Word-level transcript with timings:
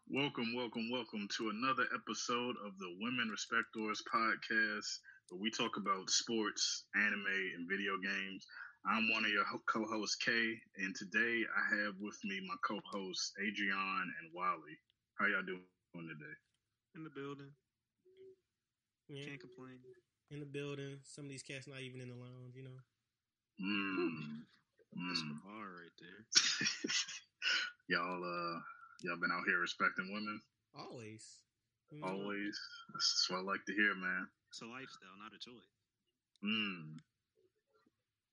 Welcome, 0.09 0.53
welcome, 0.55 0.89
welcome 0.91 1.27
to 1.37 1.49
another 1.49 1.85
episode 1.95 2.55
of 2.65 2.77
the 2.79 2.91
Women 2.99 3.29
Respectors 3.31 4.03
podcast, 4.13 4.99
where 5.29 5.39
we 5.39 5.49
talk 5.51 5.77
about 5.77 6.09
sports, 6.09 6.85
anime, 6.95 7.53
and 7.55 7.69
video 7.69 7.95
games. 8.03 8.45
I'm 8.85 9.09
one 9.11 9.23
of 9.23 9.31
your 9.31 9.45
co-hosts, 9.71 10.17
Kay, 10.17 10.55
and 10.77 10.95
today 10.95 11.43
I 11.55 11.75
have 11.77 11.93
with 12.01 12.17
me 12.25 12.41
my 12.47 12.55
co-hosts 12.67 13.31
Adrian 13.39 14.11
and 14.19 14.31
Wally. 14.33 14.75
How 15.15 15.27
y'all 15.27 15.43
doing 15.43 15.63
today? 15.95 16.35
in 16.95 17.03
the 17.03 17.11
building. 17.11 17.51
Yeah, 19.07 19.25
Can't 19.25 19.39
complain. 19.39 19.79
In 20.31 20.39
the 20.39 20.45
building. 20.45 20.99
Some 21.03 21.25
of 21.25 21.29
these 21.31 21.43
cats 21.43 21.67
not 21.67 21.81
even 21.81 22.01
in 22.01 22.09
the 22.09 22.15
lounge, 22.15 22.55
you 22.55 22.63
know. 22.63 22.79
Mm. 23.61 24.45
That's 24.93 25.21
Mm. 25.21 25.27
the 25.29 25.39
bar 25.45 25.67
right 25.69 25.95
there. 25.99 26.25
y'all, 27.89 28.23
uh, 28.23 28.59
y'all 29.01 29.19
been 29.19 29.31
out 29.31 29.45
here 29.45 29.59
respecting 29.59 30.11
women 30.11 30.41
Always. 30.77 31.41
You 31.91 31.99
know? 32.01 32.07
always. 32.07 32.59
That's 32.93 33.27
what 33.29 33.39
I 33.39 33.41
like 33.41 33.65
to 33.65 33.73
hear, 33.73 33.95
man. 33.95 34.27
It's 34.49 34.61
a 34.61 34.65
lifestyle, 34.65 35.17
not 35.21 35.33
a 35.33 35.39
choice. 35.39 35.69
Mm. 36.43 36.97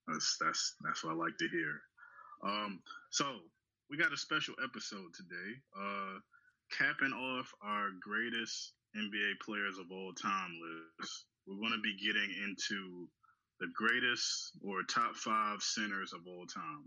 That's 0.07 0.37
that's 0.39 0.75
that's 0.83 1.03
what 1.03 1.13
I 1.13 1.15
like 1.15 1.37
to 1.37 1.47
hear. 1.49 1.81
Um, 2.43 2.81
so 3.09 3.25
we 3.89 3.97
got 3.97 4.13
a 4.13 4.17
special 4.17 4.55
episode 4.63 5.13
today. 5.13 5.51
Uh, 5.77 6.19
capping 6.71 7.13
off 7.13 7.51
our 7.61 7.89
greatest 8.01 8.73
NBA 8.95 9.39
players 9.43 9.77
of 9.77 9.91
all 9.91 10.13
time 10.13 10.57
list. 10.99 11.25
We're 11.47 11.59
going 11.59 11.71
to 11.71 11.81
be 11.81 11.95
getting 11.95 12.29
into 12.43 13.07
the 13.59 13.67
greatest 13.73 14.51
or 14.61 14.83
top 14.83 15.15
five 15.15 15.61
centers 15.61 16.13
of 16.13 16.19
all 16.27 16.45
time. 16.45 16.85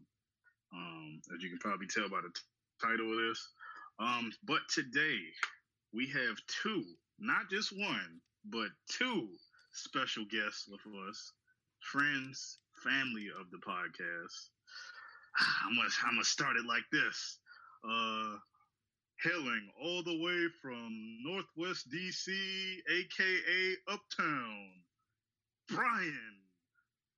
Um, 0.72 1.20
as 1.34 1.42
you 1.42 1.48
can 1.48 1.58
probably 1.58 1.86
tell 1.86 2.08
by 2.08 2.20
the 2.20 2.28
t- 2.28 2.42
title 2.80 3.10
of 3.10 3.18
this. 3.18 3.40
Um, 3.98 4.30
but 4.44 4.60
today 4.72 5.18
we 5.92 6.06
have 6.08 6.36
two, 6.62 6.84
not 7.18 7.50
just 7.50 7.72
one, 7.72 8.20
but 8.44 8.68
two 8.88 9.28
special 9.72 10.24
guests 10.30 10.68
with 10.68 10.80
us, 11.08 11.32
friends, 11.80 12.58
family 12.84 13.28
of 13.40 13.50
the 13.50 13.58
podcast. 13.58 14.50
I'm 15.64 15.74
gonna, 15.76 15.88
I'm 16.06 16.14
gonna 16.14 16.24
start 16.24 16.56
it 16.56 16.66
like 16.66 16.84
this. 16.92 17.38
Uh, 17.84 18.36
hailing 19.22 19.68
all 19.82 20.02
the 20.02 20.18
way 20.22 20.46
from 20.62 21.18
Northwest 21.24 21.90
DC, 21.90 22.28
aka 22.88 23.76
Uptown, 23.88 24.70
Brian 25.68 26.36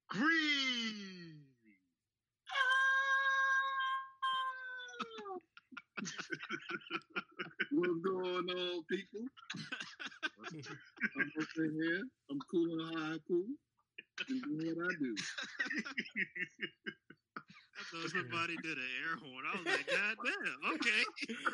Green. 0.09 1.39
What's 7.73 8.01
going 8.05 8.51
on, 8.51 8.85
people? 8.91 9.21
I'm 9.55 11.33
up 11.41 11.49
in 11.57 11.73
here. 11.81 12.03
I'm 12.31 12.41
cool 12.51 12.81
and 12.81 12.99
high 12.99 13.19
cool. 13.29 13.47
And 14.29 14.43
doing 14.43 14.77
what 14.77 14.87
I 14.87 14.95
do. 14.99 15.15
I 17.83 17.83
thought 17.91 18.11
somebody 18.11 18.57
did 18.62 18.79
an 18.79 18.91
air 19.03 19.17
horn. 19.17 19.45
I 19.47 19.57
was 19.57 19.67
like, 19.67 19.87
God 19.87 20.17
damn, 20.25 20.75
okay. 20.75 21.03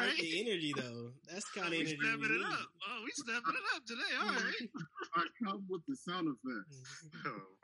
I 0.00 0.04
All 0.04 0.08
like 0.08 0.18
the 0.18 0.40
energy 0.48 0.72
though. 0.72 1.14
That's 1.24 1.50
the 1.52 1.60
Oh, 1.60 1.62
kind 1.62 1.74
of 1.74 1.78
we 1.78 1.80
energy. 1.80 1.96
stepping 1.96 2.36
it 2.36 2.42
up. 2.46 2.72
Oh, 2.88 3.02
we 3.04 3.10
stepping 3.12 3.54
it 3.54 3.74
up 3.74 3.84
today. 3.84 4.16
All 4.16 4.28
right. 4.28 4.70
I 5.14 5.26
come 5.44 5.66
with 5.68 5.84
the 5.86 5.96
sound 5.96 6.28
effects. 6.28 7.08
Oh. 7.26 7.58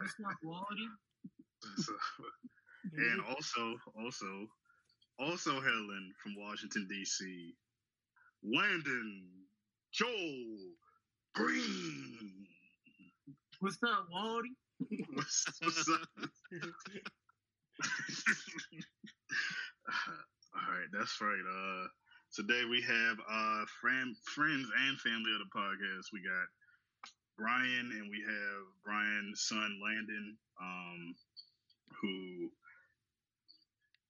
That's 0.00 0.20
not 0.20 0.38
quality. 0.40 0.88
So, 1.76 1.96
and 2.92 3.20
also, 3.22 3.78
also, 3.96 4.52
also 5.18 5.60
Helen 5.60 6.14
from 6.22 6.34
Washington 6.36 6.86
D.C., 6.88 7.56
Landon 8.42 9.46
Joel 9.92 10.76
Green. 11.34 12.48
What's 13.60 13.80
up, 13.84 14.08
Waldy? 14.10 14.56
What's, 15.14 15.46
what's 15.62 15.88
up? 15.88 16.08
All 20.54 20.68
right, 20.68 20.88
that's 20.92 21.16
right. 21.20 21.46
Uh, 21.48 21.86
today 22.34 22.64
we 22.68 22.82
have 22.82 23.16
uh 23.24 23.64
friend, 23.80 24.14
friends 24.36 24.68
and 24.86 25.00
family 25.00 25.32
of 25.32 25.40
the 25.40 25.52
podcast. 25.56 26.12
We 26.12 26.20
got 26.20 26.48
Brian 27.38 27.88
and 27.88 28.10
we 28.10 28.20
have 28.20 28.62
Brian's 28.84 29.48
son 29.48 29.80
Landon, 29.82 30.36
um, 30.60 31.14
who 32.00 32.50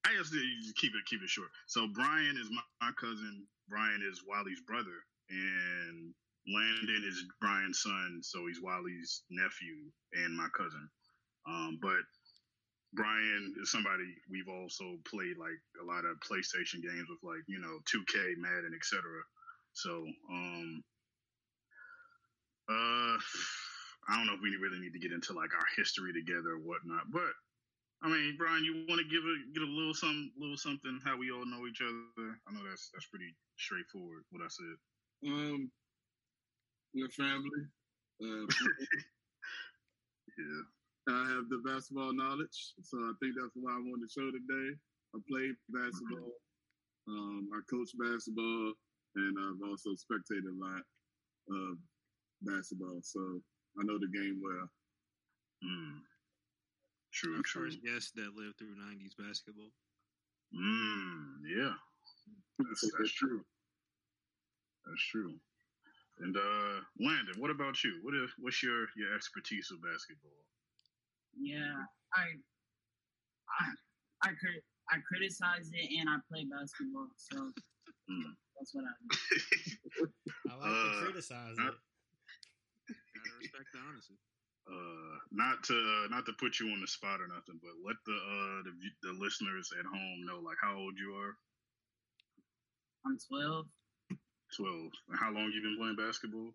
I 0.04 0.16
guess 0.16 0.30
keep 0.76 0.92
it 0.98 1.06
keep 1.06 1.22
it 1.22 1.30
short. 1.30 1.48
So 1.66 1.86
Brian 1.94 2.36
is 2.36 2.50
my, 2.50 2.62
my 2.80 2.92
cousin. 2.98 3.46
Brian 3.68 4.02
is 4.10 4.22
Wiley's 4.26 4.62
brother, 4.66 4.98
and 5.30 6.12
Landon 6.50 7.04
is 7.06 7.22
Brian's 7.40 7.80
son, 7.80 8.18
so 8.22 8.46
he's 8.48 8.60
Wiley's 8.60 9.22
nephew 9.30 9.78
and 10.24 10.36
my 10.36 10.48
cousin. 10.56 10.88
Um, 11.46 11.78
but 11.80 12.02
Brian 12.94 13.54
is 13.62 13.70
somebody 13.70 14.04
we've 14.30 14.48
also 14.48 14.96
played 15.08 15.38
like 15.38 15.58
a 15.80 15.84
lot 15.84 16.04
of 16.04 16.20
PlayStation 16.20 16.82
games 16.82 17.08
with, 17.08 17.22
like 17.22 17.42
you 17.48 17.58
know, 17.60 17.78
2K, 17.88 18.36
Madden, 18.38 18.72
etc. 18.76 19.02
So, 19.72 20.06
um, 20.30 20.84
uh, 22.68 23.16
I 24.08 24.16
don't 24.16 24.26
know 24.26 24.34
if 24.34 24.42
we 24.42 24.56
really 24.60 24.80
need 24.80 24.92
to 24.92 25.00
get 25.00 25.12
into 25.12 25.32
like 25.32 25.54
our 25.54 25.66
history 25.76 26.12
together 26.12 26.58
or 26.58 26.64
whatnot, 26.64 27.10
but 27.12 27.32
I 28.02 28.08
mean, 28.08 28.36
Brian, 28.36 28.64
you 28.64 28.84
want 28.88 29.00
to 29.00 29.08
give 29.08 29.22
a 29.24 29.34
get 29.54 29.62
a 29.62 29.70
little 29.72 29.94
something, 29.94 30.32
little 30.36 30.58
something, 30.58 31.00
how 31.04 31.16
we 31.16 31.30
all 31.30 31.46
know 31.46 31.66
each 31.66 31.80
other. 31.80 32.36
I 32.48 32.52
know 32.52 32.60
that's 32.68 32.90
that's 32.92 33.06
pretty 33.06 33.30
straightforward. 33.58 34.24
What 34.30 34.42
I 34.42 34.48
said. 34.50 34.76
Um, 35.30 35.70
we're 36.94 37.08
family. 37.08 37.66
Uh, 38.22 38.46
Yeah. 40.38 40.81
I 41.08 41.26
have 41.34 41.48
the 41.50 41.58
basketball 41.66 42.12
knowledge, 42.14 42.74
so 42.82 42.98
I 42.98 43.12
think 43.18 43.34
that's 43.34 43.56
why 43.58 43.72
I'm 43.72 43.90
on 43.90 44.00
the 44.00 44.08
show 44.08 44.30
today. 44.30 44.78
I 45.14 45.18
played 45.28 45.56
basketball. 45.68 46.30
Um, 47.08 47.50
I 47.50 47.58
coach 47.68 47.90
basketball, 47.98 48.72
and 49.16 49.34
I've 49.34 49.68
also 49.68 49.90
spectated 49.98 50.46
a 50.46 50.56
lot 50.62 50.82
of 51.50 51.78
basketball, 52.42 53.00
so 53.02 53.18
I 53.78 53.82
know 53.82 53.98
the 53.98 54.06
game 54.14 54.40
well. 54.40 54.68
Mm. 55.64 56.00
True. 57.12 57.36
Our 57.36 57.42
True. 57.42 57.66
first 57.66 57.82
guest 57.82 58.14
that 58.16 58.36
lived 58.36 58.58
through 58.58 58.74
90s 58.78 59.18
basketball. 59.18 59.70
Mm, 60.54 61.40
yeah, 61.48 61.72
that's, 62.58 62.90
that's 62.98 63.12
true. 63.12 63.40
That's 64.86 65.02
true. 65.10 65.34
And 66.20 66.36
uh, 66.36 66.80
Landon, 67.00 67.40
what 67.40 67.50
about 67.50 67.82
you? 67.82 67.98
What 68.02 68.14
if 68.14 68.30
what's 68.38 68.62
your 68.62 68.86
your 68.96 69.14
expertise 69.14 69.68
with 69.70 69.80
basketball? 69.82 70.44
Yeah, 71.38 71.74
I, 72.14 72.24
I, 73.60 73.64
I, 74.22 74.30
crit- 74.38 74.64
I 74.90 74.96
criticize 75.06 75.70
it 75.72 75.88
and 75.98 76.08
I 76.08 76.16
play 76.30 76.44
basketball, 76.44 77.08
so 77.16 77.50
Mm. 78.10 78.34
that's 78.58 78.74
what 78.74 78.84
I 78.84 78.94
do. 78.98 80.10
I 80.50 80.54
like 80.58 80.66
Uh, 80.66 80.90
to 80.90 81.04
criticize 81.06 81.56
I- 81.58 81.68
it. 81.68 81.74
Gotta 83.14 83.38
respect 83.38 83.68
the 83.72 83.78
honesty. 83.88 84.18
uh, 84.66 85.16
not 85.30 85.62
to 85.64 86.06
not 86.10 86.26
to 86.26 86.32
put 86.38 86.58
you 86.58 86.66
on 86.70 86.80
the 86.80 86.86
spot 86.86 87.20
or 87.20 87.28
nothing, 87.28 87.58
but 87.62 87.70
let 87.86 87.96
the 88.06 88.12
uh 88.18 88.58
the, 88.66 88.72
the 89.06 89.12
listeners 89.18 89.70
at 89.78 89.86
home 89.86 90.18
know 90.26 90.40
like 90.40 90.58
how 90.60 90.76
old 90.76 90.94
you 90.98 91.14
are. 91.14 91.34
I'm 93.06 93.16
12. 93.18 93.66
Twelve. 94.56 94.90
And 95.08 95.18
how 95.18 95.30
long 95.32 95.50
you 95.54 95.62
been 95.62 95.78
playing 95.78 95.96
basketball? 95.96 96.52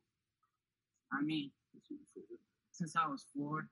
I 1.13 1.21
mean, 1.23 1.51
since 2.71 2.95
I 2.95 3.07
was 3.07 3.25
four. 3.35 3.67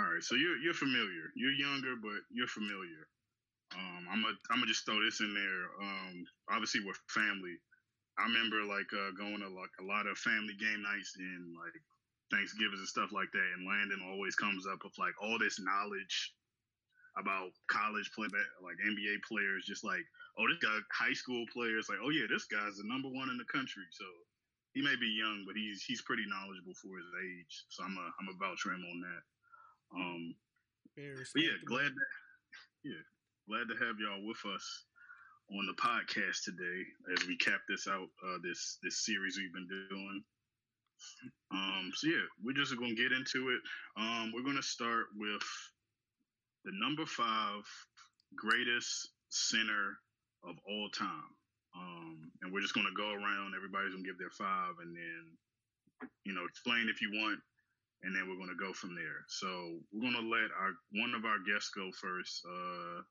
All 0.00 0.08
right, 0.08 0.24
so 0.24 0.32
you're 0.32 0.56
you're 0.64 0.72
familiar. 0.72 1.28
You're 1.36 1.52
younger, 1.52 1.92
but 2.00 2.24
you're 2.32 2.48
familiar. 2.48 3.04
Um, 3.76 4.08
I'm 4.08 4.24
gonna 4.24 4.40
I'm 4.48 4.64
gonna 4.64 4.72
just 4.72 4.88
throw 4.88 4.96
this 5.04 5.20
in 5.20 5.28
there. 5.36 5.64
Um, 5.76 6.24
obviously 6.48 6.80
we're 6.80 6.96
family. 7.12 7.60
I 8.16 8.24
remember 8.24 8.64
like 8.64 8.88
uh, 8.96 9.12
going 9.12 9.44
to 9.44 9.52
like 9.52 9.76
a 9.76 9.84
lot 9.84 10.08
of 10.08 10.16
family 10.16 10.56
game 10.56 10.80
nights 10.80 11.12
and 11.20 11.52
like 11.52 11.76
Thanksgivings 12.32 12.80
and 12.80 12.88
stuff 12.88 13.12
like 13.12 13.28
that. 13.36 13.48
And 13.60 13.68
Landon 13.68 14.00
always 14.08 14.32
comes 14.40 14.64
up 14.64 14.80
with 14.88 14.96
like 14.96 15.12
all 15.20 15.36
this 15.36 15.60
knowledge 15.60 16.32
about 17.20 17.52
college 17.68 18.08
play, 18.16 18.32
like 18.64 18.80
NBA 18.80 19.20
players, 19.28 19.68
just 19.68 19.84
like 19.84 20.04
oh 20.40 20.48
this 20.48 20.64
guy, 20.64 20.80
high 20.96 21.12
school 21.12 21.44
players, 21.52 21.92
like 21.92 22.00
oh 22.00 22.08
yeah, 22.08 22.24
this 22.24 22.48
guy's 22.48 22.80
the 22.80 22.88
number 22.88 23.12
one 23.12 23.28
in 23.28 23.36
the 23.36 23.52
country. 23.52 23.84
So 23.92 24.08
he 24.72 24.80
may 24.80 24.96
be 24.96 25.12
young, 25.12 25.44
but 25.44 25.60
he's 25.60 25.84
he's 25.84 26.00
pretty 26.00 26.24
knowledgeable 26.24 26.72
for 26.80 26.96
his 26.96 27.12
age. 27.20 27.68
So 27.68 27.84
I'm 27.84 28.00
a 28.00 28.06
I'm 28.16 28.32
a 28.32 28.36
vouch 28.40 28.64
for 28.64 28.72
him 28.72 28.88
on 28.88 29.04
that. 29.04 29.22
Um, 29.94 30.34
yeah, 31.36 31.58
glad 31.66 31.90
that 31.90 32.10
yeah, 32.84 33.02
glad 33.48 33.68
to 33.68 33.76
have 33.84 33.96
y'all 34.00 34.26
with 34.26 34.40
us 34.54 34.84
on 35.50 35.66
the 35.66 35.74
podcast 35.82 36.44
today 36.44 36.82
as 37.16 37.26
we 37.26 37.36
cap 37.36 37.60
this 37.68 37.88
out 37.88 38.08
uh, 38.26 38.38
this 38.42 38.78
this 38.82 39.04
series 39.04 39.38
we've 39.38 39.52
been 39.52 39.68
doing. 39.90 40.22
Um, 41.52 41.90
so 41.94 42.08
yeah, 42.08 42.26
we're 42.44 42.54
just 42.54 42.76
gonna 42.78 42.94
get 42.94 43.12
into 43.12 43.50
it. 43.50 43.60
Um, 43.96 44.32
we're 44.34 44.44
gonna 44.44 44.62
start 44.62 45.06
with 45.16 45.42
the 46.64 46.72
number 46.74 47.06
five 47.06 47.62
greatest 48.36 49.10
center 49.30 49.98
of 50.44 50.56
all 50.68 50.88
time. 50.90 51.34
Um, 51.74 52.30
and 52.42 52.52
we're 52.52 52.60
just 52.60 52.74
gonna 52.74 52.94
go 52.96 53.10
around. 53.10 53.54
Everybody's 53.56 53.92
gonna 53.92 54.06
give 54.06 54.18
their 54.18 54.34
five, 54.34 54.74
and 54.82 54.94
then 54.94 56.08
you 56.24 56.32
know 56.34 56.44
explain 56.44 56.88
if 56.88 57.00
you 57.00 57.10
want, 57.14 57.38
and 58.02 58.14
then 58.14 58.28
we're 58.28 58.38
gonna 58.40 58.56
go 58.58 58.72
from 58.72 58.94
there. 58.94 59.24
So 59.28 59.78
we're 59.92 60.10
gonna 60.10 60.24
let 60.26 60.50
our 60.56 60.72
one 60.96 61.14
of 61.14 61.24
our 61.24 61.38
guests 61.46 61.70
go 61.74 61.90
first. 61.92 62.42
Uh, 62.46 63.02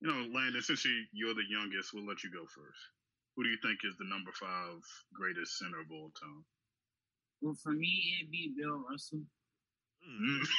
you 0.00 0.08
know, 0.10 0.26
Landon, 0.34 0.62
since 0.62 0.84
you, 0.84 1.04
you're 1.12 1.34
the 1.34 1.46
youngest, 1.48 1.94
we'll 1.94 2.06
let 2.06 2.24
you 2.24 2.30
go 2.32 2.42
first. 2.50 2.80
Who 3.36 3.44
do 3.44 3.50
you 3.50 3.58
think 3.62 3.78
is 3.84 3.96
the 3.98 4.08
number 4.10 4.32
five 4.34 4.82
greatest 5.14 5.58
center 5.58 5.80
of 5.80 5.90
all 5.92 6.10
time? 6.18 6.44
Well, 7.40 7.54
for 7.62 7.72
me, 7.72 8.18
it'd 8.18 8.30
be 8.30 8.52
Bill 8.58 8.82
Russell. 8.90 9.22
Mm. 10.02 10.42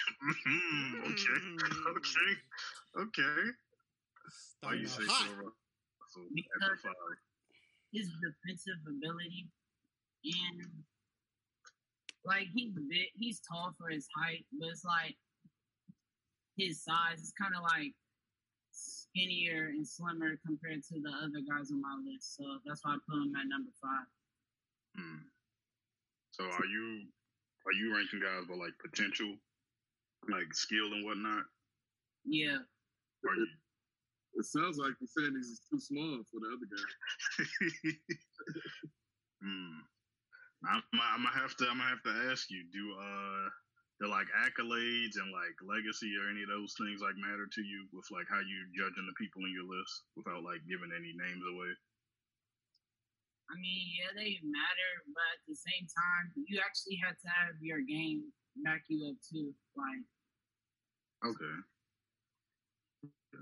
Mm, 0.48 1.12
okay, 1.12 1.40
okay, 1.92 2.32
okay. 3.00 3.42
Why 4.62 4.74
you 4.76 4.88
say. 4.88 5.04
Bill 5.04 5.52
Russell 5.52 6.24
at 6.24 6.36
Because- 6.36 6.80
five? 6.82 6.94
His 7.92 8.10
defensive 8.24 8.80
ability 8.88 9.46
and 10.26 10.66
like 12.26 12.48
he's 12.54 12.74
big, 12.74 13.12
he's 13.16 13.42
tall 13.42 13.74
for 13.78 13.90
his 13.90 14.08
height, 14.16 14.46
but 14.60 14.70
it's 14.70 14.86
like 14.86 15.16
his 16.58 16.84
size 16.84 17.20
is 17.20 17.34
kind 17.40 17.54
of 17.56 17.64
like 17.64 17.94
skinnier 18.72 19.70
and 19.70 19.88
slimmer 19.88 20.40
compared 20.46 20.84
to 20.84 21.00
the 21.02 21.12
other 21.22 21.42
guys 21.48 21.72
on 21.72 21.82
my 21.82 21.96
list. 22.06 22.38
So 22.38 22.44
that's 22.66 22.82
why 22.84 22.96
I 22.96 22.98
put 23.10 23.22
him 23.22 23.34
at 23.36 23.48
number 23.48 23.72
five. 23.82 24.08
Hmm. 24.96 25.26
So 26.32 26.46
are 26.46 26.66
you 26.66 27.06
are 27.66 27.74
you 27.74 27.96
ranking 27.96 28.20
guys 28.20 28.46
by 28.50 28.56
like 28.56 28.74
potential, 28.82 29.36
like 30.30 30.54
skill 30.54 30.94
and 30.94 31.06
whatnot? 31.06 31.44
Yeah, 32.26 32.64
Are 33.28 33.36
you? 33.36 33.48
It 34.36 34.46
sounds 34.46 34.78
like 34.78 34.94
you're 35.00 35.12
saying 35.12 35.36
he's 35.36 35.62
too 35.70 35.80
small 35.80 36.24
for 36.32 36.40
the 36.40 36.50
other 36.56 36.68
guy. 36.72 37.92
Hmm. 39.44 39.84
I'm, 40.64 40.84
I'm 40.96 41.24
gonna 41.24 41.36
have 41.36 41.56
to. 41.60 41.68
I'm 41.68 41.78
gonna 41.78 41.92
have 41.92 42.08
to 42.08 42.16
ask 42.32 42.48
you. 42.50 42.64
Do 42.72 42.84
uh 42.96 43.48
the 44.02 44.08
like 44.10 44.28
accolades 44.44 45.22
and 45.22 45.30
like 45.32 45.56
legacy 45.64 46.12
or 46.18 46.28
any 46.32 46.44
of 46.44 46.52
those 46.52 46.74
things 46.76 47.00
like 47.00 47.16
matter 47.20 47.46
to 47.46 47.62
you 47.62 47.86
with 47.94 48.08
like 48.10 48.28
how 48.28 48.42
you 48.42 48.58
judging 48.74 49.06
the 49.06 49.16
people 49.16 49.44
in 49.46 49.54
your 49.54 49.68
list 49.70 50.08
without 50.18 50.44
like 50.44 50.66
giving 50.66 50.92
any 50.92 51.14
names 51.14 51.46
away? 51.46 51.72
I 53.52 53.60
mean, 53.60 53.86
yeah, 53.94 54.12
they 54.18 54.40
matter, 54.42 54.92
but 55.14 55.30
at 55.38 55.46
the 55.46 55.60
same 55.60 55.86
time, 55.86 56.32
you 56.48 56.58
actually 56.64 56.98
have 57.06 57.20
to 57.22 57.30
have 57.30 57.54
your 57.60 57.84
game 57.86 58.32
back 58.64 58.88
you 58.88 59.14
up 59.14 59.20
too. 59.22 59.54
Like, 59.78 60.02
Okay. 61.24 61.56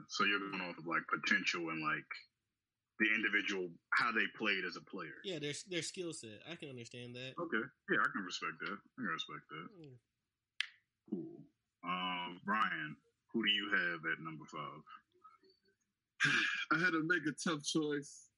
So 0.08 0.26
you're 0.26 0.40
going 0.40 0.62
off 0.62 0.78
of 0.78 0.86
like 0.86 1.02
potential 1.10 1.70
and 1.70 1.82
like 1.82 2.06
the 3.02 3.10
individual 3.18 3.66
how 3.98 4.12
they 4.14 4.30
played 4.38 4.62
as 4.64 4.78
a 4.78 4.86
player. 4.86 5.18
Yeah, 5.26 5.40
their 5.42 5.58
their 5.74 5.82
skill 5.82 6.14
set. 6.14 6.38
I 6.46 6.54
can 6.56 6.70
understand 6.70 7.16
that. 7.18 7.34
Okay. 7.42 7.66
Yeah, 7.90 7.98
I 8.06 8.08
can 8.14 8.22
respect 8.22 8.62
that. 8.62 8.78
I 8.78 8.98
can 9.02 9.10
respect 9.10 9.46
that. 9.50 9.68
Mm. 9.82 9.96
Cool. 11.10 11.42
Um, 11.84 12.40
Brian, 12.46 12.96
who 13.34 13.42
do 13.42 13.50
you 13.52 13.68
have 13.74 14.00
at 14.06 14.22
number 14.22 14.46
five? 14.46 14.86
I 16.74 16.78
had 16.78 16.94
to 16.94 17.02
make 17.10 17.26
a 17.26 17.34
tough 17.42 17.66
choice. 17.66 18.30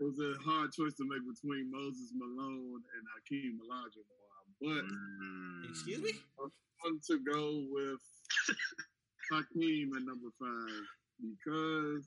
It 0.00 0.04
was 0.04 0.20
a 0.20 0.36
hard 0.44 0.68
choice 0.76 0.92
to 1.00 1.08
make 1.08 1.24
between 1.24 1.70
Moses 1.72 2.12
Malone 2.12 2.82
and 2.92 3.02
Hakeem 3.16 3.56
Olajuwon, 3.64 4.52
but 4.60 4.84
Mm, 4.84 5.70
Excuse 5.70 6.02
me. 6.02 6.12
I 6.38 6.48
wanted 6.84 7.02
to 7.08 7.18
go 7.24 7.64
with 7.72 8.02
Hakeem 9.32 9.96
at 9.96 10.02
number 10.04 10.28
five 10.38 10.84
because 11.22 12.04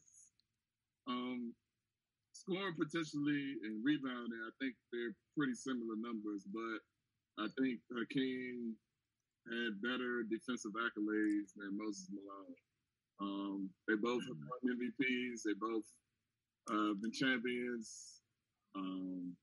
um, 1.07 1.53
scoring 2.33 2.75
potentially 2.77 3.55
and 3.63 3.83
rebounding, 3.83 4.41
I 4.45 4.53
think 4.59 4.75
they're 4.91 5.15
pretty 5.37 5.53
similar 5.55 5.95
numbers, 5.97 6.43
but 6.51 7.43
I 7.43 7.47
think 7.59 7.79
Hakeem 7.91 8.75
had 9.47 9.81
better 9.81 10.23
defensive 10.29 10.71
accolades 10.73 11.53
than 11.55 11.77
Moses 11.77 12.09
Malone. 12.11 12.55
Um, 13.21 13.69
they 13.87 13.95
both 13.95 14.23
have 14.23 14.37
won 14.37 14.75
MVPs. 14.75 15.43
They 15.45 15.53
both 15.59 15.85
uh, 16.71 16.93
been 17.01 17.11
champions. 17.13 18.21
Um, 18.75 19.33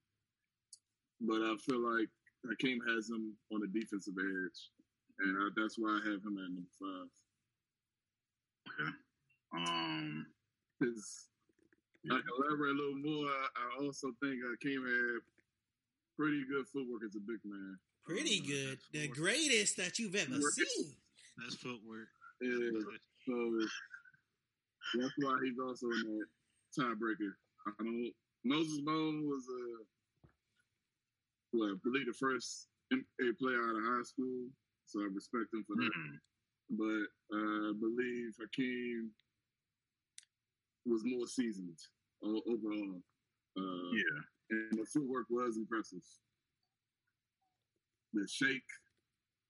but 1.20 1.40
I 1.42 1.54
feel 1.64 1.80
like 1.80 2.08
Hakeem 2.48 2.80
has 2.88 3.08
him 3.08 3.36
on 3.52 3.62
a 3.62 3.78
defensive 3.78 4.14
edge, 4.18 4.60
and 5.20 5.36
uh, 5.38 5.50
that's 5.56 5.76
why 5.78 5.90
I 5.90 6.10
have 6.10 6.20
him 6.24 6.36
at 6.36 6.50
number 6.50 6.74
five. 6.80 7.08
Okay. 8.68 8.90
Um, 9.54 10.26
Because 10.80 11.28
I 12.10 12.18
can 12.18 12.22
elaborate 12.38 12.74
a 12.74 12.78
little 12.78 12.98
more. 12.98 13.26
I, 13.30 13.46
I 13.54 13.84
also 13.84 14.08
think 14.22 14.40
Hakeem 14.42 14.82
had 14.82 15.20
pretty 16.18 16.42
good 16.50 16.66
footwork 16.72 17.02
as 17.06 17.14
a 17.14 17.20
big 17.20 17.38
man. 17.44 17.78
Pretty 18.04 18.42
Oh, 18.42 18.48
good. 18.48 18.78
The 18.92 19.08
worth- 19.08 19.16
greatest 19.16 19.76
that 19.76 19.98
you've 19.98 20.14
ever 20.16 20.32
Worth 20.32 20.58
it. 20.58 20.68
seen. 20.68 20.96
That's 21.38 21.54
footwork. 21.56 22.08
Yeah, 22.40 22.58
so 23.26 23.34
that's 24.98 25.14
why 25.18 25.38
he's 25.44 25.58
also 25.62 25.86
in 25.86 26.18
that 26.18 26.26
tiebreaker. 26.82 27.32
I 27.66 27.70
don't. 27.78 28.12
Moses 28.44 28.80
Malone 28.82 29.22
was 29.28 29.44
a 29.46 29.62
well, 31.54 31.68
I 31.70 31.74
believe 31.84 32.06
the 32.06 32.12
first 32.18 32.66
NBA 32.92 33.38
player 33.38 33.62
out 33.62 33.76
of 33.76 33.84
high 33.84 34.02
school, 34.02 34.48
so 34.86 35.00
I 35.00 35.08
respect 35.14 35.52
him 35.54 35.64
for 35.66 35.76
that. 35.76 35.92
mm, 35.94 36.18
But 36.74 37.06
uh, 37.36 37.70
I 37.70 37.72
believe 37.78 38.34
Hakeem 38.40 39.10
was 40.86 41.02
more 41.04 41.26
seasoned 41.26 41.78
overall. 42.22 43.00
Uh, 43.56 43.90
yeah. 43.92 44.18
and 44.50 44.78
the 44.78 44.86
footwork 44.86 45.26
was 45.28 45.56
impressive. 45.56 46.02
The 48.14 48.26
shake 48.28 48.70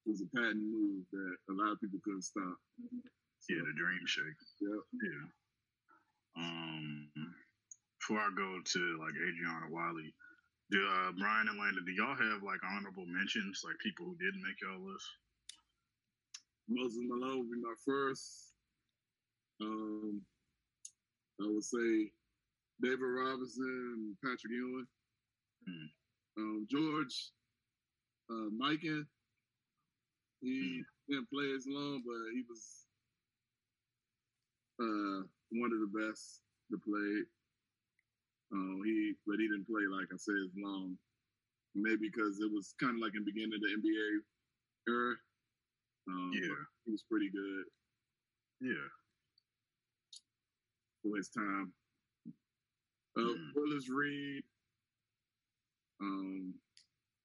was 0.07 0.23
a 0.23 0.27
patent 0.37 0.63
move 0.63 1.05
that 1.13 1.35
a 1.51 1.55
lot 1.55 1.73
of 1.73 1.81
people 1.81 2.01
couldn't 2.05 2.23
stop. 2.23 2.57
So, 3.41 3.55
Yeah, 3.55 3.63
the 3.63 3.75
dream 3.79 4.03
shake. 4.07 4.39
Yep. 4.61 4.83
Yeah. 5.03 5.25
Um, 6.43 7.09
before 8.01 8.19
I 8.19 8.31
go 8.35 8.59
to 8.65 8.81
like 8.99 9.15
Adriana 9.15 9.71
Wiley, 9.71 10.15
do 10.71 10.79
uh, 10.83 11.13
Brian 11.19 11.49
and 11.49 11.59
Landon, 11.59 11.85
do 11.85 11.93
y'all 11.93 12.17
have 12.17 12.43
like 12.43 12.61
honorable 12.65 13.07
mentions, 13.07 13.63
like 13.65 13.79
people 13.79 14.07
who 14.07 14.17
didn't 14.19 14.43
make 14.43 14.59
y'all 14.63 14.81
list? 14.81 15.07
Moses 16.69 17.03
Malone 17.07 17.39
would 17.41 17.51
be 17.51 17.61
my 17.61 17.75
first. 17.85 18.55
Um, 19.61 20.23
I 21.41 21.47
would 21.47 21.65
say 21.65 22.11
David 22.81 23.01
Robinson, 23.01 24.17
Patrick 24.23 24.53
Ewing, 24.53 24.87
Hmm. 25.67 25.87
um, 26.39 26.67
George 26.71 27.31
uh, 28.31 28.51
Mikan. 28.51 29.07
He 30.41 30.83
didn't 31.09 31.31
play 31.31 31.53
as 31.55 31.67
long, 31.69 32.03
but 32.05 32.19
he 32.35 32.43
was 32.49 32.87
uh, 34.81 35.23
one 35.53 35.71
of 35.73 35.79
the 35.81 35.93
best 35.95 36.41
to 36.73 36.79
play. 36.79 37.23
Um, 38.53 38.83
he, 38.85 39.15
but 39.27 39.39
he 39.39 39.47
didn't 39.49 39.67
play 39.67 39.87
like 39.87 40.09
I 40.13 40.17
said 40.19 40.35
as 40.45 40.51
long. 40.59 40.99
Maybe 41.75 42.11
because 42.11 42.41
it 42.41 42.51
was 42.53 42.75
kind 42.81 42.97
of 42.97 43.01
like 43.01 43.15
in 43.15 43.25
the 43.25 43.31
beginning 43.33 43.55
of 43.55 43.61
the 43.63 43.73
NBA 43.81 44.21
era. 44.93 45.15
Um, 46.09 46.31
Yeah. 46.35 46.59
he 46.85 46.91
was 46.91 47.05
pretty 47.09 47.31
good 47.31 47.65
Yeah. 48.61 48.89
For 51.03 51.17
his 51.17 51.29
time. 51.31 51.73
Uh, 53.17 53.21
Mhm. 53.21 53.55
Willis 53.55 53.89
Reed. 53.91 54.45
Um, 56.01 56.55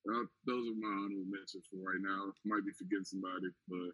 uh, 0.09 0.25
those 0.45 0.67
are 0.67 0.75
my 0.75 0.87
honorable 0.87 1.25
mentions 1.25 1.65
for 1.67 1.77
right 1.77 2.01
now. 2.01 2.33
Might 2.45 2.65
be 2.65 2.71
forgetting 2.73 3.05
somebody, 3.05 3.47
but 3.67 3.91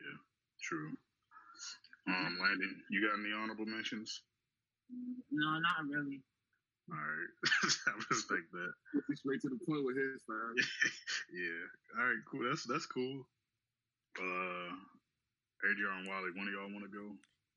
yeah, 0.00 0.18
True. 0.60 0.96
Um, 2.06 2.38
Landon, 2.40 2.84
you 2.90 3.00
got 3.06 3.18
any 3.18 3.32
honorable 3.32 3.66
mentions? 3.66 4.22
No, 5.30 5.58
not 5.58 5.86
really. 5.88 6.22
All 6.90 6.96
right, 6.98 7.28
I 7.86 7.92
respect 8.10 8.50
that. 8.52 8.72
Straight 9.16 9.40
to 9.42 9.48
the 9.48 9.58
point 9.66 9.84
with 9.84 9.96
his 9.96 10.20
fam. 10.26 10.54
yeah. 11.32 11.66
All 11.98 12.04
right, 12.06 12.18
cool. 12.30 12.42
That's 12.48 12.64
that's 12.64 12.86
cool. 12.86 13.26
Uh, 14.18 14.76
Adrian 15.70 16.06
Wally, 16.06 16.32
one 16.34 16.48
of 16.48 16.54
y'all 16.54 16.72
want 16.72 16.84
to 16.84 16.90
go? 16.90 17.16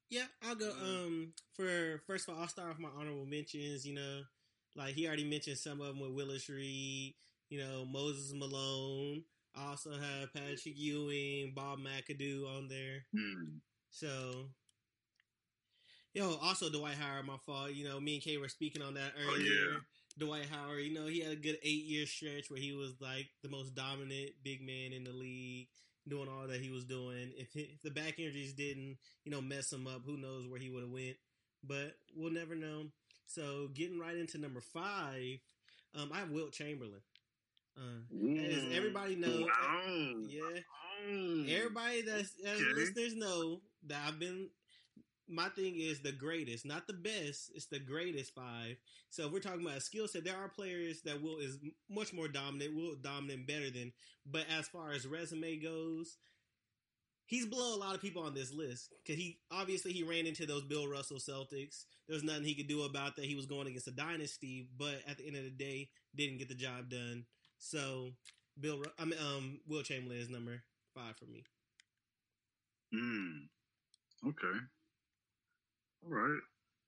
Yeah, 0.09 0.25
I'll 0.43 0.55
go. 0.55 0.69
Uh, 0.69 0.85
Um, 1.05 1.33
for 1.53 2.01
first 2.07 2.27
of 2.27 2.35
all, 2.35 2.41
I'll 2.41 2.47
start 2.47 2.69
off 2.71 2.79
my 2.79 2.89
honorable 2.89 3.25
mentions. 3.25 3.85
You 3.85 3.95
know, 3.95 4.21
like 4.75 4.93
he 4.95 5.07
already 5.07 5.23
mentioned 5.25 5.57
some 5.57 5.81
of 5.81 5.87
them 5.87 5.99
with 5.99 6.11
Willis 6.11 6.49
Reed. 6.49 7.15
You 7.49 7.59
know, 7.59 7.85
Moses 7.85 8.33
Malone. 8.33 9.23
I 9.55 9.69
also 9.69 9.91
have 9.91 10.33
Patrick 10.33 10.75
Ewing, 10.77 11.53
Bob 11.55 11.79
McAdoo 11.79 12.45
on 12.57 12.67
there. 12.67 13.05
Hmm. 13.15 13.57
So, 13.89 14.49
yo, 16.13 16.35
also 16.41 16.69
Dwight 16.69 16.95
Howard. 16.95 17.25
My 17.25 17.37
fault. 17.45 17.73
You 17.73 17.85
know, 17.87 17.99
me 17.99 18.15
and 18.15 18.23
Kay 18.23 18.37
were 18.37 18.49
speaking 18.49 18.81
on 18.81 18.93
that 18.95 19.13
Oh, 19.17 19.33
earlier. 19.33 19.45
yeah. 19.73 19.77
Dwight 20.17 20.45
Howard. 20.49 20.83
You 20.83 20.93
know, 20.93 21.07
he 21.07 21.19
had 21.19 21.31
a 21.33 21.35
good 21.37 21.57
eight 21.63 21.83
year 21.85 22.05
stretch 22.05 22.49
where 22.49 22.59
he 22.59 22.73
was 22.73 22.93
like 23.01 23.27
the 23.43 23.49
most 23.49 23.75
dominant 23.75 24.31
big 24.43 24.61
man 24.61 24.93
in 24.93 25.03
the 25.03 25.11
league, 25.11 25.67
doing 26.07 26.27
all 26.29 26.47
that 26.47 26.61
he 26.61 26.69
was 26.69 26.85
doing. 26.85 27.31
If, 27.37 27.51
he, 27.53 27.61
if 27.61 27.81
the 27.83 27.91
back 27.91 28.19
injuries 28.19 28.53
didn't, 28.53 28.97
you 29.23 29.31
know, 29.31 29.41
mess 29.41 29.71
him 29.71 29.87
up, 29.87 30.01
who 30.05 30.17
knows 30.17 30.47
where 30.47 30.59
he 30.59 30.69
would 30.69 30.83
have 30.83 30.91
went. 30.91 31.17
But 31.63 31.95
we'll 32.15 32.31
never 32.31 32.55
know. 32.55 32.85
So 33.27 33.69
getting 33.73 33.99
right 33.99 34.15
into 34.15 34.37
number 34.37 34.61
five, 34.61 35.39
um, 35.95 36.11
I 36.13 36.19
have 36.19 36.29
Wilt 36.31 36.51
Chamberlain. 36.51 37.01
Uh, 37.77 38.01
as 38.39 38.63
everybody 38.73 39.15
knows, 39.15 39.43
Wow. 39.45 40.13
yeah, 40.27 40.59
everybody 41.47 42.01
that's 42.01 42.31
as 42.45 42.61
Okay. 42.61 42.73
listeners 42.73 43.15
know 43.15 43.61
that 43.87 44.07
I've 44.07 44.19
been. 44.19 44.49
My 45.27 45.49
thing 45.49 45.75
is 45.79 46.01
the 46.01 46.11
greatest, 46.11 46.65
not 46.65 46.87
the 46.87 46.93
best. 46.93 47.51
It's 47.55 47.65
the 47.65 47.79
greatest 47.79 48.35
five. 48.35 48.77
So 49.09 49.25
if 49.25 49.31
we're 49.31 49.39
talking 49.39 49.65
about 49.65 49.77
a 49.77 49.81
skill 49.81 50.07
set, 50.07 50.23
there 50.23 50.37
are 50.37 50.49
players 50.49 51.01
that 51.01 51.21
will 51.21 51.37
is 51.37 51.57
much 51.89 52.13
more 52.13 52.27
dominant, 52.27 52.75
will 52.75 52.95
dominant 52.95 53.47
better 53.47 53.71
than. 53.71 53.91
But 54.25 54.45
as 54.55 54.67
far 54.67 54.91
as 54.91 55.07
resume 55.07 55.57
goes, 55.57 56.17
he's 57.25 57.45
below 57.45 57.75
a 57.75 57.79
lot 57.79 57.95
of 57.95 58.01
people 58.01 58.21
on 58.23 58.33
this 58.33 58.53
list 58.53 58.93
because 59.03 59.19
he 59.19 59.39
obviously 59.51 59.91
he 59.93 60.03
ran 60.03 60.27
into 60.27 60.45
those 60.45 60.63
Bill 60.63 60.87
Russell 60.87 61.17
Celtics. 61.17 61.85
There 62.07 62.13
was 62.13 62.23
nothing 62.23 62.43
he 62.43 62.55
could 62.55 62.67
do 62.67 62.83
about 62.83 63.15
that. 63.15 63.25
He 63.25 63.35
was 63.35 63.47
going 63.47 63.67
against 63.67 63.87
a 63.87 63.91
dynasty, 63.91 64.69
but 64.77 65.01
at 65.07 65.17
the 65.17 65.27
end 65.27 65.37
of 65.37 65.43
the 65.43 65.49
day, 65.49 65.89
didn't 66.15 66.37
get 66.37 66.49
the 66.49 66.55
job 66.55 66.89
done. 66.89 67.25
So 67.57 68.11
Bill, 68.59 68.83
I 68.99 69.05
mean, 69.05 69.19
um, 69.19 69.59
Wilt 69.67 69.85
Chamberlain 69.85 70.19
is 70.19 70.29
number 70.29 70.61
five 70.93 71.17
for 71.17 71.25
me. 71.25 71.43
Hmm. 72.93 73.47
Okay. 74.27 74.59
All 76.05 76.13
right. 76.13 76.41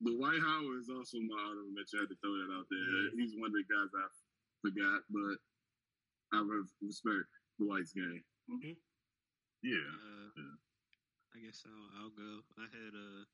Dwight 0.06 0.38
Howard 0.46 0.78
is 0.86 0.94
also 0.94 1.18
my 1.26 1.38
honorable 1.42 1.74
mention. 1.74 1.98
I 1.98 2.06
had 2.06 2.14
to 2.14 2.20
throw 2.22 2.38
that 2.38 2.54
out 2.54 2.70
there. 2.70 2.86
Yeah. 2.86 3.18
He's 3.18 3.34
one 3.34 3.50
of 3.50 3.58
the 3.58 3.66
guys 3.66 3.90
I 3.98 4.06
forgot, 4.62 5.02
but 5.10 5.38
I 6.38 6.46
re- 6.46 6.70
respect 6.86 7.26
Dwight's 7.58 7.98
game. 7.98 8.22
Yeah. 9.66 9.90
Uh, 9.90 10.30
Yeah. 10.38 10.56
I 11.34 11.38
guess 11.42 11.66
I'll, 11.66 11.90
I'll 12.02 12.14
go. 12.18 12.42
I 12.62 12.66
had 12.70 12.94
uh, 12.94 13.26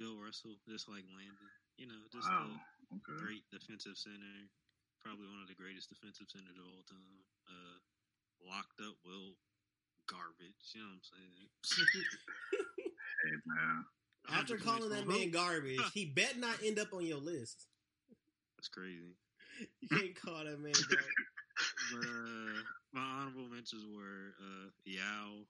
Bill 0.00 0.16
Russell, 0.20 0.56
just 0.68 0.88
like 0.88 1.04
Landon. 1.12 1.48
You 1.76 1.88
know, 1.92 2.00
just 2.12 2.28
Wow. 2.28 2.56
a 2.56 2.96
Okay. 3.00 3.16
great 3.20 3.44
defensive 3.52 3.96
center. 4.00 4.48
Probably 5.04 5.28
one 5.28 5.44
of 5.44 5.48
the 5.52 5.56
greatest 5.60 5.92
defensive 5.92 6.28
centers 6.32 6.56
of 6.56 6.64
all 6.64 6.84
time. 6.88 7.20
Uh, 7.44 7.76
locked 8.48 8.80
up, 8.80 8.96
Will 9.04 9.36
garbage. 10.08 10.72
You 10.72 10.80
know 10.80 10.88
what 10.96 11.04
I'm 11.04 11.04
saying? 11.04 11.48
Hey 13.24 13.40
man. 13.48 13.84
After 14.32 14.56
calling 14.56 14.90
that 14.90 15.06
man 15.06 15.30
garbage, 15.30 15.80
he 15.92 16.06
bet 16.06 16.38
not 16.38 16.56
end 16.64 16.78
up 16.78 16.92
on 16.92 17.04
your 17.04 17.18
list. 17.18 17.66
That's 18.56 18.68
crazy. 18.68 19.16
You 19.80 19.88
can't 19.88 20.14
call 20.20 20.44
that 20.44 20.58
man 20.58 20.72
garbage. 20.88 21.28
But 21.92 22.00
uh, 22.08 22.62
my 22.92 23.00
honorable 23.00 23.48
mentions 23.48 23.84
were 23.94 24.34
uh, 24.40 24.70
Yao. 24.84 25.44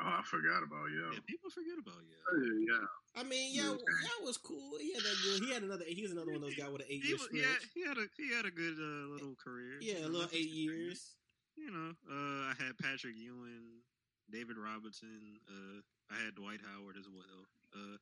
Oh, 0.00 0.04
I 0.04 0.22
forgot 0.22 0.62
about 0.62 0.88
you. 0.94 1.10
Yeah, 1.12 1.18
people 1.26 1.50
forget 1.50 1.74
about 1.76 1.98
Yao. 2.06 2.22
Hey, 2.38 2.64
yeah. 2.70 2.86
I 3.20 3.24
mean, 3.26 3.50
yeah, 3.52 3.74
that 3.74 4.24
was 4.24 4.36
cool. 4.38 4.78
He 4.80 4.94
had 4.94 5.02
that 5.02 5.16
good. 5.24 5.42
He 5.44 5.52
had 5.52 5.62
another. 5.64 5.84
He 5.88 6.02
was 6.02 6.12
another 6.12 6.30
one 6.30 6.36
of 6.36 6.42
those 6.42 6.54
guys 6.54 6.70
with 6.70 6.82
an 6.82 6.86
eight 6.88 7.02
He, 7.02 7.08
year 7.08 7.16
was- 7.18 7.26
stretch. 7.26 7.42
yeah, 7.42 7.58
he 7.74 7.82
had 7.82 7.98
a 7.98 8.06
he 8.16 8.30
had 8.30 8.46
a 8.46 8.54
good 8.54 8.78
uh, 8.78 9.10
little 9.10 9.34
career. 9.42 9.82
Yeah, 9.82 10.06
a 10.06 10.08
little 10.08 10.30
eight 10.32 10.46
too 10.54 10.70
crazy. 10.70 10.86
years. 10.86 11.16
You 11.58 11.70
know, 11.74 11.90
uh, 12.06 12.46
I 12.46 12.54
had 12.62 12.78
Patrick 12.78 13.18
Ewing, 13.18 13.82
David 14.30 14.54
Robinson. 14.56 15.42
Uh, 15.50 15.82
I 16.14 16.24
had 16.24 16.36
Dwight 16.38 16.60
Howard 16.62 16.94
as 16.96 17.10
well. 17.10 17.42
Uh, 17.74 17.96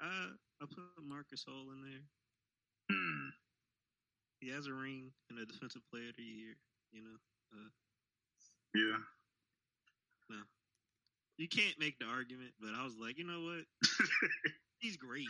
I 0.00 0.28
I 0.62 0.66
put 0.66 0.84
Marc 1.04 1.26
Gasol 1.30 1.72
in 1.72 1.82
there. 1.82 2.04
He 4.40 4.48
has 4.48 4.66
a 4.66 4.72
ring 4.72 5.12
and 5.28 5.38
a 5.38 5.44
Defensive 5.44 5.82
Player 5.90 6.08
of 6.08 6.16
the 6.16 6.22
Year. 6.22 6.56
You 6.92 7.02
know, 7.02 7.16
Yeah. 8.74 8.98
No. 10.30 10.36
you 11.36 11.48
can't 11.48 11.78
make 11.78 11.98
the 11.98 12.06
argument, 12.06 12.52
but 12.60 12.70
I 12.74 12.82
was 12.84 12.96
like, 12.96 13.18
you 13.18 13.24
know 13.26 13.42
what? 13.42 13.64
He's 14.80 14.96
great. 14.96 15.28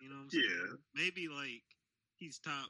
You 0.00 0.08
know 0.08 0.16
what 0.16 0.22
I'm 0.22 0.30
saying? 0.30 0.44
Yeah. 0.48 0.76
Maybe 0.94 1.28
like 1.28 1.62
he's 2.18 2.38
top 2.38 2.68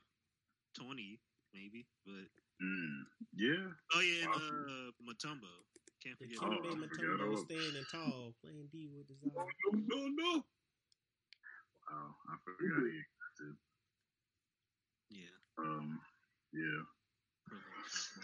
twenty, 0.78 1.20
maybe, 1.54 1.86
but 2.04 2.26
Hmm. 2.60 3.02
Yeah. 3.34 3.70
oh 3.94 4.00
yeah, 4.00 4.24
and 4.24 4.34
uh, 4.34 4.90
Mutombo. 5.02 5.65
Can't 6.06 6.18
The 6.22 6.30
forget. 6.30 6.38
Oh, 6.38 6.54
Kimbe 6.62 6.86
I 6.86 7.26
forgot 7.26 7.38
standing 7.50 7.86
tall, 7.90 8.30
playing 8.38 8.68
D 8.70 8.86
with 8.94 9.10
desire. 9.10 9.34
No, 9.34 9.74
no, 9.74 10.06
no. 10.06 10.32
Wow. 11.90 12.14
I 12.30 12.34
forgot 12.46 12.78
he 12.86 12.94
existed. 13.02 13.54
Yeah. 15.10 15.34
Um. 15.58 15.98
Yeah. 16.54 16.82
Pro 17.46 17.58
Bowl 17.58 17.86
shot 17.90 18.22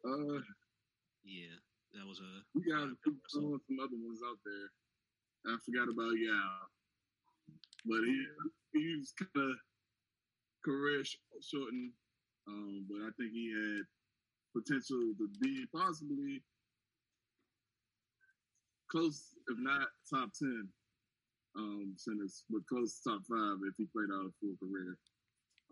blocker. 0.00 0.40
Uh, 0.40 0.40
Yeah, 1.24 1.56
that 1.92 2.04
was 2.08 2.20
a. 2.24 2.30
we 2.56 2.64
got 2.64 2.88
Bill 3.04 3.12
Russell. 3.20 3.60
some 3.68 3.76
other 3.80 4.00
ones 4.00 4.20
out 4.24 4.40
there. 4.44 4.68
I 5.52 5.58
forgot 5.68 5.92
about 5.92 6.16
Yao. 6.16 6.64
But 7.84 8.00
he 8.08 8.16
he's 8.72 9.12
kind 9.12 9.36
of 9.36 9.56
career 10.64 11.04
sh- 11.04 11.20
shortened. 11.44 11.92
Um, 12.48 12.86
but 12.88 13.04
I 13.04 13.10
think 13.20 13.32
he 13.36 13.52
had 13.52 13.84
potential 14.56 15.12
to 15.18 15.28
be 15.40 15.66
possibly 15.74 16.42
close, 18.92 19.32
if 19.48 19.56
not 19.58 19.88
top 20.08 20.30
ten, 20.38 20.68
um, 21.56 21.94
centers, 21.96 22.44
but 22.50 22.66
close 22.68 23.00
to 23.00 23.10
top 23.10 23.22
five 23.24 23.56
if 23.64 23.74
he 23.76 23.88
played 23.88 24.12
out 24.12 24.28
a 24.28 24.32
full 24.38 24.56
career. 24.60 24.96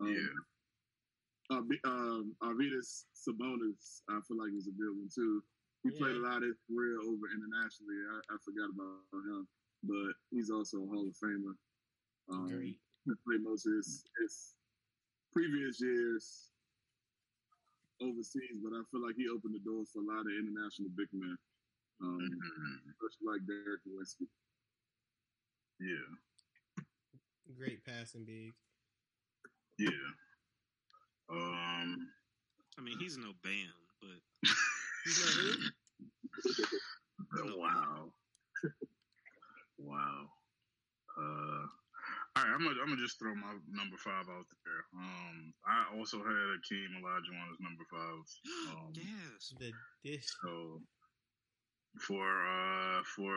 Um, 0.01 0.17
Yeah. 0.17 1.57
Uh, 1.57 1.61
um, 1.83 2.33
Arvydas 2.41 3.05
Sabonis, 3.11 4.01
I 4.09 4.19
feel 4.25 4.39
like 4.39 4.55
was 4.55 4.67
a 4.67 4.79
good 4.79 4.95
one 4.95 5.09
too. 5.13 5.43
He 5.83 5.91
played 5.91 6.15
a 6.15 6.23
lot 6.23 6.45
of 6.45 6.55
career 6.69 7.01
over 7.01 7.25
internationally. 7.27 7.99
I, 8.07 8.17
I 8.31 8.37
forgot 8.39 8.69
about 8.71 9.25
him, 9.25 9.47
but 9.83 10.13
he's 10.29 10.49
also 10.49 10.77
a 10.77 10.87
Hall 10.87 11.09
of 11.09 11.17
Famer. 11.17 11.57
Um, 12.29 12.47
Great. 12.47 12.77
played 13.25 13.43
most 13.43 13.65
of 13.65 13.73
his, 13.73 14.05
his 14.21 14.55
previous 15.33 15.81
years 15.81 16.51
overseas, 17.99 18.61
but 18.63 18.77
I 18.77 18.81
feel 18.93 19.03
like 19.03 19.17
he 19.17 19.27
opened 19.27 19.57
the 19.57 19.65
doors 19.65 19.89
for 19.91 20.05
a 20.05 20.07
lot 20.07 20.23
of 20.23 20.33
international 20.37 20.93
big 20.95 21.09
men, 21.11 21.35
um, 22.01 22.19
Mhm. 22.19 22.91
especially 22.91 23.27
like 23.27 23.45
Dirk 23.47 23.81
Nowitzki. 23.87 24.27
Yeah. 25.79 26.85
Great 27.55 27.83
passing 27.85 28.25
big. 28.25 28.53
Yeah. 29.77 29.89
Um. 31.29 32.11
I 32.77 32.81
mean, 32.81 32.97
he's 32.99 33.17
no 33.17 33.33
Bam, 33.43 33.73
but 33.99 34.19
He's 35.03 35.19
not 35.19 35.33
who? 35.33 35.71
Wow. 37.57 38.13
wow. 39.77 40.29
Uh, 41.17 41.21
all 41.21 42.43
right, 42.43 42.47
I'm 42.53 42.63
gonna 42.63 42.79
I'm 42.81 42.89
gonna 42.89 43.01
just 43.01 43.19
throw 43.19 43.33
my 43.35 43.53
number 43.69 43.97
five 43.97 44.27
out 44.29 44.45
there. 44.65 44.85
Um, 44.93 45.53
I 45.65 45.85
also 45.97 46.17
had 46.19 46.27
a 46.31 46.55
Hakeem 46.57 47.01
Olajuwon 47.01 47.51
as 47.51 47.59
number 47.59 47.83
five. 47.91 48.23
Um, 48.77 48.93
yes, 48.95 49.53
The 49.59 49.73
dish. 50.03 50.27
So 50.41 50.81
for 51.99 52.23
uh 52.23 53.03
for 53.15 53.33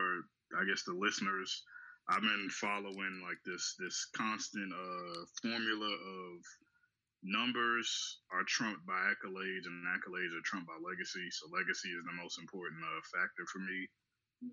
I 0.58 0.64
guess 0.68 0.84
the 0.84 0.94
listeners, 0.94 1.62
I've 2.08 2.22
been 2.22 2.48
following 2.50 3.20
like 3.26 3.38
this 3.44 3.74
this 3.78 4.06
constant 4.16 4.72
uh 4.72 5.24
formula 5.42 5.90
of 5.90 6.34
numbers 7.24 8.20
are 8.30 8.44
trumped 8.46 8.84
by 8.86 9.00
accolades 9.08 9.64
and 9.64 9.80
accolades 9.96 10.36
are 10.36 10.44
trumped 10.44 10.68
by 10.68 10.76
legacy. 10.84 11.24
So 11.32 11.48
legacy 11.48 11.88
is 11.88 12.04
the 12.04 12.20
most 12.20 12.38
important 12.38 12.84
uh, 12.84 13.00
factor 13.16 13.48
for 13.48 13.58
me. 13.64 13.88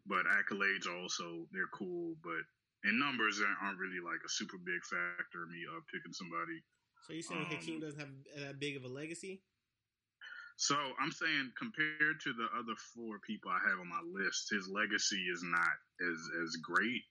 But 0.08 0.24
accolades 0.24 0.88
are 0.88 0.96
also 0.96 1.46
they're 1.52 1.72
cool, 1.76 2.16
but 2.24 2.42
in 2.88 2.98
numbers 2.98 3.42
aren't 3.44 3.78
really 3.78 4.00
like 4.00 4.24
a 4.26 4.32
super 4.32 4.58
big 4.58 4.80
factor 4.88 5.44
in 5.44 5.52
me 5.52 5.62
uh, 5.68 5.84
picking 5.92 6.16
somebody. 6.16 6.64
So 7.06 7.14
you 7.14 7.22
saying 7.22 7.42
Um, 7.44 7.52
Hakeem 7.52 7.80
doesn't 7.82 8.00
have 8.00 8.14
that 8.40 8.60
big 8.60 8.78
of 8.78 8.86
a 8.86 8.88
legacy? 8.88 9.44
So 10.62 10.78
I'm 11.02 11.10
saying 11.12 11.58
compared 11.58 12.22
to 12.22 12.34
the 12.38 12.46
other 12.54 12.78
four 12.94 13.18
people 13.26 13.50
I 13.50 13.58
have 13.68 13.82
on 13.82 13.90
my 13.90 14.06
list, 14.06 14.54
his 14.54 14.70
legacy 14.70 15.18
is 15.34 15.42
not 15.42 15.74
as 16.06 16.20
as 16.46 16.56
great. 16.62 17.02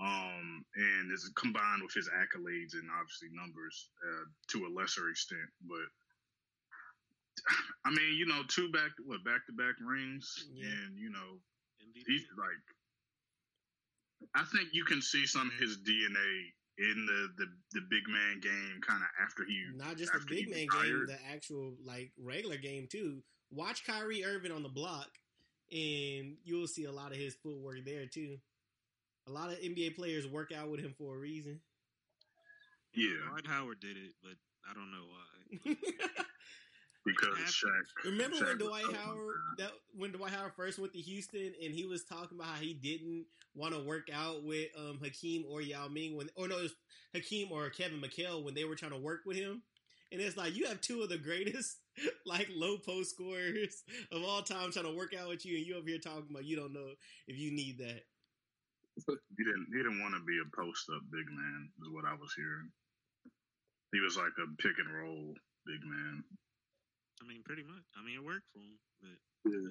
Um, 0.00 0.64
and 0.76 1.12
is 1.12 1.28
combined 1.36 1.82
with 1.82 1.92
his 1.92 2.08
accolades 2.08 2.72
and 2.78 2.88
obviously 2.96 3.28
numbers 3.34 3.90
uh, 4.00 4.24
to 4.54 4.64
a 4.66 4.70
lesser 4.72 5.10
extent. 5.10 5.50
But 5.66 5.84
I 7.84 7.90
mean, 7.90 8.14
you 8.16 8.26
know, 8.26 8.42
two 8.46 8.70
back 8.70 8.94
what 9.04 9.24
back 9.24 9.44
to 9.46 9.52
back 9.52 9.74
rings, 9.82 10.46
Yeah. 10.54 10.70
and 10.70 10.96
you 10.96 11.10
know, 11.10 11.42
MVP. 11.82 12.04
he's 12.06 12.24
like 12.38 12.62
I 14.38 14.44
think 14.54 14.68
you 14.72 14.84
can 14.84 15.02
see 15.02 15.26
some 15.26 15.48
of 15.48 15.58
his 15.58 15.78
DNA 15.78 16.54
in 16.78 17.06
the 17.06 17.44
the, 17.44 17.50
the 17.72 17.86
big 17.90 18.08
man 18.08 18.40
game 18.40 18.80
kind 18.80 19.02
of 19.02 19.08
after 19.22 19.44
he 19.44 19.64
Not 19.76 19.96
just 19.96 20.12
the 20.12 20.24
big 20.26 20.50
man 20.50 20.66
game, 20.82 21.06
the 21.06 21.18
actual 21.32 21.74
like 21.84 22.12
regular 22.18 22.56
game 22.56 22.88
too. 22.90 23.22
Watch 23.50 23.84
Kyrie 23.86 24.24
Irving 24.24 24.52
on 24.52 24.62
the 24.62 24.68
block, 24.68 25.08
and 25.70 26.36
you'll 26.44 26.66
see 26.66 26.84
a 26.84 26.92
lot 26.92 27.12
of 27.12 27.18
his 27.18 27.36
footwork 27.42 27.84
there 27.84 28.06
too. 28.06 28.38
A 29.28 29.30
lot 29.30 29.50
of 29.50 29.58
NBA 29.58 29.94
players 29.94 30.26
work 30.26 30.50
out 30.52 30.70
with 30.70 30.80
him 30.80 30.94
for 30.98 31.14
a 31.14 31.18
reason. 31.18 31.60
yeah 32.94 33.28
Dwight 33.28 33.46
Howard 33.46 33.80
did 33.80 33.96
it, 33.96 34.14
but 34.22 34.32
I 34.68 34.74
don't 34.74 34.90
know 34.90 35.06
why. 35.06 35.76
because 37.04 37.36
Shaq. 37.38 38.04
Remember 38.04 38.36
Shaq 38.36 38.48
when 38.48 38.58
Dwight 38.58 38.96
Howard 38.96 39.36
that 39.58 39.70
when 39.96 40.12
Dwight 40.12 40.32
Howard 40.32 40.52
first 40.56 40.78
went 40.78 40.92
to 40.92 41.00
Houston 41.00 41.52
and 41.62 41.74
he 41.74 41.84
was 41.84 42.04
talking 42.04 42.38
about 42.38 42.48
how 42.48 42.60
he 42.60 42.74
didn't 42.74 43.26
want 43.54 43.74
to 43.74 43.80
work 43.80 44.08
out 44.12 44.44
with 44.44 44.68
um, 44.78 44.98
Hakeem 45.02 45.44
or 45.48 45.60
Yao 45.60 45.88
Ming 45.88 46.16
when 46.16 46.28
or 46.36 46.48
no 46.48 46.58
it 46.58 46.62
was 46.62 46.74
Hakeem 47.14 47.50
or 47.50 47.68
Kevin 47.70 48.00
McHale 48.00 48.44
when 48.44 48.54
they 48.54 48.64
were 48.64 48.76
trying 48.76 48.92
to 48.92 48.98
work 48.98 49.20
with 49.26 49.36
him. 49.36 49.62
And 50.10 50.20
it's 50.20 50.36
like 50.36 50.54
you 50.54 50.66
have 50.66 50.80
two 50.80 51.02
of 51.02 51.08
the 51.08 51.18
greatest 51.18 51.78
like 52.26 52.48
low 52.54 52.78
post 52.78 53.10
scorers 53.10 53.82
of 54.12 54.22
all 54.22 54.42
time 54.42 54.70
trying 54.70 54.84
to 54.84 54.96
work 54.96 55.14
out 55.18 55.28
with 55.28 55.44
you 55.44 55.56
and 55.56 55.66
you 55.66 55.76
over 55.76 55.88
here 55.88 55.98
talking 55.98 56.28
about 56.30 56.44
you 56.44 56.56
don't 56.56 56.74
know 56.74 56.92
if 57.26 57.38
you 57.38 57.50
need 57.50 57.78
that. 57.78 58.02
He 58.94 59.44
didn't. 59.44 59.66
He 59.72 59.78
didn't 59.78 60.02
want 60.02 60.14
to 60.14 60.20
be 60.20 60.36
a 60.36 60.56
post 60.56 60.84
up 60.94 61.00
big 61.10 61.24
man. 61.26 61.70
Is 61.80 61.88
what 61.90 62.04
I 62.04 62.12
was 62.12 62.32
hearing. 62.36 62.68
He 63.92 64.00
was 64.00 64.16
like 64.16 64.36
a 64.36 64.48
pick 64.60 64.76
and 64.78 64.92
roll 64.92 65.34
big 65.64 65.80
man. 65.84 66.24
I 67.22 67.28
mean, 67.28 67.42
pretty 67.44 67.62
much. 67.62 67.86
I 67.94 68.04
mean, 68.04 68.18
it 68.18 68.24
worked 68.24 68.50
for 68.52 68.58
him, 68.58 68.78
but 69.00 69.52
Yeah. 69.52 69.70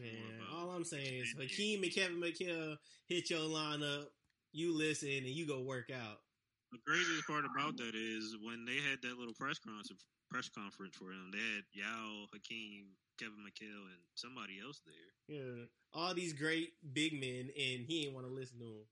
Man, 0.00 0.46
all 0.54 0.70
I'm 0.70 0.84
saying 0.84 1.20
is 1.20 1.34
Hakeem 1.36 1.82
and 1.82 1.92
Kevin 1.92 2.20
McHale 2.20 2.76
hit 3.08 3.28
your 3.28 3.40
lineup, 3.40 4.06
you 4.52 4.76
listen 4.76 5.08
and 5.08 5.26
you 5.26 5.46
go 5.46 5.62
work 5.62 5.90
out. 5.90 6.22
The 6.70 6.78
craziest 6.86 7.26
part 7.26 7.44
about 7.44 7.76
that 7.78 7.94
is 7.94 8.36
when 8.40 8.64
they 8.64 8.78
had 8.78 9.02
that 9.02 9.18
little 9.18 9.34
press 9.34 9.58
conference 9.58 10.04
press 10.30 10.48
conference 10.48 10.94
for 10.94 11.10
him, 11.10 11.34
they 11.34 11.42
had 11.42 11.66
Yao, 11.74 12.30
Hakeem, 12.32 12.94
Kevin 13.18 13.42
McHale, 13.42 13.90
and 13.90 14.00
somebody 14.14 14.62
else 14.62 14.80
there. 14.86 15.10
Yeah. 15.26 15.66
All 15.92 16.14
these 16.14 16.32
great 16.32 16.70
big 16.94 17.12
men 17.12 17.50
and 17.50 17.82
he 17.82 18.06
ain't 18.06 18.14
want 18.14 18.26
to 18.26 18.32
listen 18.32 18.58
to 18.60 18.64
them. 18.64 18.86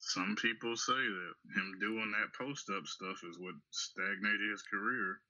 Some 0.00 0.34
people 0.40 0.76
say 0.76 0.96
that 0.96 1.34
him 1.54 1.76
doing 1.78 2.10
that 2.16 2.32
post 2.32 2.70
up 2.72 2.86
stuff 2.86 3.20
is 3.28 3.38
what 3.38 3.54
stagnated 3.70 4.50
his 4.50 4.62
career. 4.62 5.20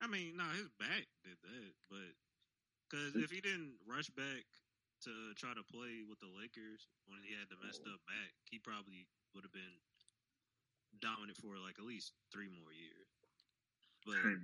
I 0.00 0.06
mean, 0.06 0.36
no, 0.36 0.44
his 0.56 0.68
back 0.78 1.06
did 1.24 1.36
that, 1.42 1.72
but 1.90 2.12
because 2.88 3.16
if 3.16 3.30
he 3.30 3.40
didn't 3.40 3.76
rush 3.86 4.08
back 4.10 4.44
to 5.04 5.34
try 5.36 5.54
to 5.54 5.62
play 5.64 6.02
with 6.08 6.20
the 6.20 6.28
Lakers 6.28 6.88
when 7.06 7.22
he 7.22 7.32
had 7.34 7.48
the 7.48 7.56
messed 7.64 7.86
up 7.86 8.00
back, 8.06 8.32
he 8.50 8.58
probably 8.58 9.08
would 9.34 9.44
have 9.44 9.52
been 9.52 9.80
dominant 11.00 11.36
for 11.38 11.56
like 11.58 11.78
at 11.78 11.84
least 11.84 12.12
three 12.32 12.48
more 12.48 12.72
years. 12.72 13.08
But 14.06 14.16
Hey 14.22 14.34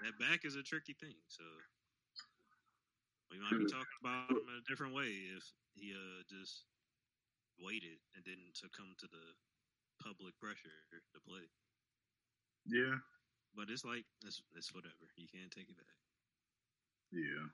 that 0.00 0.18
back 0.18 0.44
is 0.44 0.56
a 0.56 0.62
tricky 0.62 0.94
thing, 0.94 1.16
so 1.28 1.44
we 3.30 3.38
might 3.38 3.58
be 3.58 3.66
talking 3.66 3.98
about 4.00 4.30
him 4.30 4.48
in 4.48 4.56
a 4.58 4.68
different 4.68 4.94
way 4.94 5.08
if 5.36 5.44
he 5.74 5.92
uh 5.94 6.22
just 6.28 6.64
waited 7.58 7.98
and 8.14 8.24
didn't 8.24 8.56
succumb 8.56 8.94
to 8.98 9.06
the 9.08 9.34
public 10.02 10.38
pressure 10.38 10.84
to 11.12 11.20
play. 11.20 11.48
yeah, 12.66 12.96
But 13.54 13.68
it's 13.70 13.84
like 13.84 14.04
it's 14.24 14.40
it's 14.56 14.72
whatever. 14.74 15.06
You 15.16 15.28
can't 15.28 15.50
take 15.50 15.68
it 15.68 15.76
back. 15.76 15.94
yeah, 17.12 17.46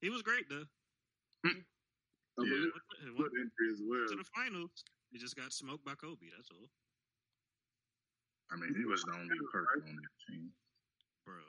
He 0.00 0.10
was 0.10 0.22
great 0.22 0.48
though. 0.48 0.68
I 1.44 1.48
Yeah. 2.38 2.44
believe 2.44 2.72
Went, 3.16 3.32
went 3.32 3.52
as 3.72 3.80
well. 3.84 4.06
to 4.08 4.16
the 4.16 4.28
finals. 4.34 4.84
He 5.12 5.18
just 5.18 5.36
got 5.36 5.52
smoked 5.52 5.84
by 5.84 5.94
Kobe. 5.94 6.26
That's 6.36 6.50
all, 6.50 6.68
I 8.50 8.56
mean, 8.56 8.74
he 8.74 8.84
was 8.84 9.02
the 9.04 9.12
only 9.14 9.38
person 9.52 9.82
on 9.88 9.96
that 9.96 10.14
team. 10.28 10.50
bro. 11.24 11.40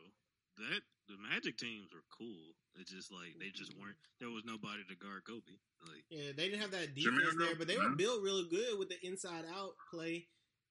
That 0.58 0.82
the 1.10 1.18
Magic 1.18 1.58
teams 1.58 1.92
were 1.94 2.06
cool. 2.16 2.56
It's 2.80 2.92
just 2.92 3.12
like 3.12 3.36
they 3.40 3.50
just 3.50 3.76
weren't. 3.78 3.98
There 4.20 4.30
was 4.30 4.46
nobody 4.46 4.84
to 4.88 4.96
guard 4.96 5.24
Kobe. 5.28 5.60
Like 5.84 6.06
Yeah, 6.10 6.32
they 6.36 6.48
didn't 6.50 6.62
have 6.62 6.72
that 6.72 6.96
Jameer 6.96 7.20
defense 7.20 7.36
there, 7.40 7.56
but 7.58 7.68
they 7.68 7.78
were 7.78 7.92
huh? 7.92 7.96
built 7.98 8.22
really 8.24 8.48
good 8.50 8.80
with 8.80 8.90
the 8.90 9.00
inside 9.06 9.44
out 9.54 9.74
play. 9.92 10.28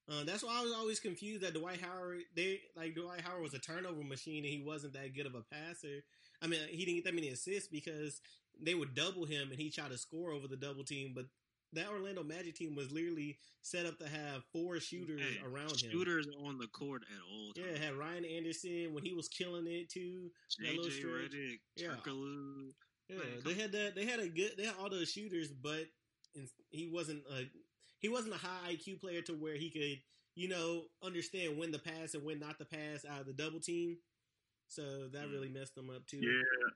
Uh, 0.09 0.23
that's 0.25 0.43
why 0.45 0.59
I 0.59 0.63
was 0.63 0.73
always 0.73 1.01
confused 1.01 1.43
that 1.43 1.55
Dwight 1.55 1.81
Howard, 1.81 2.21
they 2.37 2.61
like 2.77 2.95
Dwight 2.95 3.23
Howard 3.23 3.43
was 3.43 3.55
a 3.55 3.59
turnover 3.59 4.03
machine 4.03 4.45
and 4.45 4.53
he 4.53 4.63
wasn't 4.65 4.93
that 4.95 5.15
good 5.15 5.27
of 5.27 5.35
a 5.35 5.43
passer. 5.43 6.05
I 6.43 6.47
mean, 6.47 6.61
he 6.69 6.85
didn't 6.85 6.97
get 6.97 7.05
that 7.05 7.15
many 7.15 7.29
assists 7.29 7.69
because 7.69 8.21
they 8.63 8.75
would 8.75 8.95
double 8.95 9.25
him 9.25 9.49
and 9.51 9.59
he 9.59 9.71
tried 9.71 9.91
to 9.93 9.99
score 9.99 10.31
over 10.33 10.47
the 10.47 10.57
double 10.57 10.85
team. 10.85 11.13
But 11.15 11.25
that 11.73 11.89
Orlando 11.89 12.23
Magic 12.23 12.55
team 12.55 12.77
was 12.77 12.93
literally 12.93 13.39
set 13.63 13.87
up 13.87 13.99
to 13.99 14.07
have 14.09 14.45
four 14.53 14.79
shooters 14.79 15.21
hey, 15.23 15.41
around 15.45 15.71
him. 15.71 15.91
shooters 15.91 16.29
on 16.45 16.59
the 16.59 16.67
court 16.69 17.03
at 17.11 17.23
all 17.33 17.53
Yeah, 17.57 17.65
times. 17.65 17.77
it 17.79 17.83
had 17.85 17.95
Ryan 17.95 18.25
Anderson 18.27 18.93
when 18.93 19.05
he 19.05 19.15
was 19.15 19.29
killing 19.29 19.67
it 19.67 19.89
too. 19.89 20.31
JJ. 20.63 21.03
Redick, 21.03 21.59
Yeah. 21.77 21.95
Yeah, 23.09 23.17
Man, 23.17 23.27
they 23.45 23.55
had 23.55 23.73
that. 23.73 23.95
They 23.95 24.07
had 24.07 24.21
a 24.21 24.29
good. 24.29 24.53
They 24.57 24.65
had 24.65 24.77
all 24.81 24.89
those 24.89 25.11
shooters, 25.11 25.49
but 25.51 25.85
he 26.71 26.89
wasn't 26.89 27.23
a 27.31 27.45
he 28.05 28.11
wasn't 28.13 28.35
a 28.35 28.37
high 28.37 28.77
IQ 28.77 29.01
player 29.01 29.23
to 29.23 29.33
where 29.33 29.57
he 29.57 29.71
could 29.73 29.97
you 30.37 30.49
know 30.53 30.85
understand 31.03 31.57
when 31.57 31.73
to 31.73 31.79
pass 31.81 32.13
and 32.13 32.21
when 32.23 32.39
not 32.39 32.59
to 32.61 32.67
pass 32.69 33.09
out 33.09 33.21
of 33.23 33.27
the 33.27 33.33
double 33.33 33.61
team. 33.61 33.97
So 34.69 35.09
that 35.09 35.25
Mm. 35.29 35.33
really 35.33 35.49
messed 35.49 35.75
them 35.75 35.89
up 35.89 36.05
too. 36.07 36.21
Yeah, 36.21 36.69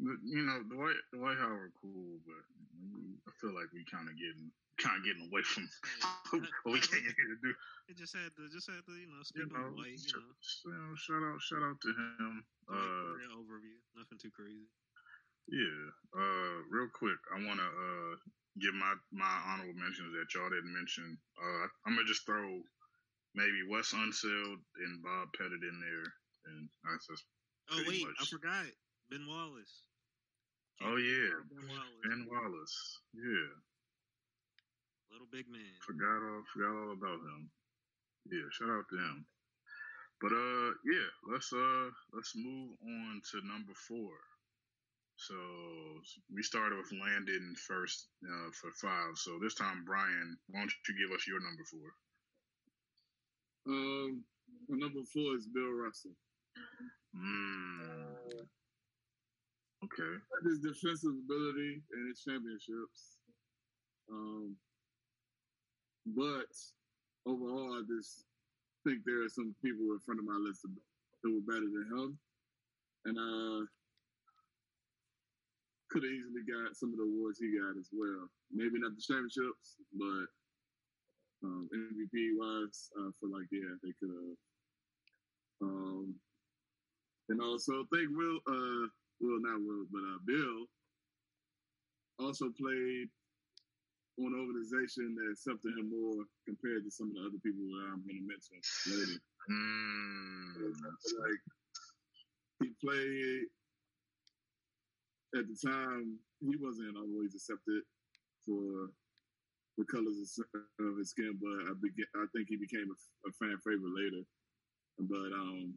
But, 0.00 0.16
you 0.24 0.40
know, 0.40 0.62
Dwight 0.72 0.96
Dwight 1.12 1.36
Howard 1.36 1.72
cool, 1.82 2.16
but 2.24 2.40
I 3.28 3.30
feel 3.40 3.52
like 3.52 3.68
we 3.76 3.84
kind 3.84 4.08
of 4.08 4.16
getting 4.16 4.48
kind 4.80 4.96
of 4.96 5.04
getting 5.04 5.28
away 5.28 5.42
from 5.44 5.68
what 6.64 6.72
we 6.72 6.80
came 6.80 7.02
here 7.04 7.28
to 7.28 7.38
do. 7.44 7.52
It 7.92 7.98
just 8.00 8.16
had 8.16 8.32
to 8.40 8.48
just 8.48 8.70
had 8.72 8.80
to 8.86 8.92
you 8.96 9.08
know 9.12 9.20
You 9.36 9.44
know, 9.52 9.68
on 9.68 9.74
Dwight. 9.76 9.92
You 9.92 9.98
sh- 10.00 10.16
know, 10.16 10.32
sh- 10.40 10.64
you 10.64 10.72
know, 10.72 10.94
shout 10.96 11.22
out 11.28 11.40
shout 11.44 11.62
out 11.62 11.78
to 11.84 11.88
him. 11.92 12.44
Uh, 12.64 13.36
overview. 13.36 13.76
Nothing 13.96 14.16
too 14.16 14.30
crazy. 14.32 14.64
Yeah. 15.50 15.82
Uh, 16.14 16.56
real 16.70 16.88
quick, 16.94 17.18
I 17.34 17.42
want 17.42 17.58
to 17.58 17.66
uh 17.66 18.14
give 18.58 18.74
my 18.74 18.94
my 19.10 19.34
honorable 19.46 19.78
mentions 19.78 20.10
that 20.14 20.30
y'all 20.34 20.50
didn't 20.50 20.74
mention. 20.74 21.18
Uh, 21.38 21.66
I'm 21.86 21.94
gonna 21.94 22.06
just 22.06 22.26
throw 22.26 22.62
maybe 23.34 23.66
Wes 23.68 23.94
Unseld 23.94 24.58
and 24.82 25.02
Bob 25.02 25.30
Pettit 25.34 25.62
in 25.62 25.78
there, 25.78 26.08
and 26.50 26.68
that's 26.86 27.06
just. 27.06 27.24
Oh 27.70 27.82
wait, 27.86 28.02
I 28.02 28.24
forgot 28.26 28.66
Ben 29.10 29.22
Wallace. 29.26 29.86
Oh 30.82 30.96
yeah, 30.96 31.30
Ben 31.46 31.66
Wallace, 31.70 32.02
Ben 32.02 32.26
Wallace. 32.26 32.78
Yeah, 33.14 33.50
little 35.12 35.30
big 35.30 35.46
man. 35.50 35.74
forgot 35.86 36.18
all 36.18 36.42
forgot 36.50 36.74
all 36.74 36.92
about 36.94 37.22
him. 37.22 37.50
Yeah, 38.30 38.46
shout 38.50 38.70
out 38.70 38.88
to 38.90 38.96
him. 38.98 39.26
But 40.20 40.32
uh, 40.32 40.70
yeah, 40.84 41.10
let's 41.30 41.52
uh 41.52 41.90
let's 42.12 42.34
move 42.34 42.74
on 42.82 43.22
to 43.30 43.46
number 43.46 43.74
four. 43.74 44.10
So 45.20 45.36
we 46.34 46.42
started 46.42 46.78
with 46.78 46.88
Landon 46.96 47.54
first 47.68 48.08
uh, 48.24 48.48
for 48.56 48.72
five. 48.80 49.12
So 49.16 49.38
this 49.42 49.54
time, 49.54 49.84
Brian, 49.84 50.38
why 50.48 50.60
don't 50.60 50.72
you 50.88 50.96
give 50.96 51.14
us 51.14 51.28
your 51.28 51.40
number 51.44 51.62
four? 51.68 51.88
Um, 53.68 54.24
my 54.70 54.78
number 54.78 55.04
four 55.12 55.36
is 55.36 55.46
Bill 55.46 55.76
Russell. 55.76 56.16
Mm, 57.12 58.48
okay. 59.84 60.14
His 60.48 60.60
defensive 60.60 61.12
ability 61.12 61.82
and 61.92 62.08
his 62.08 62.24
championships. 62.24 63.20
Um, 64.10 64.56
but 66.16 66.48
overall, 67.26 67.76
I 67.76 67.82
just 67.92 68.24
think 68.84 69.04
there 69.04 69.22
are 69.22 69.28
some 69.28 69.54
people 69.62 69.92
in 69.92 70.00
front 70.00 70.18
of 70.18 70.24
my 70.24 70.40
list 70.40 70.64
that 70.64 71.28
were 71.28 71.44
better 71.44 71.68
than 71.68 71.86
him, 71.92 72.18
and 73.04 73.18
uh, 73.20 73.66
could 75.90 76.06
have 76.06 76.14
easily 76.14 76.46
got 76.46 76.78
some 76.78 76.94
of 76.94 76.98
the 76.98 77.06
awards 77.06 77.42
he 77.42 77.50
got 77.58 77.74
as 77.74 77.90
well. 77.90 78.30
Maybe 78.54 78.78
not 78.78 78.94
the 78.94 79.02
championships, 79.02 79.76
but 79.98 80.26
um, 81.42 81.68
MVP 81.70 82.38
wise, 82.38 82.90
I 82.94 83.10
feel 83.18 83.32
like 83.34 83.50
yeah, 83.50 83.74
they 83.82 83.92
could 83.98 84.14
have. 84.14 84.38
Um, 85.62 86.14
and 87.28 87.40
also 87.42 87.84
think 87.92 88.08
Will, 88.14 88.38
uh, 88.48 88.86
Will 89.20 89.40
not 89.42 89.60
Will, 89.62 89.86
but 89.90 90.02
uh, 90.02 90.18
Bill 90.26 90.66
also 92.18 92.52
played 92.54 93.08
on 94.20 94.34
an 94.34 94.40
organization 94.40 95.16
that 95.16 95.32
accepted 95.32 95.72
him 95.78 95.88
more 95.88 96.24
compared 96.44 96.84
to 96.84 96.90
some 96.90 97.08
of 97.08 97.14
the 97.16 97.24
other 97.24 97.40
people 97.40 97.64
that 97.64 97.86
I'm 97.94 98.04
going 98.04 98.20
to 98.20 98.28
mention 98.28 98.60
later. 98.92 99.18
Mm, 99.48 100.74
like 101.24 101.42
he 102.60 102.68
played 102.84 103.48
at 105.36 105.44
the 105.46 105.56
time. 105.56 106.18
He 106.40 106.56
wasn't 106.56 106.96
always 106.96 107.34
accepted 107.34 107.82
for 108.46 108.90
the 109.78 109.84
colors 109.84 110.38
of 110.80 110.98
his 110.98 111.10
skin, 111.10 111.38
but 111.40 111.48
I, 111.68 112.22
I 112.22 112.26
think 112.34 112.48
he 112.48 112.56
became 112.56 112.88
a, 112.90 113.28
a 113.28 113.32
fan 113.32 113.56
favorite 113.64 113.94
later. 113.94 114.24
But 114.98 115.32
um, 115.32 115.74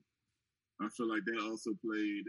I 0.81 0.89
feel 0.89 1.09
like 1.09 1.23
that 1.25 1.43
also 1.43 1.71
played 1.83 2.25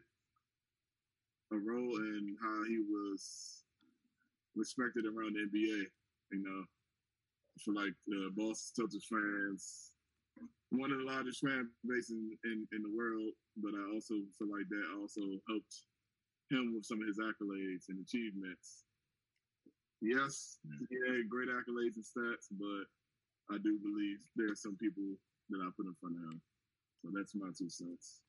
a 1.53 1.57
role 1.57 1.97
in 1.97 2.37
how 2.43 2.65
he 2.69 2.79
was 2.79 3.65
respected 4.57 5.05
around 5.07 5.35
the 5.35 5.47
NBA. 5.47 5.87
You 6.33 6.43
know, 6.43 6.63
I 6.63 7.57
feel 7.65 7.75
like 7.75 7.95
the 8.07 8.31
Boston 8.37 8.87
Celtics 8.87 9.07
fans, 9.11 9.91
one 10.71 10.91
of 10.93 10.99
the 10.99 11.05
largest 11.05 11.41
fan 11.41 11.69
bases 11.87 12.11
in, 12.11 12.37
in, 12.45 12.67
in, 12.73 12.83
the 12.83 12.91
world, 12.97 13.31
but 13.57 13.75
I 13.75 13.95
also 13.95 14.15
feel 14.39 14.51
like 14.51 14.69
that 14.69 14.99
also 15.01 15.23
helped 15.49 15.75
him 16.51 16.75
with 16.75 16.85
some 16.85 17.01
of 17.01 17.09
his 17.09 17.19
accolades 17.19 17.89
and 17.89 18.01
achievements. 18.01 18.85
Yes, 20.01 20.59
he 20.91 20.97
had 21.07 21.29
great 21.29 21.49
accolades 21.49 21.97
and 21.97 22.05
stats, 22.05 22.53
but 22.53 22.85
I 23.55 23.59
do 23.59 23.79
believe 23.81 24.19
there 24.37 24.53
are 24.53 24.57
some 24.57 24.77
people 24.77 25.17
that 25.51 25.61
I 25.61 25.69
put 25.77 25.87
in 25.87 25.97
front 26.01 26.17
of 26.17 26.23
him. 26.33 26.41
So 27.03 27.11
that's 27.15 27.35
my 27.35 27.49
two 27.57 27.69
cents. 27.69 28.21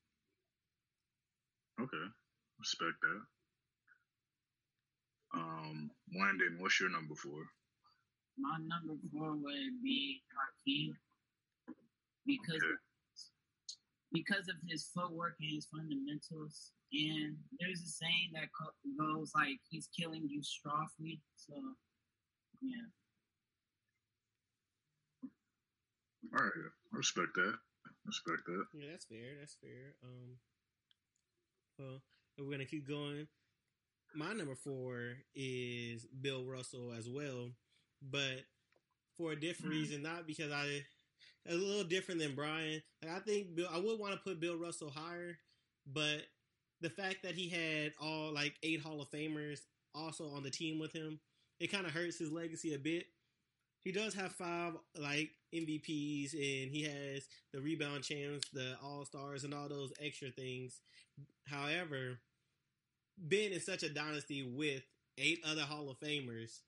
Okay, 1.80 2.06
respect 2.58 2.96
that. 3.02 3.20
Um, 5.38 5.90
Landon, 6.16 6.56
what's 6.58 6.80
your 6.80 6.90
number 6.90 7.14
four? 7.14 7.44
My 8.38 8.56
number 8.60 8.94
four 9.12 9.32
would 9.32 9.82
be 9.82 10.22
Hakeem 10.32 10.96
because 12.26 12.62
okay. 12.62 12.80
because 14.12 14.48
of 14.48 14.56
his 14.68 14.90
footwork 14.94 15.36
and 15.40 15.54
his 15.54 15.66
fundamentals. 15.66 16.72
And 16.92 17.36
there's 17.58 17.82
a 17.82 17.88
saying 17.88 18.30
that 18.34 18.48
goes 18.98 19.32
like 19.34 19.58
he's 19.68 19.88
killing 19.98 20.28
you 20.28 20.40
softly. 20.42 21.20
So, 21.36 21.54
yeah. 22.62 22.86
All 26.36 26.44
right, 26.44 26.52
I 26.92 26.96
respect 26.96 27.34
that. 27.34 27.54
Respect 28.04 28.42
that. 28.46 28.64
Yeah, 28.74 28.90
that's 28.92 29.04
fair. 29.04 29.36
That's 29.40 29.56
fair. 29.60 29.94
Um, 30.02 30.36
well, 31.78 32.02
we're 32.38 32.50
gonna 32.50 32.64
keep 32.64 32.88
going. 32.88 33.26
My 34.14 34.32
number 34.32 34.54
four 34.54 35.16
is 35.34 36.06
Bill 36.06 36.44
Russell 36.44 36.92
as 36.96 37.08
well, 37.08 37.50
but 38.00 38.44
for 39.16 39.32
a 39.32 39.40
different 39.40 39.72
mm-hmm. 39.72 39.82
reason, 39.82 40.02
not 40.02 40.26
because 40.26 40.52
I 40.52 40.82
a 41.48 41.54
little 41.54 41.84
different 41.84 42.20
than 42.20 42.34
Brian. 42.34 42.82
Like 43.02 43.12
I 43.12 43.18
think 43.20 43.54
Bill, 43.54 43.68
I 43.72 43.78
would 43.78 43.98
want 43.98 44.14
to 44.14 44.20
put 44.20 44.40
Bill 44.40 44.56
Russell 44.56 44.90
higher, 44.90 45.38
but 45.86 46.22
the 46.80 46.90
fact 46.90 47.22
that 47.22 47.34
he 47.34 47.48
had 47.48 47.92
all 48.00 48.32
like 48.32 48.54
eight 48.62 48.80
Hall 48.80 49.00
of 49.00 49.10
Famers 49.10 49.60
also 49.94 50.28
on 50.30 50.42
the 50.42 50.50
team 50.50 50.78
with 50.78 50.92
him, 50.92 51.20
it 51.60 51.72
kind 51.72 51.86
of 51.86 51.92
hurts 51.92 52.18
his 52.18 52.32
legacy 52.32 52.74
a 52.74 52.78
bit. 52.78 53.06
He 53.84 53.92
does 53.92 54.14
have 54.14 54.32
five 54.32 54.74
like 54.98 55.30
MVPs, 55.54 56.32
and 56.34 56.70
he 56.70 56.82
has 56.82 57.26
the 57.52 57.60
rebound 57.60 58.02
champs, 58.02 58.48
the 58.52 58.76
All 58.82 59.04
Stars, 59.04 59.44
and 59.44 59.54
all 59.54 59.68
those 59.68 59.92
extra 60.00 60.30
things. 60.30 60.80
However, 61.46 62.18
being 63.28 63.52
in 63.52 63.60
such 63.60 63.82
a 63.82 63.88
dynasty 63.88 64.42
with 64.42 64.82
eight 65.18 65.40
other 65.46 65.62
Hall 65.62 65.88
of 65.88 66.00
Famers, 66.00 66.60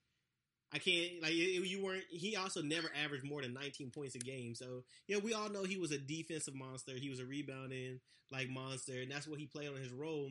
I 0.72 0.78
can't 0.78 1.22
like 1.22 1.32
it, 1.32 1.66
you 1.66 1.82
weren't. 1.82 2.04
He 2.10 2.36
also 2.36 2.60
never 2.60 2.88
averaged 3.02 3.24
more 3.24 3.40
than 3.40 3.54
19 3.54 3.90
points 3.90 4.14
a 4.14 4.18
game. 4.18 4.54
So 4.54 4.84
yeah, 5.06 5.18
we 5.18 5.32
all 5.32 5.48
know 5.48 5.64
he 5.64 5.78
was 5.78 5.92
a 5.92 5.98
defensive 5.98 6.54
monster. 6.54 6.92
He 6.92 7.08
was 7.08 7.20
a 7.20 7.24
rebounding 7.24 8.00
like 8.30 8.50
monster, 8.50 9.00
and 9.00 9.10
that's 9.10 9.26
what 9.26 9.38
he 9.38 9.46
played 9.46 9.68
on 9.68 9.76
his 9.76 9.92
role. 9.92 10.30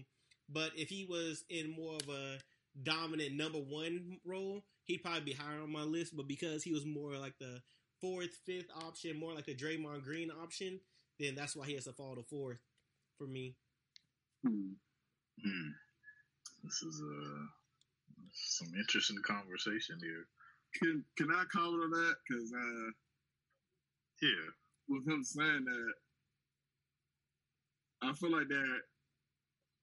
But 0.50 0.72
if 0.76 0.90
he 0.90 1.06
was 1.10 1.44
in 1.50 1.72
more 1.72 1.96
of 1.96 2.08
a 2.10 2.38
dominant 2.84 3.36
number 3.36 3.58
one 3.58 4.20
role, 4.26 4.64
he'd 4.86 5.04
probably 5.04 5.22
be 5.22 5.34
higher 5.34 5.62
on 5.62 5.72
my 5.72 5.84
list. 5.84 6.16
But 6.16 6.28
because 6.28 6.64
he 6.64 6.72
was 6.72 6.86
more 6.86 7.18
like 7.18 7.38
the 7.40 7.62
fourth, 8.00 8.38
fifth 8.46 8.70
option, 8.76 9.20
more 9.20 9.34
like 9.34 9.46
the 9.46 9.56
Draymond 9.56 10.04
Green 10.04 10.30
option, 10.30 10.80
then 11.20 11.36
that's 11.36 11.56
why 11.56 11.66
he 11.66 11.74
has 11.74 11.86
to 11.86 11.94
fall 11.94 12.16
to 12.16 12.24
fourth 12.24 12.60
for 13.18 13.26
me. 13.26 13.56
Hmm. 14.46 14.74
Hmm. 15.44 15.70
This 16.64 16.82
is 16.84 17.02
uh, 17.02 17.46
some 18.38 18.70
interesting 18.78 19.18
conversation 19.26 19.98
here. 20.02 20.26
Can 20.76 21.04
Can 21.18 21.32
I 21.32 21.44
comment 21.52 21.84
on 21.84 21.92
that? 21.92 22.16
Because 22.28 22.54
uh, 22.54 22.92
yeah, 24.22 24.46
with 24.90 25.08
him 25.08 25.24
saying 25.24 25.66
that, 25.66 25.94
I 28.04 28.14
feel 28.14 28.32
like 28.32 28.48
that 28.48 28.80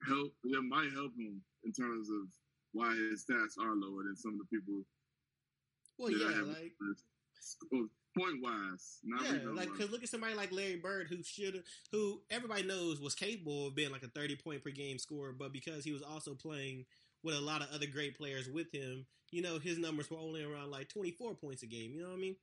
help. 0.07 0.33
That 0.45 0.63
might 0.63 0.93
help 0.93 1.13
him 1.19 1.41
in 1.65 1.73
terms 1.73 2.09
of 2.11 2.29
why 2.73 2.95
his 2.95 3.25
stats 3.25 3.59
are 3.59 3.75
lower 3.75 4.05
than 4.05 4.17
some 4.17 4.35
of 4.35 4.39
the 4.39 4.57
people. 4.57 4.83
Well, 5.99 6.11
yeah, 6.11 6.43
like 6.43 6.73
point 8.17 8.43
wise. 8.43 9.01
yeah, 9.23 9.39
like 9.53 9.71
because 9.73 9.91
look 9.91 10.03
at 10.03 10.09
somebody 10.09 10.35
like 10.35 10.53
Larry 10.53 10.77
Bird 10.77 11.09
who 11.09 11.23
should 11.23 11.63
who 11.91 12.21
everybody 12.31 12.63
knows 12.63 13.01
was 13.01 13.15
capable 13.15 13.69
of 13.69 13.75
being 13.75 13.91
like 13.91 14.03
a 14.03 14.09
thirty 14.09 14.37
point 14.37 14.63
per 14.63 14.71
game 14.71 14.99
scorer, 14.99 15.33
but 15.33 15.53
because 15.53 15.85
he 15.85 15.93
was 15.93 16.03
also 16.03 16.35
playing 16.35 16.85
with 17.25 17.35
a 17.35 17.41
lot 17.41 17.63
of 17.63 17.69
other 17.75 17.87
great 17.87 18.17
players 18.17 18.49
with 18.49 18.71
him, 18.73 19.07
you 19.31 19.43
know, 19.43 19.59
his 19.59 19.79
numbers 19.79 20.11
were 20.11 20.19
only 20.19 20.45
around 20.45 20.71
like 20.71 20.89
twenty 20.89 21.11
four 21.11 21.35
points 21.35 21.63
a 21.63 21.67
game. 21.67 21.93
You 21.93 22.03
know 22.03 22.11
what 22.11 22.19
I 22.19 22.21
mean? 22.21 22.37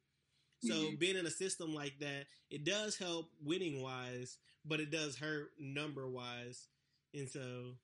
So 0.63 0.74
mm-hmm. 0.74 0.96
being 0.98 1.17
in 1.17 1.26
a 1.26 1.32
system 1.32 1.74
like 1.74 1.94
that, 2.02 2.26
it 2.52 2.63
does 2.63 2.98
help 2.98 3.30
winning 3.44 3.82
wise, 3.82 4.38
but 4.65 4.80
it 4.80 4.91
does 4.91 5.17
hurt 5.17 5.52
number 5.60 6.08
wise. 6.08 6.67
And 7.15 7.28
so, 7.28 7.76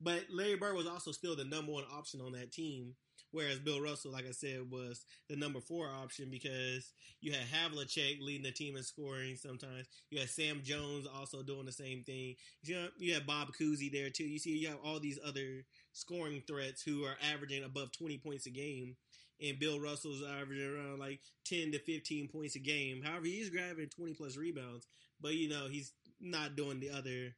but 0.00 0.24
Larry 0.30 0.56
Bird 0.56 0.76
was 0.76 0.86
also 0.86 1.12
still 1.12 1.34
the 1.34 1.44
number 1.44 1.72
one 1.72 1.84
option 1.90 2.20
on 2.20 2.32
that 2.32 2.52
team. 2.52 2.94
Whereas 3.32 3.58
Bill 3.58 3.80
Russell, 3.80 4.12
like 4.12 4.26
I 4.26 4.32
said, 4.32 4.70
was 4.70 5.04
the 5.28 5.36
number 5.36 5.60
four 5.60 5.88
option 5.90 6.28
because 6.30 6.92
you 7.20 7.32
had 7.32 7.42
Havlicek 7.42 8.20
leading 8.20 8.44
the 8.44 8.52
team 8.52 8.76
in 8.76 8.82
scoring 8.82 9.36
sometimes. 9.36 9.88
You 10.10 10.20
had 10.20 10.30
Sam 10.30 10.60
Jones 10.62 11.06
also 11.06 11.42
doing 11.42 11.66
the 11.66 11.72
same 11.72 12.02
thing. 12.04 12.36
You, 12.62 12.76
know, 12.76 12.88
you 12.98 13.14
had 13.14 13.26
Bob 13.26 13.48
Cousy 13.58 13.90
there 13.90 14.10
too. 14.10 14.24
You 14.24 14.38
see, 14.38 14.56
you 14.56 14.68
have 14.68 14.78
all 14.84 15.00
these 15.00 15.18
other 15.26 15.64
scoring 15.96 16.42
threats 16.46 16.82
who 16.82 17.04
are 17.04 17.16
averaging 17.32 17.64
above 17.64 17.92
20 17.92 18.18
points 18.18 18.46
a 18.46 18.50
game. 18.50 18.96
And 19.40 19.58
Bill 19.58 19.78
Russell's 19.78 20.22
averaging 20.22 20.74
around 20.74 20.98
like 20.98 21.20
10 21.44 21.72
to 21.72 21.78
15 21.78 22.28
points 22.28 22.56
a 22.56 22.58
game. 22.58 23.02
However, 23.02 23.26
he's 23.26 23.50
grabbing 23.50 23.88
20 23.88 24.14
plus 24.14 24.36
rebounds, 24.36 24.86
but 25.20 25.34
you 25.34 25.48
know, 25.48 25.68
he's 25.68 25.92
not 26.20 26.56
doing 26.56 26.80
the 26.80 26.90
other 26.90 27.34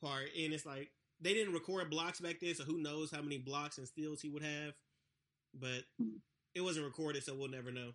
part. 0.00 0.26
And 0.38 0.52
it's 0.52 0.64
like, 0.64 0.90
they 1.20 1.34
didn't 1.34 1.54
record 1.54 1.90
blocks 1.90 2.20
back 2.20 2.36
then, 2.40 2.54
so 2.54 2.62
who 2.62 2.78
knows 2.78 3.10
how 3.10 3.20
many 3.20 3.38
blocks 3.38 3.78
and 3.78 3.88
steals 3.88 4.20
he 4.20 4.28
would 4.28 4.44
have 4.44 4.74
but 5.54 5.84
it 6.54 6.60
wasn't 6.60 6.86
recorded, 6.86 7.22
so 7.24 7.34
we'll 7.34 7.48
never 7.48 7.70
know. 7.70 7.92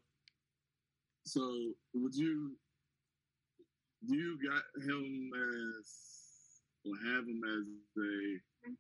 So, 1.26 1.42
would 1.94 2.16
you 2.16 2.56
do 4.08 4.16
you 4.16 4.38
got 4.50 4.64
him 4.84 5.32
as 5.34 5.88
or 6.86 6.94
have 7.10 7.24
him 7.24 7.42
as 7.46 8.04
a 8.04 8.72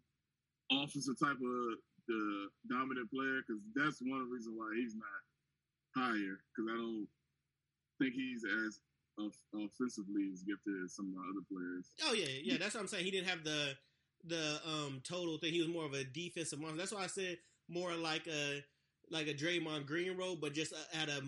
officer 0.71 1.13
type 1.19 1.37
of 1.37 1.63
the 2.07 2.47
dominant 2.69 3.09
player? 3.11 3.41
Because 3.43 3.61
that's 3.75 3.99
one 4.01 4.29
reason 4.29 4.53
why 4.55 4.71
he's 4.75 4.95
not 4.95 5.21
higher. 5.95 6.39
Because 6.51 6.71
I 6.71 6.77
don't 6.77 7.07
think 7.99 8.13
he's 8.13 8.43
as 8.65 8.79
offensively 9.53 10.29
as 10.33 10.41
gifted 10.43 10.73
as 10.83 10.95
some 10.95 11.07
of 11.07 11.13
the 11.13 11.23
other 11.29 11.45
players. 11.49 11.85
Oh 12.03 12.13
yeah, 12.13 12.41
yeah, 12.43 12.57
that's 12.57 12.73
what 12.73 12.81
I'm 12.81 12.87
saying. 12.87 13.05
He 13.05 13.11
didn't 13.11 13.29
have 13.29 13.43
the 13.43 13.75
the 14.25 14.59
um 14.65 15.01
total 15.03 15.37
thing. 15.37 15.53
He 15.53 15.59
was 15.59 15.67
more 15.67 15.85
of 15.85 15.93
a 15.93 16.03
defensive 16.03 16.59
monster. 16.59 16.77
That's 16.77 16.91
why 16.91 17.03
I 17.03 17.07
said 17.07 17.37
more 17.69 17.93
like 17.93 18.27
a 18.27 18.63
like 19.09 19.27
a 19.27 19.33
Draymond 19.33 19.85
Green 19.85 20.17
role, 20.17 20.35
but 20.35 20.53
just 20.53 20.73
at 20.93 21.09
a 21.09 21.21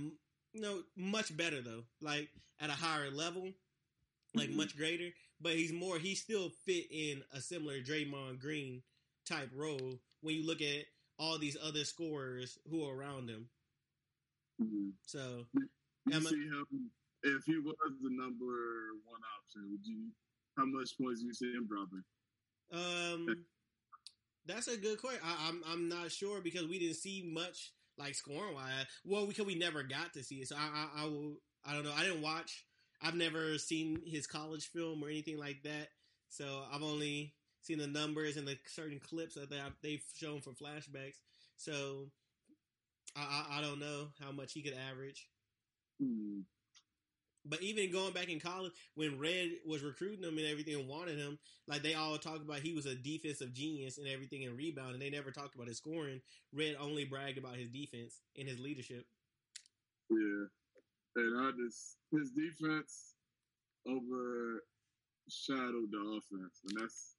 you 0.53 0.61
know 0.61 0.81
much 0.95 1.35
better 1.35 1.61
though, 1.61 1.83
like 2.01 2.29
at 2.59 2.69
a 2.69 2.73
higher 2.73 3.11
level, 3.11 3.51
like 4.33 4.49
mm-hmm. 4.49 4.57
much 4.57 4.77
greater. 4.77 5.09
But 5.41 5.53
he's 5.53 5.73
more 5.73 5.99
he 5.99 6.15
still 6.15 6.49
fit 6.65 6.85
in 6.91 7.23
a 7.33 7.41
similar 7.41 7.79
Draymond 7.79 8.39
Green 8.39 8.81
type 9.25 9.49
role 9.55 9.99
when 10.21 10.35
you 10.35 10.45
look 10.45 10.61
at 10.61 10.85
all 11.17 11.37
these 11.37 11.57
other 11.63 11.83
scorers 11.83 12.57
who 12.69 12.87
are 12.87 12.95
around 12.95 13.29
him. 13.29 13.47
Mm-hmm. 14.61 14.89
So, 15.05 15.45
see 16.09 16.35
him 16.35 16.91
if 17.23 17.43
he 17.45 17.57
was 17.57 17.75
the 18.01 18.09
number 18.09 18.93
one 19.05 19.21
option. 19.37 19.71
Would 19.71 19.85
you? 19.85 20.09
How 20.57 20.65
much 20.65 20.97
points 20.97 21.21
do 21.21 21.27
you 21.27 21.33
see 21.33 21.51
him 21.51 21.67
dropping? 21.67 22.03
Um, 22.71 23.45
that's 24.45 24.67
a 24.67 24.77
good 24.77 25.01
question. 25.01 25.21
I, 25.23 25.49
am 25.49 25.61
I'm, 25.65 25.73
I'm 25.73 25.89
not 25.89 26.11
sure 26.11 26.39
because 26.41 26.67
we 26.67 26.79
didn't 26.79 26.95
see 26.95 27.29
much 27.33 27.73
like 27.97 28.15
scoring 28.15 28.55
wise. 28.55 28.85
Well, 29.03 29.25
because 29.25 29.45
we 29.45 29.55
never 29.55 29.83
got 29.83 30.13
to 30.13 30.23
see 30.23 30.35
it, 30.35 30.47
so 30.47 30.55
I, 30.55 30.87
I, 30.97 31.03
I 31.03 31.05
will. 31.05 31.37
I 31.65 31.73
don't 31.73 31.83
know. 31.83 31.93
I 31.95 32.03
didn't 32.03 32.21
watch. 32.21 32.65
I've 33.01 33.15
never 33.15 33.57
seen 33.57 34.01
his 34.05 34.27
college 34.27 34.67
film 34.67 35.03
or 35.03 35.09
anything 35.09 35.37
like 35.37 35.63
that. 35.63 35.89
So 36.29 36.63
I've 36.71 36.83
only 36.83 37.33
seen 37.65 37.79
the 37.79 37.87
numbers 37.87 38.37
and 38.37 38.47
the 38.47 38.57
certain 38.67 38.99
clips 38.99 39.35
that 39.35 39.49
they've 39.81 40.03
shown 40.15 40.41
for 40.41 40.51
flashbacks. 40.51 41.19
So 41.57 42.07
I, 43.15 43.21
I, 43.21 43.57
I 43.57 43.61
don't 43.61 43.79
know 43.79 44.07
how 44.21 44.31
much 44.31 44.53
he 44.53 44.61
could 44.61 44.75
average. 44.91 45.27
Hmm. 46.01 46.41
But 47.47 47.61
even 47.61 47.91
going 47.91 48.11
back 48.11 48.29
in 48.29 48.39
college, 48.39 48.71
when 48.95 49.19
Red 49.19 49.51
was 49.67 49.83
recruiting 49.83 50.23
him 50.23 50.39
and 50.39 50.47
everything 50.47 50.75
and 50.75 50.87
wanted 50.87 51.19
him, 51.19 51.37
like 51.67 51.83
they 51.83 51.93
all 51.93 52.17
talked 52.17 52.41
about 52.41 52.59
he 52.59 52.73
was 52.73 52.87
a 52.87 52.95
defensive 52.95 53.53
genius 53.53 53.99
and 53.99 54.07
everything 54.07 54.45
and 54.45 54.57
rebound, 54.57 54.93
and 54.93 55.01
they 55.01 55.11
never 55.11 55.29
talked 55.29 55.53
about 55.53 55.67
his 55.67 55.77
scoring. 55.77 56.21
Red 56.51 56.75
only 56.79 57.05
bragged 57.05 57.37
about 57.37 57.55
his 57.55 57.69
defense 57.69 58.21
and 58.37 58.49
his 58.49 58.59
leadership. 58.59 59.05
Yeah, 60.09 60.45
and 61.17 61.39
I 61.39 61.51
just 61.51 61.97
his 62.11 62.31
defense 62.31 63.13
overshadowed 63.87 64.61
the 65.91 66.17
offense, 66.17 66.61
and 66.67 66.81
that's 66.81 67.14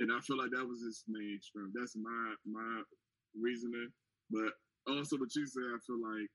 and 0.00 0.10
I 0.12 0.20
feel 0.20 0.38
like 0.38 0.50
that 0.50 0.66
was 0.66 0.82
his 0.82 1.04
main 1.08 1.38
strength. 1.40 1.74
That's 1.74 1.96
my 1.96 2.34
my 2.46 2.82
reasoning, 3.38 3.90
but 4.30 4.52
also 4.88 5.16
what 5.16 5.34
you 5.34 5.46
said, 5.46 5.70
I 5.74 5.78
feel 5.86 6.00
like 6.02 6.30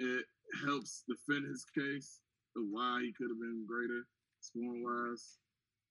it 0.00 0.24
helps 0.64 1.04
defend 1.06 1.46
his 1.46 1.64
case 1.76 2.20
of 2.56 2.64
why 2.70 3.00
he 3.04 3.12
could 3.12 3.28
have 3.30 3.38
been 3.40 3.66
greater 3.68 4.08
scoring 4.40 4.82
wise. 4.82 5.38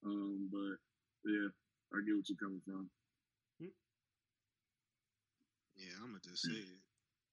Um, 0.06 0.50
but 0.52 0.76
yeah, 1.30 1.50
I 1.93 2.02
get 2.02 2.17
what 2.17 2.28
you're 2.30 2.41
coming 2.41 2.62
from. 2.65 2.89
Yeah, 5.80 5.95
I'm 6.04 6.12
gonna 6.12 6.19
just 6.28 6.43
say 6.43 6.60
it. 6.60 6.84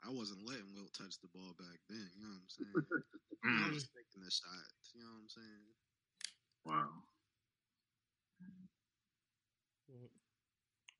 I 0.06 0.10
wasn't 0.14 0.46
letting 0.46 0.70
Wilt 0.70 0.94
touch 0.94 1.18
the 1.18 1.32
ball 1.34 1.50
back 1.58 1.82
then. 1.90 2.06
You 2.14 2.22
know 2.22 2.38
what 2.38 2.46
I'm 2.46 2.52
saying? 2.54 2.78
I 3.66 3.74
was 3.74 3.90
taking 3.90 4.22
the 4.22 4.30
shots. 4.30 4.94
You 4.94 5.02
know 5.02 5.10
what 5.10 5.26
I'm 5.26 5.32
saying? 5.34 5.66
wow. 6.62 7.02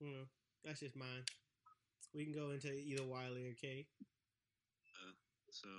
Well, 0.01 0.25
that's 0.63 0.79
just 0.79 0.95
mine. 0.95 1.23
We 2.13 2.23
can 2.25 2.33
go 2.33 2.51
into 2.51 2.71
either 2.73 3.03
Wiley 3.03 3.47
or 3.49 3.53
K. 3.59 3.85
So 5.49 5.69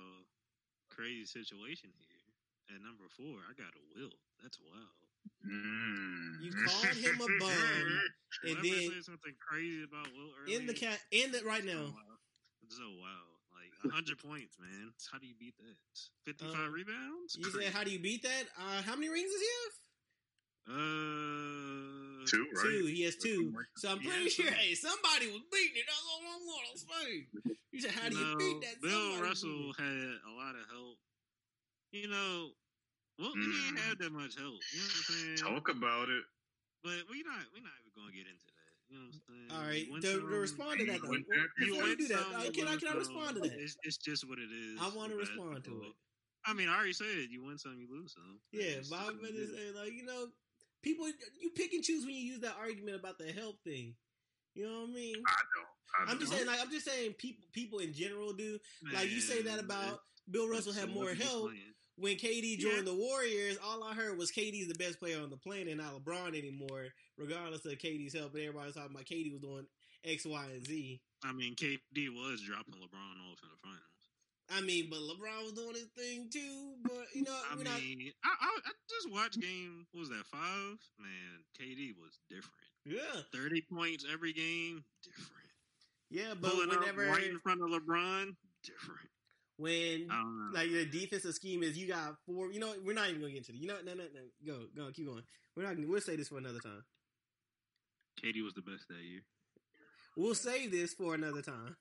crazy 0.89 1.25
situation 1.25 1.89
here. 1.95 2.75
At 2.75 2.81
number 2.83 3.05
four, 3.15 3.37
I 3.49 3.53
got 3.57 3.71
a 3.73 3.83
will. 3.97 4.13
That's 4.43 4.59
wild. 4.59 5.01
Mm. 5.45 6.41
You 6.41 6.51
called 6.67 6.95
him 6.97 7.15
a 7.15 7.29
bum, 7.39 7.49
and 8.43 8.57
Whoever 8.57 8.61
then 8.61 8.91
said 8.93 9.03
something 9.05 9.33
crazy 9.39 9.83
about 9.83 10.07
Will. 10.13 10.31
earlier, 10.41 10.59
in 10.59 10.65
the 10.67 10.73
cat, 10.73 10.99
in 11.11 11.31
the 11.31 11.41
right 11.45 11.63
now. 11.65 11.93
It's 12.65 12.77
so 12.77 12.87
wild. 12.99 13.35
Like 13.55 13.93
hundred 13.93 14.17
points, 14.25 14.57
man. 14.59 14.91
How 15.11 15.17
do 15.17 15.27
you 15.27 15.35
beat 15.39 15.55
that? 15.57 15.77
Fifty-five 16.25 16.67
Uh, 16.67 16.69
rebounds. 16.69 17.37
You 17.37 17.49
said, 17.51 17.73
how 17.73 17.83
do 17.83 17.91
you 17.91 17.99
beat 17.99 18.23
that? 18.23 18.43
Uh, 18.57 18.81
how 18.83 18.95
many 18.95 19.09
rings 19.09 19.31
does 19.31 19.41
he 19.41 19.49
Uh, 20.69 22.25
Two, 22.29 22.45
have? 22.45 22.61
right? 22.61 22.69
Two. 22.77 22.85
He 22.85 23.01
has 23.03 23.15
two. 23.17 23.51
So 23.77 23.89
I'm 23.89 23.99
pretty 23.99 24.29
sure, 24.29 24.45
two. 24.45 24.53
hey, 24.53 24.75
somebody 24.75 25.27
was 25.33 25.41
beating 25.51 25.81
it. 25.81 25.85
That's 25.89 26.05
all 26.05 26.21
I 26.21 26.37
want 26.45 26.65
to 26.73 26.77
say. 26.79 27.25
You 27.71 27.81
said, 27.81 27.91
how 27.91 28.09
do 28.09 28.15
you 28.17 28.21
know, 28.25 28.37
beat 28.37 28.61
that? 28.61 28.81
Bill 28.81 28.91
Somebody 28.91 29.21
Russell 29.21 29.73
had 29.77 30.13
a 30.29 30.33
lot 30.37 30.53
of 30.53 30.65
help. 30.69 30.97
You 31.91 32.07
know, 32.07 32.53
well, 33.17 33.33
he 33.33 33.41
Mm. 33.49 33.51
didn't 33.65 33.77
have 33.81 33.97
that 33.97 34.11
much 34.13 34.37
help. 34.37 34.61
You 34.71 34.77
know 34.79 34.85
what 34.85 35.09
I'm 35.09 35.15
saying? 35.17 35.37
Talk 35.41 35.69
about 35.69 36.09
it. 36.09 36.23
But 36.83 37.01
we're 37.09 37.25
not 37.25 37.43
we 37.53 37.59
not 37.65 37.73
even 37.81 37.91
gonna 37.97 38.13
get 38.13 38.29
into 38.29 38.45
that. 38.45 38.71
You 38.89 38.95
know 38.97 39.05
what 39.09 39.17
I'm 39.17 39.25
saying? 39.25 39.49
All 39.51 39.65
right. 39.67 39.85
You 39.85 39.93
win 39.93 40.01
To, 40.01 40.19
to 40.21 40.37
respond 40.39 40.79
to 40.79 40.85
that, 40.85 41.01
though, 41.01 41.09
Win 41.09 41.25
well, 41.27 41.37
championships. 41.37 41.77
before 41.77 41.87
you 41.89 41.97
do 41.97 42.07
that, 42.13 42.23
some, 42.29 42.53
can 42.53 42.67
I 42.69 42.75
can 42.77 42.87
I 42.89 42.95
respond 42.97 43.35
to 43.35 43.41
that? 43.49 43.57
It's, 43.59 43.75
it's 43.83 43.97
just 43.97 44.23
what 44.29 44.37
it 44.39 44.49
is. 44.53 44.77
I 44.79 44.87
want 44.95 45.11
to 45.11 45.17
respond 45.17 45.63
to 45.65 45.73
it. 45.89 45.93
I 46.45 46.53
mean, 46.53 46.69
I 46.69 46.75
already 46.77 46.93
said 46.93 47.27
you 47.29 47.43
win 47.43 47.57
some, 47.57 47.75
you 47.77 47.89
lose 47.91 48.13
some. 48.15 48.39
Yeah, 48.53 48.79
It's 48.79 48.89
but 48.89 48.97
just 49.03 49.09
I'm 49.11 49.17
what 49.19 49.29
it 49.29 49.35
just 49.35 49.51
is. 49.51 49.57
saying, 49.57 49.75
like 49.75 49.91
you 49.93 50.05
know, 50.05 50.31
people 50.81 51.07
you 51.39 51.49
pick 51.55 51.73
and 51.73 51.83
choose 51.83 52.05
when 52.05 52.15
you 52.15 52.21
use 52.21 52.39
that 52.41 52.55
argument 52.59 52.99
about 52.99 53.17
the 53.17 53.31
help 53.31 53.61
thing. 53.63 53.95
You 54.55 54.65
know 54.65 54.81
what 54.81 54.89
I 54.89 54.93
mean? 54.93 55.15
I 55.27 55.41
don't. 55.55 56.07
I 56.07 56.11
I'm 56.11 56.19
just 56.19 56.31
saying, 56.31 56.47
like 56.47 56.59
I'm 56.61 56.71
just 56.71 56.85
saying, 56.85 57.13
people 57.13 57.43
people 57.53 57.79
in 57.79 57.93
general 57.93 58.33
do. 58.33 58.59
Like 58.93 59.09
you 59.09 59.21
say 59.21 59.41
that 59.43 59.55
Man, 59.55 59.65
about 59.65 59.99
Bill 60.29 60.47
Russell 60.47 60.73
had 60.73 60.89
more 60.89 61.13
help 61.13 61.51
when 61.97 62.15
KD 62.15 62.57
Yeah. 62.57 62.71
joined 62.71 62.87
the 62.87 62.93
Warriors. 62.93 63.57
All 63.63 63.83
I 63.83 63.93
heard 63.93 64.17
was 64.17 64.31
KD's 64.31 64.67
the 64.67 64.75
best 64.75 64.99
player 64.99 65.21
on 65.21 65.29
the 65.29 65.37
planet, 65.37 65.75
not 65.77 65.93
LeBron 65.95 66.37
anymore. 66.37 66.87
Regardless 67.17 67.65
of 67.65 67.73
KD's 67.73 68.13
help, 68.13 68.33
and 68.35 68.43
everybody's 68.43 68.75
talking 68.75 68.91
about 68.91 69.05
KD 69.05 69.31
was 69.31 69.41
doing 69.41 69.65
X, 70.05 70.25
Y, 70.25 70.45
and 70.53 70.65
Z. 70.65 71.01
I 71.23 71.33
mean, 71.33 71.55
KD 71.55 72.09
was 72.09 72.41
dropping 72.41 72.75
LeBron 72.75 73.31
off 73.31 73.39
in 73.43 73.49
the 73.49 73.57
finals. 73.61 73.98
I 74.51 74.61
mean, 74.61 74.87
but 74.89 74.99
LeBron 74.99 75.43
was 75.43 75.53
doing 75.53 75.75
his 75.75 75.89
thing 75.97 76.27
too. 76.31 76.73
But 76.83 77.05
you 77.13 77.23
know, 77.23 77.37
I 77.51 77.55
mean, 77.55 77.65
not. 77.65 77.73
I, 77.73 78.33
I, 78.41 78.59
I 78.65 78.71
just 78.89 79.11
watched 79.11 79.39
game. 79.39 79.85
What 79.91 80.01
was 80.01 80.09
that 80.09 80.25
five? 80.31 80.77
Man, 80.99 81.43
KD 81.59 81.93
was 81.99 82.17
different. 82.29 82.53
Yeah, 82.85 83.21
Thirty 83.33 83.61
points 83.71 84.05
every 84.11 84.33
game, 84.33 84.83
different. 85.03 85.49
yeah, 86.09 86.33
but 86.39 86.51
Pulling 86.51 86.69
whenever 86.69 87.07
up 87.09 87.15
right 87.15 87.23
in 87.29 87.39
front 87.39 87.61
of 87.61 87.69
LeBron, 87.69 88.35
different. 88.63 89.09
when 89.57 90.07
I 90.09 90.15
don't 90.15 90.51
know. 90.53 90.59
like 90.59 90.71
the 90.71 90.85
defensive 90.85 91.33
scheme 91.35 91.61
is 91.61 91.77
you 91.77 91.87
got 91.87 92.15
four. 92.25 92.51
You 92.51 92.59
know, 92.59 92.73
we're 92.83 92.93
not 92.95 93.09
even 93.09 93.21
gonna 93.21 93.33
get 93.33 93.47
into 93.47 93.51
it. 93.51 93.57
You 93.61 93.67
know, 93.67 93.77
no, 93.85 93.93
no, 93.93 94.03
no. 94.13 94.21
Go, 94.53 94.65
go, 94.75 94.91
keep 94.91 95.05
going. 95.05 95.23
We're 95.55 95.63
not. 95.63 95.75
We'll 95.87 96.01
say 96.01 96.15
this 96.15 96.29
for 96.29 96.37
another 96.39 96.59
time. 96.59 96.83
KD 98.23 98.43
was 98.43 98.53
the 98.53 98.61
best 98.61 98.87
that 98.89 99.03
year. 99.03 99.21
We'll 100.17 100.35
save 100.35 100.71
this 100.71 100.93
for 100.93 101.13
another 101.13 101.41
time. 101.41 101.75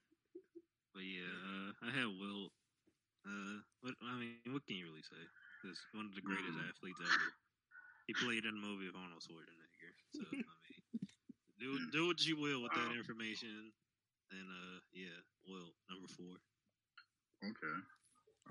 But 0.95 1.03
yeah, 1.05 1.31
uh, 1.31 1.89
I 1.89 1.91
had 1.99 2.07
Wilt. 2.07 2.53
Uh, 3.29 3.61
what 3.83 3.95
I 4.03 4.17
mean, 4.19 4.41
what 4.53 4.67
can 4.67 4.77
you 4.77 4.87
really 4.89 5.03
say? 5.05 5.05
He's 5.63 5.87
one 5.93 6.07
of 6.07 6.15
the 6.15 6.23
greatest 6.23 6.45
Mm. 6.49 6.59
athletes 6.59 7.01
ever. 7.01 7.35
He 8.07 8.15
played 8.15 8.45
in 8.45 8.55
the 8.57 8.61
movie 8.67 8.89
of 8.89 8.97
Arnold 8.97 9.23
Schwarzenegger. 9.23 9.93
So 10.11 10.25
I 10.25 10.55
mean, 10.65 10.83
do 11.59 11.79
do 11.91 12.07
what 12.09 12.25
you 12.27 12.37
will 12.37 12.63
with 12.63 12.75
that 12.75 12.91
Wow. 12.91 12.93
information. 12.93 13.73
And 14.31 14.49
uh, 14.49 14.81
yeah, 14.93 15.21
Wilt 15.47 15.75
number 15.91 16.09
four. 16.09 16.39
Okay. 17.45 17.77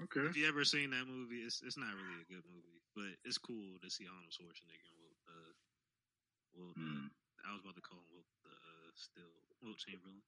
Okay. 0.03 0.29
If 0.29 0.35
you 0.35 0.47
ever 0.47 0.63
seen 0.65 0.91
that 0.91 1.07
movie, 1.07 1.41
it's 1.45 1.61
it's 1.61 1.77
not 1.77 1.95
really 1.95 2.19
a 2.21 2.25
good 2.31 2.43
movie, 2.47 2.81
but 2.95 3.17
it's 3.23 3.37
cool 3.37 3.79
to 3.81 3.89
see 3.89 4.07
Arnold 4.07 4.33
Schwarzenegger 4.33 4.87
and 4.89 4.99
Wilt. 5.01 5.19
Uh, 5.27 5.53
Wilt. 6.55 6.77
Uh, 6.81 7.01
Hmm. 7.01 7.07
I 7.45 7.53
was 7.53 7.61
about 7.61 7.75
to 7.75 7.81
call 7.81 7.99
him 7.99 8.09
Wilt. 8.11 8.27
Uh, 8.45 8.91
still 8.95 9.33
Wilt 9.61 9.77
Chamberlain. 9.79 10.21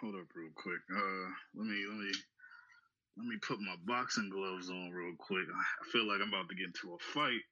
Hold 0.00 0.14
up 0.16 0.26
real 0.34 0.50
quick. 0.54 0.80
Uh 0.90 1.28
let 1.54 1.66
me 1.66 1.84
let 1.88 1.98
me 1.98 2.12
let 3.16 3.26
me 3.26 3.36
put 3.46 3.60
my 3.60 3.76
boxing 3.86 4.28
gloves 4.28 4.68
on 4.70 4.90
real 4.90 5.14
quick. 5.18 5.46
I 5.48 5.90
feel 5.90 6.06
like 6.06 6.20
I'm 6.20 6.28
about 6.28 6.48
to 6.48 6.54
get 6.54 6.66
into 6.66 6.94
a 6.94 6.98
fight. 6.98 7.42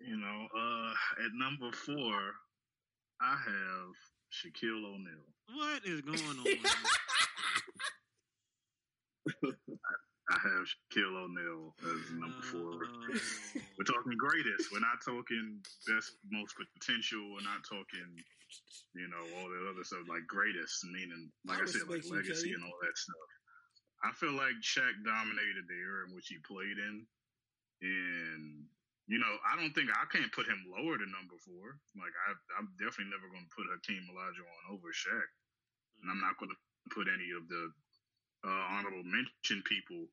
You 0.00 0.16
know, 0.16 0.46
uh 0.56 0.92
at 1.24 1.32
number 1.34 1.72
four, 1.72 2.34
I 3.20 3.36
have 3.36 3.94
Shaquille 4.32 4.84
O'Neal. 4.84 5.26
What 5.54 5.84
is 5.84 6.00
going 6.06 6.20
on? 6.22 6.46
I 10.30 10.36
have 10.44 10.66
Shaquille 10.68 11.16
O'Neal 11.24 11.74
as 11.82 12.10
number 12.12 12.42
four. 12.42 12.84
No. 12.84 13.20
We're 13.78 13.84
talking 13.84 14.12
greatest. 14.18 14.70
We're 14.72 14.80
not 14.84 15.00
talking 15.04 15.58
best, 15.88 16.12
most 16.30 16.54
potential. 16.56 17.32
We're 17.32 17.48
not 17.48 17.64
talking, 17.64 18.12
you 18.94 19.08
know, 19.08 19.22
all 19.38 19.48
that 19.48 19.68
other 19.68 19.84
stuff 19.84 20.08
like 20.08 20.26
greatest, 20.26 20.84
meaning, 20.88 21.30
like 21.44 21.60
I 21.60 21.68
I, 21.68 21.70
said, 21.70 21.88
like 21.88 22.06
legacy 22.08 22.52
and 22.52 22.64
all 22.64 22.78
that 22.82 22.96
stuff. 22.96 23.28
I 24.04 24.10
feel 24.14 24.34
like 24.34 24.56
Shaq 24.62 24.94
dominated 25.02 25.66
the 25.66 25.78
era 25.78 26.06
in 26.06 26.14
which 26.14 26.30
he 26.30 26.38
played 26.46 26.78
in, 26.78 27.04
and 27.82 28.42
you 29.08 29.18
know, 29.18 29.34
I 29.44 29.56
don't 29.56 29.72
think 29.72 29.90
I 29.90 30.04
can't 30.12 30.32
put 30.32 30.46
him 30.46 30.68
lower 30.68 31.00
than 31.00 31.10
number 31.10 31.36
four. 31.40 31.80
Like 31.96 32.14
I, 32.28 32.36
I'm 32.60 32.70
definitely 32.76 33.12
never 33.12 33.28
going 33.28 33.44
to 33.44 33.56
put 33.56 33.68
Hakeem 33.68 34.04
Olajuwon 34.12 34.62
over 34.72 34.88
Shaq, 34.92 35.28
and 36.02 36.08
I'm 36.08 36.22
not 36.22 36.38
going 36.38 36.52
to 36.52 36.60
put 36.92 37.10
any 37.10 37.32
of 37.34 37.48
the 37.48 37.64
uh, 38.46 38.64
honorable 38.76 39.04
mention 39.04 39.60
people 39.66 40.06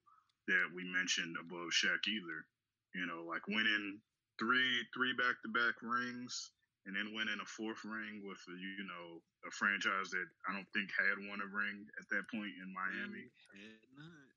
that 0.48 0.68
we 0.74 0.84
mentioned 0.86 1.38
above 1.40 1.72
Shaq 1.76 2.04
either. 2.10 2.40
You 2.96 3.06
know, 3.06 3.28
like 3.28 3.46
winning 3.48 4.00
three 4.40 4.84
three 4.96 5.14
back 5.16 5.40
to 5.44 5.50
back 5.52 5.76
rings 5.84 6.55
and 6.86 6.94
then 6.96 7.14
winning 7.18 7.42
a 7.42 7.50
fourth 7.50 7.82
ring 7.84 8.22
with 8.22 8.42
you 8.48 8.86
know 8.86 9.22
a 9.48 9.52
franchise 9.52 10.10
that 10.14 10.28
I 10.48 10.54
don't 10.54 10.70
think 10.74 10.90
had 10.94 11.18
won 11.26 11.42
a 11.42 11.50
ring 11.50 11.86
at 12.00 12.08
that 12.14 12.30
point 12.30 12.54
in 12.62 12.70
Miami. 12.74 13.26
Had 13.54 13.86
not. 13.98 14.30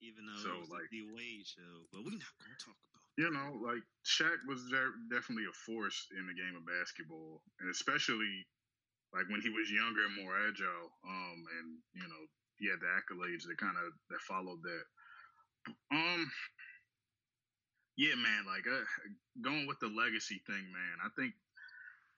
Even 0.00 0.26
though 0.30 0.38
So, 0.44 0.50
it 0.54 0.60
was 0.62 0.70
like- 0.70 0.90
the 0.90 1.10
Wade 1.10 1.46
show, 1.46 1.88
but 1.90 2.04
we're 2.04 2.14
not 2.14 2.36
going 2.38 2.54
to 2.54 2.64
talk 2.64 2.78
about. 2.92 3.02
You 3.18 3.30
know, 3.34 3.58
like 3.66 3.82
Shaq 4.06 4.38
was 4.46 4.62
there, 4.70 4.94
definitely 5.10 5.46
a 5.50 5.56
force 5.66 6.06
in 6.14 6.22
the 6.30 6.34
game 6.38 6.54
of 6.54 6.62
basketball, 6.64 7.42
and 7.58 7.66
especially 7.68 8.46
like 9.12 9.26
when 9.28 9.40
he 9.40 9.48
was 9.50 9.72
younger 9.72 10.04
and 10.06 10.14
more 10.22 10.38
agile. 10.46 10.92
Um, 11.02 11.38
and 11.58 11.66
you 11.98 12.06
know 12.06 12.22
he 12.62 12.68
had 12.70 12.78
the 12.78 12.86
accolades 12.94 13.42
that 13.50 13.58
kind 13.58 13.74
of 13.74 13.90
that 14.10 14.20
followed 14.22 14.62
that. 14.62 14.84
Um, 15.90 16.30
yeah, 17.96 18.14
man. 18.14 18.46
Like 18.46 18.66
uh, 18.70 18.86
going 19.42 19.66
with 19.66 19.80
the 19.80 19.88
legacy 19.90 20.40
thing, 20.46 20.62
man. 20.70 20.96
I 21.02 21.08
think 21.18 21.34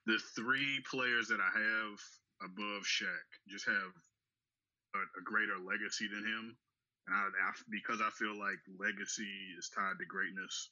the 0.05 0.17
three 0.35 0.81
players 0.89 1.27
that 1.27 1.39
I 1.39 1.51
have 1.59 1.99
above 2.41 2.83
Shaq 2.83 3.27
just 3.47 3.65
have 3.67 3.93
a, 4.95 4.99
a 5.19 5.23
greater 5.23 5.57
legacy 5.59 6.07
than 6.07 6.25
him. 6.25 6.57
And 7.07 7.15
I, 7.15 7.29
I, 7.49 7.51
because 7.69 8.01
I 8.01 8.09
feel 8.11 8.37
like 8.37 8.59
legacy 8.79 9.55
is 9.57 9.69
tied 9.69 9.97
to 9.99 10.05
greatness, 10.05 10.71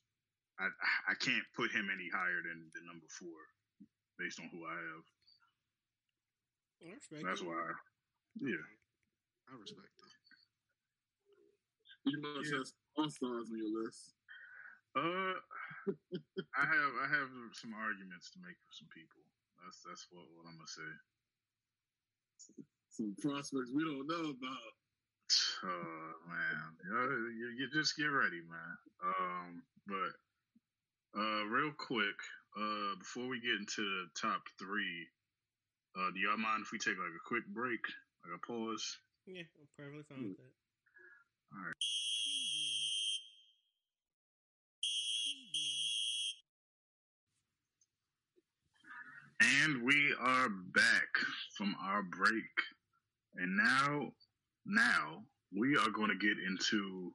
I 0.60 0.68
I 1.08 1.16
can't 1.16 1.46
put 1.56 1.72
him 1.72 1.90
any 1.94 2.10
higher 2.10 2.42
than, 2.44 2.72
than 2.74 2.86
number 2.86 3.08
four, 3.08 3.40
based 4.18 4.40
on 4.40 4.50
who 4.50 4.66
I 4.66 4.76
have. 4.76 5.06
I 6.86 6.94
respect 6.94 7.24
That's 7.26 7.42
it. 7.42 7.48
why. 7.48 7.72
Yeah. 8.36 8.66
I 9.50 9.56
respect 9.60 9.88
it. 9.88 10.14
You 12.06 12.22
must 12.22 12.52
Yeah. 12.52 12.58
have 12.58 12.68
all 12.96 13.10
stars 13.10 13.50
on 13.52 13.58
your 13.58 13.84
list. 13.84 14.16
Uh, 14.96 15.34
I 16.56 16.66
have 16.66 16.94
I 17.04 17.08
have 17.08 17.30
some 17.54 17.74
arguments 17.74 18.32
to 18.32 18.40
make 18.40 18.58
for 18.66 18.74
some 18.74 18.90
people. 18.94 19.22
That's 19.64 19.82
that's 19.88 20.08
what 20.12 20.26
what 20.36 20.46
I'm 20.48 20.58
gonna 20.58 20.68
say. 20.68 20.92
Some 22.90 23.16
prospects 23.22 23.72
we 23.74 23.84
don't 23.84 24.08
know 24.08 24.32
about. 24.32 24.74
Oh 25.62 26.14
man, 26.28 26.78
you, 26.86 27.28
you, 27.38 27.48
you 27.60 27.70
just 27.70 27.98
get 27.98 28.06
ready, 28.06 28.42
man. 28.42 28.78
Um, 29.04 29.64
but 29.86 30.14
uh, 31.20 31.44
real 31.46 31.74
quick, 31.78 32.16
uh, 32.58 32.96
before 32.98 33.28
we 33.28 33.42
get 33.42 33.60
into 33.60 33.84
the 33.84 34.08
top 34.20 34.42
three, 34.58 35.08
uh, 35.98 36.12
do 36.12 36.20
y'all 36.20 36.38
mind 36.38 36.64
if 36.64 36.72
we 36.72 36.80
take 36.80 36.98
like 36.98 37.12
a 37.12 37.28
quick 37.28 37.46
break, 37.48 37.82
like 38.24 38.40
a 38.40 38.46
pause? 38.48 38.98
Yeah, 39.28 39.44
I'm 39.60 39.68
perfectly 39.78 40.04
fine 40.08 40.30
with 40.30 40.38
that. 40.38 40.54
And 49.42 49.84
we 49.84 50.14
are 50.20 50.50
back 50.50 51.08
from 51.58 51.76
our 51.82 52.04
break. 52.04 52.44
And 53.36 53.56
now, 53.56 54.12
now 54.66 55.24
we 55.58 55.78
are 55.78 55.90
going 55.90 56.10
to 56.10 56.18
get 56.18 56.38
into 56.46 57.14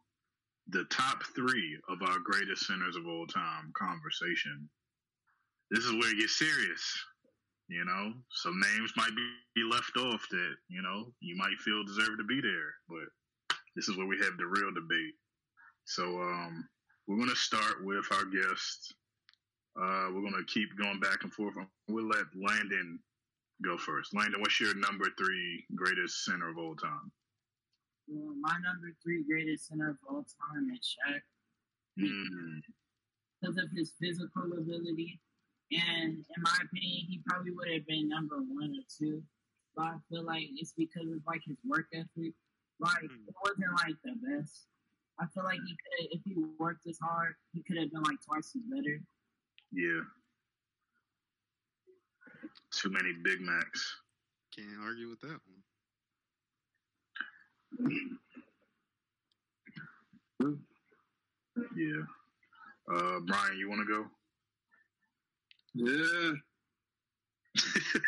the 0.68 0.84
top 0.90 1.22
three 1.34 1.78
of 1.88 1.98
our 2.02 2.18
greatest 2.24 2.66
centers 2.66 2.96
of 2.96 3.06
all 3.06 3.26
time 3.26 3.72
conversation. 3.76 4.68
This 5.70 5.84
is 5.84 5.92
where 5.92 6.10
it 6.10 6.18
gets 6.18 6.38
serious. 6.38 6.98
You 7.68 7.84
know, 7.84 8.12
some 8.30 8.60
names 8.60 8.92
might 8.96 9.14
be 9.54 9.62
left 9.70 9.96
off 9.96 10.26
that, 10.30 10.54
you 10.68 10.82
know, 10.82 11.12
you 11.20 11.37
might 11.37 11.58
feel 11.64 11.84
deserve 11.84 12.18
to 12.18 12.24
be 12.24 12.40
there, 12.40 12.74
but 12.88 13.56
this 13.76 13.88
is 13.88 13.96
where 13.96 14.06
we 14.06 14.18
have 14.18 14.37
the 14.38 14.46
real 14.46 14.72
debate. 14.72 15.14
So, 15.84 16.04
um, 16.04 16.68
we're 17.06 17.16
going 17.16 17.28
to 17.28 17.37
start 17.37 17.84
with 17.84 18.06
our 18.12 18.24
guest. 18.24 18.94
Uh, 19.76 20.06
we're 20.12 20.22
going 20.22 20.34
to 20.34 20.44
keep 20.46 20.68
going 20.80 21.00
back 21.00 21.22
and 21.22 21.32
forth. 21.32 21.54
We'll 21.88 22.08
let 22.08 22.24
Landon 22.34 22.98
go 23.64 23.76
first. 23.76 24.14
Landon, 24.14 24.40
what's 24.40 24.60
your 24.60 24.74
number 24.76 25.06
three 25.18 25.64
greatest 25.74 26.24
center 26.24 26.50
of 26.50 26.58
all 26.58 26.76
time? 26.76 27.10
Well, 28.06 28.34
my 28.40 28.54
number 28.62 28.94
three 29.02 29.24
greatest 29.24 29.68
center 29.68 29.90
of 29.90 29.96
all 30.08 30.26
time 30.52 30.70
is 30.72 30.94
Shaq 30.94 31.20
Mm, 31.98 32.58
because 33.40 33.56
of 33.56 33.70
his 33.70 33.92
physical 34.00 34.50
ability. 34.58 35.20
And 35.70 36.18
in 36.18 36.42
my 36.42 36.58
opinion, 36.64 37.06
he 37.08 37.22
probably 37.26 37.52
would 37.52 37.70
have 37.72 37.87
been 37.87 38.08
number 38.08 38.37
one 38.37 38.70
or 38.70 38.84
two. 38.98 39.22
But 39.76 39.87
I 39.87 39.96
feel 40.10 40.24
like 40.24 40.42
it's 40.56 40.72
because 40.76 41.08
of 41.10 41.22
like 41.26 41.42
his 41.46 41.56
work 41.64 41.87
ethic. 41.94 42.34
Like 42.80 43.04
it 43.04 43.34
wasn't 43.44 43.70
like 43.87 43.94
the 44.02 44.14
best. 44.26 44.66
I 45.20 45.26
feel 45.32 45.44
like 45.44 45.60
he 45.64 45.76
could, 45.78 46.08
if 46.10 46.20
he 46.24 46.34
worked 46.58 46.87
as 46.88 46.98
hard, 47.00 47.34
he 47.52 47.62
could 47.62 47.78
have 47.78 47.92
been 47.92 48.02
like 48.02 48.18
twice 48.26 48.50
as 48.56 48.62
better. 48.66 48.98
Yeah. 49.74 50.00
Too 52.72 52.90
many 52.90 53.12
Big 53.22 53.40
Macs. 53.40 53.96
Can't 54.54 54.68
argue 54.84 55.08
with 55.10 55.20
that 55.20 55.40
one. 60.38 60.58
Yeah. 61.76 62.02
Uh, 62.92 63.20
Brian, 63.26 63.58
you 63.58 63.68
want 63.68 63.87
to 63.87 63.94
go? 63.94 64.06
Yeah. 65.74 66.32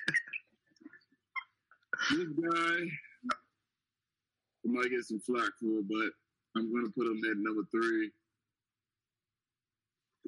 this 2.11 2.29
guy 2.29 2.89
I 4.65 4.69
might 4.69 4.91
get 4.91 5.05
some 5.05 5.21
flack 5.21 5.51
for, 5.61 5.83
but 5.89 6.11
I'm 6.57 6.71
going 6.73 6.85
to 6.87 6.93
put 6.97 7.07
him 7.07 7.21
at 7.31 7.37
number 7.39 7.63
three. 7.71 8.11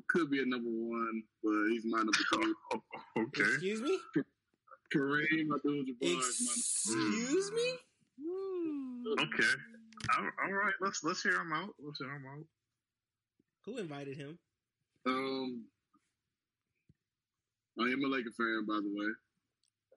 It 0.09 0.19
could 0.19 0.31
be 0.31 0.43
a 0.43 0.47
number 0.47 0.71
one, 0.71 1.23
but 1.43 1.69
he's 1.71 1.85
my 1.85 1.99
number 1.99 2.13
three. 2.33 2.55
okay. 3.19 3.43
Excuse 3.43 3.83
me? 3.83 3.99
Kareem 4.95 5.55
Abdul-Jabbar 5.55 6.19
is 6.19 6.87
Excuse 6.87 7.53
me? 7.53 7.75
Okay. 9.21 9.49
All, 10.17 10.25
all 10.45 10.53
right. 10.53 10.73
Let's 10.81 11.05
let's 11.05 11.23
hear 11.23 11.41
him 11.41 11.53
out. 11.53 11.71
Let's 11.85 11.99
hear 11.99 12.09
him 12.09 12.25
out. 12.27 12.45
Who 13.65 13.79
invited 13.79 14.17
him? 14.17 14.39
Um, 15.07 15.65
I 17.79 17.85
am 17.85 18.05
a 18.05 18.09
Laker 18.09 18.31
fan, 18.37 18.65
by 18.67 18.77
the 18.77 18.93
way. 18.95 19.13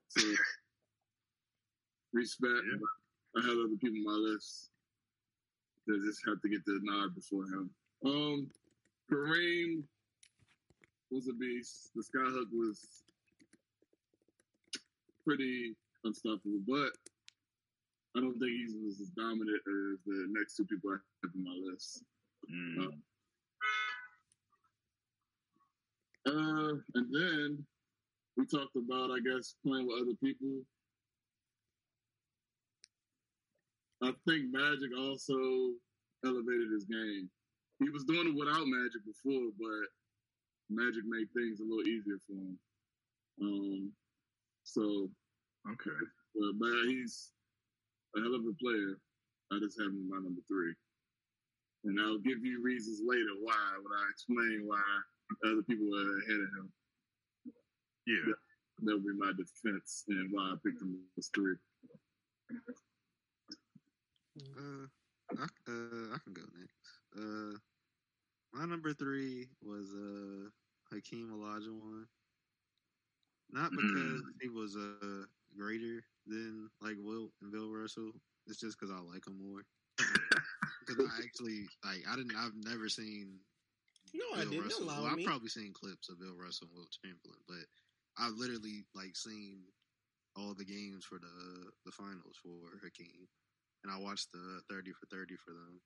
So 0.08 0.28
respect. 2.12 2.52
Yeah. 2.52 3.40
I 3.40 3.46
had 3.46 3.50
other 3.50 3.76
people 3.80 4.10
on 4.10 4.24
my 4.24 4.30
list 4.30 4.70
that 5.86 6.02
just 6.04 6.20
have 6.26 6.40
to 6.42 6.48
get 6.50 6.64
the 6.66 6.80
nod 6.82 7.14
before 7.14 7.44
him. 7.44 7.70
Um, 8.04 8.50
Kareem 9.10 9.84
was 11.12 11.28
a 11.28 11.34
beast. 11.34 11.90
The 11.94 12.02
skyhook 12.02 12.48
was 12.52 13.02
pretty 15.24 15.74
unstoppable, 16.04 16.60
but 16.66 16.90
I 18.16 18.20
don't 18.20 18.38
think 18.38 18.50
he 18.50 18.66
was 18.84 19.00
as 19.00 19.08
dominant 19.08 19.60
as 19.66 20.00
the 20.06 20.26
next 20.30 20.56
two 20.56 20.64
people 20.64 20.90
I 20.90 20.96
have 21.22 21.32
on 21.36 21.44
my 21.44 21.70
list. 21.70 22.02
Mm. 22.50 22.86
Uh, 26.24 26.76
and 26.94 27.06
then 27.12 27.64
we 28.36 28.46
talked 28.46 28.76
about, 28.76 29.10
I 29.10 29.20
guess, 29.20 29.54
playing 29.64 29.86
with 29.86 30.00
other 30.00 30.16
people. 30.22 30.62
I 34.02 34.12
think 34.26 34.50
Magic 34.50 34.90
also 34.98 35.34
elevated 36.24 36.72
his 36.72 36.84
game. 36.84 37.28
He 37.78 37.90
was 37.90 38.04
doing 38.04 38.28
it 38.28 38.38
without 38.38 38.66
Magic 38.66 39.02
before, 39.04 39.50
but 39.58 39.88
Magic 40.70 41.04
made 41.06 41.28
things 41.34 41.60
a 41.60 41.64
little 41.64 41.86
easier 41.86 42.18
for 42.26 42.32
him. 42.34 42.58
Um, 43.40 43.92
so, 44.64 45.10
Okay. 45.70 46.00
but, 46.34 46.52
but 46.58 46.74
he's 46.88 47.32
a 48.16 48.20
hell 48.20 48.34
of 48.34 48.42
a 48.46 48.54
player. 48.60 48.98
I 49.52 49.58
just 49.60 49.78
have 49.80 49.88
him 49.92 50.08
my 50.08 50.16
number 50.16 50.40
three. 50.48 50.74
And 51.84 52.00
I'll 52.00 52.18
give 52.18 52.44
you 52.44 52.62
reasons 52.62 53.02
later 53.04 53.34
why 53.40 53.78
when 53.82 53.92
I 53.92 54.06
explain 54.10 54.62
why 54.66 54.80
other 55.44 55.62
people 55.62 55.90
were 55.90 56.18
ahead 56.18 56.40
of 56.40 56.50
him. 56.56 56.72
Yeah. 58.06 58.32
That'll 58.84 59.00
be 59.00 59.14
my 59.16 59.32
defense 59.36 60.04
and 60.08 60.30
why 60.32 60.42
I 60.52 60.54
picked 60.64 60.82
him 60.82 60.98
as 61.18 61.30
three. 61.34 61.56
Uh, 64.56 64.86
I, 65.38 65.44
uh, 65.44 66.14
I 66.14 66.18
can 66.24 66.32
go 66.32 66.42
next. 66.58 66.88
Uh, 67.16 67.58
my 68.52 68.66
number 68.66 68.92
three 68.92 69.48
was 69.62 69.92
uh 69.94 70.48
Hakeem 70.92 71.30
Olajuwon. 71.32 72.04
Not 73.50 73.70
because 73.70 74.22
he 74.40 74.48
was 74.48 74.76
uh 74.76 75.24
greater 75.56 76.02
than 76.26 76.70
like 76.80 76.96
Will 76.98 77.30
and 77.42 77.52
Bill 77.52 77.70
Russell. 77.70 78.12
It's 78.46 78.60
just 78.60 78.78
because 78.78 78.92
I 78.94 79.00
like 79.00 79.26
him 79.26 79.38
more. 79.38 79.62
Because 80.84 81.06
I 81.06 81.22
actually 81.22 81.68
like 81.84 82.02
I 82.10 82.16
didn't. 82.16 82.34
I've 82.36 82.56
never 82.56 82.88
seen 82.88 83.38
No, 84.14 84.24
I 84.34 84.42
Bill 84.42 84.50
didn't. 84.50 84.64
Russell. 84.64 84.86
Don't 84.86 84.88
lie 84.88 85.02
Well, 85.02 85.10
with 85.12 85.20
I've 85.20 85.26
probably 85.26 85.48
seen 85.48 85.72
clips 85.72 86.08
of 86.08 86.18
Bill 86.18 86.34
Russell 86.36 86.66
and 86.68 86.76
Wilt 86.76 86.90
Chamberlain, 87.04 87.38
but 87.46 87.64
I've 88.18 88.34
literally 88.34 88.84
like 88.94 89.14
seen 89.14 89.62
all 90.36 90.54
the 90.54 90.64
games 90.64 91.04
for 91.04 91.18
the 91.20 91.70
the 91.86 91.92
finals 91.92 92.34
for 92.42 92.78
Hakeem, 92.82 93.28
and 93.84 93.92
I 93.92 93.98
watched 93.98 94.32
the 94.32 94.60
thirty 94.68 94.90
for 94.92 95.06
thirty 95.06 95.36
for 95.36 95.52
them. 95.52 95.80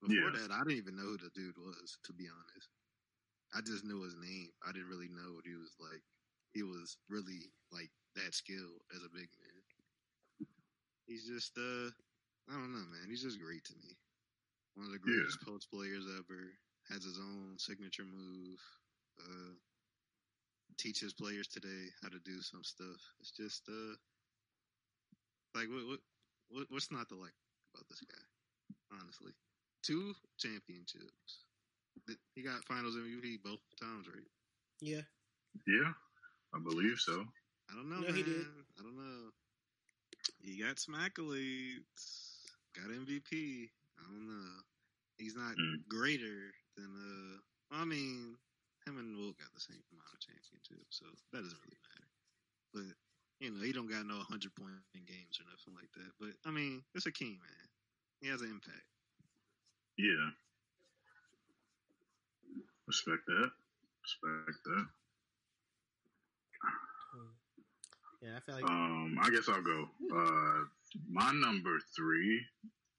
Before 0.00 0.30
Yeah. 0.30 0.30
that, 0.30 0.50
I 0.50 0.58
didn't 0.64 0.78
even 0.78 0.96
know 0.96 1.02
who 1.16 1.18
the 1.18 1.30
dude 1.34 1.58
was. 1.58 1.98
To 2.04 2.12
be 2.12 2.28
honest, 2.28 2.68
I 3.54 3.60
just 3.60 3.84
knew 3.84 4.02
his 4.02 4.16
name. 4.16 4.50
I 4.66 4.72
didn't 4.72 4.88
really 4.88 5.08
know 5.08 5.34
what 5.34 5.46
he 5.46 5.54
was 5.54 5.74
like. 5.80 6.02
He 6.52 6.62
was 6.62 6.96
really 7.08 7.52
like 7.72 7.90
that 8.16 8.34
skilled 8.34 8.82
as 8.94 9.02
a 9.04 9.08
big 9.14 9.28
man. 9.38 9.62
He's 11.06 11.26
just 11.26 11.58
uh, 11.58 11.90
I 12.48 12.52
don't 12.54 12.72
know, 12.72 12.86
man. 12.90 13.08
He's 13.08 13.22
just 13.22 13.40
great 13.40 13.64
to 13.64 13.74
me. 13.76 13.96
One 14.74 14.86
of 14.86 14.92
the 14.92 14.98
Yeah. 15.04 15.12
greatest 15.12 15.40
post 15.40 15.70
players 15.70 16.06
ever. 16.18 16.54
Has 16.88 17.04
his 17.04 17.18
own 17.18 17.56
signature 17.58 18.04
move. 18.04 18.58
Uh, 19.20 19.54
teaches 20.76 21.12
players 21.12 21.46
today 21.48 21.90
how 22.02 22.08
to 22.08 22.18
do 22.20 22.40
some 22.40 22.64
stuff. 22.64 23.00
It's 23.20 23.30
just 23.30 23.68
uh, 23.68 23.94
like 25.54 25.68
what 25.68 25.86
what, 25.86 26.00
what 26.50 26.66
what's 26.70 26.90
not 26.90 27.08
to 27.10 27.16
like 27.16 27.34
about 27.74 27.88
this 27.88 28.00
guy? 28.00 28.24
Honestly, 29.00 29.32
two 29.82 30.14
championships. 30.38 31.44
He 32.34 32.42
got 32.42 32.64
Finals 32.64 32.96
MVP 32.96 33.42
both 33.44 33.60
times, 33.80 34.06
right? 34.08 34.26
Yeah. 34.80 35.02
Yeah. 35.66 35.92
I 36.54 36.58
believe 36.58 36.98
so. 36.98 37.24
I 37.70 37.74
don't 37.74 37.88
know, 37.90 38.00
No, 38.00 38.06
man. 38.08 38.14
he 38.16 38.22
did. 38.22 38.46
I 38.78 38.82
don't 38.82 38.96
know. 38.96 39.30
He 40.42 40.58
got 40.62 40.78
some 40.78 40.94
accolades. 40.94 42.42
Got 42.74 42.90
MVP. 42.90 43.68
I 43.98 44.02
don't 44.04 44.26
know. 44.28 44.60
He's 45.18 45.36
not 45.36 45.54
Mm. 45.56 45.86
greater 45.88 46.52
than 46.76 46.90
uh. 46.96 47.76
I 47.76 47.84
mean, 47.84 48.36
him 48.86 48.98
and 48.98 49.16
Wilt 49.16 49.38
got 49.38 49.52
the 49.54 49.60
same 49.60 49.82
amount 49.92 50.08
of 50.12 50.18
championships, 50.20 50.98
so 50.98 51.06
that 51.32 51.42
doesn't 51.42 51.60
really 51.62 51.78
matter. 51.94 52.08
But 52.72 52.96
you 53.38 53.50
know, 53.50 53.62
he 53.62 53.72
don't 53.72 53.86
got 53.90 54.06
no 54.06 54.18
hundred 54.26 54.54
point 54.56 54.80
in 54.94 55.04
games 55.04 55.38
or 55.38 55.44
nothing 55.46 55.74
like 55.78 55.92
that. 55.92 56.10
But 56.18 56.34
I 56.48 56.50
mean, 56.50 56.82
it's 56.94 57.06
a 57.06 57.12
king, 57.12 57.38
man. 57.38 57.68
He 58.20 58.28
has 58.28 58.40
an 58.42 58.50
impact. 58.50 58.86
Yeah. 60.00 60.30
Respect 62.86 63.26
that. 63.26 63.50
Respect 64.02 64.64
that. 64.64 64.86
Yeah, 68.22 68.36
I 68.36 68.40
feel 68.40 68.54
like 68.54 68.64
Um, 68.64 69.18
I 69.20 69.30
guess 69.30 69.48
I'll 69.48 69.62
go. 69.62 69.88
Uh, 70.14 70.64
my 71.10 71.32
number 71.32 71.78
three, 71.96 72.40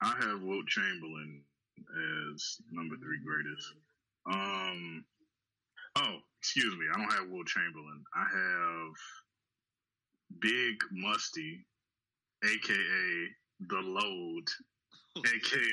I 0.02 0.16
have 0.22 0.42
Wilt 0.42 0.68
Chamberlain 0.68 1.44
as 2.34 2.58
number 2.72 2.96
three 2.98 3.20
greatest. 3.24 3.74
Um, 4.26 5.06
oh, 5.98 6.18
excuse 6.40 6.76
me, 6.78 6.86
I 6.94 6.98
don't 6.98 7.14
have 7.14 7.30
Wilt 7.30 7.48
Chamberlain. 7.48 8.04
I 8.16 8.24
have 8.24 8.94
Big 10.40 10.78
Musty, 10.92 11.66
aka 12.44 13.28
the 13.68 13.82
Load, 13.82 14.48
aka 15.18 15.68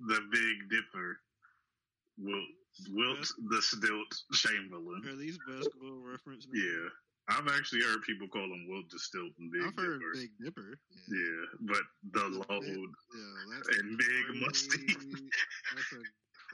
the 0.00 0.20
Big 0.30 0.56
Dipper. 0.70 1.16
Wilt, 2.18 2.46
Wilt 2.90 3.26
the 3.50 3.60
Stilt 3.62 4.14
Chamberlain. 4.32 5.02
Are 5.08 5.16
these 5.16 5.38
basketball 5.48 5.98
reference? 6.04 6.46
names? 6.52 6.64
Yeah, 6.64 6.88
I've 7.36 7.48
actually 7.48 7.82
heard 7.82 8.02
people 8.02 8.28
call 8.28 8.44
him 8.44 8.66
Wilt 8.68 8.88
the 8.90 8.98
Stilt 8.98 9.32
and 9.38 9.50
Big 9.50 9.62
I've 9.66 9.74
heard 9.76 10.00
Dipper. 10.00 10.12
Big 10.14 10.30
Dipper. 10.44 10.78
Yeah, 11.08 11.44
but 11.62 11.82
the 12.12 12.28
Big- 12.30 12.50
load 12.50 12.90
Yeah, 13.14 13.56
that's 13.56 13.78
and 13.78 13.98
big 13.98 14.40
musty, 14.42 14.86
That's 14.94 15.92
a 15.92 16.02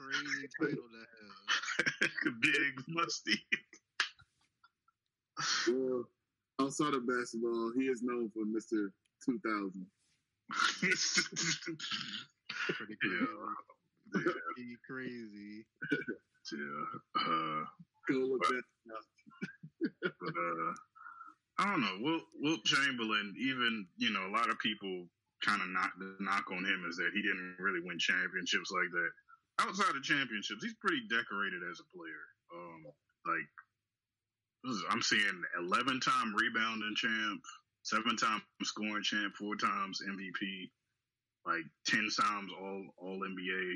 crazy 0.01 0.47
title 0.59 0.83
to 0.89 1.05
have. 1.21 2.33
big 2.41 2.83
musty. 2.87 3.39
Well, 5.67 6.05
outside 6.59 6.93
of 6.93 7.07
basketball, 7.07 7.71
he 7.75 7.85
is 7.85 8.01
known 8.03 8.29
for 8.31 8.45
Mr. 8.45 8.89
2000. 9.25 9.85
Pretty 12.77 12.97
yeah, 13.03 13.25
crazy. 13.27 13.27
yeah, 14.15 14.33
Pretty 14.55 14.77
crazy. 14.89 15.65
yeah. 16.53 16.85
Uh, 17.15 17.63
up. 17.63 18.39
but 20.03 20.35
uh, 20.37 20.73
I 21.59 21.65
don't 21.71 21.81
know. 21.81 21.97
Wilt, 22.01 22.23
Wilt 22.41 22.63
Chamberlain, 22.65 23.33
even 23.39 23.87
you 23.97 24.11
know, 24.11 24.27
a 24.27 24.33
lot 24.35 24.49
of 24.49 24.59
people 24.59 25.07
kind 25.45 25.61
of 25.61 25.69
knock 25.69 25.91
the 25.99 26.15
knock 26.19 26.45
on 26.51 26.65
him 26.65 26.85
is 26.89 26.97
that 26.97 27.11
he 27.13 27.21
didn't 27.21 27.55
really 27.59 27.81
win 27.83 27.97
championships 27.99 28.71
like 28.71 28.91
that. 28.91 29.11
Outside 29.65 29.95
of 29.95 30.03
championships, 30.03 30.63
he's 30.63 30.75
pretty 30.81 31.01
decorated 31.09 31.61
as 31.69 31.79
a 31.79 31.87
player. 31.95 32.25
Um, 32.55 32.81
like 33.25 33.49
is- 34.73 34.83
I'm 34.89 35.01
seeing 35.01 35.41
11 35.59 35.99
time 36.01 36.35
rebounding 36.35 36.95
champ, 36.95 37.41
seven 37.83 38.15
time 38.15 38.41
scoring 38.63 39.03
champ, 39.03 39.33
four 39.35 39.55
times 39.55 40.01
MVP, 40.07 40.69
like 41.45 41.65
10 41.87 42.07
times 42.19 42.51
all 42.59 42.85
all 42.97 43.19
NBA, 43.19 43.75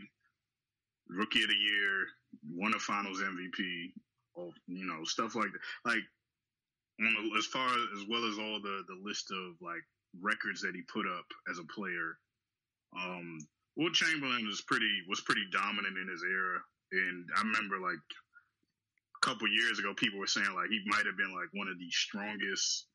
rookie 1.09 1.43
of 1.43 1.49
the 1.49 1.55
year, 1.55 2.05
won 2.51 2.73
a 2.73 2.79
Finals 2.79 3.21
MVP, 3.21 3.91
all 4.35 4.53
you 4.67 4.85
know 4.85 5.03
stuff 5.03 5.35
like 5.35 5.51
that. 5.51 5.89
Like 5.89 6.03
the, 6.99 7.37
as 7.37 7.45
far 7.45 7.67
as 7.67 8.05
well 8.09 8.25
as 8.25 8.37
all 8.37 8.59
the 8.61 8.83
the 8.87 8.99
list 9.03 9.31
of 9.31 9.55
like 9.61 9.83
records 10.21 10.61
that 10.61 10.75
he 10.75 10.81
put 10.91 11.05
up 11.07 11.25
as 11.51 11.59
a 11.59 11.73
player. 11.73 12.17
Um, 12.95 13.39
Wilt 13.75 13.93
Chamberlain 13.93 14.47
was 14.47 14.61
pretty 14.61 15.01
was 15.09 15.21
pretty 15.21 15.43
dominant 15.51 15.97
in 15.97 16.07
his 16.07 16.23
era, 16.23 16.59
and 16.91 17.27
I 17.35 17.41
remember 17.41 17.79
like 17.79 17.99
a 17.99 19.25
couple 19.25 19.47
years 19.49 19.79
ago, 19.79 19.93
people 19.95 20.19
were 20.19 20.27
saying 20.27 20.53
like 20.55 20.69
he 20.69 20.81
might 20.85 21.05
have 21.05 21.17
been 21.17 21.33
like 21.33 21.49
one 21.53 21.67
of 21.67 21.77
the 21.77 21.91
strongest 21.91 22.87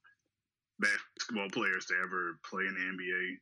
basketball 0.81 1.51
players 1.51 1.87
to 1.87 1.95
ever 2.03 2.39
play 2.49 2.65
in 2.67 2.75
the 2.75 2.81
NBA. 2.81 3.37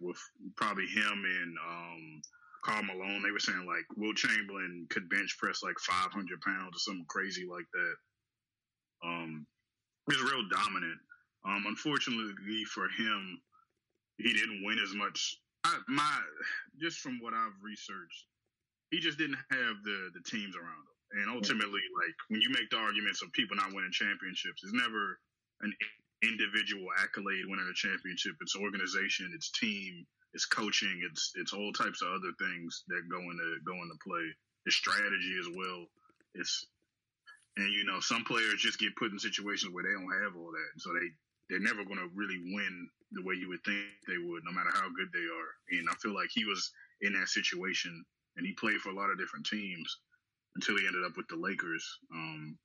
With 0.00 0.20
probably 0.56 0.86
him 0.86 1.24
and 1.24 1.56
um, 1.58 2.22
Karl 2.64 2.84
Malone, 2.84 3.22
they 3.22 3.32
were 3.32 3.40
saying 3.40 3.66
like 3.66 3.84
Wilt 3.96 4.16
Chamberlain 4.16 4.86
could 4.88 5.08
bench 5.10 5.36
press 5.38 5.62
like 5.64 5.78
500 5.80 6.40
pounds 6.40 6.76
or 6.76 6.78
something 6.78 7.06
crazy 7.08 7.44
like 7.50 7.66
that. 7.72 7.94
Um, 9.04 9.46
he 10.08 10.16
was 10.16 10.32
real 10.32 10.46
dominant. 10.48 11.00
Um, 11.44 11.64
unfortunately 11.66 12.64
for 12.72 12.88
him, 12.96 13.40
he 14.18 14.32
didn't 14.32 14.62
win 14.64 14.78
as 14.78 14.94
much. 14.94 15.40
I, 15.64 15.76
my 15.88 16.20
just 16.80 16.98
from 17.00 17.18
what 17.20 17.34
I've 17.34 17.58
researched, 17.62 18.26
he 18.90 19.00
just 19.00 19.18
didn't 19.18 19.42
have 19.50 19.82
the 19.82 20.10
the 20.14 20.22
teams 20.24 20.56
around 20.56 20.86
him. 20.86 21.22
And 21.22 21.30
ultimately, 21.30 21.80
like 22.00 22.16
when 22.28 22.40
you 22.40 22.50
make 22.50 22.70
the 22.70 22.78
arguments 22.78 23.22
of 23.22 23.32
people 23.32 23.56
not 23.56 23.74
winning 23.74 23.92
championships, 23.92 24.62
it's 24.62 24.72
never 24.72 25.18
an 25.60 25.72
individual 26.24 26.88
accolade 27.02 27.44
winning 27.46 27.70
a 27.70 27.74
championship. 27.74 28.34
It's 28.40 28.56
organization, 28.56 29.32
it's 29.34 29.50
team, 29.50 30.06
it's 30.32 30.46
coaching, 30.46 31.02
it's 31.10 31.32
it's 31.36 31.52
all 31.52 31.72
types 31.72 32.02
of 32.02 32.08
other 32.08 32.32
things 32.38 32.84
that 32.88 33.08
go 33.10 33.20
into 33.20 33.58
go 33.64 33.74
into 33.74 33.96
play. 34.02 34.26
It's 34.66 34.76
strategy 34.76 35.36
as 35.38 35.48
well. 35.54 35.86
It's 36.34 36.66
and 37.56 37.70
you 37.72 37.84
know 37.84 38.00
some 38.00 38.24
players 38.24 38.58
just 38.58 38.78
get 38.78 38.96
put 38.96 39.12
in 39.12 39.18
situations 39.18 39.72
where 39.72 39.84
they 39.84 39.94
don't 39.94 40.22
have 40.24 40.36
all 40.36 40.50
that, 40.50 40.80
so 40.80 40.90
they 40.92 41.08
they're 41.48 41.60
never 41.60 41.84
going 41.84 42.00
to 42.00 42.10
really 42.14 42.40
win 42.52 42.88
the 43.12 43.22
way 43.22 43.34
you 43.34 43.48
would 43.48 43.62
think 43.64 43.78
they 44.08 44.18
would, 44.18 44.42
no 44.44 44.52
matter 44.52 44.72
how 44.74 44.88
good 44.96 45.12
they 45.12 45.28
are. 45.28 45.78
And 45.78 45.88
I 45.88 45.94
feel 46.02 46.14
like 46.14 46.30
he 46.32 46.44
was 46.44 46.72
in 47.02 47.12
that 47.14 47.28
situation, 47.28 48.04
and 48.36 48.46
he 48.46 48.52
played 48.54 48.80
for 48.80 48.90
a 48.90 48.96
lot 48.96 49.10
of 49.10 49.18
different 49.18 49.46
teams 49.46 49.98
until 50.56 50.78
he 50.78 50.86
ended 50.86 51.04
up 51.04 51.16
with 51.16 51.28
the 51.28 51.36
Lakers, 51.36 51.84
um, 52.12 52.56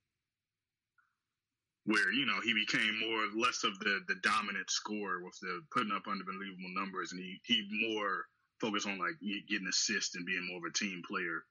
where 1.90 2.14
you 2.14 2.26
know 2.26 2.40
he 2.46 2.54
became 2.54 3.02
more 3.02 3.26
less 3.34 3.64
of 3.64 3.74
the 3.80 4.00
the 4.08 4.22
dominant 4.22 4.70
scorer 4.70 5.26
with 5.26 5.34
the 5.42 5.62
putting 5.74 5.92
up 5.92 6.06
unbelievable 6.06 6.70
numbers, 6.78 7.12
and 7.12 7.20
he 7.20 7.42
he 7.44 7.66
more 7.90 8.26
focused 8.62 8.88
on 8.88 9.00
like 9.00 9.18
getting 9.50 9.68
assists 9.68 10.16
and 10.16 10.26
being 10.26 10.46
more 10.48 10.62
of 10.62 10.70
a 10.70 10.78
team 10.78 11.02
player, 11.10 11.42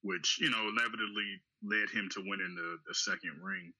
which 0.00 0.38
you 0.40 0.48
know 0.48 0.72
inevitably 0.72 1.28
led 1.62 1.90
him 1.92 2.08
to 2.08 2.24
winning 2.24 2.56
the 2.56 2.78
the 2.88 2.94
second 2.94 3.36
ring. 3.44 3.70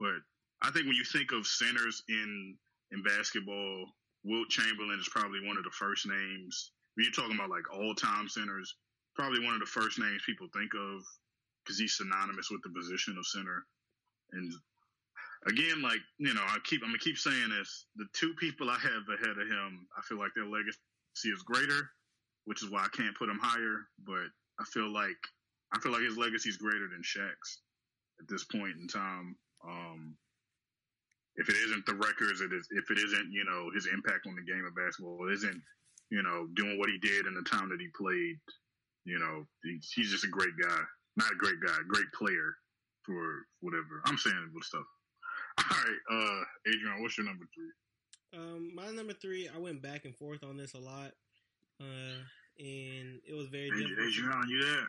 But 0.00 0.18
I 0.62 0.74
think 0.74 0.86
when 0.86 0.98
you 0.98 1.06
think 1.06 1.30
of 1.30 1.46
centers 1.46 2.02
in 2.08 2.58
in 2.90 3.04
basketball, 3.04 3.86
Wilt 4.24 4.50
Chamberlain 4.50 4.98
is 4.98 5.08
probably 5.14 5.46
one 5.46 5.56
of 5.56 5.64
the 5.64 5.78
first 5.78 6.10
names. 6.10 6.72
When 6.94 7.04
you're 7.06 7.14
talking 7.14 7.38
about 7.38 7.54
like 7.54 7.70
all 7.70 7.94
time 7.94 8.28
centers, 8.28 8.74
probably 9.14 9.44
one 9.44 9.54
of 9.54 9.60
the 9.60 9.70
first 9.70 10.00
names 10.00 10.26
people 10.26 10.48
think 10.50 10.74
of 10.74 11.06
because 11.62 11.78
he's 11.78 11.96
synonymous 11.96 12.50
with 12.50 12.62
the 12.66 12.74
position 12.74 13.14
of 13.14 13.26
center. 13.26 13.62
And 14.32 14.50
again, 15.46 15.82
like 15.82 16.00
you 16.18 16.34
know, 16.34 16.42
I 16.42 16.58
keep 16.64 16.82
I'm 16.82 16.88
gonna 16.88 16.98
keep 16.98 17.18
saying 17.18 17.50
this: 17.50 17.86
the 17.96 18.06
two 18.12 18.34
people 18.38 18.70
I 18.70 18.78
have 18.78 19.04
ahead 19.12 19.38
of 19.38 19.48
him, 19.48 19.86
I 19.96 20.02
feel 20.02 20.18
like 20.18 20.32
their 20.34 20.46
legacy 20.46 20.78
is 21.24 21.42
greater, 21.42 21.90
which 22.44 22.62
is 22.62 22.70
why 22.70 22.84
I 22.84 22.96
can't 22.96 23.16
put 23.16 23.28
him 23.28 23.40
higher. 23.40 23.86
But 24.06 24.28
I 24.60 24.64
feel 24.64 24.92
like 24.92 25.18
I 25.74 25.78
feel 25.80 25.92
like 25.92 26.02
his 26.02 26.16
legacy 26.16 26.48
is 26.48 26.56
greater 26.56 26.88
than 26.88 27.02
Shaq's 27.02 27.60
at 28.20 28.28
this 28.28 28.44
point 28.44 28.76
in 28.80 28.88
time. 28.88 29.36
Um, 29.66 30.16
if 31.36 31.48
it 31.48 31.56
isn't 31.56 31.84
the 31.86 31.94
records, 31.94 32.40
it 32.40 32.52
is, 32.52 32.66
if 32.70 32.90
it 32.90 32.98
isn't, 32.98 33.30
you 33.30 33.44
know, 33.44 33.70
his 33.74 33.86
impact 33.92 34.26
on 34.26 34.34
the 34.36 34.42
game 34.42 34.64
of 34.64 34.74
basketball, 34.74 35.28
it 35.28 35.34
isn't, 35.34 35.60
you 36.10 36.22
know, 36.22 36.48
doing 36.54 36.78
what 36.78 36.88
he 36.88 36.98
did 36.98 37.26
in 37.26 37.34
the 37.34 37.42
time 37.42 37.68
that 37.68 37.80
he 37.80 37.88
played, 37.96 38.38
you 39.04 39.18
know, 39.18 39.44
he, 39.62 39.78
he's 39.94 40.10
just 40.10 40.24
a 40.24 40.28
great 40.28 40.56
guy. 40.60 40.80
Not 41.16 41.32
a 41.32 41.36
great 41.36 41.60
guy, 41.64 41.76
great 41.88 42.10
player 42.14 42.56
for 43.04 43.46
whatever. 43.60 44.02
I'm 44.04 44.18
saying 44.18 44.50
with 44.54 44.64
stuff. 44.64 44.84
All 45.58 45.64
right, 45.70 45.98
uh, 46.10 46.44
Adrian, 46.70 47.02
what's 47.02 47.16
your 47.16 47.26
number 47.26 47.44
three? 47.54 47.70
Um, 48.38 48.74
my 48.74 48.90
number 48.90 49.12
three, 49.14 49.48
I 49.54 49.58
went 49.58 49.82
back 49.82 50.04
and 50.04 50.14
forth 50.14 50.44
on 50.44 50.56
this 50.56 50.74
a 50.74 50.78
lot, 50.78 51.12
uh, 51.80 52.16
and 52.58 53.20
it 53.26 53.34
was 53.34 53.48
very 53.48 53.70
difficult. 53.70 53.98
Adrian, 54.08 54.48
you 54.48 54.64
there? 54.64 54.86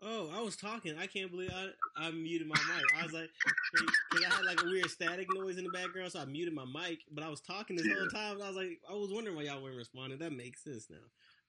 Oh, 0.00 0.30
I 0.32 0.40
was 0.40 0.54
talking. 0.56 0.96
I 0.96 1.06
can't 1.08 1.28
believe 1.32 1.50
I, 1.52 1.70
I 1.96 2.10
muted 2.12 2.46
my 2.46 2.54
mic. 2.54 2.84
I 2.96 3.02
was 3.02 3.12
like, 3.12 3.30
because 3.72 4.24
I 4.24 4.32
had 4.36 4.44
like 4.44 4.62
a 4.62 4.66
weird 4.66 4.88
static 4.90 5.26
noise 5.34 5.58
in 5.58 5.64
the 5.64 5.70
background, 5.70 6.12
so 6.12 6.20
I 6.20 6.24
muted 6.24 6.54
my 6.54 6.64
mic. 6.64 7.00
But 7.10 7.24
I 7.24 7.28
was 7.28 7.40
talking 7.40 7.74
this 7.74 7.86
whole 7.88 8.06
time. 8.08 8.40
I 8.40 8.46
was 8.46 8.56
like, 8.56 8.78
I 8.88 8.92
was 8.94 9.10
wondering 9.12 9.34
why 9.36 9.42
y'all 9.42 9.60
weren't 9.60 9.76
responding. 9.76 10.20
That 10.20 10.32
makes 10.32 10.62
sense 10.62 10.86
now. 10.88 10.98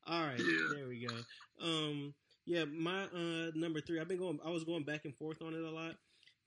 All 0.07 0.25
right, 0.25 0.39
Yeah. 0.39 0.73
there 0.75 0.87
we 0.87 1.05
go. 1.05 1.13
Um, 1.63 2.15
yeah, 2.47 2.65
my 2.65 3.03
uh 3.03 3.51
number 3.53 3.81
three. 3.81 3.99
I've 3.99 4.07
been 4.07 4.17
going. 4.17 4.39
I 4.43 4.49
was 4.49 4.63
going 4.63 4.83
back 4.83 5.05
and 5.05 5.15
forth 5.15 5.43
on 5.43 5.53
it 5.53 5.61
a 5.61 5.69
lot. 5.69 5.93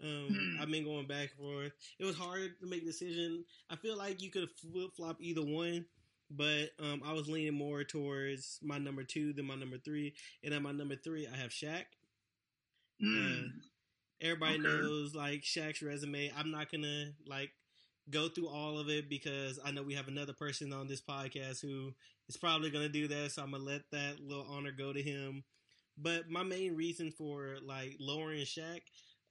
Um, 0.02 0.28
Hmm. 0.28 0.60
I've 0.60 0.70
been 0.70 0.84
going 0.84 1.06
back 1.06 1.30
and 1.30 1.38
forth. 1.46 1.72
It 1.98 2.04
was 2.04 2.16
hard 2.16 2.58
to 2.60 2.66
make 2.66 2.82
a 2.82 2.86
decision. 2.86 3.44
I 3.70 3.76
feel 3.76 3.96
like 3.96 4.20
you 4.22 4.30
could 4.30 4.48
flip 4.50 4.90
flop 4.96 5.18
either 5.20 5.42
one, 5.42 5.86
but 6.30 6.70
um, 6.80 7.02
I 7.04 7.12
was 7.12 7.28
leaning 7.28 7.54
more 7.54 7.84
towards 7.84 8.58
my 8.62 8.78
number 8.78 9.04
two 9.04 9.32
than 9.32 9.46
my 9.46 9.54
number 9.54 9.78
three. 9.78 10.14
And 10.42 10.52
at 10.54 10.62
my 10.62 10.72
number 10.72 10.96
three, 10.96 11.26
I 11.32 11.36
have 11.36 11.50
Shaq. 11.50 11.84
Mm. 13.02 13.50
Everybody 14.20 14.54
Okay. 14.54 14.62
knows 14.62 15.14
like 15.14 15.42
Shaq's 15.42 15.82
resume. 15.82 16.32
I'm 16.36 16.50
not 16.50 16.70
gonna 16.70 17.12
like 17.26 17.50
go 18.10 18.28
through 18.28 18.48
all 18.48 18.78
of 18.78 18.88
it 18.88 19.08
because 19.08 19.58
I 19.64 19.70
know 19.70 19.82
we 19.82 19.94
have 19.94 20.08
another 20.08 20.32
person 20.32 20.72
on 20.72 20.86
this 20.88 21.00
podcast 21.00 21.60
who 21.60 21.92
is 22.28 22.36
probably 22.36 22.70
gonna 22.70 22.88
do 22.88 23.08
that. 23.08 23.32
So 23.32 23.42
I'm 23.42 23.52
gonna 23.52 23.64
let 23.64 23.82
that 23.92 24.20
little 24.20 24.46
honor 24.48 24.72
go 24.72 24.92
to 24.92 25.02
him. 25.02 25.44
But 25.98 26.28
my 26.30 26.42
main 26.42 26.74
reason 26.76 27.10
for 27.10 27.56
like 27.64 27.96
lowering 28.00 28.44
Shaq 28.44 28.80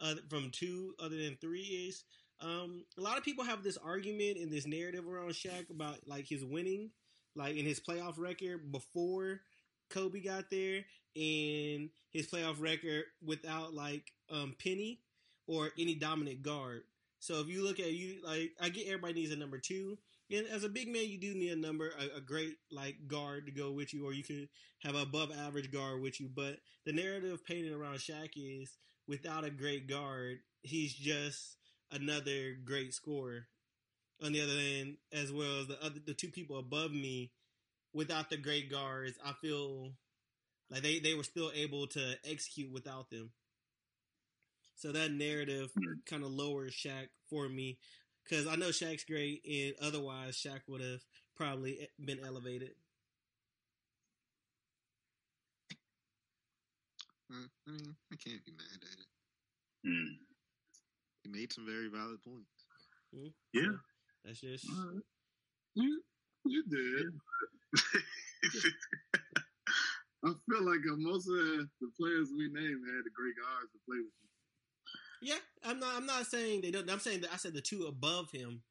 uh, 0.02 0.16
from 0.30 0.50
two 0.52 0.94
other 1.00 1.16
than 1.16 1.38
three 1.40 1.88
is 1.88 2.04
um, 2.42 2.84
a 2.98 3.02
lot 3.02 3.18
of 3.18 3.24
people 3.24 3.44
have 3.44 3.64
this 3.64 3.78
argument 3.78 4.38
and 4.38 4.52
this 4.52 4.66
narrative 4.66 5.08
around 5.08 5.30
Shaq 5.30 5.70
about 5.70 5.98
like 6.08 6.28
his 6.28 6.44
winning, 6.44 6.90
like 7.36 7.56
in 7.56 7.66
his 7.66 7.80
playoff 7.80 8.18
record 8.18 8.72
before 8.72 9.42
Kobe 9.90 10.22
got 10.22 10.50
there 10.50 10.84
and 11.16 11.90
his 12.10 12.28
playoff 12.28 12.60
record 12.60 13.04
without 13.24 13.74
like 13.74 14.12
um, 14.32 14.56
Penny 14.62 15.00
or 15.48 15.70
any 15.78 15.96
dominant 15.96 16.42
guard. 16.42 16.82
So 17.20 17.40
if 17.40 17.48
you 17.48 17.64
look 17.64 17.80
at 17.80 17.92
you 17.92 18.22
like 18.26 18.52
I 18.60 18.70
get 18.70 18.88
everybody 18.88 19.14
needs 19.14 19.32
a 19.32 19.36
number 19.36 19.60
two. 19.60 19.98
And 20.32 20.48
as 20.48 20.64
a 20.64 20.70
big 20.70 20.88
man, 20.88 21.10
you 21.10 21.18
do 21.18 21.36
need 21.36 21.52
a 21.52 21.58
number, 21.58 21.92
a, 22.00 22.18
a 22.18 22.22
great 22.22 22.56
like 22.72 22.96
guard 23.08 23.46
to 23.48 23.52
go 23.52 23.72
with 23.72 23.94
you, 23.94 24.06
or 24.06 24.14
you 24.14 24.24
could 24.24 24.48
have 24.80 24.96
an 24.96 25.02
above 25.02 25.30
average 25.32 25.72
guard 25.72 26.02
with 26.02 26.22
you. 26.22 26.30
But 26.34 26.58
the 26.86 26.94
narrative 26.94 27.46
painted 27.46 27.74
around 27.74 27.96
Shaq 27.96 28.30
is 28.38 28.78
without 29.12 29.44
a 29.44 29.50
great 29.50 29.90
guard, 29.90 30.40
he's 30.64 30.94
just 30.94 31.58
another 31.92 32.56
great 32.64 32.94
scorer. 32.94 33.48
On 34.24 34.32
the 34.32 34.42
other 34.42 34.58
end, 34.58 34.98
as 35.12 35.34
well 35.34 35.60
as 35.60 35.68
the 35.68 35.84
other 35.84 36.00
the 36.06 36.14
two 36.14 36.30
people 36.30 36.58
above 36.58 36.92
me, 36.92 37.32
without 37.94 38.30
the 38.30 38.38
great 38.38 38.72
guards, 38.72 39.18
I 39.26 39.34
feel 39.34 39.92
like 40.70 40.82
they, 40.82 41.00
they 41.00 41.14
were 41.14 41.24
still 41.24 41.52
able 41.54 41.88
to 41.88 42.16
execute 42.24 42.72
without 42.72 43.10
them. 43.10 43.32
So 44.78 44.94
that 44.94 45.12
narrative 45.12 45.72
hmm. 45.78 46.00
kind 46.06 46.24
of 46.24 46.32
lowers 46.32 46.74
Shaq 46.74 47.10
for 47.30 47.50
me 47.50 47.80
because 48.24 48.48
I 48.48 48.56
know 48.56 48.70
Shaq's 48.70 49.04
great, 49.04 49.42
and 49.46 49.74
otherwise 49.86 50.38
Shaq 50.38 50.62
would 50.70 50.82
have 50.82 51.02
probably 51.36 51.90
been 52.00 52.20
elevated. 52.26 52.76
I 57.32 57.72
mean, 57.72 57.96
I 58.12 58.16
can't 58.16 58.44
be 58.46 58.52
mad 58.52 58.82
at 58.82 59.00
it. 59.00 59.08
Hmm. 59.86 60.14
He 61.24 61.30
made 61.32 61.54
some 61.54 61.66
very 61.66 61.90
valid 61.90 62.22
points. 62.24 62.50
Yeah. 63.54 63.76
That's 64.26 64.40
just 64.42 64.66
Alright. 64.70 65.04
You, 65.76 66.02
you 66.46 66.64
did. 66.70 67.06
I 70.24 70.30
feel 70.50 70.64
like 70.66 70.80
uh, 70.92 70.98
most 70.98 71.28
of 71.28 71.34
the, 71.36 71.68
the 71.82 71.88
players 72.00 72.30
we 72.36 72.46
named 72.52 72.86
had 72.86 73.04
the 73.06 73.12
great 73.16 73.36
guards 73.42 73.72
to 73.72 73.80
play 73.88 73.98
with. 73.98 74.14
them. 74.22 74.30
yeah. 75.22 75.70
I'm 75.70 75.80
not. 75.80 75.96
I'm 75.96 76.06
not 76.06 76.26
saying 76.28 76.62
they 76.62 76.72
don't. 76.72 76.90
I'm 76.90 77.00
saying 77.00 77.22
that 77.22 77.34
I 77.34 77.38
said 77.38 77.54
the 77.54 77.62
two 77.62 77.86
above 77.86 78.32
him, 78.32 78.62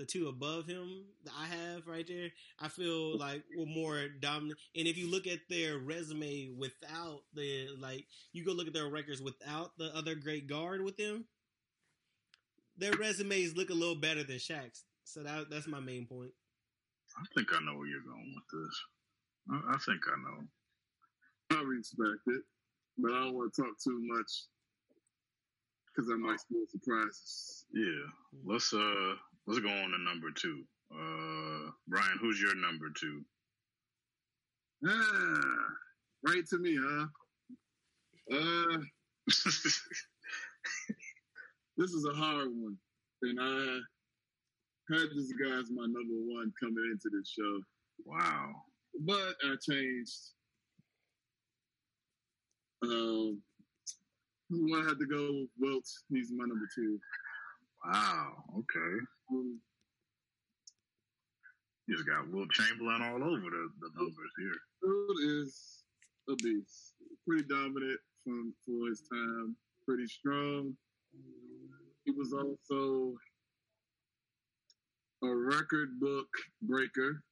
the 0.00 0.06
two 0.06 0.28
above 0.28 0.66
him 0.66 1.04
that 1.24 1.34
I 1.38 1.44
have 1.44 1.86
right 1.86 2.06
there. 2.08 2.30
I 2.58 2.68
feel 2.68 3.18
like 3.18 3.44
were 3.54 3.66
more 3.66 4.08
dominant. 4.08 4.58
And 4.74 4.88
if 4.88 4.96
you 4.96 5.10
look 5.10 5.26
at 5.26 5.40
their 5.50 5.76
resume 5.76 6.52
without 6.58 7.20
the 7.34 7.68
like, 7.78 8.06
you 8.32 8.42
go 8.42 8.52
look 8.52 8.66
at 8.66 8.72
their 8.72 8.88
records 8.88 9.20
without 9.20 9.76
the 9.76 9.94
other 9.94 10.14
great 10.14 10.46
guard 10.46 10.82
with 10.82 10.96
them. 10.96 11.26
Their 12.78 12.92
resumes 12.92 13.54
look 13.56 13.68
a 13.68 13.74
little 13.74 13.94
better 13.94 14.24
than 14.24 14.36
Shaq's. 14.36 14.84
So 15.04 15.22
that 15.22 15.50
that's 15.50 15.68
my 15.68 15.80
main 15.80 16.06
point. 16.06 16.32
I 17.18 17.24
think 17.34 17.48
I 17.52 17.62
know 17.62 17.76
where 17.76 17.86
you're 17.86 18.00
going 18.00 18.34
with 18.34 18.64
this. 18.64 18.80
I, 19.52 19.74
I 19.74 19.78
think 19.84 20.00
I 20.08 20.16
know. 20.22 21.58
I 21.58 21.62
respect 21.62 22.22
it, 22.26 22.42
but 22.96 23.12
I 23.12 23.24
don't 23.24 23.34
want 23.34 23.52
to 23.52 23.62
talk 23.62 23.78
too 23.84 24.00
much 24.04 24.44
because 25.94 26.10
I 26.10 26.16
might 26.16 26.40
spoil 26.40 26.64
surprises. 26.70 27.66
Yeah. 27.74 28.06
Let's 28.46 28.72
uh 28.72 29.14
let's 29.50 29.60
go 29.60 29.68
on 29.68 29.90
to 29.90 29.98
number 29.98 30.30
two. 30.30 30.62
Uh 30.94 31.70
Brian, 31.88 32.18
who's 32.20 32.40
your 32.40 32.54
number 32.54 32.86
two? 32.98 33.24
Ah, 34.86 35.74
right 36.26 36.46
to 36.50 36.58
me, 36.58 36.78
huh? 36.80 37.06
Uh, 38.32 38.78
this 39.26 39.82
is 41.90 42.06
a 42.06 42.14
hard 42.14 42.48
one, 42.52 42.76
and 43.22 43.40
I 43.40 43.80
had 44.94 45.08
this 45.16 45.32
guy 45.32 45.58
as 45.58 45.70
my 45.72 45.82
number 45.82 46.14
one 46.32 46.52
coming 46.62 46.84
into 46.92 47.10
this 47.12 47.28
show, 47.28 47.60
wow. 48.04 48.52
but 49.00 49.34
I 49.44 49.56
changed. 49.68 50.16
Um, 52.84 53.42
I'm 54.52 54.70
gonna 54.70 54.94
to 54.94 55.06
go 55.06 55.32
with 55.32 55.50
Wilt. 55.58 55.88
He's 56.08 56.30
my 56.32 56.44
number 56.46 56.68
two. 56.72 57.00
Wow. 57.84 58.32
Okay. 58.58 59.04
You 61.86 61.96
just 61.96 62.06
got 62.06 62.30
Wilt 62.30 62.50
Chamberlain 62.50 63.02
all 63.02 63.16
over 63.24 63.40
the, 63.50 63.68
the 63.80 63.90
numbers 63.96 64.32
here. 64.38 64.54
Wilt 64.82 65.18
is 65.44 65.82
a 66.28 66.34
beast. 66.36 66.94
Pretty 67.26 67.44
dominant 67.48 67.98
from 68.24 68.54
for 68.66 68.88
his 68.88 69.02
time. 69.12 69.56
Pretty 69.86 70.06
strong. 70.06 70.74
He 72.04 72.12
was 72.12 72.32
also 72.32 73.14
a 75.22 75.28
record 75.34 75.98
book 76.00 76.28
breaker 76.62 77.22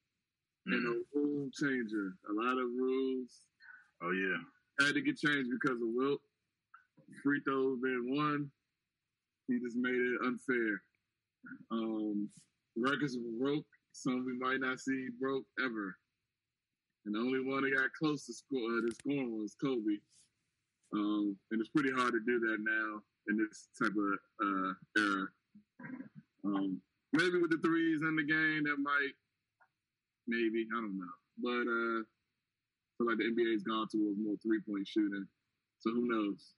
and 0.67 0.85
Mm. 0.85 0.91
a 1.15 1.19
rule 1.19 1.49
changer. 1.59 2.13
A 2.29 2.33
lot 2.33 2.57
of 2.59 2.67
rules 2.77 3.31
Oh 4.03 4.11
yeah. 4.11 4.85
had 4.85 4.93
to 4.93 5.01
get 5.01 5.17
changed 5.17 5.49
because 5.49 5.81
of 5.81 5.87
Wilt. 5.93 6.21
Free 7.23 7.41
throws 7.45 7.79
being 7.81 8.15
one, 8.15 8.51
he 9.49 9.59
just 9.59 9.77
made 9.77 9.95
it 9.95 10.21
unfair. 10.25 10.81
Um, 11.71 12.29
records 12.77 13.17
were 13.17 13.45
broke. 13.45 13.65
Some 13.91 14.25
we 14.25 14.37
might 14.37 14.61
not 14.61 14.79
see 14.79 15.07
broke 15.19 15.45
ever. 15.63 15.97
And 17.05 17.15
the 17.15 17.19
only 17.19 17.41
one 17.41 17.63
that 17.63 17.75
got 17.75 17.89
close 17.97 18.25
to 18.27 18.33
score 18.33 18.61
uh, 18.61 18.91
scoring 19.01 19.41
was 19.41 19.55
Kobe. 19.59 19.97
Um, 20.93 21.35
and 21.51 21.59
it's 21.59 21.69
pretty 21.69 21.91
hard 21.91 22.13
to 22.13 22.19
do 22.19 22.39
that 22.39 22.57
now 22.61 23.01
in 23.27 23.37
this 23.37 23.69
type 23.81 23.93
of 23.97 24.19
uh, 24.45 24.73
era. 24.97 25.27
Um, 26.45 26.81
maybe 27.13 27.41
with 27.41 27.51
the 27.51 27.61
threes 27.63 28.01
in 28.01 28.15
the 28.15 28.23
game, 28.23 28.63
that 28.65 28.77
might, 28.81 29.13
maybe 30.27 30.67
I 30.75 30.81
don't 30.81 30.97
know. 30.97 31.15
But 31.41 31.65
uh, 31.65 32.01
I 32.01 32.91
feel 32.97 33.07
like 33.07 33.17
the 33.17 33.31
NBA's 33.33 33.63
gone 33.63 33.87
towards 33.87 34.19
more 34.19 34.35
three 34.43 34.61
point 34.61 34.87
shooting. 34.87 35.25
So 35.79 35.91
who 35.91 36.07
knows? 36.07 36.53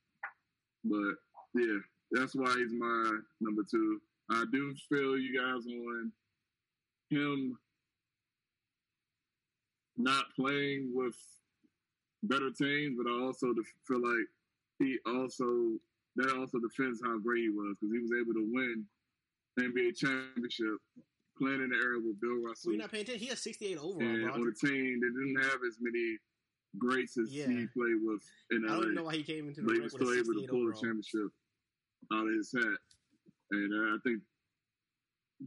But 0.84 1.16
yeah, 1.54 1.80
that's 2.12 2.36
why 2.36 2.54
he's 2.58 2.74
my 2.74 3.20
number 3.40 3.64
two. 3.70 4.00
I 4.30 4.46
do 4.52 4.74
feel 4.90 5.18
you 5.18 5.38
guys 5.38 5.66
on 5.68 6.12
him 7.10 7.58
not 9.98 10.26
playing 10.36 10.92
with 10.94 11.16
better 12.24 12.50
teams, 12.52 12.98
but 13.02 13.10
I 13.12 13.22
also 13.22 13.54
feel 13.88 14.02
like 14.02 14.28
he 14.80 14.98
also 15.06 15.78
that 16.18 16.36
also 16.38 16.60
defends 16.60 17.02
how 17.04 17.18
great 17.20 17.44
he 17.44 17.50
was 17.50 17.76
because 17.80 17.94
he 17.94 18.00
was 18.02 18.12
able 18.20 18.34
to 18.34 18.50
win 18.52 18.86
the 19.58 19.64
NBA 19.64 19.96
championship 19.98 20.78
playing 21.38 21.62
in 21.64 21.70
the 21.70 21.76
era 21.78 21.98
with 22.04 22.20
Bill 22.20 22.42
Russell 22.46 22.72
you're 22.74 22.82
not 22.82 22.92
paying 22.92 23.04
attention. 23.04 23.22
He 23.24 23.28
has 23.28 23.42
68 23.42 23.78
overall. 23.78 24.02
and 24.02 24.30
on 24.30 24.42
a 24.48 24.54
team 24.68 25.00
that 25.00 25.12
didn't 25.16 25.42
have 25.44 25.60
as 25.68 25.78
many 25.80 26.18
greats 26.78 27.18
as 27.18 27.32
Yeah. 27.34 27.48
he 27.48 27.66
played 27.68 28.00
with 28.04 28.22
in 28.52 28.64
LA. 28.64 28.68
I 28.68 28.76
don't 28.76 28.84
even 28.84 28.96
know 28.96 29.04
why 29.04 29.16
he 29.16 29.24
came 29.24 29.48
into 29.48 29.62
the 29.62 29.68
but 29.68 29.76
he 29.76 29.82
was 29.82 29.94
with 29.94 30.02
still 30.02 30.14
able 30.14 30.34
to 30.34 30.40
68 30.42 30.50
pull 30.50 30.60
the 30.60 30.64
overall. 30.66 30.82
championship 30.82 31.32
out 32.14 32.28
of 32.28 32.34
his 32.34 32.52
hat. 32.54 32.82
And 33.52 33.70
uh, 33.74 33.96
I 33.96 33.98
think 34.04 34.22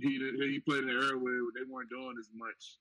he 0.01 0.19
he 0.19 0.61
played 0.67 0.85
in 0.85 0.91
an 0.91 0.97
era 0.97 1.19
where 1.19 1.41
they 1.55 1.65
weren't 1.69 1.91
doing 1.91 2.17
as 2.19 2.29
much 2.35 2.79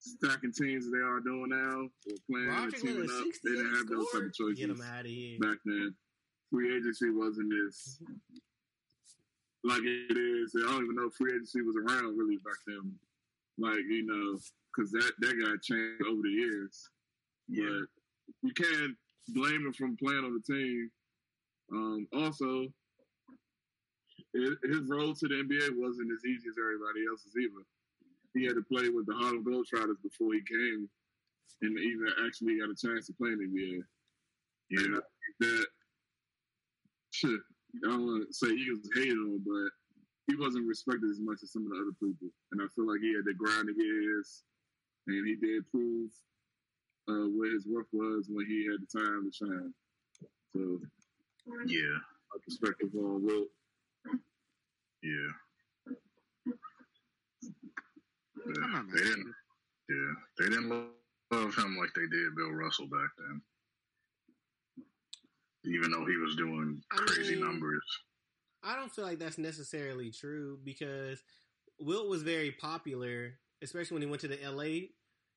stacking 0.00 0.52
teams 0.52 0.86
as 0.86 0.92
they 0.92 0.98
are 0.98 1.20
doing 1.20 1.50
now, 1.50 1.88
or 1.88 2.16
playing 2.30 2.48
and 2.48 2.58
Roger 2.64 2.78
teaming 2.78 3.02
with 3.02 3.10
up. 3.10 3.24
They 3.44 3.50
didn't 3.50 3.72
68 3.72 3.76
have 3.78 3.88
those 3.88 4.10
type 4.12 4.22
of 4.22 4.34
choices 4.34 4.58
Get 4.58 4.70
him 4.70 4.82
out 4.82 5.00
of 5.00 5.10
here. 5.10 5.38
back 5.40 5.58
then. 5.64 5.94
Free 6.50 6.76
agency 6.76 7.10
wasn't 7.10 7.52
as 7.66 7.98
like 9.64 9.82
it 9.82 10.16
is. 10.16 10.54
I 10.54 10.70
don't 10.70 10.84
even 10.84 10.94
know 10.96 11.08
if 11.10 11.14
free 11.14 11.32
agency 11.34 11.62
was 11.62 11.76
around 11.76 12.16
really 12.16 12.38
back 12.38 12.60
then. 12.66 12.94
Like 13.58 13.82
you 13.88 14.06
know, 14.06 14.38
because 14.70 14.92
that 14.92 15.12
that 15.20 15.34
got 15.42 15.62
changed 15.62 16.02
over 16.06 16.22
the 16.22 16.30
years. 16.30 16.88
Yeah. 17.48 17.66
But 17.66 17.88
you 18.42 18.52
can't 18.54 18.96
blame 19.28 19.66
him 19.66 19.72
from 19.72 19.96
playing 19.96 20.24
on 20.24 20.34
the 20.38 20.54
team. 20.54 20.90
Um, 21.72 22.06
also, 22.12 22.66
hi- 24.36 24.60
his 24.62 24.88
road 24.88 25.16
to 25.16 25.28
the 25.28 25.42
NBA 25.42 25.76
wasn't 25.76 26.12
as 26.12 26.24
easy 26.24 26.48
as 26.48 26.56
everybody 26.58 27.06
else's 27.08 27.36
either. 27.36 27.64
He 28.34 28.44
had 28.44 28.54
to 28.54 28.62
play 28.62 28.88
with 28.88 29.06
the 29.06 29.14
Harlem 29.14 29.44
Globetrotters 29.44 30.02
before 30.02 30.34
he 30.34 30.42
came, 30.42 30.88
and 31.62 31.78
even 31.78 32.06
actually 32.26 32.58
got 32.58 32.70
a 32.70 32.76
chance 32.76 33.06
to 33.06 33.14
play 33.14 33.32
in 33.32 33.38
the 33.38 33.46
NBA. 33.46 33.82
Yeah. 34.70 34.84
And 34.84 34.96
I 34.96 35.00
think 35.00 35.36
that 35.40 35.66
shit. 37.10 37.40
I 37.84 37.88
don't 37.88 38.06
want 38.06 38.26
to 38.26 38.32
say 38.32 38.48
he 38.56 38.70
was 38.70 38.88
hated 38.94 39.18
on, 39.18 39.40
but 39.44 39.70
he 40.28 40.36
wasn't 40.36 40.66
respected 40.66 41.10
as 41.10 41.20
much 41.20 41.38
as 41.42 41.52
some 41.52 41.64
of 41.64 41.70
the 41.70 41.76
other 41.76 41.96
people. 42.00 42.28
And 42.52 42.60
I 42.62 42.66
feel 42.74 42.86
like 42.86 43.00
he 43.00 43.14
had 43.14 43.24
to 43.26 43.34
grind 43.34 43.68
to 43.68 43.74
get 43.74 43.86
his, 43.86 44.42
and 45.06 45.26
he 45.26 45.36
did 45.36 45.68
prove 45.70 46.10
uh, 47.08 47.28
what 47.30 47.52
his 47.52 47.66
worth 47.66 47.86
was 47.92 48.28
when 48.28 48.46
he 48.46 48.66
had 48.66 48.82
the 48.82 48.90
time 48.90 49.28
to 49.28 49.32
shine. 49.32 49.72
So, 50.54 50.80
Yeah. 51.66 51.98
my 52.32 52.38
perspective 52.44 52.90
on 52.94 53.24
Wilt. 53.24 53.48
Yeah. 55.02 55.30
I'm 56.46 56.54
Yeah. 58.54 58.66
not 58.68 58.86
They 58.88 59.00
mad 59.00 59.04
didn't. 59.04 59.34
Yeah. 59.88 60.12
They 60.38 60.48
didn't 60.48 60.68
love 61.30 61.54
him 61.54 61.76
like 61.76 61.92
they 61.94 62.06
did 62.06 62.34
Bill 62.36 62.52
Russell 62.52 62.86
back 62.86 63.10
then. 63.18 63.42
Even 65.64 65.90
though 65.90 66.06
he 66.06 66.16
was 66.16 66.36
doing 66.36 66.82
I 66.92 66.96
crazy 66.96 67.36
mean- 67.36 67.44
numbers. 67.44 67.84
I 68.62 68.74
don't 68.74 68.92
feel 68.92 69.04
like 69.04 69.18
that's 69.20 69.38
necessarily 69.38 70.10
true 70.10 70.58
because 70.64 71.22
Wilt 71.78 72.08
was 72.08 72.22
very 72.22 72.50
popular, 72.52 73.38
especially 73.62 73.94
when 73.94 74.02
he 74.02 74.08
went 74.08 74.22
to 74.22 74.28
the 74.28 74.42
LA. 74.44 74.88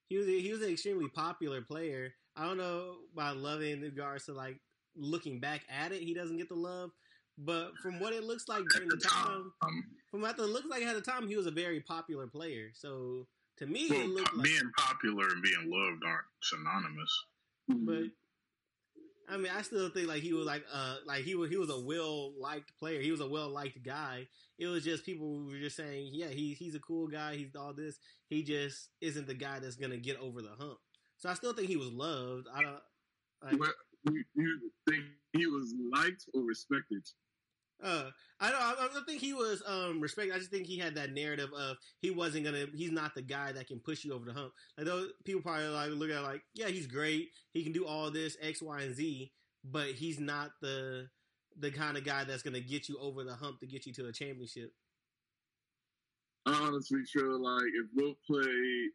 he 0.08 0.18
was 0.18 0.26
he 0.26 0.52
was 0.52 0.62
an 0.64 0.72
extremely 0.72 1.08
popular 1.10 1.62
player. 1.62 2.16
I 2.36 2.46
don't 2.46 2.58
know 2.58 3.02
about 3.14 3.38
loving 3.38 3.74
in 3.74 3.82
regards 3.82 4.26
to 4.26 4.34
like 4.34 4.60
looking 5.00 5.40
back 5.40 5.62
at 5.70 5.92
it, 5.92 6.02
he 6.02 6.14
doesn't 6.14 6.38
get 6.38 6.50
the 6.50 6.56
love. 6.56 6.92
But 7.38 7.78
from 7.82 8.00
what 8.00 8.14
it 8.14 8.24
looks 8.24 8.48
like 8.48 8.64
during 8.74 8.90
the 8.90 8.98
time, 8.98 9.52
Um, 9.62 9.84
from 10.12 10.22
what 10.22 10.38
it 10.38 10.42
looks 10.42 10.68
like 10.68 10.84
at 10.84 10.96
the 10.96 11.02
time, 11.02 11.28
he 11.28 11.38
was 11.38 11.46
a 11.48 11.52
very 11.52 11.80
popular 11.80 12.28
player. 12.28 12.72
So 12.74 13.28
to 13.58 13.66
me, 13.66 13.88
well, 13.90 14.02
it 14.02 14.10
looked 14.10 14.36
like. 14.36 14.44
being 14.44 14.72
popular 14.78 15.28
and 15.30 15.42
being 15.42 15.70
loved 15.70 16.04
aren't 16.06 16.26
synonymous. 16.44 17.24
But 17.70 18.04
I 19.30 19.38
mean, 19.38 19.52
I 19.56 19.62
still 19.62 19.90
think 19.90 20.08
like 20.08 20.24
he 20.24 20.34
was 20.34 20.46
like 20.46 20.66
uh 20.74 20.98
like 21.06 21.24
he 21.24 21.36
was 21.36 21.50
he 21.50 21.58
was 21.58 21.70
a 21.70 21.80
well 21.80 22.34
liked 22.40 22.76
player. 22.78 23.00
He 23.00 23.12
was 23.12 23.22
a 23.22 23.30
well 23.30 23.50
liked 23.50 23.82
guy. 23.84 24.28
It 24.58 24.68
was 24.68 24.84
just 24.84 25.06
people 25.06 25.46
were 25.46 25.60
just 25.60 25.76
saying, 25.78 26.10
yeah, 26.12 26.28
he 26.28 26.54
he's 26.54 26.76
a 26.76 26.80
cool 26.80 27.08
guy. 27.08 27.36
He's 27.36 27.56
all 27.56 27.74
this. 27.74 28.00
He 28.28 28.44
just 28.44 28.90
isn't 29.02 29.28
the 29.28 29.36
guy 29.36 29.60
that's 29.60 29.76
gonna 29.76 29.98
get 29.98 30.20
over 30.20 30.42
the 30.42 30.56
hump. 30.60 30.80
So 31.18 31.30
I 31.30 31.36
still 31.36 31.54
think 31.54 31.68
he 31.68 31.78
was 31.78 31.92
loved. 31.92 32.48
I 32.54 32.62
don't. 32.64 32.82
Like, 33.44 33.60
But 33.60 33.76
you, 34.12 34.24
you 34.36 34.72
think 34.90 35.04
he 35.34 35.46
was 35.46 35.74
liked 35.94 36.26
or 36.34 36.42
respected? 36.44 37.04
Uh, 37.82 38.10
I 38.42 38.52
don't. 38.52 38.62
I 38.62 38.90
don't 38.94 39.06
think 39.06 39.22
he 39.22 39.34
was 39.34 39.64
um 39.66 40.02
respected. 40.02 40.36
I 40.36 40.40
just 40.40 40.52
think 40.52 40.68
he 40.68 40.78
had 40.78 40.96
that 40.96 41.14
narrative 41.14 41.50
of 41.58 41.78
he 42.02 42.12
wasn't 42.12 42.46
gonna. 42.46 42.66
He's 42.76 42.92
not 42.92 43.16
the 43.16 43.22
guy 43.22 43.54
that 43.54 43.68
can 43.68 43.80
push 43.80 44.04
you 44.04 44.14
over 44.14 44.26
the 44.26 44.34
hump. 44.34 44.52
Like 44.78 44.86
those 44.86 45.12
people 45.24 45.42
probably 45.42 45.68
like 45.68 45.90
look 45.92 46.10
at 46.10 46.18
it 46.18 46.22
like, 46.22 46.42
yeah, 46.54 46.68
he's 46.68 46.88
great. 46.88 47.30
He 47.54 47.64
can 47.64 47.72
do 47.72 47.86
all 47.86 48.12
this 48.12 48.36
X, 48.42 48.62
Y, 48.62 48.82
and 48.82 48.96
Z, 48.96 49.32
but 49.64 49.88
he's 49.92 50.20
not 50.20 50.52
the 50.62 51.08
the 51.58 51.72
kind 51.72 51.98
of 51.98 52.04
guy 52.04 52.26
that's 52.26 52.44
gonna 52.44 52.60
get 52.60 52.90
you 52.90 52.98
over 53.00 53.24
the 53.24 53.36
hump 53.36 53.60
to 53.62 53.68
get 53.68 53.86
you 53.86 53.94
to 53.94 54.08
a 54.08 54.12
championship. 54.12 54.72
I 56.46 56.54
honestly 56.54 57.04
feel 57.14 57.42
like 57.42 57.68
if 57.76 57.88
Wilt 57.96 58.18
played 58.28 58.90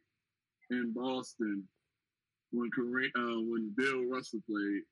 in 0.71 0.93
Boston 0.95 1.67
when 2.53 2.71
Kareem, 2.71 3.11
uh, 3.17 3.41
when 3.51 3.73
Bill 3.77 4.05
Russell 4.07 4.41
played, 4.49 4.83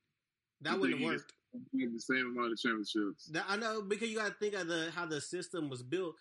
That 0.63 0.79
wouldn't 0.79 1.01
have 1.01 1.09
worked. 1.09 1.33
the 1.73 1.99
same 2.01 2.35
amount 2.37 2.53
of 2.53 2.59
championships. 2.59 3.27
That, 3.27 3.45
I 3.49 3.57
know 3.57 3.83
because 3.83 4.09
you 4.11 4.17
got 4.19 4.29
to 4.29 4.35
think 4.35 4.55
of 4.55 4.69
the 4.69 4.91
how 4.95 5.07
the 5.07 5.21
system 5.21 5.69
was 5.69 5.83
built. 5.83 6.15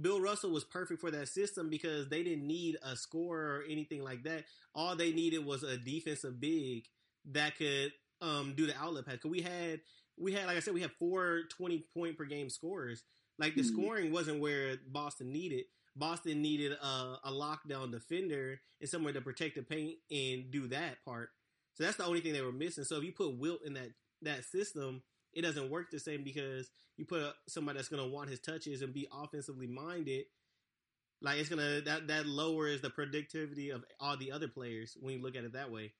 Bill 0.00 0.20
Russell 0.20 0.50
was 0.50 0.64
perfect 0.64 1.00
for 1.00 1.12
that 1.12 1.28
system 1.28 1.70
because 1.70 2.08
they 2.08 2.24
didn't 2.24 2.46
need 2.46 2.76
a 2.82 2.96
scorer 2.96 3.58
or 3.58 3.62
anything 3.70 4.02
like 4.02 4.24
that. 4.24 4.44
All 4.74 4.96
they 4.96 5.12
needed 5.12 5.44
was 5.46 5.62
a 5.62 5.76
defensive 5.76 6.40
big 6.40 6.84
that 7.32 7.56
could 7.56 7.92
um, 8.20 8.54
do 8.56 8.66
the 8.66 8.76
outlet 8.76 9.06
pass. 9.06 9.18
Cause 9.18 9.30
we 9.30 9.42
had 9.42 9.80
we 10.18 10.32
had 10.32 10.46
like 10.46 10.56
I 10.56 10.60
said 10.60 10.74
we 10.74 10.80
had 10.80 10.90
four 10.98 11.42
20 11.56 11.86
point 11.94 12.18
per 12.18 12.24
game 12.24 12.50
scorers. 12.50 13.04
Like 13.38 13.54
the 13.54 13.62
Mhm. 13.62 13.72
scoring 13.72 14.12
wasn't 14.12 14.40
where 14.40 14.76
Boston 14.88 15.30
needed. 15.32 15.66
Boston 15.94 16.42
needed 16.42 16.72
a, 16.72 17.18
a 17.24 17.30
lockdown 17.30 17.90
defender 17.92 18.60
and 18.80 18.88
somewhere 18.90 19.12
to 19.12 19.20
protect 19.20 19.54
the 19.56 19.62
paint 19.62 19.96
and 20.10 20.50
do 20.50 20.66
that 20.68 21.02
part. 21.04 21.30
So 21.76 21.84
that's 21.84 21.96
the 21.96 22.06
only 22.06 22.20
thing 22.20 22.32
they 22.32 22.40
were 22.40 22.52
missing. 22.52 22.84
So 22.84 22.96
if 22.96 23.04
you 23.04 23.12
put 23.12 23.38
Wilt 23.38 23.60
in 23.64 23.74
that 23.74 23.90
that 24.22 24.44
system, 24.44 25.02
it 25.32 25.42
doesn't 25.42 25.70
work 25.70 25.90
the 25.90 26.00
same 26.00 26.24
because 26.24 26.70
you 26.96 27.04
put 27.04 27.22
somebody 27.48 27.78
that's 27.78 27.88
going 27.88 28.02
to 28.02 28.08
want 28.14 28.30
his 28.30 28.40
touches 28.40 28.80
and 28.80 28.94
be 28.94 29.06
offensively 29.12 29.66
minded. 29.66 30.24
Like 31.20 31.38
it's 31.38 31.48
gonna 31.48 31.80
that 31.82 32.08
that 32.08 32.26
lowers 32.26 32.80
the 32.80 32.90
productivity 32.90 33.70
of 33.70 33.84
all 34.00 34.16
the 34.16 34.32
other 34.32 34.48
players 34.48 34.96
when 35.00 35.14
you 35.14 35.22
look 35.22 35.36
at 35.36 35.44
it 35.44 35.52
that 35.54 35.70
way. 35.70 35.92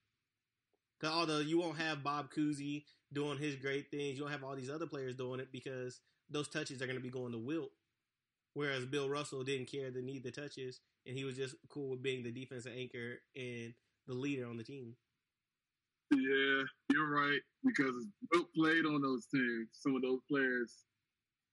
Because 0.99 1.15
although 1.15 1.41
you 1.41 1.59
won't 1.59 1.79
have 1.79 2.03
Bob 2.03 2.31
Cousy 2.33 2.85
doing 3.13 3.39
his 3.39 3.57
great 3.57 3.91
things, 3.91 4.17
you 4.17 4.23
don't 4.23 4.33
have 4.33 4.45
all 4.45 4.57
these 4.57 4.71
other 4.71 4.87
players 4.87 5.17
doing 5.17 5.41
it 5.41 5.49
because 5.53 6.01
those 6.31 6.49
touches 6.49 6.81
are 6.81 6.87
going 6.87 6.99
to 6.99 7.03
be 7.03 7.11
going 7.11 7.33
to 7.33 7.39
Wilt. 7.39 7.71
Whereas 8.55 8.87
Bill 8.87 9.09
Russell 9.09 9.45
didn't 9.45 9.71
care 9.71 9.91
to 9.91 10.03
need 10.03 10.23
the 10.23 10.31
touches, 10.31 10.81
and 11.07 11.17
he 11.17 11.25
was 11.25 11.37
just 11.37 11.55
cool 11.69 11.91
with 11.91 12.03
being 12.03 12.23
the 12.23 12.33
defensive 12.33 12.73
anchor 12.75 13.21
and 13.37 13.75
the 14.07 14.15
leader 14.15 14.47
on 14.47 14.57
the 14.57 14.65
team. 14.65 14.97
Yeah, 16.11 16.63
you're 16.93 17.11
right 17.11 17.41
because 17.65 17.91
if 17.97 18.07
Wilt 18.33 18.49
played 18.55 18.87
on 18.87 19.03
those 19.03 19.27
teams. 19.27 19.69
Some 19.73 19.97
of 19.97 20.03
those 20.03 20.21
players 20.31 20.73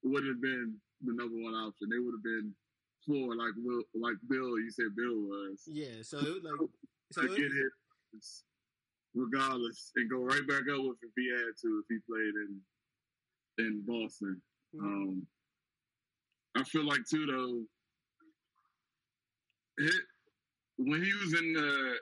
would 0.03 0.25
have 0.25 0.41
been 0.41 0.75
the 1.01 1.13
number 1.13 1.35
one 1.41 1.53
option. 1.55 1.89
They 1.89 1.97
would 1.99 2.13
have 2.13 2.23
been 2.23 2.53
floor 3.05 3.35
like 3.35 3.53
Will, 3.57 3.83
like 3.95 4.15
Bill. 4.29 4.59
You 4.59 4.69
said 4.71 4.95
Bill 4.95 5.15
was. 5.15 5.63
Yeah, 5.67 6.01
so 6.03 6.19
it 6.19 6.43
like 6.43 6.69
so 7.11 7.21
it- 7.23 7.29
get 7.29 7.51
hit 7.51 7.71
regardless 9.15 9.91
and 9.95 10.09
go 10.09 10.23
right 10.23 10.47
back 10.47 10.61
up 10.71 10.81
with 10.83 10.97
if 11.01 11.11
he 11.15 11.29
had 11.29 11.53
to 11.61 11.83
if 11.83 11.85
he 11.89 11.97
played 12.09 12.33
in 12.45 12.59
in 13.59 13.83
Boston. 13.85 14.41
Um, 14.79 15.27
I 16.55 16.63
feel 16.63 16.85
like 16.85 17.01
too 17.09 17.25
though, 17.25 17.61
it, 19.77 19.93
when 20.77 21.03
he 21.03 21.11
was 21.13 21.39
in 21.39 21.53
the, 21.53 21.95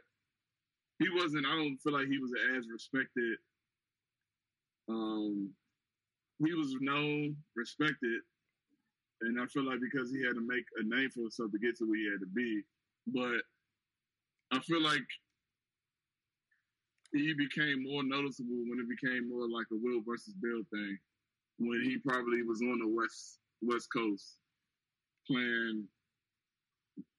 he 1.02 1.10
wasn't. 1.10 1.46
I 1.48 1.56
don't 1.56 1.78
feel 1.78 1.94
like 1.94 2.08
he 2.08 2.20
was 2.20 2.32
as 2.56 2.70
respected. 2.72 3.38
Um, 4.88 5.50
he 6.46 6.54
was 6.54 6.76
known, 6.80 7.36
respected, 7.56 8.22
and 9.22 9.42
I 9.42 9.46
feel 9.48 9.66
like 9.66 9.80
because 9.82 10.12
he 10.12 10.24
had 10.26 10.36
to 10.36 10.46
make 10.46 10.66
a 10.78 10.84
name 10.84 11.10
for 11.10 11.22
himself 11.22 11.52
to 11.52 11.60
get 11.60 11.78
to 11.78 11.86
where 11.86 11.98
he 11.98 12.10
had 12.12 12.20
to 12.22 12.30
be, 12.34 12.62
but 13.08 13.42
I 14.52 14.60
feel 14.60 14.82
like 14.82 15.06
he 17.14 17.34
became 17.34 17.84
more 17.84 18.04
noticeable 18.04 18.62
when 18.68 18.80
it 18.80 18.90
became 18.90 19.30
more 19.30 19.50
like 19.50 19.68
a 19.72 19.78
Will 19.82 20.02
versus 20.08 20.34
Bill 20.42 20.62
thing. 20.72 20.98
When 21.60 21.82
he 21.84 21.98
probably 21.98 22.42
was 22.44 22.62
on 22.62 22.80
the 22.80 22.88
west 22.88 23.40
West 23.62 23.88
Coast 23.94 24.38
playing, 25.28 25.86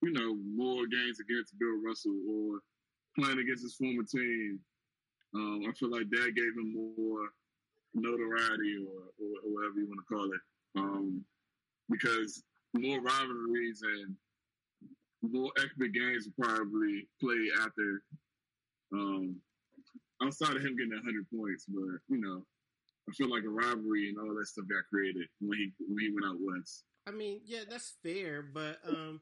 you 0.02 0.12
know, 0.12 0.36
more 0.54 0.86
games 0.86 1.18
against 1.20 1.58
Bill 1.58 1.78
Russell 1.84 2.18
or 2.28 2.60
playing 3.18 3.38
against 3.38 3.62
his 3.62 3.74
former 3.74 4.02
team. 4.04 4.60
Um, 5.34 5.62
I 5.68 5.72
feel 5.72 5.90
like 5.90 6.10
that 6.10 6.32
gave 6.34 6.54
him 6.56 6.74
more 6.74 7.28
notoriety 7.94 8.76
or, 8.86 9.08
or, 9.20 9.32
or 9.44 9.52
whatever 9.52 9.80
you 9.80 9.88
want 9.88 10.00
to 10.00 10.14
call 10.14 10.24
it. 10.24 10.40
Um, 10.76 11.24
because 11.90 12.42
more 12.74 13.00
rivalries 13.00 13.82
and 13.82 14.14
more 15.22 15.52
epic 15.58 15.92
games 15.94 16.26
were 16.26 16.46
probably 16.46 17.06
played 17.20 17.48
after 17.60 18.02
um, 18.92 19.36
outside 20.22 20.56
of 20.56 20.62
him 20.62 20.76
getting 20.76 20.92
100 20.92 21.26
points, 21.34 21.66
but 21.68 22.00
you 22.08 22.20
know, 22.20 22.44
I 23.08 23.12
feel 23.12 23.30
like 23.30 23.44
a 23.44 23.48
rivalry 23.48 24.08
and 24.08 24.18
all 24.18 24.34
that 24.34 24.46
stuff 24.46 24.66
got 24.68 24.84
created 24.90 25.26
when 25.40 25.58
he 25.58 25.72
when 25.88 26.04
he 26.04 26.12
went 26.12 26.26
out 26.26 26.36
west. 26.40 26.84
I 27.06 27.10
mean, 27.10 27.40
yeah, 27.44 27.60
that's 27.68 27.94
fair, 28.02 28.42
but 28.42 28.78
um, 28.88 29.20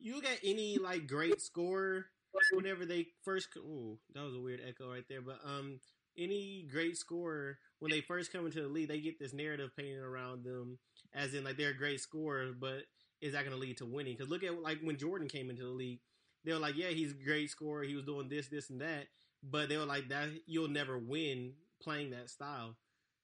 you 0.00 0.18
at 0.18 0.38
any 0.42 0.78
like 0.78 1.06
great 1.06 1.40
scorer 1.40 2.06
whenever 2.52 2.84
they 2.86 3.06
first. 3.24 3.48
Ooh, 3.56 3.98
that 4.14 4.22
was 4.22 4.34
a 4.34 4.40
weird 4.40 4.60
echo 4.66 4.90
right 4.90 5.04
there. 5.08 5.22
But 5.22 5.38
um, 5.44 5.80
any 6.18 6.66
great 6.70 6.96
scorer 6.96 7.58
when 7.78 7.90
they 7.90 8.00
first 8.00 8.32
come 8.32 8.46
into 8.46 8.62
the 8.62 8.68
league, 8.68 8.88
they 8.88 9.00
get 9.00 9.18
this 9.18 9.32
narrative 9.32 9.70
painted 9.76 10.02
around 10.02 10.44
them, 10.44 10.78
as 11.14 11.34
in 11.34 11.44
like 11.44 11.56
they're 11.56 11.70
a 11.70 11.76
great 11.76 12.00
scorer, 12.00 12.50
but 12.58 12.82
is 13.20 13.32
that 13.32 13.44
going 13.44 13.54
to 13.54 13.60
lead 13.60 13.78
to 13.78 13.86
winning? 13.86 14.14
Because 14.16 14.30
look 14.30 14.44
at 14.44 14.60
like 14.60 14.78
when 14.82 14.98
Jordan 14.98 15.28
came 15.28 15.50
into 15.50 15.62
the 15.62 15.70
league, 15.70 16.00
they 16.44 16.52
were 16.52 16.58
like, 16.58 16.76
yeah, 16.76 16.88
he's 16.88 17.12
a 17.12 17.24
great 17.24 17.50
scorer, 17.50 17.82
he 17.82 17.94
was 17.94 18.04
doing 18.04 18.28
this, 18.28 18.48
this, 18.48 18.70
and 18.70 18.80
that, 18.80 19.06
but 19.42 19.68
they 19.68 19.76
were 19.76 19.86
like 19.86 20.08
that 20.08 20.28
you'll 20.46 20.68
never 20.68 20.98
win 20.98 21.52
playing 21.82 22.10
that 22.10 22.30
style. 22.30 22.76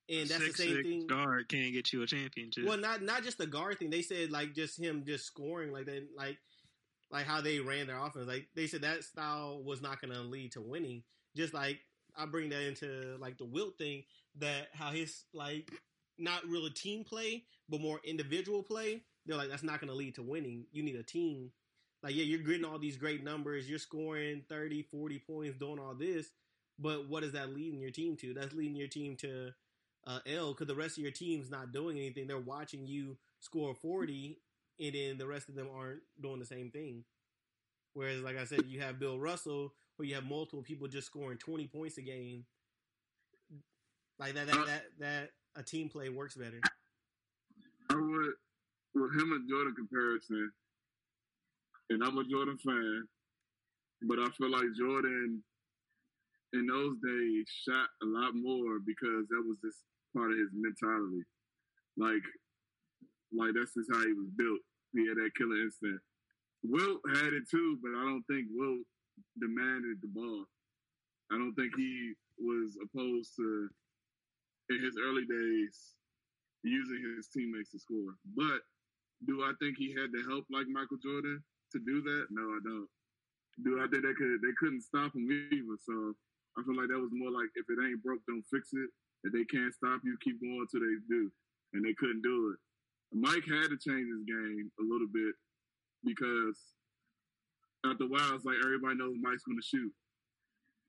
And 0.09 0.29
that's 0.29 0.45
Six, 0.45 0.57
the 0.57 0.63
same 0.63 0.77
six 0.77 0.89
thing. 0.89 1.07
guard 1.09 1.49
can't 1.49 1.73
get 1.73 1.93
you 1.93 2.03
a 2.03 2.07
championship. 2.07 2.65
Well, 2.65 2.79
not 2.79 3.03
not 3.03 3.25
just 3.25 3.39
the 3.39 3.47
guard 3.47 3.79
thing. 3.79 3.91
They 3.91 4.03
said 4.03 4.31
like 4.31 4.55
just 4.55 4.79
him 4.79 5.03
just 5.05 5.27
scoring 5.27 5.73
like 5.73 5.87
that, 5.87 6.07
like 6.17 6.39
like 7.11 7.27
how 7.27 7.41
they 7.41 7.61
ran 7.61 7.87
their 7.87 7.99
offense. 7.99 8.27
Like 8.27 8.49
they 8.55 8.67
said 8.67 8.83
that 8.83 9.05
style 9.05 9.63
was 9.65 9.83
not 9.83 10.01
going 10.01 10.13
to 10.13 10.21
lead 10.21 10.53
to 10.53 10.61
winning. 10.61 11.03
Just 11.37 11.55
like 11.55 11.81
I 12.17 12.27
bring 12.27 12.51
that 12.51 12.63
into 12.63 13.17
like 13.21 13.39
the 13.39 13.45
Wilt 13.45 13.79
thing 13.79 14.05
that 14.39 14.69
how 14.73 14.91
his 14.91 15.25
like 15.33 15.71
not 16.19 16.47
really 16.47 16.71
team 16.71 17.05
play 17.05 17.45
but 17.69 17.81
more 17.81 18.01
individual 18.05 18.63
play. 18.63 19.03
They're 19.27 19.37
like 19.37 19.51
that's 19.51 19.63
not 19.63 19.81
going 19.81 19.91
to 19.91 19.97
lead 19.97 20.15
to 20.17 20.23
winning. 20.23 20.67
You 20.73 20.83
need 20.83 20.97
a 20.97 21.03
team. 21.03 21.51
Like 22.03 22.15
yeah, 22.15 22.25
you're 22.25 22.41
getting 22.41 22.65
all 22.65 22.79
these 22.79 22.97
great 22.97 23.25
numbers. 23.25 23.69
You're 23.69 23.79
scoring 23.79 24.43
30, 24.49 24.83
40 24.83 25.19
points, 25.19 25.59
doing 25.59 25.79
all 25.79 25.95
this. 25.95 26.29
But 26.79 27.09
what 27.09 27.25
is 27.25 27.33
that 27.33 27.55
leading 27.55 27.81
your 27.81 27.91
team 27.91 28.17
to? 28.17 28.35
That's 28.35 28.55
leading 28.55 28.77
your 28.77 28.89
team 28.89 29.17
to 29.17 29.51
uh, 30.07 30.19
L 30.27 30.53
because 30.53 30.67
the 30.67 30.75
rest 30.75 30.99
of 30.99 31.03
your 31.03 31.13
team's 31.13 31.51
not 31.51 31.73
doing 31.73 31.97
anything. 31.97 32.27
They're 32.27 32.39
watching 32.39 32.87
you 32.87 33.17
score 33.41 33.75
40, 33.75 34.39
and 34.79 34.95
then 34.95 35.19
the 35.19 35.27
rest 35.27 35.49
of 35.49 35.55
them 35.55 35.69
aren't 35.75 36.01
doing 36.21 36.39
the 36.39 36.47
same 36.47 36.71
thing. 36.71 37.05
Whereas, 37.95 38.21
like 38.21 38.39
I 38.39 38.45
said, 38.45 38.67
you 38.67 38.81
have 38.81 38.99
Bill 38.99 39.19
Russell, 39.19 39.73
where 39.97 40.07
you 40.07 40.15
have 40.15 40.25
multiple 40.25 40.63
people 40.63 40.87
just 40.87 41.07
scoring 41.07 41.39
20 41.39 41.67
points 41.69 41.99
a 41.99 42.03
game. 42.03 42.45
Like 44.19 44.35
that, 44.35 44.47
that, 44.47 44.67
that, 44.67 44.83
that 44.99 45.31
a 45.57 45.63
team 45.63 45.89
play 45.89 46.09
works 46.09 46.37
better. 46.37 46.61
I 47.91 47.95
would 47.95 48.33
with 48.95 49.13
him 49.13 49.33
and 49.33 49.49
Jordan 49.49 49.75
comparison, 49.77 50.51
and 51.91 52.03
I'm 52.03 52.19
a 52.19 52.25
Jordan 52.25 52.59
fan, 52.59 53.07
but 54.09 54.19
I 54.19 54.29
feel 54.37 54.51
like 54.51 54.65
Jordan 54.79 55.43
in 56.53 56.67
those 56.67 56.97
days 57.05 57.45
shot 57.69 57.89
a 58.03 58.07
lot 58.07 58.35
more 58.35 58.79
because 58.85 59.29
that 59.29 59.45
was 59.45 59.59
just 59.63 59.85
part 60.17 60.33
of 60.33 60.39
his 60.39 60.49
mentality. 60.55 61.25
Like, 61.97 62.25
like 63.33 63.55
that's 63.55 63.75
just 63.75 63.91
how 63.91 64.03
he 64.05 64.13
was 64.13 64.31
built. 64.37 64.61
He 64.95 65.07
had 65.09 65.19
that 65.19 65.35
killer 65.37 65.61
instinct. 65.63 66.03
Wilt 66.63 67.01
had 67.15 67.33
it 67.33 67.47
too, 67.51 67.79
but 67.83 67.95
I 67.95 68.03
don't 68.03 68.27
think 68.31 68.49
Wilt 68.51 68.85
demanded 69.39 70.03
the 70.03 70.11
ball. 70.11 70.45
I 71.33 71.39
don't 71.39 71.55
think 71.55 71.73
he 71.77 72.15
was 72.39 72.77
opposed 72.83 73.35
to 73.37 73.69
in 74.71 74.83
his 74.83 74.99
early 74.99 75.25
days 75.27 75.97
using 76.63 77.01
his 77.17 77.29
teammates 77.29 77.71
to 77.71 77.79
score. 77.79 78.15
But 78.35 78.63
do 79.27 79.43
I 79.43 79.53
think 79.63 79.79
he 79.79 79.95
had 79.95 80.13
the 80.13 80.27
help 80.29 80.45
like 80.51 80.69
Michael 80.69 81.01
Jordan 81.01 81.43
to 81.73 81.79
do 81.79 82.03
that? 82.03 82.27
No, 82.31 82.43
I 82.43 82.61
don't. 82.63 82.89
Do 83.65 83.81
I 83.81 83.89
think 83.89 84.05
they 84.05 84.13
could 84.13 84.43
they 84.43 84.55
couldn't 84.61 84.85
stop 84.85 85.15
him 85.15 85.31
either? 85.31 85.79
So 85.81 86.13
I 86.59 86.63
feel 86.65 86.77
like 86.77 86.93
that 86.93 87.01
was 87.01 87.15
more 87.15 87.33
like 87.33 87.49
if 87.57 87.65
it 87.71 87.81
ain't 87.81 88.03
broke, 88.03 88.21
don't 88.29 88.45
fix 88.53 88.69
it. 88.75 88.91
If 89.25 89.33
they 89.33 89.45
can't 89.49 89.73
stop 89.73 90.01
you, 90.05 90.17
keep 90.21 90.41
going 90.41 90.67
till 90.69 90.85
they 90.85 91.01
do. 91.09 91.33
And 91.73 91.85
they 91.85 91.95
couldn't 91.97 92.23
do 92.23 92.53
it. 92.55 92.59
Mike 93.13 93.47
had 93.47 93.71
to 93.71 93.79
change 93.79 94.07
his 94.07 94.25
game 94.27 94.71
a 94.81 94.85
little 94.85 95.09
bit 95.13 95.35
because 96.05 96.59
after 97.85 98.05
a 98.05 98.09
while, 98.09 98.35
it's 98.35 98.45
like 98.45 98.63
everybody 98.65 98.97
knows 98.97 99.17
Mike's 99.21 99.45
going 99.45 99.59
to 99.59 99.67
shoot. 99.67 99.93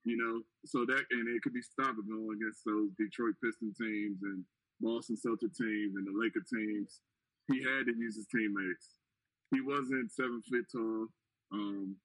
You 0.06 0.16
know, 0.16 0.40
so 0.64 0.86
that 0.88 1.04
and 1.12 1.28
it 1.36 1.42
could 1.44 1.54
be 1.54 1.60
stoppable 1.60 2.32
against 2.32 2.64
those 2.64 2.96
Detroit 2.96 3.36
Piston 3.44 3.76
teams 3.76 4.24
and 4.24 4.46
Boston 4.80 5.18
Celtic 5.18 5.52
teams 5.52 5.96
and 6.00 6.08
the 6.08 6.16
Laker 6.16 6.44
teams. 6.48 7.02
He 7.52 7.60
had 7.60 7.88
to 7.88 7.94
use 7.96 8.16
his 8.16 8.28
teammates. 8.32 9.04
He 9.52 9.60
wasn't 9.60 10.12
seven 10.12 10.42
feet 10.48 10.64
tall, 10.72 11.08
um, 11.52 11.96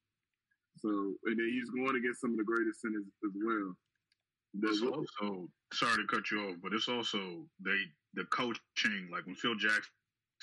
so 0.79 0.89
and 0.89 1.39
then 1.39 1.51
he's 1.51 1.71
going 1.71 1.95
against 1.95 2.21
some 2.21 2.33
of 2.33 2.39
the 2.39 2.45
greatest 2.45 2.81
centers 2.81 3.07
as 3.07 3.35
well. 3.39 3.77
It's 4.63 4.83
also 4.83 5.49
sorry 5.73 6.03
to 6.03 6.07
cut 6.07 6.31
you 6.31 6.43
off, 6.49 6.57
but 6.63 6.73
it's 6.73 6.89
also 6.89 7.47
they 7.65 7.87
the 8.15 8.25
coaching 8.35 9.09
like 9.11 9.27
when 9.27 9.35
Phil 9.35 9.55
Jackson 9.55 9.95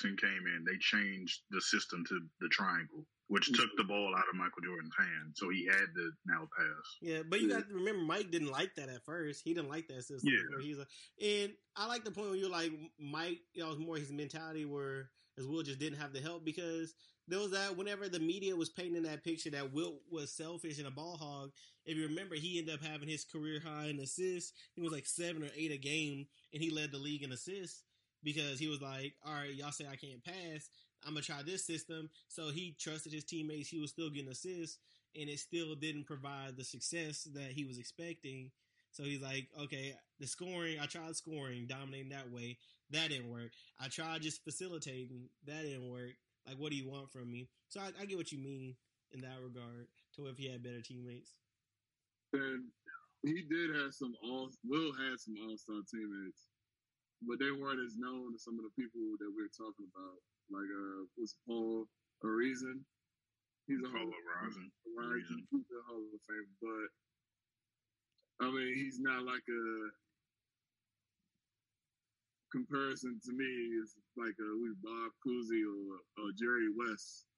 came 0.03 0.45
in, 0.47 0.65
they 0.65 0.77
changed 0.79 1.41
the 1.51 1.61
system 1.61 2.03
to 2.07 2.19
the 2.41 2.49
triangle 2.49 3.05
which 3.29 3.51
mm-hmm. 3.51 3.61
took 3.61 3.69
the 3.77 3.83
ball 3.83 4.13
out 4.17 4.25
of 4.27 4.35
Michael 4.35 4.63
Jordan's 4.65 4.93
hand. 4.97 5.33
So 5.35 5.49
he 5.49 5.65
had 5.65 5.93
to 5.95 6.11
now 6.25 6.49
pass. 6.57 6.97
Yeah, 6.99 7.19
but 7.27 7.39
you 7.39 7.49
got 7.49 7.69
to 7.69 7.75
remember, 7.75 8.01
Mike 8.01 8.31
didn't 8.31 8.51
like 8.51 8.75
that 8.75 8.89
at 8.89 9.05
first. 9.05 9.41
He 9.43 9.53
didn't 9.53 9.69
like 9.69 9.87
that 9.87 10.03
system. 10.03 10.33
Yeah. 10.33 10.61
He's 10.61 10.77
like, 10.77 10.87
and 11.21 11.53
I 11.75 11.87
like 11.87 12.03
the 12.03 12.11
point 12.11 12.29
where 12.29 12.37
you're 12.37 12.49
like, 12.49 12.71
Mike, 12.99 13.37
you 13.53 13.61
know, 13.61 13.67
it 13.67 13.77
was 13.77 13.85
more 13.85 13.97
his 13.97 14.11
mentality 14.11 14.65
where 14.65 15.09
as 15.37 15.45
Will 15.45 15.61
just 15.61 15.79
didn't 15.79 15.99
have 15.99 16.11
the 16.11 16.19
help 16.19 16.43
because 16.43 16.93
there 17.27 17.39
was 17.39 17.51
that 17.51 17.77
whenever 17.77 18.09
the 18.09 18.19
media 18.19 18.55
was 18.55 18.69
painting 18.69 19.03
that 19.03 19.23
picture 19.23 19.51
that 19.51 19.71
Wilt 19.71 20.01
was 20.11 20.35
selfish 20.35 20.79
and 20.79 20.87
a 20.87 20.91
ball 20.91 21.15
hog. 21.15 21.51
If 21.85 21.97
you 21.97 22.07
remember, 22.07 22.35
he 22.35 22.57
ended 22.57 22.73
up 22.73 22.83
having 22.83 23.07
his 23.07 23.25
career 23.25 23.61
high 23.63 23.85
in 23.85 23.99
assists. 23.99 24.53
He 24.73 24.81
was 24.81 24.91
like 24.91 25.05
seven 25.05 25.43
or 25.43 25.49
eight 25.55 25.71
a 25.71 25.77
game, 25.77 26.25
and 26.51 26.61
he 26.61 26.71
led 26.71 26.91
the 26.91 26.97
league 26.97 27.23
in 27.23 27.31
assists 27.31 27.83
because 28.23 28.59
he 28.59 28.67
was 28.67 28.81
like, 28.81 29.15
"All 29.25 29.33
right, 29.33 29.53
y'all 29.53 29.71
say 29.71 29.85
I 29.87 29.95
can't 29.95 30.23
pass. 30.23 30.69
I'm 31.05 31.13
gonna 31.13 31.21
try 31.21 31.41
this 31.43 31.65
system. 31.65 32.09
So 32.27 32.49
he 32.49 32.75
trusted 32.79 33.13
his 33.13 33.23
teammates. 33.23 33.69
He 33.69 33.79
was 33.79 33.91
still 33.91 34.09
getting 34.09 34.31
assists, 34.31 34.79
and 35.15 35.29
it 35.29 35.39
still 35.39 35.75
didn't 35.75 36.05
provide 36.05 36.57
the 36.57 36.63
success 36.63 37.23
that 37.33 37.51
he 37.51 37.65
was 37.65 37.77
expecting. 37.77 38.51
So 38.91 39.03
he's 39.03 39.21
like, 39.21 39.47
okay, 39.59 39.95
the 40.19 40.27
scoring. 40.27 40.79
I 40.79 40.85
tried 40.85 41.15
scoring, 41.15 41.67
dominating 41.67 42.09
that 42.09 42.31
way. 42.31 42.57
That 42.91 43.09
didn't 43.09 43.31
work. 43.31 43.51
I 43.79 43.87
tried 43.87 44.23
just 44.23 44.43
facilitating. 44.43 45.29
That 45.45 45.61
didn't 45.61 45.89
work. 45.89 46.13
Like, 46.47 46.57
what 46.57 46.71
do 46.71 46.77
you 46.77 46.89
want 46.89 47.11
from 47.11 47.31
me? 47.31 47.49
So 47.69 47.79
I, 47.79 47.91
I 48.01 48.05
get 48.05 48.17
what 48.17 48.31
you 48.31 48.39
mean 48.39 48.75
in 49.11 49.21
that 49.21 49.41
regard. 49.43 49.87
To 50.15 50.25
if 50.25 50.37
he 50.37 50.49
had 50.49 50.63
better 50.63 50.81
teammates. 50.81 51.33
And 52.33 52.65
he 53.23 53.43
did 53.43 53.75
have 53.75 53.93
some 53.93 54.15
all. 54.23 54.49
Will 54.65 54.91
had 54.93 55.19
some 55.19 55.35
all 55.47 55.55
star 55.55 55.81
teammates, 55.89 56.48
but 57.27 57.39
they 57.39 57.51
weren't 57.51 57.83
as 57.83 57.99
known 57.99 58.31
as 58.35 58.43
some 58.43 58.55
of 58.55 58.63
the 58.63 58.75
people 58.79 59.03
that 59.19 59.31
we're 59.31 59.51
talking 59.51 59.87
about 59.91 60.19
like 60.49 60.69
uh, 60.69 61.05
what's 61.15 61.35
Paul 61.45 61.85
Arizin? 62.25 62.81
He's 63.67 63.83
a 63.85 63.89
Hall 63.93 64.09
of 64.09 64.23
Rising. 64.25 65.45
He's 65.53 65.69
a 65.69 65.81
Hall 65.85 66.01
of 66.01 66.21
Fame, 66.25 66.51
but 66.57 66.87
I 68.41 68.49
mean, 68.49 68.73
he's 68.73 68.99
not 68.99 69.23
like 69.29 69.45
a 69.45 69.65
comparison 72.49 73.19
to 73.21 73.31
me. 73.37 73.45
Is 73.77 73.93
like 74.17 74.33
a 74.41 74.49
with 74.57 74.81
Bob 74.81 75.13
Cousy 75.21 75.61
or, 75.61 76.01
or 76.17 76.33
Jerry 76.33 76.73
West 76.73 77.29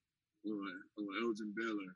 or 0.47 0.61
or 1.03 1.07
Elgin 1.19 1.51
Baylor. 1.57 1.91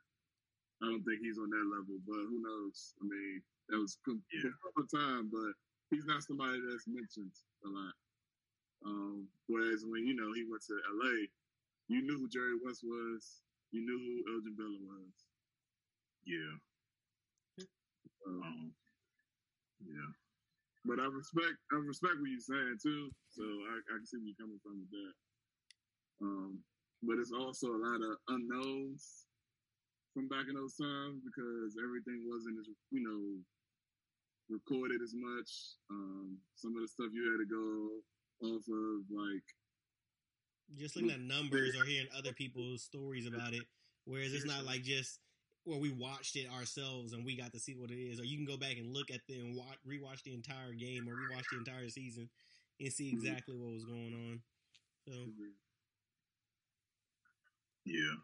I 0.84 0.92
don't 0.92 1.04
think 1.08 1.24
he's 1.24 1.40
on 1.40 1.48
that 1.48 1.66
level, 1.72 1.96
but 2.04 2.20
who 2.28 2.44
knows? 2.44 2.92
I 3.00 3.08
mean, 3.08 3.40
that 3.72 3.80
was 3.80 3.96
yeah. 4.04 4.52
a 4.76 4.84
time, 4.92 5.32
but 5.32 5.56
he's 5.90 6.06
not 6.06 6.22
somebody 6.22 6.58
that's 6.60 6.86
mentioned 6.86 7.32
a 7.64 7.68
lot. 7.68 7.94
Um, 8.84 9.28
whereas 9.48 9.84
when 9.86 10.06
you 10.06 10.14
know 10.14 10.32
he 10.34 10.44
went 10.48 10.62
to 10.66 10.74
LA, 10.94 11.26
you 11.88 12.02
knew 12.02 12.18
who 12.18 12.28
Jerry 12.28 12.58
West 12.62 12.82
was. 12.84 13.42
You 13.72 13.82
knew 13.82 13.98
who 13.98 14.34
Elgin 14.34 14.54
Baylor 14.56 14.82
was. 14.82 15.14
Yeah. 16.26 16.54
Um, 18.26 18.72
yeah. 19.86 20.10
But 20.84 21.00
I 21.00 21.06
respect 21.06 21.58
I 21.72 21.76
respect 21.82 22.18
what 22.18 22.30
you're 22.30 22.46
saying 22.46 22.78
too. 22.82 23.10
So 23.30 23.42
I, 23.42 23.74
I 23.90 23.94
can 23.98 24.06
see 24.06 24.18
where 24.18 24.30
you're 24.30 24.42
coming 24.42 24.62
from 24.62 24.82
with 24.82 24.90
that. 24.90 25.14
Um, 26.22 26.58
but 27.02 27.18
it's 27.18 27.32
also 27.32 27.74
a 27.74 27.82
lot 27.82 28.00
of 28.02 28.18
unknowns 28.28 29.26
from 30.14 30.28
back 30.28 30.48
in 30.48 30.54
those 30.56 30.74
times 30.80 31.20
because 31.26 31.76
everything 31.76 32.24
wasn't 32.24 32.58
as 32.58 32.66
you 32.90 33.02
know 33.02 33.20
recorded 34.48 35.00
as 35.02 35.12
much. 35.14 35.50
Um, 35.90 36.38
some 36.54 36.76
of 36.76 36.82
the 36.82 36.88
stuff 36.88 37.10
you 37.12 37.30
had 37.30 37.42
to 37.42 37.48
go 37.48 38.46
off 38.46 38.62
of 38.68 39.04
like 39.10 39.44
just 40.74 40.96
looking 40.96 41.10
at 41.10 41.20
numbers 41.20 41.76
or 41.76 41.84
hearing 41.84 42.08
other 42.16 42.32
people's 42.32 42.82
stories 42.82 43.26
about 43.26 43.52
it. 43.52 43.62
Whereas 44.04 44.32
it's 44.32 44.46
not 44.46 44.64
like 44.64 44.82
just 44.82 45.18
where 45.64 45.78
we 45.78 45.90
watched 45.90 46.36
it 46.36 46.46
ourselves 46.48 47.12
and 47.12 47.24
we 47.24 47.36
got 47.36 47.52
to 47.52 47.58
see 47.58 47.74
what 47.74 47.90
it 47.90 47.98
is, 47.98 48.20
or 48.20 48.24
you 48.24 48.36
can 48.36 48.46
go 48.46 48.56
back 48.56 48.76
and 48.78 48.94
look 48.94 49.10
at 49.10 49.20
the 49.28 49.34
and 49.34 49.56
watch, 49.56 49.78
rewatch 49.86 50.22
the 50.22 50.34
entire 50.34 50.72
game 50.72 51.08
or 51.08 51.12
rewatch 51.12 51.44
the 51.50 51.58
entire 51.58 51.88
season 51.88 52.28
and 52.80 52.92
see 52.92 53.12
mm-hmm. 53.12 53.26
exactly 53.26 53.56
what 53.56 53.72
was 53.72 53.84
going 53.84 54.14
on. 54.14 54.40
So, 55.08 55.12
yeah. 57.84 58.14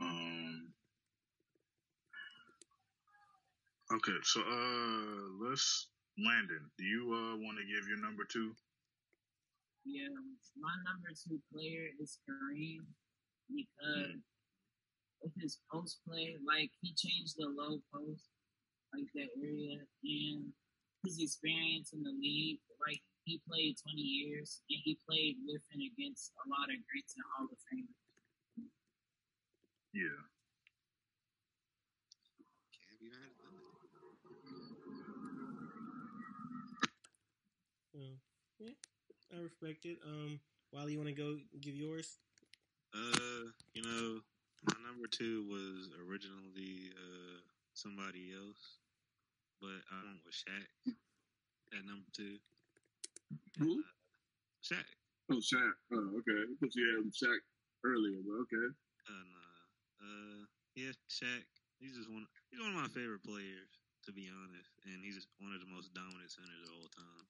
Um. 0.00 0.74
Okay, 3.92 4.16
so 4.22 4.40
uh, 4.40 5.44
let's 5.44 5.88
Landon. 6.16 6.70
Do 6.78 6.84
you 6.84 7.04
uh 7.12 7.36
want 7.36 7.58
to 7.60 7.66
give 7.68 7.84
your 7.84 8.00
number 8.00 8.24
two? 8.24 8.54
Yeah, 9.84 10.08
my 10.56 10.72
number 10.88 11.12
two 11.12 11.36
player 11.52 11.92
is 12.00 12.16
Kareem 12.24 12.88
because 13.52 14.16
with 15.20 15.36
his 15.36 15.60
post 15.68 16.00
play, 16.08 16.40
like 16.46 16.72
he 16.80 16.96
changed 16.96 17.36
the 17.36 17.52
low 17.52 17.76
post, 17.92 18.24
like 18.96 19.04
that 19.12 19.28
area, 19.36 19.84
and 19.84 20.48
his 21.04 21.20
experience 21.20 21.92
in 21.92 22.00
the 22.00 22.14
league, 22.16 22.64
like 22.80 23.04
he 23.28 23.42
played 23.44 23.76
20 23.84 24.00
years 24.00 24.64
and 24.70 24.80
he 24.80 24.96
played 25.04 25.36
with 25.44 25.60
and 25.76 25.84
against 25.92 26.32
a 26.40 26.48
lot 26.48 26.72
of 26.72 26.80
greats 26.88 27.12
and 27.20 27.24
Hall 27.36 27.48
of 27.52 27.60
Fame. 27.68 27.92
Yeah. 29.92 30.24
Can't 32.72 33.00
be 33.00 33.12
mad 33.12 33.44
at. 37.94 38.00
Mm. 38.00 38.18
Yeah. 38.58 38.74
I 39.34 39.42
respect 39.42 39.84
it. 39.84 39.98
Um, 40.06 40.40
Wiley, 40.72 40.92
you 40.92 40.98
want 40.98 41.10
to 41.10 41.14
go 41.14 41.36
give 41.60 41.74
yours? 41.74 42.18
Uh, 42.94 43.50
you 43.74 43.82
know, 43.82 44.20
my 44.66 44.78
number 44.86 45.06
two 45.10 45.46
was 45.50 45.90
originally 45.98 46.94
uh 46.94 47.42
somebody 47.74 48.30
else, 48.30 48.78
but 49.60 49.82
I 49.90 49.98
went 50.06 50.22
with 50.22 50.34
Shaq 50.34 50.94
at 51.74 51.82
number 51.86 52.06
two. 52.14 52.38
Who? 53.58 53.82
Uh, 53.82 53.90
Shaq. 54.62 54.86
Oh, 55.30 55.42
Shaq. 55.42 55.74
Oh, 55.90 56.22
okay. 56.22 56.38
I 56.38 56.54
thought 56.60 56.74
you 56.74 56.86
had 56.94 57.10
Shaq 57.10 57.42
earlier, 57.82 58.22
but 58.22 58.46
okay. 58.46 58.68
Uh, 59.10 59.26
nah. 59.26 59.58
Uh, 60.06 60.42
yeah, 60.78 60.94
Shaq. 61.10 61.42
He's 61.82 61.98
just 61.98 62.10
one. 62.10 62.26
He's 62.50 62.62
one 62.62 62.70
of 62.70 62.78
my 62.78 62.90
favorite 62.94 63.26
players, 63.26 63.74
to 64.06 64.14
be 64.14 64.30
honest, 64.30 64.70
and 64.86 65.02
he's 65.02 65.18
one 65.42 65.50
of 65.50 65.58
the 65.58 65.70
most 65.74 65.90
dominant 65.94 66.30
centers 66.30 66.70
of 66.70 66.78
all 66.78 66.90
time 66.94 67.26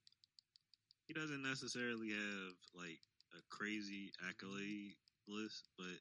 he 1.06 1.12
doesn't 1.12 1.42
necessarily 1.42 2.10
have 2.10 2.56
like 2.72 3.00
a 3.36 3.40
crazy 3.50 4.12
accolade 4.28 4.96
list, 5.28 5.68
but 5.76 5.98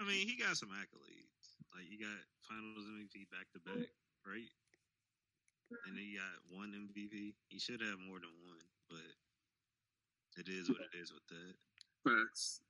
I 0.00 0.04
mean, 0.04 0.28
he 0.28 0.36
got 0.36 0.56
some 0.56 0.70
accolades. 0.70 1.56
Like 1.74 1.88
he 1.88 1.96
got 1.98 2.16
Finals 2.46 2.86
MVP 2.86 3.28
back 3.32 3.50
to 3.52 3.60
back, 3.64 3.90
right? 4.24 4.52
And 5.88 5.98
he 5.98 6.14
got 6.14 6.36
one 6.48 6.70
MVP. 6.70 7.34
He 7.48 7.58
should 7.58 7.82
have 7.82 7.98
more 7.98 8.22
than 8.22 8.32
one, 8.46 8.62
but 8.88 9.10
it 10.38 10.46
is 10.46 10.68
what 10.68 10.86
it 10.86 10.94
is 10.94 11.10
with 11.10 11.26
that. 11.26 11.54
Facts. 12.06 12.60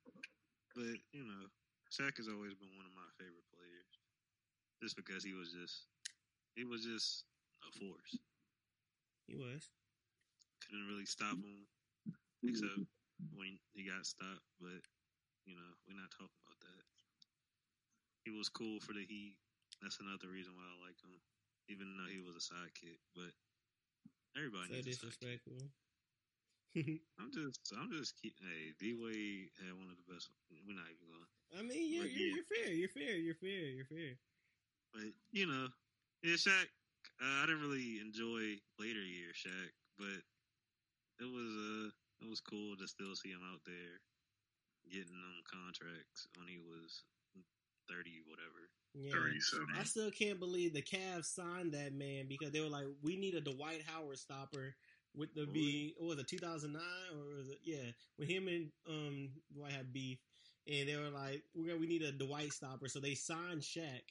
But 0.75 0.97
you 1.13 1.25
know, 1.29 1.45
Shaq 1.93 2.17
has 2.17 2.29
always 2.29 2.55
been 2.57 2.73
one 2.73 2.89
of 2.89 2.97
my 2.97 3.09
favorite 3.21 3.47
players, 3.53 3.93
just 4.81 4.97
because 4.97 5.25
he 5.25 5.35
was 5.35 5.53
just 5.53 5.89
he 6.57 6.65
was 6.65 6.85
just 6.85 7.25
a 7.69 7.71
force. 7.79 8.17
He 9.29 9.37
was 9.37 9.69
couldn't 10.67 10.91
really 10.91 11.07
stop 11.07 11.39
him 11.39 11.67
except 12.45 12.83
when 13.35 13.59
he 13.73 13.87
got 13.87 14.05
stopped. 14.07 14.45
But 14.61 14.83
you 15.47 15.55
know, 15.55 15.71
we're 15.87 15.99
not 15.99 16.11
talking 16.11 16.41
about 16.45 16.59
that. 16.63 16.83
He 18.27 18.35
was 18.35 18.51
cool 18.51 18.83
for 18.83 18.91
the 18.93 19.07
Heat. 19.07 19.39
that's 19.79 20.03
another 20.03 20.27
reason 20.27 20.51
why 20.59 20.67
I 20.67 20.75
like 20.83 20.99
him, 20.99 21.15
even 21.71 21.95
though 21.95 22.11
he 22.11 22.19
was 22.19 22.35
a 22.35 22.43
sidekick. 22.43 22.99
But 23.15 23.31
everybody 24.35 24.67
So 24.67 24.75
needs 24.83 24.99
disrespectful. 24.99 25.63
I'm 26.77 27.31
just, 27.33 27.73
I'm 27.73 27.89
just 27.95 28.21
keep. 28.21 28.35
Hey, 28.43 28.75
D 28.77 28.93
Wade 28.99 29.49
had 29.63 29.73
one 29.79 29.89
of 29.89 29.97
the 29.97 30.09
best. 30.11 30.29
We're 30.51 30.75
not 30.77 30.91
even 30.91 31.07
going. 31.07 31.31
I 31.55 31.63
mean, 31.63 31.89
you're, 31.89 32.11
you're, 32.11 32.43
you're 32.43 32.51
fair. 32.51 32.69
You're 32.75 32.93
fair. 32.93 33.15
You're 33.17 33.39
fair. 33.39 33.65
You're 33.71 33.89
fair. 33.89 34.19
But 34.93 35.09
you 35.33 35.47
know, 35.47 35.69
yeah, 36.23 36.35
Shaq. 36.35 36.67
Uh, 37.17 37.41
I 37.41 37.47
didn't 37.47 37.63
really 37.63 37.97
enjoy 38.03 38.61
later 38.77 39.01
year 39.01 39.33
Shaq, 39.33 39.71
but 39.97 40.21
it 41.21 41.29
was 41.29 41.51
uh, 41.57 41.89
it 42.25 42.29
was 42.29 42.41
cool 42.41 42.77
to 42.77 42.87
still 42.89 43.15
see 43.15 43.31
him 43.31 43.45
out 43.53 43.61
there 43.67 44.01
getting 44.91 45.13
them 45.13 45.43
contracts 45.49 46.29
when 46.37 46.49
he 46.49 46.59
was 46.59 47.03
thirty, 47.89 48.23
whatever. 48.27 48.71
Yeah. 48.95 49.13
37. 49.13 49.67
I 49.79 49.85
still 49.85 50.11
can't 50.11 50.41
believe 50.41 50.73
the 50.73 50.81
Cavs 50.81 51.27
signed 51.27 51.73
that 51.73 51.93
man 51.93 52.25
because 52.29 52.51
they 52.51 52.61
were 52.61 52.73
like, 52.73 52.87
we 53.03 53.17
need 53.17 53.35
a 53.35 53.43
Dwight 53.43 53.83
Howard 53.87 54.19
stopper 54.19 54.75
with 55.15 55.35
the 55.35 55.47
be 55.47 55.95
what 55.99 56.09
was 56.09 56.19
it 56.19 56.29
2009 56.29 56.83
or 57.15 57.37
was 57.39 57.49
it 57.49 57.59
yeah 57.65 57.91
when 58.17 58.29
him 58.29 58.49
and 58.49 58.71
um 58.87 59.31
Dwight 59.55 59.73
had 59.73 59.93
beef 59.93 60.19
and 60.69 60.87
they 60.87 60.97
were 60.97 61.09
like 61.09 61.43
we 61.55 61.73
we 61.75 61.87
need 61.87 62.03
a 62.03 62.13
Dwight 62.13 62.53
stopper 62.53 62.87
so 62.87 63.01
they 63.01 63.15
signed 63.15 63.63
Shaq 63.63 64.03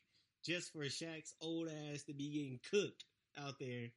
just 0.43 0.71
for 0.71 0.79
Shaq's 0.79 1.33
old 1.41 1.67
ass 1.67 2.03
to 2.03 2.13
be 2.13 2.29
getting 2.29 2.59
cooked 2.69 3.05
out 3.37 3.59
there. 3.59 3.87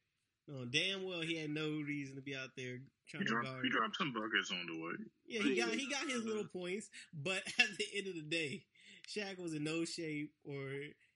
No, 0.49 0.65
damn 0.65 1.05
well 1.05 1.21
he 1.21 1.37
had 1.37 1.51
no 1.53 1.69
reason 1.85 2.15
to 2.17 2.21
be 2.25 2.33
out 2.35 2.49
there 2.57 2.81
He 2.81 2.89
trying 3.07 3.21
to 3.23 3.29
dropped, 3.29 3.45
guard. 3.45 3.61
he 3.65 3.69
dropped 3.69 3.97
some 4.01 4.11
buckets 4.13 4.49
on 4.49 4.65
the 4.65 4.77
way. 4.81 4.97
Yeah, 5.29 5.41
he 5.45 5.53
got 5.55 5.69
he 5.77 5.85
got 5.85 6.09
his 6.09 6.25
little 6.25 6.49
points, 6.57 6.89
but 7.13 7.37
at 7.61 7.69
the 7.77 7.85
end 7.93 8.07
of 8.09 8.15
the 8.17 8.25
day, 8.25 8.65
Shaq 9.05 9.37
was 9.37 9.53
in 9.53 9.63
no 9.63 9.85
shape 9.85 10.33
or 10.43 10.73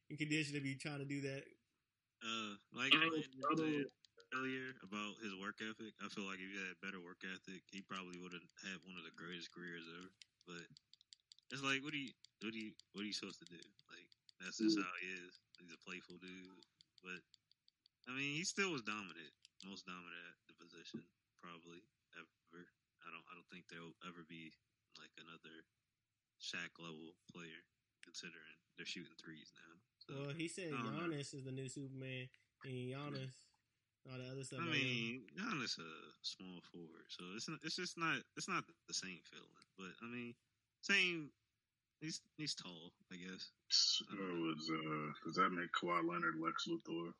in 0.09 0.17
condition 0.21 0.53
to 0.53 0.61
be 0.61 0.75
trying 0.77 0.99
to 1.01 1.09
do 1.09 1.21
that. 1.25 1.43
Uh, 2.21 2.53
like 2.77 2.93
Oh, 2.93 3.01
Landon 3.01 3.25
oh. 3.25 3.57
said 3.57 3.89
earlier 4.37 4.69
about 4.85 5.17
his 5.25 5.33
work 5.41 5.57
ethic, 5.65 5.97
I 5.97 6.07
feel 6.13 6.29
like 6.29 6.37
if 6.37 6.49
he 6.53 6.57
had 6.61 6.77
better 6.85 7.01
work 7.01 7.21
ethic, 7.25 7.65
he 7.73 7.81
probably 7.81 8.21
would 8.21 8.33
have 8.37 8.45
had 8.69 8.77
one 8.85 8.97
of 9.01 9.05
the 9.05 9.13
greatest 9.17 9.49
careers 9.49 9.85
ever. 9.97 10.09
But 10.45 10.63
it's 11.49 11.61
like, 11.65 11.81
what 11.81 11.93
do 11.93 11.99
you, 12.01 12.13
what 12.45 12.53
do 12.53 12.59
you, 12.61 12.73
what 12.93 13.01
are 13.01 13.09
you 13.09 13.17
supposed 13.17 13.41
to 13.41 13.49
do? 13.49 13.61
Like 13.89 14.05
that's 14.45 14.61
just 14.61 14.77
Mm. 14.77 14.85
how 14.85 14.93
he 15.01 15.09
is. 15.25 15.33
He's 15.57 15.73
a 15.73 15.81
playful 15.85 16.17
dude, 16.21 16.61
but 17.01 17.17
I 18.07 18.11
mean, 18.11 18.35
he 18.35 18.43
still 18.43 18.71
was 18.71 18.83
dominant, 18.83 19.31
most 19.63 19.87
dominant 19.87 20.27
at 20.35 20.45
the 20.51 20.55
position, 20.59 21.03
probably 21.39 21.79
ever. 22.19 22.67
I 23.03 23.11
don't, 23.11 23.25
I 23.27 23.33
don't 23.35 23.47
think 23.51 23.67
there'll 23.67 23.95
ever 24.07 24.23
be 24.27 24.51
like 24.99 25.11
another 25.19 25.63
Shaq 26.39 26.75
level 26.79 27.15
player, 27.31 27.63
considering 28.03 28.55
they're 28.75 28.87
shooting 28.87 29.15
threes 29.19 29.51
now. 29.55 29.73
So. 30.03 30.11
Well, 30.19 30.35
he 30.35 30.47
said 30.47 30.75
I 30.75 30.83
don't 30.83 30.95
know. 30.99 31.07
Giannis 31.07 31.31
is 31.31 31.43
the 31.47 31.55
new 31.55 31.67
Superman, 31.71 32.27
and 32.67 32.75
Giannis, 32.91 33.35
all 34.07 34.19
the 34.19 34.27
other 34.27 34.43
stuff. 34.43 34.59
I 34.59 34.67
like 34.67 34.75
that. 34.75 34.83
mean, 34.83 35.23
Giannis 35.39 35.79
a 35.79 35.91
small 36.23 36.59
forward, 36.71 37.07
so 37.07 37.23
it's 37.35 37.47
not, 37.47 37.59
it's 37.63 37.79
just 37.79 37.95
not 37.97 38.19
it's 38.35 38.51
not 38.51 38.67
the 38.87 38.93
same 38.93 39.23
feeling. 39.23 39.67
But 39.79 39.95
I 40.03 40.07
mean, 40.11 40.35
same. 40.83 41.31
He's 42.03 42.19
he's 42.35 42.53
tall, 42.53 42.91
I 43.11 43.15
guess. 43.15 43.47
So 43.71 44.03
was, 44.11 44.67
uh, 44.67 45.11
does 45.23 45.35
that 45.39 45.51
make 45.55 45.71
Kawhi 45.71 46.03
Leonard 46.03 46.35
Lex 46.35 46.67
Luthor? 46.67 47.15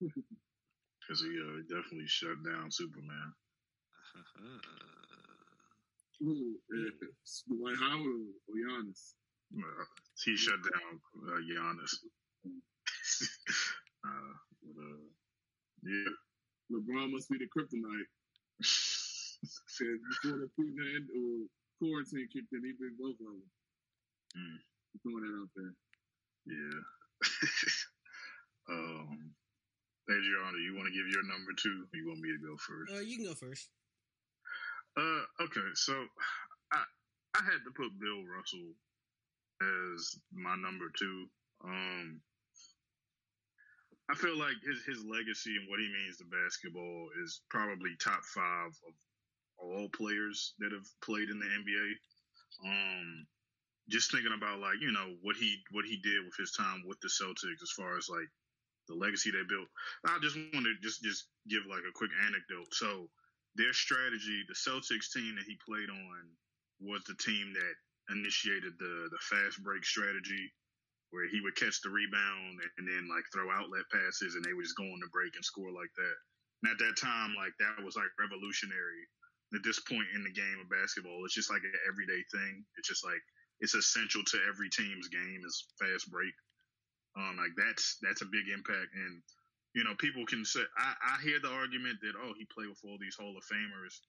Because 0.00 1.20
he 1.20 1.28
uh, 1.28 1.62
definitely 1.68 2.06
shut 2.06 2.36
down 2.44 2.70
Superman. 2.70 3.32
It's 6.20 7.44
Dwight 7.48 7.76
Howard 7.80 8.06
or 8.48 8.54
Giannis. 8.56 9.14
Uh, 9.56 9.84
he 10.24 10.36
shut 10.36 10.58
down 10.62 11.00
uh, 11.28 11.40
Giannis. 11.42 11.94
uh, 14.06 14.34
but, 14.62 14.82
uh, 14.82 15.04
yeah. 15.82 16.12
LeBron 16.72 17.12
must 17.12 17.28
be 17.28 17.38
the 17.38 17.46
kryptonite. 17.46 18.08
Said 18.62 19.98
before 20.08 20.38
the 20.38 20.48
prevent 20.56 21.10
or 21.12 21.46
quarantine 21.78 22.28
kicked 22.32 22.52
in, 22.52 22.62
he 22.64 22.72
beat 22.72 22.98
both 22.98 23.18
of 23.20 23.26
them. 23.26 23.42
Mm. 24.38 24.58
Throwing 25.02 25.24
that 25.24 25.40
out 25.42 25.50
there. 25.56 25.74
Yeah. 26.46 26.80
um, 28.70 29.33
Adriana, 30.10 30.58
you 30.60 30.76
want 30.76 30.86
to 30.86 30.94
give 30.94 31.08
your 31.08 31.24
number 31.24 31.52
two? 31.56 31.88
Or 31.88 31.96
you 31.96 32.08
want 32.08 32.20
me 32.20 32.32
to 32.32 32.42
go 32.44 32.56
first? 32.60 32.92
Uh, 32.92 33.00
you 33.00 33.16
can 33.16 33.26
go 33.26 33.34
first. 33.34 33.68
Uh, 34.96 35.24
okay, 35.42 35.68
so 35.74 35.94
I 36.72 36.84
I 37.34 37.42
had 37.42 37.64
to 37.64 37.72
put 37.74 37.98
Bill 37.98 38.22
Russell 38.28 38.76
as 39.60 40.16
my 40.30 40.54
number 40.56 40.86
two. 40.94 41.26
Um, 41.64 42.20
I 44.10 44.14
feel 44.14 44.38
like 44.38 44.60
his 44.62 44.84
his 44.84 45.02
legacy 45.04 45.56
and 45.56 45.68
what 45.68 45.80
he 45.80 45.88
means 45.88 46.18
to 46.18 46.28
basketball 46.28 47.08
is 47.24 47.40
probably 47.48 47.96
top 47.96 48.22
five 48.22 48.76
of 48.86 48.94
all 49.58 49.88
players 49.96 50.54
that 50.58 50.72
have 50.72 50.86
played 51.02 51.30
in 51.30 51.38
the 51.40 51.48
NBA. 51.48 51.88
Um, 52.68 53.26
just 53.88 54.12
thinking 54.12 54.36
about 54.36 54.60
like 54.60 54.80
you 54.80 54.92
know 54.92 55.16
what 55.22 55.36
he 55.36 55.58
what 55.72 55.84
he 55.84 55.96
did 55.96 56.24
with 56.24 56.36
his 56.38 56.52
time 56.52 56.84
with 56.86 57.00
the 57.00 57.08
Celtics 57.08 57.62
as 57.62 57.72
far 57.76 57.96
as 57.96 58.08
like 58.08 58.28
the 58.88 58.94
legacy 58.94 59.30
they 59.30 59.44
built. 59.48 59.68
I 60.06 60.18
just 60.20 60.36
want 60.36 60.66
to 60.66 60.74
just 60.82 61.02
just 61.02 61.28
give 61.48 61.64
like 61.68 61.84
a 61.88 61.96
quick 61.96 62.10
anecdote. 62.26 62.72
So 62.72 63.08
their 63.56 63.72
strategy, 63.72 64.42
the 64.48 64.58
Celtics 64.58 65.12
team 65.14 65.36
that 65.36 65.46
he 65.46 65.56
played 65.64 65.88
on, 65.88 66.22
was 66.80 67.04
the 67.04 67.16
team 67.16 67.54
that 67.54 67.74
initiated 68.12 68.76
the 68.78 69.08
the 69.10 69.22
fast 69.30 69.62
break 69.62 69.84
strategy, 69.84 70.52
where 71.10 71.28
he 71.28 71.40
would 71.40 71.56
catch 71.56 71.80
the 71.80 71.90
rebound 71.90 72.60
and 72.78 72.84
then 72.86 73.08
like 73.08 73.24
throw 73.32 73.50
outlet 73.50 73.86
passes, 73.92 74.34
and 74.34 74.44
they 74.44 74.52
would 74.52 74.66
just 74.66 74.76
go 74.76 74.84
on 74.84 75.00
the 75.00 75.12
break 75.14 75.32
and 75.34 75.44
score 75.44 75.72
like 75.72 75.92
that. 75.96 76.16
And 76.62 76.72
at 76.72 76.80
that 76.80 76.96
time, 77.00 77.36
like 77.36 77.52
that 77.60 77.84
was 77.84 77.96
like 77.96 78.10
revolutionary. 78.18 79.06
At 79.54 79.62
this 79.62 79.78
point 79.78 80.10
in 80.16 80.24
the 80.26 80.34
game 80.34 80.58
of 80.58 80.66
basketball, 80.66 81.22
it's 81.22 81.38
just 81.38 81.52
like 81.52 81.62
an 81.62 81.78
everyday 81.86 82.18
thing. 82.34 82.66
It's 82.74 82.88
just 82.88 83.04
like 83.04 83.22
it's 83.60 83.78
essential 83.78 84.22
to 84.26 84.38
every 84.50 84.68
team's 84.68 85.06
game 85.08 85.40
is 85.46 85.68
fast 85.78 86.10
break. 86.10 86.34
Um, 87.16 87.38
like 87.38 87.54
that's 87.56 87.98
that's 88.02 88.22
a 88.22 88.32
big 88.34 88.50
impact, 88.50 88.90
and 88.94 89.22
you 89.74 89.84
know, 89.84 89.94
people 89.98 90.26
can 90.26 90.44
say 90.44 90.62
I, 90.78 91.14
I 91.14 91.22
hear 91.22 91.38
the 91.38 91.50
argument 91.50 91.98
that 92.02 92.18
oh 92.18 92.34
he 92.38 92.46
played 92.50 92.68
with 92.68 92.82
all 92.84 92.98
these 92.98 93.14
Hall 93.14 93.34
of 93.38 93.46
Famers, 93.46 94.02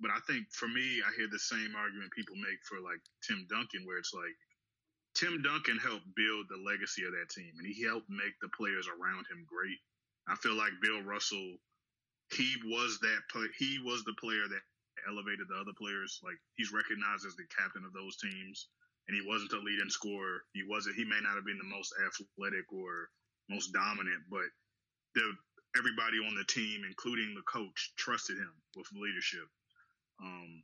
but 0.00 0.10
I 0.10 0.20
think 0.28 0.48
for 0.52 0.68
me 0.68 1.00
I 1.00 1.10
hear 1.16 1.28
the 1.28 1.40
same 1.40 1.72
argument 1.76 2.12
people 2.12 2.36
make 2.36 2.60
for 2.64 2.80
like 2.80 3.00
Tim 3.24 3.46
Duncan, 3.48 3.84
where 3.84 3.98
it's 3.98 4.12
like 4.12 4.36
Tim 5.14 5.42
Duncan 5.42 5.78
helped 5.78 6.06
build 6.14 6.46
the 6.48 6.60
legacy 6.60 7.04
of 7.04 7.12
that 7.12 7.32
team, 7.32 7.52
and 7.58 7.66
he 7.66 7.84
helped 7.84 8.08
make 8.08 8.36
the 8.40 8.52
players 8.52 8.86
around 8.88 9.26
him 9.28 9.44
great. 9.48 9.80
I 10.28 10.36
feel 10.36 10.54
like 10.54 10.72
Bill 10.80 11.02
Russell, 11.02 11.56
he 12.32 12.54
was 12.64 13.00
that 13.00 13.20
he 13.58 13.80
was 13.82 14.04
the 14.04 14.14
player 14.20 14.46
that 14.48 14.64
elevated 15.08 15.48
the 15.48 15.58
other 15.58 15.74
players. 15.76 16.20
Like 16.22 16.38
he's 16.54 16.72
recognized 16.72 17.26
as 17.26 17.36
the 17.36 17.48
captain 17.50 17.84
of 17.84 17.92
those 17.92 18.16
teams, 18.16 18.68
and 19.10 19.18
he 19.18 19.26
wasn't 19.26 19.50
the 19.50 19.58
leading 19.58 19.90
scorer. 19.90 20.46
He 20.54 20.62
wasn't. 20.62 20.94
He 20.94 21.02
may 21.02 21.18
not 21.18 21.34
have 21.34 21.44
been 21.44 21.58
the 21.58 21.66
most 21.66 21.90
athletic 21.98 22.70
or 22.70 23.10
most 23.50 23.74
dominant, 23.74 24.22
but 24.30 24.46
the 25.18 25.34
everybody 25.74 26.22
on 26.22 26.38
the 26.38 26.46
team, 26.46 26.86
including 26.86 27.34
the 27.34 27.42
coach, 27.50 27.90
trusted 27.98 28.38
him 28.38 28.54
with 28.78 28.86
leadership. 28.94 29.50
Um, 30.22 30.62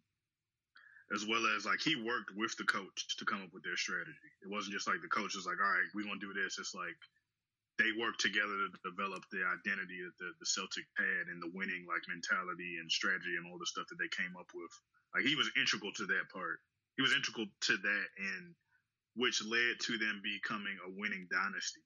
as 1.14 1.26
well 1.26 1.42
as 1.58 1.66
like 1.66 1.82
he 1.82 1.98
worked 1.98 2.30
with 2.38 2.54
the 2.54 2.70
coach 2.70 3.18
to 3.18 3.26
come 3.26 3.42
up 3.42 3.50
with 3.50 3.66
their 3.66 3.78
strategy. 3.78 4.30
It 4.46 4.50
wasn't 4.50 4.78
just 4.78 4.86
like 4.86 5.02
the 5.02 5.10
coach 5.10 5.34
was 5.34 5.46
like, 5.46 5.58
"All 5.58 5.74
right, 5.74 5.90
we're 5.94 6.06
gonna 6.06 6.22
do 6.22 6.34
this." 6.34 6.58
It's 6.62 6.74
like 6.74 6.98
they 7.78 7.90
worked 7.98 8.22
together 8.22 8.54
to 8.70 8.70
develop 8.86 9.26
the 9.34 9.42
identity 9.42 9.98
that 10.06 10.16
the, 10.22 10.30
the 10.38 10.46
Celtic 10.46 10.86
had 10.94 11.26
and 11.34 11.42
the 11.42 11.50
winning 11.54 11.86
like 11.90 12.06
mentality 12.06 12.78
and 12.78 12.90
strategy 12.90 13.34
and 13.34 13.50
all 13.50 13.58
the 13.58 13.66
stuff 13.66 13.90
that 13.90 13.98
they 13.98 14.10
came 14.14 14.38
up 14.38 14.50
with. 14.54 14.70
Like 15.14 15.26
he 15.26 15.34
was 15.34 15.50
integral 15.58 15.92
to 15.98 16.06
that 16.06 16.30
part. 16.30 16.62
He 16.96 17.02
was 17.02 17.12
integral 17.12 17.46
to 17.46 17.76
that, 17.76 18.06
and 18.16 18.54
which 19.16 19.44
led 19.44 19.80
to 19.80 19.98
them 19.98 20.20
becoming 20.24 20.76
a 20.84 20.92
winning 20.96 21.28
dynasty. 21.30 21.84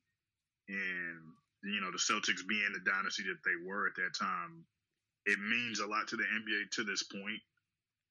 And 0.68 1.18
you 1.66 1.80
know 1.80 1.90
the 1.90 1.98
Celtics 1.98 2.46
being 2.46 2.72
the 2.72 2.82
dynasty 2.86 3.22
that 3.26 3.42
they 3.42 3.58
were 3.66 3.86
at 3.86 3.98
that 3.98 4.14
time, 4.14 4.64
it 5.26 5.38
means 5.38 5.80
a 5.80 5.86
lot 5.86 6.06
to 6.08 6.16
the 6.16 6.26
NBA 6.26 6.70
to 6.78 6.84
this 6.84 7.02
point. 7.02 7.42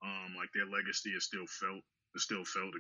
Um, 0.04 0.36
like 0.36 0.48
their 0.56 0.68
legacy 0.68 1.12
is 1.12 1.28
still 1.28 1.48
felt, 1.48 1.84
is 2.16 2.24
still 2.24 2.46
felt. 2.48 2.72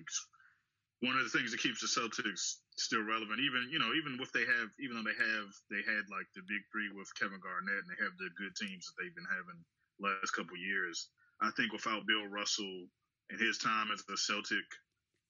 One 1.03 1.15
of 1.15 1.24
the 1.24 1.32
things 1.32 1.51
that 1.51 1.63
keeps 1.63 1.80
the 1.80 1.91
Celtics 1.91 2.59
still 2.76 3.03
relevant, 3.03 3.39
even 3.39 3.67
you 3.72 3.80
know, 3.80 3.91
even 3.95 4.20
if 4.20 4.32
they 4.32 4.43
have, 4.43 4.67
even 4.80 4.99
though 4.99 5.07
they 5.07 5.15
have, 5.15 5.47
they 5.72 5.84
had 5.84 6.07
like 6.11 6.28
the 6.36 6.43
big 6.47 6.63
three 6.72 6.91
with 6.91 7.11
Kevin 7.15 7.39
Garnett, 7.39 7.84
and 7.84 7.91
they 7.91 7.99
have 8.03 8.15
the 8.20 8.32
good 8.36 8.55
teams 8.55 8.88
that 8.88 8.95
they've 8.99 9.15
been 9.15 9.32
having 9.32 9.59
last 9.99 10.36
couple 10.36 10.55
years. 10.59 11.07
I 11.39 11.51
think 11.55 11.72
without 11.72 12.07
Bill 12.07 12.28
Russell 12.28 12.88
and 13.30 13.39
his 13.39 13.57
time 13.57 13.89
as 13.93 14.03
a 14.09 14.17
Celtic, 14.17 14.65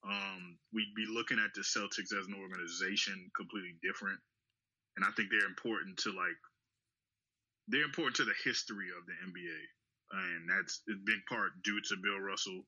um, 0.03 0.57
we'd 0.73 0.95
be 0.95 1.05
looking 1.09 1.39
at 1.39 1.53
the 1.53 1.61
Celtics 1.61 2.15
as 2.15 2.27
an 2.27 2.35
organization 2.39 3.29
completely 3.35 3.75
different. 3.83 4.19
And 4.95 5.05
I 5.05 5.11
think 5.15 5.29
they're 5.29 5.47
important 5.47 5.97
to 6.03 6.09
like 6.11 6.39
they're 7.67 7.85
important 7.85 8.15
to 8.17 8.25
the 8.25 8.37
history 8.43 8.89
of 8.97 9.05
the 9.05 9.15
NBA, 9.29 9.59
and 10.11 10.49
that's 10.49 10.81
a 10.89 10.97
big 11.05 11.21
part 11.29 11.53
due 11.63 11.79
to 11.79 12.01
Bill 12.01 12.19
Russell. 12.19 12.65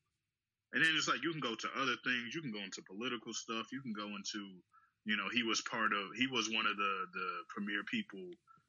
And 0.73 0.79
then 0.84 0.93
it's 0.95 1.07
like 1.07 1.23
you 1.23 1.32
can 1.32 1.41
go 1.41 1.55
to 1.55 1.67
other 1.75 1.97
things. 2.05 2.32
You 2.36 2.41
can 2.41 2.53
go 2.53 2.63
into 2.63 2.86
political 2.88 3.34
stuff. 3.34 3.73
You 3.73 3.82
can 3.82 3.91
go 3.91 4.07
into 4.15 4.61
you 5.05 5.17
know, 5.17 5.25
he 5.34 5.43
was 5.43 5.61
part 5.61 5.93
of. 5.93 6.13
He 6.15 6.27
was 6.27 6.49
one 6.49 6.65
of 6.67 6.77
the 6.77 6.93
the 7.13 7.29
premier 7.49 7.82
people. 7.89 8.21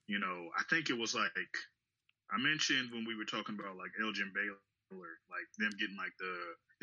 You 0.06 0.18
know, 0.18 0.48
I 0.58 0.62
think 0.70 0.90
it 0.90 0.96
was 0.98 1.14
like 1.14 1.52
I 2.30 2.38
mentioned 2.38 2.90
when 2.92 3.04
we 3.04 3.16
were 3.16 3.28
talking 3.28 3.56
about 3.58 3.76
like 3.76 3.92
Elgin 4.00 4.32
Baylor, 4.34 4.60
like 5.30 5.49
them 5.59 5.72
getting 5.78 5.97
like 5.97 6.14
the 6.18 6.32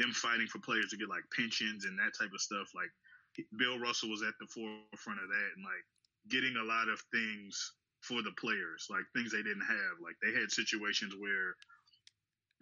them 0.02 0.12
fighting 0.16 0.48
for 0.48 0.60
players 0.60 0.90
to 0.90 0.98
get 0.98 1.10
like 1.10 1.28
pensions 1.36 1.86
and 1.86 2.00
that 2.00 2.16
type 2.18 2.32
of 2.34 2.42
stuff. 2.42 2.72
Like 2.74 2.92
Bill 3.58 3.80
Russell 3.80 4.10
was 4.10 4.24
at 4.24 4.38
the 4.40 4.48
forefront 4.48 5.22
of 5.22 5.30
that 5.30 5.50
and 5.56 5.64
like 5.64 5.86
getting 6.30 6.56
a 6.58 6.66
lot 6.66 6.90
of 6.90 7.02
things 7.12 7.56
for 8.02 8.22
the 8.24 8.32
players, 8.40 8.88
like 8.90 9.04
things 9.12 9.32
they 9.32 9.44
didn't 9.44 9.68
have. 9.68 10.00
Like 10.00 10.16
they 10.24 10.32
had 10.32 10.52
situations 10.52 11.16
where 11.20 11.56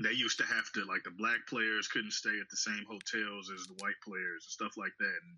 they 0.02 0.14
used 0.14 0.38
to 0.38 0.46
have 0.46 0.70
to 0.74 0.86
like 0.86 1.04
the 1.04 1.14
black 1.18 1.42
players 1.50 1.88
couldn't 1.88 2.14
stay 2.14 2.38
at 2.38 2.50
the 2.50 2.58
same 2.58 2.86
hotels 2.86 3.50
as 3.50 3.66
the 3.66 3.78
white 3.82 3.98
players 4.06 4.46
and 4.46 4.54
stuff 4.54 4.78
like 4.78 4.94
that. 5.00 5.20
And 5.26 5.38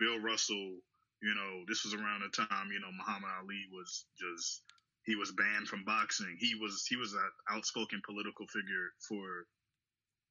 Bill 0.00 0.20
Russell, 0.20 0.80
you 1.20 1.34
know, 1.34 1.64
this 1.68 1.84
was 1.84 1.92
around 1.92 2.24
the 2.24 2.32
time, 2.32 2.72
you 2.72 2.80
know, 2.80 2.92
Muhammad 2.92 3.28
Ali 3.40 3.68
was 3.72 4.06
just 4.16 4.64
he 5.08 5.16
was 5.16 5.32
banned 5.32 5.66
from 5.66 5.88
boxing. 5.88 6.36
He 6.38 6.54
was 6.60 6.84
he 6.84 6.96
was 6.96 7.14
an 7.14 7.32
outspoken 7.48 8.02
political 8.04 8.46
figure 8.46 8.92
for 9.00 9.48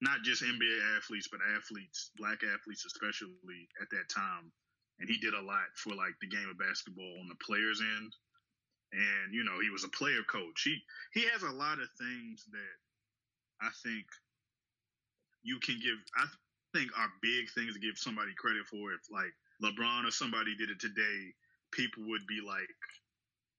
not 0.06 0.22
just 0.22 0.46
NBA 0.46 0.78
athletes, 0.96 1.28
but 1.32 1.42
athletes, 1.58 2.12
black 2.16 2.46
athletes 2.46 2.86
especially 2.86 3.66
at 3.82 3.90
that 3.90 4.06
time. 4.14 4.54
And 5.00 5.10
he 5.10 5.18
did 5.18 5.34
a 5.34 5.42
lot 5.42 5.66
for 5.74 5.98
like 5.98 6.14
the 6.22 6.30
game 6.30 6.46
of 6.46 6.62
basketball 6.62 7.18
on 7.18 7.26
the 7.26 7.42
players 7.42 7.82
end. 7.82 8.14
And 8.94 9.34
you 9.34 9.44
know, 9.44 9.58
he 9.60 9.74
was 9.74 9.84
a 9.84 9.98
player 9.98 10.22
coach. 10.30 10.62
He 10.62 10.78
he 11.18 11.26
has 11.34 11.42
a 11.42 11.58
lot 11.58 11.82
of 11.82 11.90
things 11.98 12.46
that 12.54 12.78
I 13.66 13.74
think 13.82 14.06
you 15.42 15.58
can 15.58 15.82
give. 15.82 15.98
I 16.22 16.30
think 16.78 16.94
are 16.94 17.10
big 17.26 17.50
things 17.58 17.74
to 17.74 17.82
give 17.82 17.98
somebody 17.98 18.38
credit 18.38 18.70
for. 18.70 18.94
If 18.94 19.10
like 19.10 19.34
LeBron 19.58 20.06
or 20.06 20.14
somebody 20.14 20.54
did 20.54 20.70
it 20.70 20.80
today, 20.80 21.34
people 21.74 22.06
would 22.06 22.28
be 22.30 22.46
like, 22.46 22.70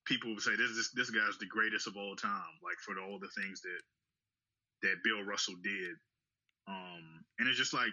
people 0.09 0.33
would 0.33 0.43
say 0.43 0.57
this 0.57 0.73
this 0.75 0.91
this 0.97 1.13
guy's 1.13 1.37
the 1.39 1.53
greatest 1.53 1.87
of 1.87 1.97
all 1.97 2.17
time. 2.17 2.57
Like 2.65 2.81
for 2.81 2.97
the, 2.97 3.05
all 3.05 3.21
the 3.21 3.31
things 3.37 3.61
that 3.61 3.83
that 4.83 5.05
Bill 5.05 5.23
Russell 5.23 5.61
did. 5.63 5.95
Um, 6.69 7.25
and 7.39 7.49
it's 7.49 7.59
just 7.59 7.75
like 7.75 7.93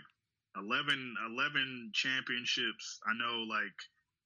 11, 0.57 1.15
11 1.31 1.91
championships. 1.93 2.99
I 3.07 3.13
know 3.19 3.43
like 3.47 3.75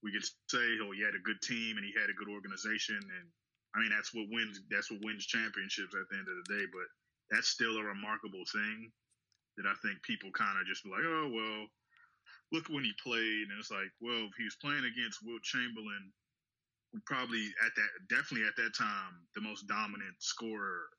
we 0.05 0.13
could 0.13 0.25
say, 0.47 0.77
oh, 0.81 0.93
he 0.93 1.01
had 1.01 1.17
a 1.17 1.25
good 1.25 1.41
team 1.41 1.77
and 1.77 1.85
he 1.85 1.93
had 1.97 2.09
a 2.09 2.17
good 2.17 2.29
organization, 2.29 3.01
and 3.01 3.25
I 3.73 3.81
mean 3.81 3.89
that's 3.89 4.13
what 4.13 4.29
wins. 4.29 4.61
That's 4.69 4.89
what 4.93 5.03
wins 5.03 5.25
championships 5.25 5.93
at 5.97 6.05
the 6.07 6.17
end 6.17 6.29
of 6.29 6.37
the 6.45 6.49
day. 6.53 6.65
But 6.69 6.87
that's 7.33 7.49
still 7.49 7.77
a 7.77 7.83
remarkable 7.83 8.45
thing 8.53 8.93
that 9.57 9.67
I 9.67 9.75
think 9.81 10.01
people 10.05 10.31
kind 10.31 10.55
of 10.61 10.69
just 10.69 10.85
be 10.85 10.93
like, 10.93 11.05
oh 11.05 11.29
well, 11.33 11.61
look 12.53 12.69
when 12.69 12.85
he 12.85 12.93
played, 13.01 13.49
and 13.49 13.57
it's 13.57 13.73
like, 13.73 13.89
well, 13.99 14.29
if 14.29 14.35
he 14.37 14.45
was 14.45 14.61
playing 14.61 14.85
against 14.85 15.25
Wilt 15.25 15.43
Chamberlain, 15.43 16.13
probably 17.05 17.45
at 17.65 17.73
that 17.75 17.91
definitely 18.09 18.47
at 18.47 18.55
that 18.57 18.73
time 18.75 19.13
the 19.35 19.41
most 19.41 19.67
dominant 19.67 20.15
scorer 20.19 20.89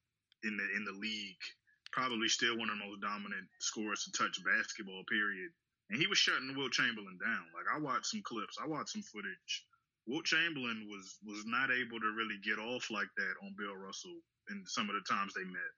in 0.45 0.57
the 0.57 0.67
in 0.77 0.85
the 0.85 0.97
league, 0.99 1.45
probably 1.93 2.29
still 2.29 2.57
one 2.59 2.71
of 2.71 2.79
the 2.79 2.87
most 2.87 3.01
dominant 3.01 3.47
scorers 3.59 4.05
to 4.05 4.11
touch 4.13 4.39
basketball. 4.45 5.03
Period 5.11 5.51
and 5.91 5.99
he 5.99 6.07
was 6.07 6.19
shutting 6.19 6.55
Wilt 6.57 6.73
Chamberlain 6.73 7.19
down. 7.19 7.45
Like 7.51 7.67
I 7.67 7.79
watched 7.79 8.07
some 8.07 8.23
clips, 8.23 8.57
I 8.63 8.67
watched 8.67 8.95
some 8.95 9.03
footage. 9.03 9.67
Wilt 10.07 10.25
Chamberlain 10.25 10.87
was 10.89 11.19
was 11.27 11.43
not 11.47 11.71
able 11.71 11.99
to 11.99 12.15
really 12.17 12.39
get 12.43 12.63
off 12.63 12.91
like 12.91 13.11
that 13.19 13.35
on 13.43 13.59
Bill 13.59 13.75
Russell 13.77 14.23
in 14.51 14.63
some 14.67 14.89
of 14.89 14.95
the 14.95 15.05
times 15.07 15.35
they 15.35 15.45
met, 15.45 15.75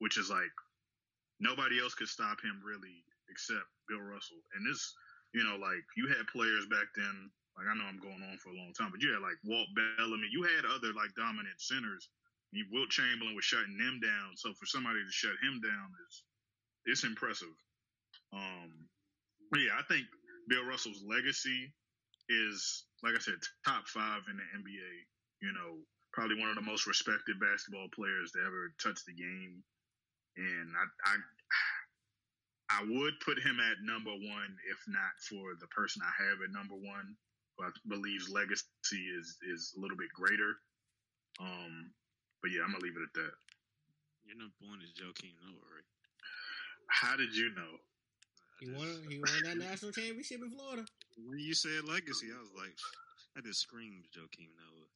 which 0.00 0.18
is 0.18 0.30
like 0.32 0.52
nobody 1.38 1.80
else 1.80 1.94
could 1.94 2.08
stop 2.08 2.40
him 2.40 2.60
really 2.64 3.04
except 3.30 3.68
Bill 3.88 4.00
Russell. 4.00 4.40
And 4.56 4.66
this, 4.66 4.80
you 5.32 5.44
know, 5.44 5.56
like 5.56 5.84
you 5.96 6.08
had 6.08 6.26
players 6.32 6.66
back 6.66 6.88
then. 6.96 7.30
Like 7.56 7.68
I 7.68 7.76
know 7.76 7.86
I'm 7.86 8.00
going 8.00 8.22
on 8.24 8.38
for 8.38 8.50
a 8.50 8.58
long 8.58 8.72
time, 8.72 8.90
but 8.90 9.02
you 9.02 9.12
had 9.12 9.22
like 9.22 9.38
Walt 9.44 9.68
Bellamy. 9.74 10.28
You 10.30 10.42
had 10.44 10.64
other 10.64 10.94
like 10.94 11.12
dominant 11.18 11.58
centers. 11.60 12.08
You, 12.52 12.66
Wilt 12.72 12.90
Chamberlain 12.90 13.36
was 13.36 13.46
shutting 13.46 13.78
them 13.78 14.00
down. 14.02 14.34
So 14.34 14.50
for 14.54 14.66
somebody 14.66 14.98
to 14.98 15.12
shut 15.12 15.38
him 15.38 15.60
down 15.62 15.88
is 16.08 16.24
it's 16.86 17.04
impressive. 17.04 17.54
Um, 18.32 18.90
yeah, 19.54 19.78
I 19.78 19.84
think 19.86 20.06
Bill 20.48 20.64
Russell's 20.64 21.02
legacy 21.06 21.70
is, 22.30 22.86
like 23.02 23.14
I 23.14 23.22
said, 23.22 23.38
top 23.66 23.86
five 23.86 24.22
in 24.30 24.38
the 24.38 24.46
NBA. 24.54 24.92
You 25.42 25.52
know, 25.52 25.82
probably 26.12 26.38
one 26.38 26.50
of 26.50 26.58
the 26.58 26.66
most 26.66 26.86
respected 26.86 27.38
basketball 27.40 27.88
players 27.94 28.32
to 28.32 28.40
ever 28.46 28.74
touch 28.82 29.02
the 29.06 29.14
game. 29.14 29.62
And 30.36 30.68
I, 30.78 30.84
I, 31.10 31.14
I 32.70 32.80
would 32.86 33.18
put 33.24 33.42
him 33.42 33.58
at 33.58 33.82
number 33.82 34.14
one 34.14 34.50
if 34.70 34.78
not 34.86 35.14
for 35.26 35.58
the 35.58 35.66
person 35.74 36.02
I 36.06 36.14
have 36.22 36.38
at 36.42 36.54
number 36.54 36.78
one, 36.78 37.18
who 37.60 37.66
I 37.66 37.96
believe's 37.96 38.30
legacy 38.30 39.04
is 39.12 39.36
is 39.42 39.74
a 39.76 39.80
little 39.80 39.96
bit 39.96 40.08
greater. 40.14 40.56
Um, 41.40 41.92
but 42.42 42.50
yeah, 42.50 42.62
I'm 42.64 42.72
gonna 42.72 42.84
leave 42.84 42.96
it 42.96 43.02
at 43.04 43.14
that. 43.14 43.32
Your 44.24 44.36
number 44.36 44.56
one 44.60 44.80
is 44.82 44.92
Joakim 44.92 45.34
Noah, 45.44 45.68
right? 45.74 45.88
How 46.88 47.16
did 47.16 47.34
you 47.36 47.52
know? 47.54 47.78
He 48.60 48.70
won. 48.70 48.88
He 49.08 49.18
won 49.24 49.42
that 49.44 49.58
national 49.58 49.92
championship 49.92 50.40
in 50.42 50.50
Florida. 50.50 50.84
When 51.16 51.38
you 51.38 51.54
said 51.54 51.84
legacy, 51.84 52.28
I 52.32 52.40
was 52.40 52.52
like, 52.56 52.76
I 53.36 53.40
just 53.40 53.60
screamed 53.60 54.04
Joakim 54.16 54.52
Noah. 54.56 54.88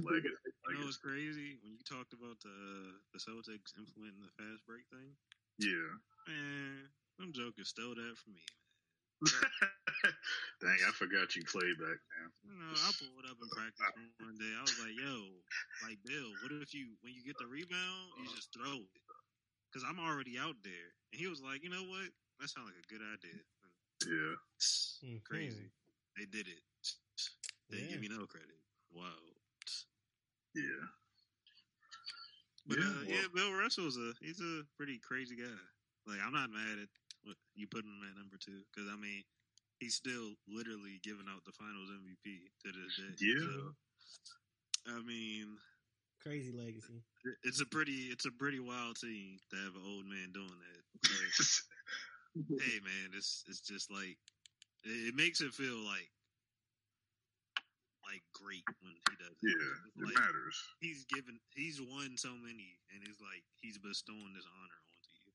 legacy. 0.12 0.36
You 0.68 0.78
know 0.78 0.84
what's 0.86 0.96
crazy? 0.96 1.58
When 1.62 1.72
you 1.72 1.84
talked 1.84 2.12
about 2.12 2.40
the 2.40 2.96
the 3.12 3.18
Celtics 3.20 3.76
implementing 3.76 4.20
the 4.24 4.32
fast 4.36 4.64
break 4.66 4.84
thing, 4.92 5.16
Yeah. 5.58 5.96
man, 6.28 6.88
them 7.18 7.32
jokers 7.32 7.68
stole 7.68 7.94
that 7.94 8.16
from 8.16 8.34
me. 8.34 8.44
Dang, 10.60 10.76
I 10.86 10.92
forgot 10.92 11.32
you 11.36 11.42
played 11.48 11.78
back 11.80 11.96
now. 12.20 12.28
You 12.44 12.52
know, 12.60 12.76
I 12.84 12.92
pulled 13.00 13.24
up 13.24 13.40
in 13.40 13.48
practice 13.48 13.88
one 14.20 14.36
day. 14.36 14.52
I 14.60 14.64
was 14.68 14.76
like, 14.76 14.92
"Yo, 14.92 15.40
like 15.80 15.96
Bill, 16.04 16.36
what 16.40 16.52
if 16.52 16.74
you 16.74 16.96
when 17.00 17.14
you 17.14 17.24
get 17.24 17.38
the 17.40 17.46
rebound, 17.48 18.12
you 18.20 18.28
just 18.28 18.52
throw 18.52 18.76
it?" 18.76 19.02
Because 19.72 19.88
I'm 19.88 19.98
already 19.98 20.36
out 20.38 20.56
there. 20.62 20.92
And 21.12 21.20
he 21.20 21.28
was 21.28 21.40
like, 21.40 21.62
"You 21.64 21.70
know 21.70 21.84
what? 21.84 22.12
That 22.40 22.48
sounds 22.52 22.68
like 22.68 22.76
a 22.76 22.88
good 22.92 23.00
idea." 23.00 23.40
Yeah. 24.04 24.36
Mhm. 25.08 25.24
Crazy. 25.24 25.70
They 26.16 26.26
did 26.26 26.48
it. 26.48 26.62
They 27.70 27.80
Yeah. 27.80 27.86
give 27.96 28.00
me 28.00 28.08
no 28.08 28.26
credit. 28.26 28.60
Wow. 28.90 29.16
Yeah. 30.54 30.88
But 32.66 32.78
Yeah, 32.78 32.84
uh, 32.84 32.92
well- 32.92 33.04
yeah, 33.04 33.28
Bill 33.32 33.52
Russell's 33.54 33.96
a 33.96 34.12
he's 34.20 34.40
a 34.40 34.64
pretty 34.76 34.98
crazy 34.98 35.36
guy. 35.36 35.60
Like 36.06 36.20
I'm 36.20 36.32
not 36.32 36.50
mad 36.50 36.78
at 36.78 36.88
what 37.22 37.36
you 37.54 37.66
put 37.66 37.84
him 37.84 38.02
at 38.04 38.16
number 38.16 38.36
two 38.36 38.64
because 38.68 38.88
I 38.90 38.96
mean 38.96 39.24
he's 39.80 39.94
still 39.96 40.36
literally 40.46 41.00
giving 41.02 41.26
out 41.28 41.42
the 41.44 41.52
Finals 41.52 41.90
MVP 41.90 42.24
to 42.64 42.68
this 42.72 42.96
day. 42.96 43.16
Yeah. 43.26 43.72
So, 44.86 44.94
I 44.96 45.02
mean, 45.02 45.56
Crazy 46.22 46.52
legacy. 46.52 47.00
it's 47.44 47.60
a 47.60 47.66
pretty 47.66 48.12
it's 48.12 48.26
a 48.26 48.32
pretty 48.32 48.60
wild 48.60 48.98
thing 48.98 49.40
to 49.50 49.56
have 49.56 49.74
an 49.74 49.82
old 49.88 50.06
man 50.06 50.30
doing 50.32 50.52
that. 50.52 50.82
But, 52.36 52.62
hey 52.62 52.78
man, 52.86 53.10
it's 53.16 53.42
it's 53.50 53.58
just 53.60 53.90
like 53.90 54.14
it, 54.86 55.10
it 55.10 55.14
makes 55.18 55.40
it 55.42 55.50
feel 55.50 55.82
like 55.82 56.06
like 58.06 58.22
great 58.38 58.62
when 58.86 58.94
he 58.94 59.14
does 59.18 59.34
it. 59.34 59.50
yeah. 59.50 59.74
It's 59.90 59.98
It 59.98 60.06
like, 60.06 60.14
matters. 60.14 60.56
he's 60.78 61.02
given 61.10 61.40
he's 61.58 61.82
won 61.82 62.14
so 62.14 62.30
many 62.38 62.78
and 62.94 63.02
it's 63.02 63.18
like 63.18 63.42
he's 63.58 63.78
bestowing 63.82 64.30
this 64.34 64.46
honor 64.46 64.78
onto 64.78 65.10
you. 65.26 65.34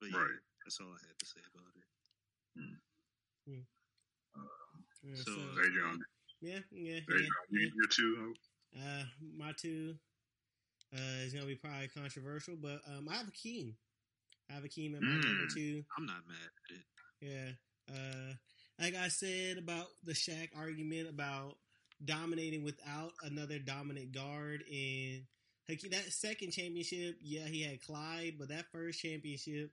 But 0.00 0.08
yeah, 0.16 0.24
Right. 0.32 0.40
that's 0.64 0.80
all 0.80 0.88
I 0.96 1.00
had 1.04 1.18
to 1.20 1.26
say 1.28 1.44
about 1.44 1.72
it. 1.76 1.88
Hmm. 2.56 2.76
Yeah, 3.48 5.14
So, 5.16 5.32
so- 5.32 5.54
There 5.54 5.70
you 5.70 5.80
go. 5.80 5.96
yeah, 6.40 6.58
yeah, 6.70 7.00
There 7.08 7.18
yeah, 7.18 7.24
you 7.24 7.30
go. 7.30 7.58
Yeah. 7.58 7.68
you're 7.74 7.88
two. 7.88 8.34
Uh, 8.78 9.04
my 9.36 9.52
two 9.52 9.94
uh, 10.94 11.24
is 11.24 11.32
gonna 11.32 11.46
be 11.46 11.54
probably 11.54 11.88
controversial, 11.88 12.56
but 12.56 12.80
um, 12.86 13.08
I 13.08 13.14
have 13.16 13.26
Hakeem. 13.26 13.76
I 14.50 14.54
have 14.54 14.62
Hakeem 14.62 14.94
at 14.94 15.02
my 15.02 15.08
number 15.12 15.26
Mm. 15.46 15.54
two. 15.54 15.84
I'm 15.96 16.06
not 16.06 16.26
mad 16.26 16.50
at 16.70 16.76
it. 16.76 16.84
Yeah. 17.20 17.94
Uh, 17.94 18.34
like 18.78 18.94
I 18.94 19.08
said 19.08 19.56
about 19.58 19.86
the 20.04 20.12
Shaq 20.12 20.50
argument 20.56 21.08
about 21.08 21.56
dominating 22.04 22.62
without 22.62 23.12
another 23.22 23.58
dominant 23.58 24.12
guard, 24.12 24.62
and 24.70 25.26
Hakeem, 25.68 25.90
that 25.90 26.12
second 26.12 26.52
championship, 26.52 27.16
yeah, 27.20 27.46
he 27.46 27.62
had 27.62 27.82
Clyde, 27.82 28.36
but 28.38 28.48
that 28.48 28.66
first 28.72 29.00
championship, 29.00 29.72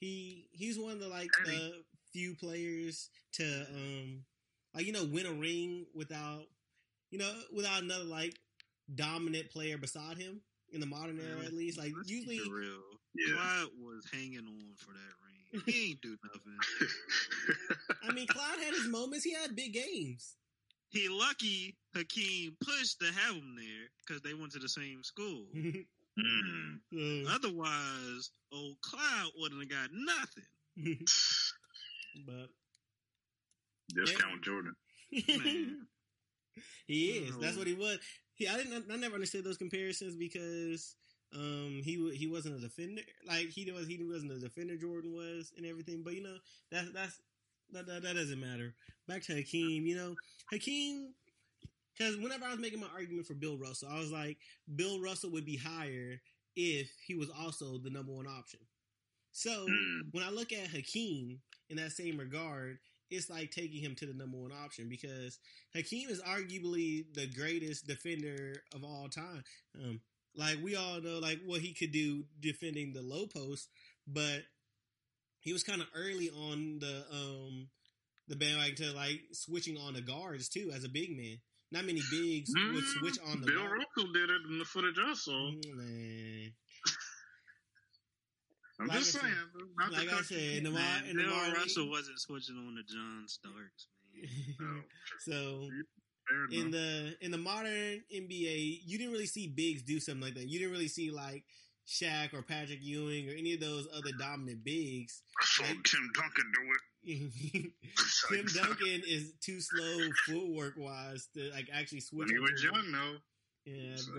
he 0.00 0.48
he's 0.52 0.78
one 0.78 0.92
of 0.92 1.00
the 1.00 1.08
like 1.08 1.30
the 1.44 1.82
few 2.12 2.34
players 2.34 3.10
to 3.32 3.44
um 3.74 4.24
like 4.74 4.86
you 4.86 4.92
know 4.92 5.04
win 5.04 5.26
a 5.26 5.32
ring 5.32 5.86
without 5.94 6.44
you 7.10 7.18
know 7.18 7.32
without 7.54 7.82
another 7.82 8.04
like 8.04 8.34
dominant 8.94 9.50
player 9.50 9.78
beside 9.78 10.18
him 10.18 10.40
in 10.72 10.80
the 10.80 10.86
modern 10.86 11.20
era 11.20 11.44
at 11.44 11.52
least. 11.52 11.78
Like 11.78 11.92
Let's 11.96 12.08
keep 12.08 12.26
usually 12.26 12.36
it 12.36 12.50
real. 12.50 12.80
Yeah. 13.14 13.34
Clyde 13.34 13.68
was 13.80 14.04
hanging 14.12 14.46
on 14.46 14.74
for 14.76 14.92
that 14.92 15.14
ring. 15.24 15.62
He 15.66 15.90
ain't 15.90 16.00
do 16.00 16.16
nothing. 16.24 16.58
I 18.08 18.12
mean, 18.12 18.26
Clyde 18.28 18.60
had 18.60 18.74
his 18.74 18.86
moments. 18.86 19.24
He 19.24 19.34
had 19.34 19.56
big 19.56 19.72
games. 19.72 20.36
He 20.90 21.08
lucky 21.08 21.76
Hakeem 21.94 22.56
pushed 22.64 23.00
to 23.00 23.06
have 23.06 23.34
him 23.34 23.56
there 23.56 23.88
because 24.06 24.22
they 24.22 24.34
went 24.34 24.52
to 24.52 24.58
the 24.58 24.68
same 24.68 25.02
school. 25.02 25.46
mm. 25.56 27.26
Otherwise, 27.28 28.30
old 28.52 28.76
Clyde 28.80 29.30
wouldn't 29.36 29.60
have 29.60 29.70
got 29.70 29.90
nothing. 29.92 30.44
but 32.26 32.48
Discount 33.94 34.34
Yeah. 34.36 34.42
Jordan. 34.42 34.76
He 36.86 37.10
is. 37.10 37.38
That's 37.38 37.56
what 37.56 37.66
he 37.66 37.74
was. 37.74 37.98
He, 38.34 38.48
I 38.48 38.56
didn't. 38.56 38.90
I 38.90 38.96
never 38.96 39.14
understood 39.14 39.44
those 39.44 39.56
comparisons 39.56 40.16
because 40.16 40.96
um 41.32 41.80
he 41.84 42.10
he 42.16 42.26
wasn't 42.26 42.56
a 42.56 42.60
defender 42.60 43.02
like 43.26 43.48
he 43.50 43.70
was. 43.70 43.86
He 43.86 44.02
wasn't 44.02 44.32
a 44.32 44.38
defender. 44.38 44.76
Jordan 44.76 45.12
was 45.12 45.52
and 45.56 45.64
everything. 45.66 46.02
But 46.04 46.14
you 46.14 46.22
know 46.22 46.36
that's 46.70 46.90
that's 46.92 47.20
that 47.72 47.86
that, 47.86 48.02
that 48.02 48.14
doesn't 48.16 48.40
matter. 48.40 48.74
Back 49.06 49.22
to 49.24 49.34
Hakeem. 49.34 49.86
You 49.86 49.96
know 49.96 50.14
Hakeem. 50.50 51.14
Because 51.96 52.16
whenever 52.16 52.46
I 52.46 52.50
was 52.50 52.58
making 52.58 52.80
my 52.80 52.88
argument 52.94 53.26
for 53.26 53.34
Bill 53.34 53.58
Russell, 53.58 53.88
I 53.92 53.98
was 53.98 54.10
like, 54.10 54.38
Bill 54.74 55.00
Russell 55.00 55.30
would 55.32 55.44
be 55.44 55.56
higher 55.56 56.20
if 56.56 56.90
he 57.06 57.14
was 57.14 57.28
also 57.30 57.78
the 57.78 57.90
number 57.90 58.12
one 58.12 58.26
option. 58.26 58.60
So 59.32 59.66
Mm. 59.68 60.00
when 60.12 60.24
I 60.24 60.30
look 60.30 60.52
at 60.52 60.68
Hakeem 60.68 61.40
in 61.70 61.76
that 61.76 61.92
same 61.92 62.18
regard, 62.18 62.78
it's 63.10 63.30
like 63.30 63.50
taking 63.50 63.82
him 63.82 63.94
to 63.96 64.06
the 64.06 64.14
number 64.14 64.36
one 64.38 64.52
option 64.52 64.88
because 64.88 65.38
Hakeem 65.74 66.08
is 66.08 66.20
arguably 66.20 67.04
the 67.14 67.26
greatest 67.26 67.86
defender 67.86 68.62
of 68.74 68.84
all 68.84 69.08
time. 69.08 69.42
Um, 69.82 70.00
like 70.36 70.58
we 70.62 70.76
all 70.76 71.00
know, 71.00 71.18
like 71.18 71.40
what 71.44 71.60
he 71.60 71.72
could 71.72 71.92
do 71.92 72.24
defending 72.40 72.92
the 72.92 73.02
low 73.02 73.26
post, 73.26 73.68
but 74.06 74.42
he 75.40 75.52
was 75.52 75.64
kind 75.64 75.80
of 75.80 75.88
early 75.96 76.30
on 76.30 76.78
the 76.80 77.04
um 77.12 77.68
the 78.28 78.36
bandwagon 78.36 78.76
to 78.76 78.92
like 78.92 79.20
switching 79.32 79.76
on 79.76 79.94
the 79.94 80.00
guards 80.00 80.48
too 80.48 80.70
as 80.74 80.84
a 80.84 80.88
big 80.88 81.16
man. 81.16 81.38
Not 81.72 81.84
many 81.84 82.02
bigs 82.10 82.52
would 82.54 82.84
Mm, 82.84 83.00
switch 83.00 83.18
on 83.26 83.40
the 83.40 83.46
Bill 83.46 83.62
guard. 83.62 83.80
Did 84.12 84.30
it 84.30 84.42
in 84.50 84.58
the 84.58 84.64
footage 84.64 84.96
I 84.98 85.14
saw. 85.14 85.50
Mm, 85.52 85.76
Man. 85.76 86.52
I'm 88.80 88.86
Like 88.88 88.98
just 88.98 89.16
I 89.16 89.20
said- 89.20 89.28
saying. 89.28 89.68
not 89.78 89.92
to 89.92 89.98
like 89.98 90.12
I 90.12 90.22
said, 90.22 90.38
you 90.40 90.58
in 90.58 90.64
the 90.64 90.70
Man, 90.70 91.04
in 91.04 91.16
the 91.16 91.22
Bill 91.24 91.32
Marley- 91.34 91.52
Russell 91.52 91.90
wasn't 91.90 92.18
switching 92.18 92.56
on 92.56 92.74
to 92.76 92.82
John 92.92 93.24
Starks, 93.28 93.86
man. 94.58 94.84
So 95.20 95.68
in 96.52 96.70
the 96.70 97.16
in 97.20 97.30
the 97.30 97.38
modern 97.38 98.02
NBA, 98.14 98.80
you 98.86 98.96
didn't 98.98 99.12
really 99.12 99.26
see 99.26 99.48
bigs 99.48 99.82
do 99.82 100.00
something 100.00 100.22
like 100.22 100.34
that. 100.34 100.48
You 100.48 100.58
didn't 100.58 100.72
really 100.72 100.88
see 100.88 101.10
like 101.10 101.44
Shaq 101.88 102.32
or 102.32 102.42
Patrick 102.42 102.78
Ewing 102.82 103.28
or 103.28 103.32
any 103.32 103.52
of 103.54 103.60
those 103.60 103.86
other 103.92 104.10
dominant 104.18 104.62
bigs. 104.64 105.22
I 105.40 105.44
saw 105.44 105.64
Tim 105.64 106.10
Duncan 106.14 106.52
do 106.54 106.70
it. 106.72 106.80
Tim 108.30 108.46
Duncan 108.54 109.02
is 109.08 109.32
too 109.40 109.60
slow 109.60 109.98
footwork 110.26 110.74
wise 110.76 111.28
to 111.34 111.50
like 111.50 111.68
actually 111.72 112.00
switch. 112.00 112.28
When 112.28 112.36
he 112.36 112.38
was 112.38 112.62
young, 112.62 112.92
though. 112.92 113.16
Yeah, 113.66 113.96
So, 113.96 114.12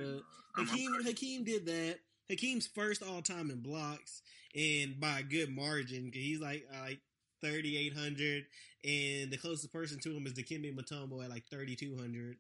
but 0.56 0.66
Hakeem. 0.66 1.04
Hakeem 1.04 1.44
did 1.46 1.66
that. 1.66 2.00
Hakeem's 2.32 2.68
first 2.68 3.04
all 3.04 3.22
time 3.22 3.52
in 3.52 3.62
blocks, 3.62 4.22
and 4.56 5.00
by 5.00 5.20
a 5.20 5.24
good 5.24 5.50
margin, 5.56 6.12
'cause 6.12 6.22
he's 6.22 6.40
like 6.40 6.66
uh, 6.74 6.82
like 6.82 7.00
thirty 7.42 7.78
eight 7.78 7.94
hundred, 7.94 8.46
and 8.84 9.32
the 9.32 9.38
closest 9.38 9.72
person 9.72 10.00
to 10.00 10.12
him 10.16 10.26
is 10.26 10.34
Dikembe 10.34 10.76
Mutombo 10.76 11.24
at 11.24 11.30
like 11.30 11.46
thirty 11.48 11.76
two 11.76 11.96
hundred. 11.98 12.38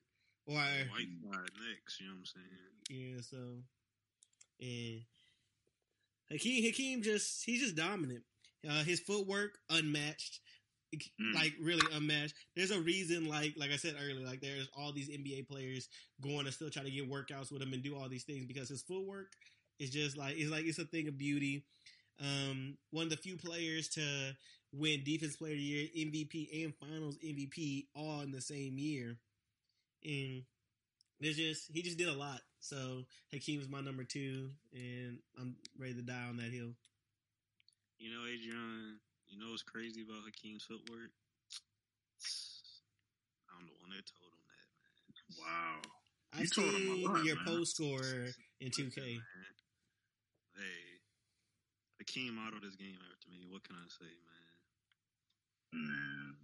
Or 0.47 0.55
White 0.55 0.89
side 0.89 1.49
next, 1.69 1.99
you 2.01 2.07
know 2.07 2.13
what 2.13 2.19
I'm 2.19 2.25
saying? 2.25 3.15
yeah, 3.15 3.21
so 3.21 3.63
and 4.59 5.01
Hakeem 6.31 6.63
Hakeem 6.63 7.01
just 7.03 7.43
he's 7.45 7.61
just 7.61 7.75
dominant. 7.75 8.23
Uh, 8.67 8.83
his 8.83 8.99
footwork 8.99 9.57
unmatched, 9.69 10.39
Mm. 10.93 11.33
like 11.33 11.53
really 11.61 11.87
unmatched. 11.93 12.33
There's 12.55 12.71
a 12.71 12.81
reason, 12.81 13.25
like 13.29 13.53
like 13.57 13.71
I 13.71 13.77
said 13.77 13.95
earlier, 14.01 14.25
like 14.25 14.41
there's 14.41 14.67
all 14.75 14.91
these 14.91 15.09
NBA 15.09 15.47
players 15.47 15.87
going 16.21 16.45
to 16.45 16.51
still 16.51 16.69
try 16.69 16.83
to 16.83 16.91
get 16.91 17.09
workouts 17.09 17.49
with 17.51 17.61
him 17.61 17.71
and 17.73 17.81
do 17.81 17.95
all 17.95 18.09
these 18.09 18.25
things 18.25 18.45
because 18.45 18.67
his 18.69 18.81
footwork 18.81 19.31
is 19.81 19.89
just 19.89 20.17
like 20.17 20.35
it's 20.37 20.51
like 20.51 20.65
it's 20.65 20.79
a 20.79 20.85
thing 20.85 21.07
of 21.07 21.17
beauty. 21.17 21.63
Um, 22.19 22.77
one 22.91 23.05
of 23.05 23.09
the 23.09 23.17
few 23.17 23.35
players 23.35 23.87
to 23.89 24.35
win 24.73 25.03
Defense 25.03 25.35
Player 25.35 25.53
of 25.53 25.57
the 25.57 25.63
Year, 25.63 25.87
MVP, 25.97 26.63
and 26.63 26.73
Finals 26.75 27.17
MVP 27.17 27.87
all 27.95 28.21
in 28.21 28.31
the 28.31 28.41
same 28.41 28.77
year, 28.77 29.17
and 30.05 30.43
there's 31.19 31.37
just 31.37 31.71
he 31.73 31.81
just 31.81 31.97
did 31.97 32.07
a 32.07 32.13
lot. 32.13 32.39
So 32.59 33.05
Hakeem's 33.31 33.67
my 33.69 33.81
number 33.81 34.03
two, 34.03 34.51
and 34.73 35.17
I'm 35.39 35.55
ready 35.79 35.95
to 35.95 36.01
die 36.03 36.25
on 36.29 36.37
that 36.37 36.51
hill. 36.51 36.73
You 37.97 38.11
know, 38.11 38.21
Adrian, 38.25 38.99
you 39.27 39.39
know 39.39 39.49
what's 39.51 39.63
crazy 39.63 40.01
about 40.03 40.25
Hakeem's 40.25 40.63
footwork? 40.63 41.09
I'm 43.57 43.65
the 43.65 43.73
one 43.81 43.89
that 43.91 44.05
told 44.05 44.31
him 44.33 44.45
that, 44.45 44.67
man. 44.77 45.45
Wow. 45.45 45.81
I've 46.33 46.41
You 46.41 46.47
told 46.47 46.67
him 46.69 46.91
a 46.91 46.95
seen 46.95 47.03
lot, 47.03 47.25
your 47.25 47.35
man. 47.35 47.45
post 47.45 47.75
scorer 47.75 48.27
in 48.59 48.69
2K. 48.69 48.95
Listen, 48.95 49.05
man. 49.05 49.60
Hey, 50.55 50.99
Hakeem 51.99 52.35
modeled 52.35 52.63
his 52.63 52.75
game 52.75 52.99
after 53.11 53.29
me. 53.29 53.45
What 53.49 53.63
can 53.63 53.75
I 53.77 53.87
say, 53.87 54.11
man? 54.11 55.87
Man, 55.87 56.35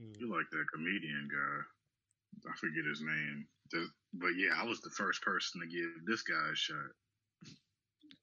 Mm. 0.00 0.20
you 0.20 0.26
like 0.32 0.48
that 0.50 0.66
comedian 0.72 1.28
guy. 1.30 1.60
I 2.50 2.56
forget 2.56 2.84
his 2.86 3.02
name. 3.02 3.46
But 4.14 4.34
yeah, 4.36 4.54
I 4.56 4.64
was 4.64 4.80
the 4.80 4.90
first 4.90 5.22
person 5.22 5.60
to 5.60 5.66
give 5.66 6.06
this 6.06 6.22
guy 6.22 6.50
a 6.52 6.56
shot. 6.56 6.90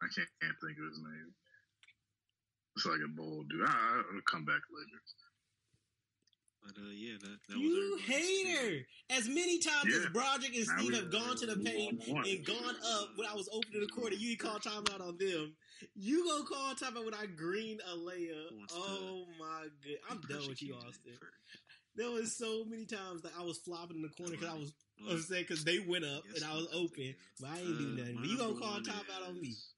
I 0.02 0.08
can't, 0.14 0.30
can't 0.42 0.58
think 0.62 0.78
of 0.80 0.90
his 0.90 1.00
name. 1.00 1.36
It's 2.76 2.86
like 2.86 3.02
a 3.06 3.08
bold 3.08 3.50
dude. 3.50 3.64
I, 3.66 4.04
I'll 4.14 4.22
come 4.30 4.46
back 4.46 4.62
later. 4.72 5.02
But 6.64 6.76
uh, 6.82 6.90
yeah, 6.94 7.14
that, 7.22 7.38
that 7.50 7.58
You 7.58 7.98
everybody's 8.00 8.46
hater! 8.46 8.86
As 9.10 9.28
many 9.30 9.60
times 9.60 9.94
as 9.96 10.06
Broderick 10.08 10.54
and 10.56 10.66
Steve 10.66 10.90
we- 10.90 10.96
have 10.96 11.12
gone 11.12 11.38
to 11.38 11.46
the 11.46 11.56
paint 11.64 12.04
and 12.08 12.46
gone 12.46 12.76
up 12.86 13.10
when 13.16 13.28
I 13.28 13.34
was 13.36 13.48
opening 13.54 13.82
the 13.82 13.88
court 13.88 14.12
and 14.12 14.22
you 14.22 14.36
call 14.38 14.60
timeout 14.60 15.00
on 15.02 15.18
them, 15.18 15.56
you 15.96 16.26
gonna 16.28 16.44
call 16.44 16.74
timeout 16.76 17.06
when 17.06 17.14
I 17.14 17.26
green 17.28 17.80
a 17.90 17.96
layup. 17.96 18.50
Oh 18.74 19.26
my 19.40 19.64
god. 19.64 19.98
I'm 20.10 20.22
done 20.30 20.48
with 20.50 20.62
you, 20.62 20.74
Austin. 20.76 21.14
for- 21.20 21.32
There 21.96 22.12
was 22.12 22.36
so 22.36 22.66
many 22.66 22.86
times 22.86 23.22
that 23.22 23.32
I 23.40 23.44
was 23.44 23.60
flopping 23.60 23.98
in 23.98 24.02
the 24.02 24.10
corner 24.10 24.32
because 24.34 24.50
I 24.50 24.58
was 24.58 24.74
Well, 25.06 25.16
upset 25.16 25.48
because 25.48 25.64
they 25.64 25.80
went 25.80 26.04
up 26.06 26.24
guess 26.26 26.42
and 26.42 26.52
I 26.52 26.56
was 26.56 26.68
open, 26.74 27.16
but 27.40 27.50
I 27.50 27.60
ain't 27.60 27.78
do 27.78 27.86
Uh, 27.94 27.96
nothing. 27.98 28.16
But 28.18 28.26
you 28.30 28.38
gonna 28.38 28.60
call 28.60 28.72
one 28.74 28.84
timeout 28.84 29.28
on 29.30 29.40
me? 29.42 29.48
is 29.50 29.74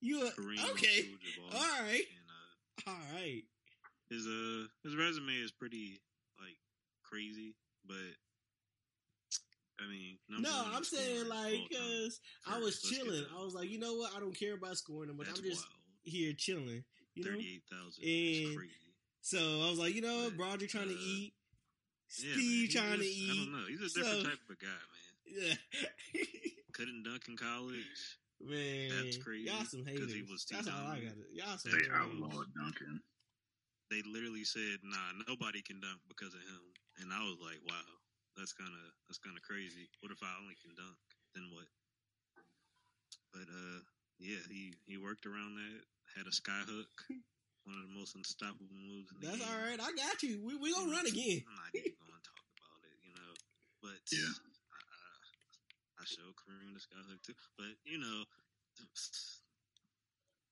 You 0.00 0.26
a- 0.26 0.30
Kareem 0.32 0.70
okay? 0.70 1.10
All 1.52 1.60
right, 1.82 2.04
And, 2.08 2.86
uh, 2.86 2.90
all 2.90 2.98
right. 3.14 3.42
his 4.08 4.26
uh 4.26 4.66
his 4.84 4.96
resume 4.96 5.34
is 5.36 5.52
pretty 5.52 5.90
like 5.90 6.00
crazy, 7.10 7.54
but 7.86 7.96
I 9.80 9.88
mean, 9.90 10.18
No, 10.28 10.50
I'm 10.74 10.84
saying 10.84 11.28
like 11.28 11.60
because 11.68 12.20
I 12.46 12.58
was 12.58 12.80
chilling. 12.82 13.24
I 13.36 13.42
was 13.42 13.54
like, 13.54 13.70
you 13.70 13.78
know 13.78 13.94
what? 13.94 14.14
I 14.14 14.20
don't 14.20 14.38
care 14.38 14.54
about 14.54 14.76
scoring 14.76 15.08
that 15.08 15.16
much. 15.16 15.26
That's 15.26 15.40
I'm 15.40 15.44
just 15.46 15.62
wild. 15.62 15.72
here 16.02 16.32
chilling. 16.36 16.84
You 17.14 17.24
know. 17.24 17.30
Thirty-eight 17.30 17.62
thousand 17.70 18.04
And- 18.04 18.56
crazy. 18.56 18.74
So 19.22 19.38
I 19.38 19.68
was 19.70 19.78
like, 19.78 19.94
you 19.94 20.00
know, 20.00 20.16
what? 20.24 20.36
But, 20.36 20.36
Broderick 20.38 20.70
trying 20.70 20.88
to 20.88 20.94
uh, 20.94 20.98
eat, 20.98 21.34
Yeah, 22.18 22.32
Steve 22.32 22.36
man, 22.36 22.44
he 22.44 22.68
trying 22.68 22.98
to 23.00 23.04
eat. 23.06 23.30
I 23.30 23.36
don't 23.36 23.52
know. 23.52 23.66
He's 23.68 23.80
a 23.80 23.98
different 23.98 24.22
So- 24.24 24.30
type 24.30 24.38
of 24.50 24.58
guy, 24.58 24.66
man. 24.68 25.58
Yeah. 26.12 26.24
Couldn't 26.72 27.02
dunk 27.04 27.22
in 27.28 27.36
college. 27.36 28.16
Man, 28.42 28.88
That's 29.04 29.18
crazy, 29.18 29.44
Y'all 29.50 29.64
some 29.64 29.84
'cause 29.84 29.92
haters. 29.92 30.14
he 30.14 30.22
was 30.22 30.44
too 30.44 30.56
That's 30.56 30.68
all 30.68 30.74
I 30.88 31.00
got. 31.00 31.12
dominant. 31.12 31.32
Y'all 31.34 31.58
some 31.58 31.72
They 31.72 31.78
haters. 31.78 31.92
outlawed 31.94 32.46
dunking. 32.54 33.00
They 33.90 34.00
literally 34.02 34.44
said, 34.44 34.78
"Nah, 34.82 35.12
nobody 35.28 35.60
can 35.62 35.78
dunk 35.80 36.00
because 36.08 36.32
of 36.32 36.40
him," 36.40 36.62
and 37.00 37.12
I 37.12 37.20
was 37.24 37.38
like, 37.40 37.60
"Wow, 37.66 37.88
that's 38.36 38.52
kind 38.52 38.70
of 38.72 38.84
that's 39.08 39.18
kind 39.20 39.36
of 39.36 39.42
crazy. 39.42 39.88
What 40.00 40.12
if 40.12 40.22
I 40.22 40.30
only 40.40 40.54
can 40.60 40.72
dunk? 40.76 40.96
Then 41.34 41.48
what?" 41.52 41.68
But 43.32 43.46
uh, 43.50 43.80
yeah, 44.18 44.42
he 44.50 44.74
he 44.86 44.96
worked 44.98 45.26
around 45.26 45.56
that. 45.56 45.82
Had 46.18 46.26
a 46.26 46.34
sky 46.34 46.58
hook, 46.66 46.90
one 47.64 47.78
of 47.78 47.86
the 47.86 47.94
most 47.94 48.18
unstoppable 48.18 48.74
moves. 48.74 49.14
In 49.14 49.22
the 49.22 49.26
That's 49.30 49.38
game. 49.40 49.46
all 49.46 49.62
right. 49.62 49.78
I 49.78 49.90
got 49.94 50.22
you. 50.26 50.42
We 50.42 50.58
we 50.58 50.74
gonna 50.74 50.90
run 50.90 51.06
again. 51.06 51.46
I'm 51.46 51.54
not 51.54 51.70
even 51.70 51.94
going 52.02 52.18
to 52.18 52.26
talk 52.26 52.46
about 52.58 52.82
it, 52.82 52.98
you 53.06 53.14
know. 53.14 53.32
But 53.78 53.98
Yeah. 54.10 54.26
I, 54.26 54.78
I, 54.82 56.02
I 56.02 56.04
showed 56.10 56.34
Kareem 56.34 56.74
the 56.74 56.82
sky 56.82 56.98
hook 57.06 57.22
too. 57.22 57.38
But 57.54 57.78
you 57.86 58.02
know, 58.02 58.26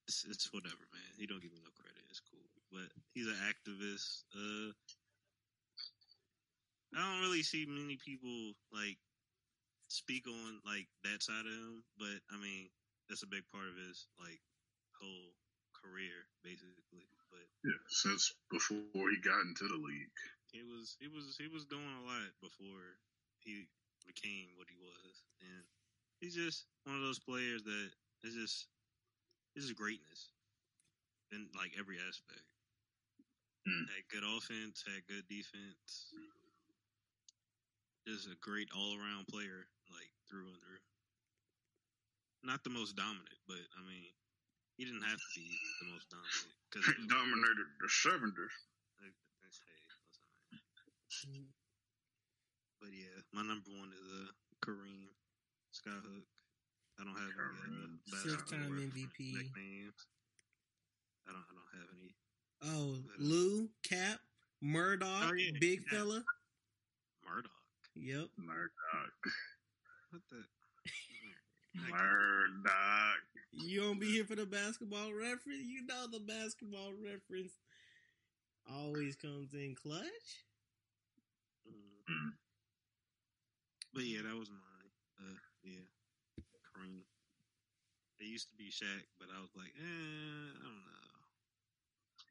it's, 0.07 0.25
it's 0.31 0.47
whatever, 0.55 0.87
man. 0.95 1.11
He 1.19 1.27
don't 1.27 1.43
give 1.43 1.51
me 1.53 1.59
no 1.61 1.75
credit. 1.75 2.07
It's 2.09 2.23
cool. 2.23 2.47
But 2.71 2.89
he's 3.13 3.27
an 3.27 3.37
activist. 3.43 4.25
Uh, 4.31 4.73
I 6.97 7.01
don't 7.01 7.21
really 7.21 7.43
see 7.43 7.67
many 7.69 7.99
people 8.01 8.55
like 8.73 8.97
speak 9.89 10.27
on 10.29 10.61
like 10.65 10.89
that 11.05 11.23
side 11.23 11.45
of 11.45 11.53
him. 11.53 11.85
But 11.99 12.21
I 12.33 12.41
mean, 12.41 12.71
that's 13.09 13.23
a 13.23 13.31
big 13.31 13.45
part 13.53 13.69
of 13.69 13.77
his 13.77 14.07
like 14.21 14.41
whole 14.97 15.33
career, 15.77 16.29
basically. 16.45 17.09
But 17.31 17.45
Yeah, 17.65 17.81
since 17.89 18.33
before 18.51 19.11
he 19.11 19.19
got 19.21 19.45
into 19.45 19.69
the 19.69 19.81
league. 19.81 20.19
he 20.53 20.63
was 20.65 20.97
he 21.01 21.09
was 21.09 21.37
he 21.37 21.49
was 21.49 21.65
doing 21.67 21.93
a 22.01 22.07
lot 22.07 22.33
before 22.41 22.97
he 23.41 23.69
became 24.07 24.57
what 24.57 24.69
he 24.69 24.77
was, 24.81 25.25
and 25.45 25.65
he's 26.21 26.35
just 26.35 26.67
one 26.85 26.97
of 26.97 27.03
those 27.03 27.21
players 27.21 27.63
that 27.65 27.91
is 28.25 28.35
just 28.35 28.67
is 29.57 29.73
greatness 29.73 30.33
in 31.33 31.49
like 31.57 31.73
every 31.79 31.97
aspect. 32.09 32.45
Hmm. 33.67 33.85
Had 33.93 34.09
good 34.09 34.25
offense, 34.25 34.85
had 34.87 35.05
good 35.09 35.27
defense. 35.29 36.15
Just 38.09 38.25
a 38.33 38.37
great 38.41 38.73
all 38.73 38.97
around 38.97 39.29
player, 39.29 39.69
like 39.93 40.09
through 40.33 40.49
and 40.49 40.57
through. 40.65 40.81
Not 42.41 42.65
the 42.65 42.73
most 42.73 42.97
dominant, 42.97 43.37
but 43.45 43.61
I 43.77 43.85
mean, 43.85 44.09
he 44.81 44.89
didn't 44.89 45.05
have 45.05 45.21
to 45.21 45.31
be 45.37 45.45
the 45.85 45.93
most 45.93 46.09
dominant 46.09 46.57
because 46.73 46.89
Dominated 47.05 47.69
the 47.85 47.91
70s. 47.93 48.55
Hey, 49.05 49.13
listen, 49.45 49.69
man. 51.37 51.53
But 52.81 52.97
yeah, 52.97 53.13
my 53.37 53.43
number 53.45 53.69
one 53.77 53.93
is 53.93 54.07
uh, 54.09 54.33
Kareem 54.65 55.13
Skyhook. 55.77 56.25
I 56.97 57.05
don't 57.05 57.13
have 57.13 57.29
any 57.29 57.77
uh, 57.77 57.93
Kareem 57.93 58.01
basketball 58.09 58.41
Six-time 58.41 58.73
MVP. 58.89 59.21
nicknames. 59.37 60.01
I 61.29 61.37
don't. 61.37 61.45
I 61.45 61.53
don't 61.53 61.73
have 61.77 61.91
any. 61.93 62.11
Oh, 62.65 63.05
Lew, 63.21 63.69
Cap, 63.85 64.19
Murdoch, 64.63 65.29
Oh, 65.29 65.35
yeah, 65.37 65.53
big 65.61 65.85
Cap. 65.85 65.99
fella. 65.99 66.25
Murdoch. 67.23 67.53
Yep. 68.01 68.29
Murdoch. 68.39 69.23
What 70.11 70.23
the? 70.31 70.45
Murdoch. 71.91 73.23
You 73.53 73.81
don't 73.81 74.01
be 74.01 74.13
here 74.13 74.25
for 74.25 74.37
the 74.37 74.47
basketball 74.47 75.13
reference. 75.13 75.67
You 75.67 75.85
know 75.87 76.07
the 76.07 76.21
basketball 76.21 76.93
reference 76.95 77.53
always 78.71 79.17
comes 79.17 79.53
in 79.53 79.75
clutch. 79.75 80.31
Mm. 81.67 82.07
Mm. 82.07 82.31
But 83.93 84.05
yeah, 84.05 84.23
that 84.23 84.39
was 84.39 84.51
mine. 84.51 84.93
Uh, 85.19 85.39
yeah, 85.65 85.87
Kareem. 86.71 87.03
It 88.21 88.27
used 88.27 88.51
to 88.51 88.57
be 88.57 88.71
Shaq, 88.71 89.07
but 89.19 89.29
I 89.35 89.41
was 89.41 89.55
like, 89.57 89.75
eh, 89.75 90.49
I 90.55 90.63
don't 90.63 90.87
know. 90.87 91.19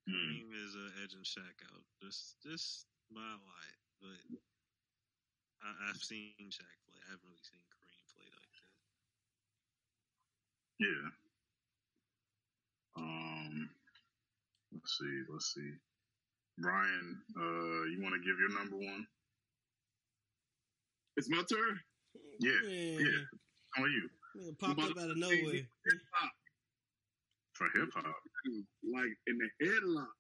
Mm. 0.07 0.15
Kareem 0.15 0.49
is 0.65 0.76
uh, 0.76 1.03
edging 1.03 1.27
Shaq 1.27 1.60
out 1.76 1.84
just 2.02 2.39
just 2.41 2.88
by 3.11 3.19
a 3.19 3.39
lot, 3.44 3.76
but 4.02 4.39
I, 5.64 5.90
I've 5.90 6.02
seen 6.02 6.34
Shaq 6.50 6.74
play. 6.88 7.00
I 7.02 7.12
haven't 7.12 7.28
really 7.28 7.44
seen 7.44 7.62
Kareem 7.72 8.06
play 8.14 8.28
like 8.30 8.52
that. 8.56 8.70
Yeah. 10.84 11.10
Um. 12.98 13.70
Let's 14.74 14.98
see. 14.98 15.24
Let's 15.32 15.54
see. 15.54 15.72
Ryan, 16.60 17.22
uh, 17.38 17.84
you 17.94 18.00
want 18.02 18.16
to 18.16 18.20
give 18.26 18.40
your 18.40 18.50
number 18.58 18.78
one? 18.78 19.06
It's 21.16 21.30
my 21.30 21.44
turn. 21.50 21.80
Yeah, 22.40 22.52
Man, 22.64 23.00
yeah. 23.00 23.24
How 23.76 23.84
are 23.84 23.88
you 23.88 24.10
man, 24.36 24.56
popped 24.60 24.82
up 24.82 24.98
out 24.98 25.12
of 25.12 25.18
nowhere. 25.18 25.62
for 27.54 27.68
hip 27.76 27.90
hop? 27.94 28.16
Like 28.94 29.14
in 29.28 29.38
the 29.38 29.50
headlock. 29.66 30.14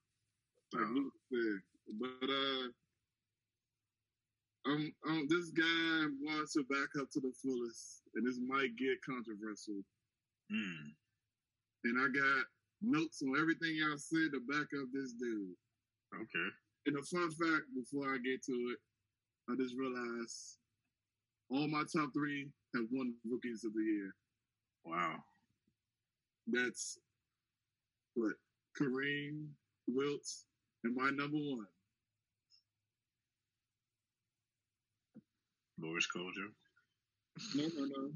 Like 0.73 0.83
Oh. 0.85 0.93
Luke 0.93 1.13
said. 1.31 1.61
But 1.99 2.29
uh 2.29 2.67
um, 4.67 4.91
um, 5.07 5.27
this 5.29 5.49
guy 5.49 6.05
wants 6.21 6.53
to 6.53 6.63
back 6.69 6.89
up 6.99 7.09
to 7.11 7.19
the 7.19 7.31
fullest, 7.41 8.03
and 8.15 8.27
this 8.27 8.39
might 8.45 8.75
get 8.75 9.01
controversial. 9.05 9.79
Mm. 10.51 10.91
And 11.85 11.95
I 11.99 12.07
got 12.11 12.45
notes 12.81 13.21
on 13.23 13.39
everything 13.39 13.75
y'all 13.75 13.97
said 13.97 14.31
to 14.33 14.41
back 14.47 14.67
up 14.75 14.87
this 14.93 15.13
dude. 15.13 15.55
Okay. 16.15 16.49
And 16.85 16.97
a 16.97 17.03
fun 17.03 17.31
fact 17.31 17.67
before 17.75 18.13
I 18.13 18.17
get 18.17 18.43
to 18.45 18.55
it, 18.71 18.79
I 19.49 19.55
just 19.55 19.75
realized 19.77 20.57
all 21.49 21.67
my 21.67 21.83
top 21.83 22.09
three 22.13 22.49
have 22.75 22.85
won 22.91 23.13
rookies 23.29 23.63
of 23.63 23.73
the 23.73 23.81
year. 23.81 24.11
Wow. 24.85 25.15
That's 26.47 26.99
what 28.15 28.33
Kareem, 28.79 29.47
Wilt, 29.87 30.27
and 30.83 30.95
my 30.95 31.09
number 31.09 31.37
one. 31.37 31.67
Boris 35.77 36.07
Kojo. 36.15 36.47
No, 37.55 37.63
no, 37.75 37.85
no. 37.85 38.11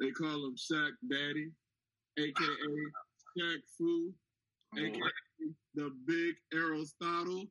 They 0.00 0.10
call 0.10 0.46
him 0.46 0.54
Shaq 0.56 0.92
Daddy, 1.10 1.50
aka 2.18 2.46
Shaq 3.38 3.60
Fu, 3.76 4.12
aka 4.78 5.00
Oh, 5.42 5.48
the 5.74 5.90
Big 6.06 6.34
Aristotle, 6.54 7.44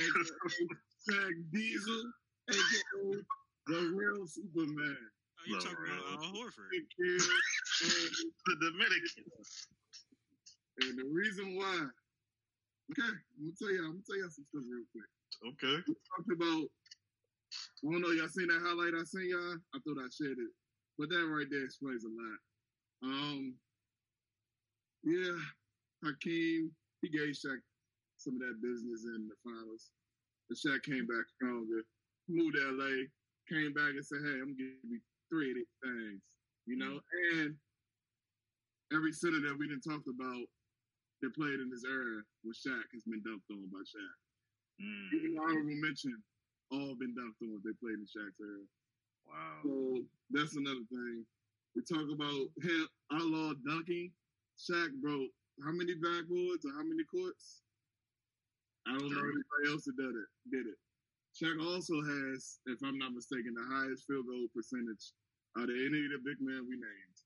aka 0.00 0.24
Shaq 1.10 1.32
Diesel, 1.52 2.02
aka 2.50 3.22
the 3.66 3.92
real 3.94 4.26
Superman. 4.26 4.96
Oh, 4.96 5.42
you 5.46 5.58
talking 5.60 5.76
really. 5.80 5.98
about 5.98 6.20
uh, 6.20 6.26
Al 6.26 6.32
Horford? 6.32 6.70
Big 6.72 6.86
kid, 6.96 7.20
and- 7.84 8.32
the 8.46 8.56
Dominicans. 8.70 9.68
And 10.80 10.98
the 10.98 11.04
reason 11.12 11.56
why, 11.56 11.86
okay, 12.90 13.08
I'm 13.08 13.20
gonna 13.38 13.52
tell 13.58 13.70
y'all. 13.72 13.86
I'm 13.86 13.92
gonna 13.92 14.02
tell 14.08 14.18
y'all 14.18 14.30
some 14.30 14.44
stuff 14.50 14.64
real 14.68 14.84
quick. 14.90 15.10
Okay. 15.54 15.76
We 15.86 15.94
talked 16.10 16.32
about, 16.34 16.66
I 17.84 17.92
don't 17.92 18.00
know, 18.00 18.16
y'all 18.16 18.32
seen 18.32 18.48
that 18.48 18.64
highlight 18.64 18.96
I 18.96 19.04
seen 19.04 19.28
y'all? 19.28 19.60
I 19.76 19.78
thought 19.84 20.00
I 20.00 20.08
shared 20.08 20.40
it, 20.40 20.52
but 20.96 21.12
that 21.12 21.28
right 21.28 21.44
there 21.52 21.68
explains 21.68 22.04
a 22.04 22.08
lot. 22.08 22.40
Um, 23.04 23.52
yeah, 25.04 25.36
Hakeem, 26.00 26.72
he 27.04 27.08
gave 27.12 27.36
Shaq 27.36 27.60
some 28.16 28.40
of 28.40 28.40
that 28.40 28.64
business 28.64 29.04
in 29.04 29.28
the 29.28 29.36
finals. 29.44 29.92
But 30.48 30.56
Shaq 30.56 30.80
came 30.88 31.04
back 31.04 31.28
stronger, 31.36 31.84
moved 32.28 32.56
to 32.56 32.72
LA, 32.72 33.04
came 33.52 33.76
back 33.76 33.92
and 33.92 34.04
said, 34.04 34.24
"Hey, 34.24 34.40
I'm 34.40 34.56
gonna 34.56 34.64
give 34.64 34.80
you 34.88 35.00
three 35.28 35.52
of 35.52 35.56
these 35.60 35.76
things," 35.84 36.22
you 36.64 36.76
know, 36.76 37.00
and 37.36 37.52
every 38.96 39.12
center 39.12 39.40
that 39.44 39.58
we 39.60 39.68
didn't 39.68 39.84
talk 39.84 40.06
about 40.08 40.46
that 41.20 41.34
played 41.36 41.60
in 41.60 41.68
this 41.68 41.84
era 41.84 42.24
with 42.44 42.56
Shaq 42.56 42.88
has 42.92 43.04
been 43.04 43.20
dumped 43.22 43.50
on 43.52 43.68
by 43.68 43.84
Shaq. 43.84 44.16
Mm. 44.80 45.12
Even 45.12 45.38
honorable 45.38 45.76
mention, 45.84 46.22
all 46.74 46.98
been 46.98 47.14
dumped 47.14 47.38
on 47.42 47.54
if 47.54 47.62
they 47.62 47.74
played 47.78 48.02
in 48.02 48.06
Shaq's 48.10 48.42
era. 48.42 48.66
Wow. 49.30 49.62
So 49.62 50.02
that's 50.30 50.56
another 50.58 50.84
thing. 50.90 51.24
We 51.74 51.82
talk 51.82 52.06
about 52.10 52.50
him 52.58 52.86
outlaw 53.14 53.54
dunking. 53.62 54.10
Shaq 54.58 54.90
broke 55.02 55.30
how 55.62 55.70
many 55.70 55.94
backboards 55.94 56.66
or 56.66 56.74
how 56.74 56.82
many 56.82 57.06
courts? 57.06 57.62
I 58.86 58.98
don't 58.98 59.10
know 59.10 59.22
anybody 59.22 59.64
else 59.70 59.84
that 59.86 59.96
did 59.96 60.14
it. 60.14 60.30
Did 60.50 60.66
it. 60.66 60.78
Shaq 61.34 61.58
also 61.58 61.98
has, 62.02 62.58
if 62.66 62.78
I'm 62.84 62.98
not 62.98 63.14
mistaken, 63.14 63.54
the 63.54 63.66
highest 63.66 64.06
field 64.06 64.26
goal 64.26 64.46
percentage 64.54 65.14
out 65.58 65.70
of 65.70 65.74
any 65.74 66.00
of 66.06 66.10
the 66.14 66.22
big 66.22 66.38
men 66.38 66.66
we 66.68 66.76
named. 66.78 67.18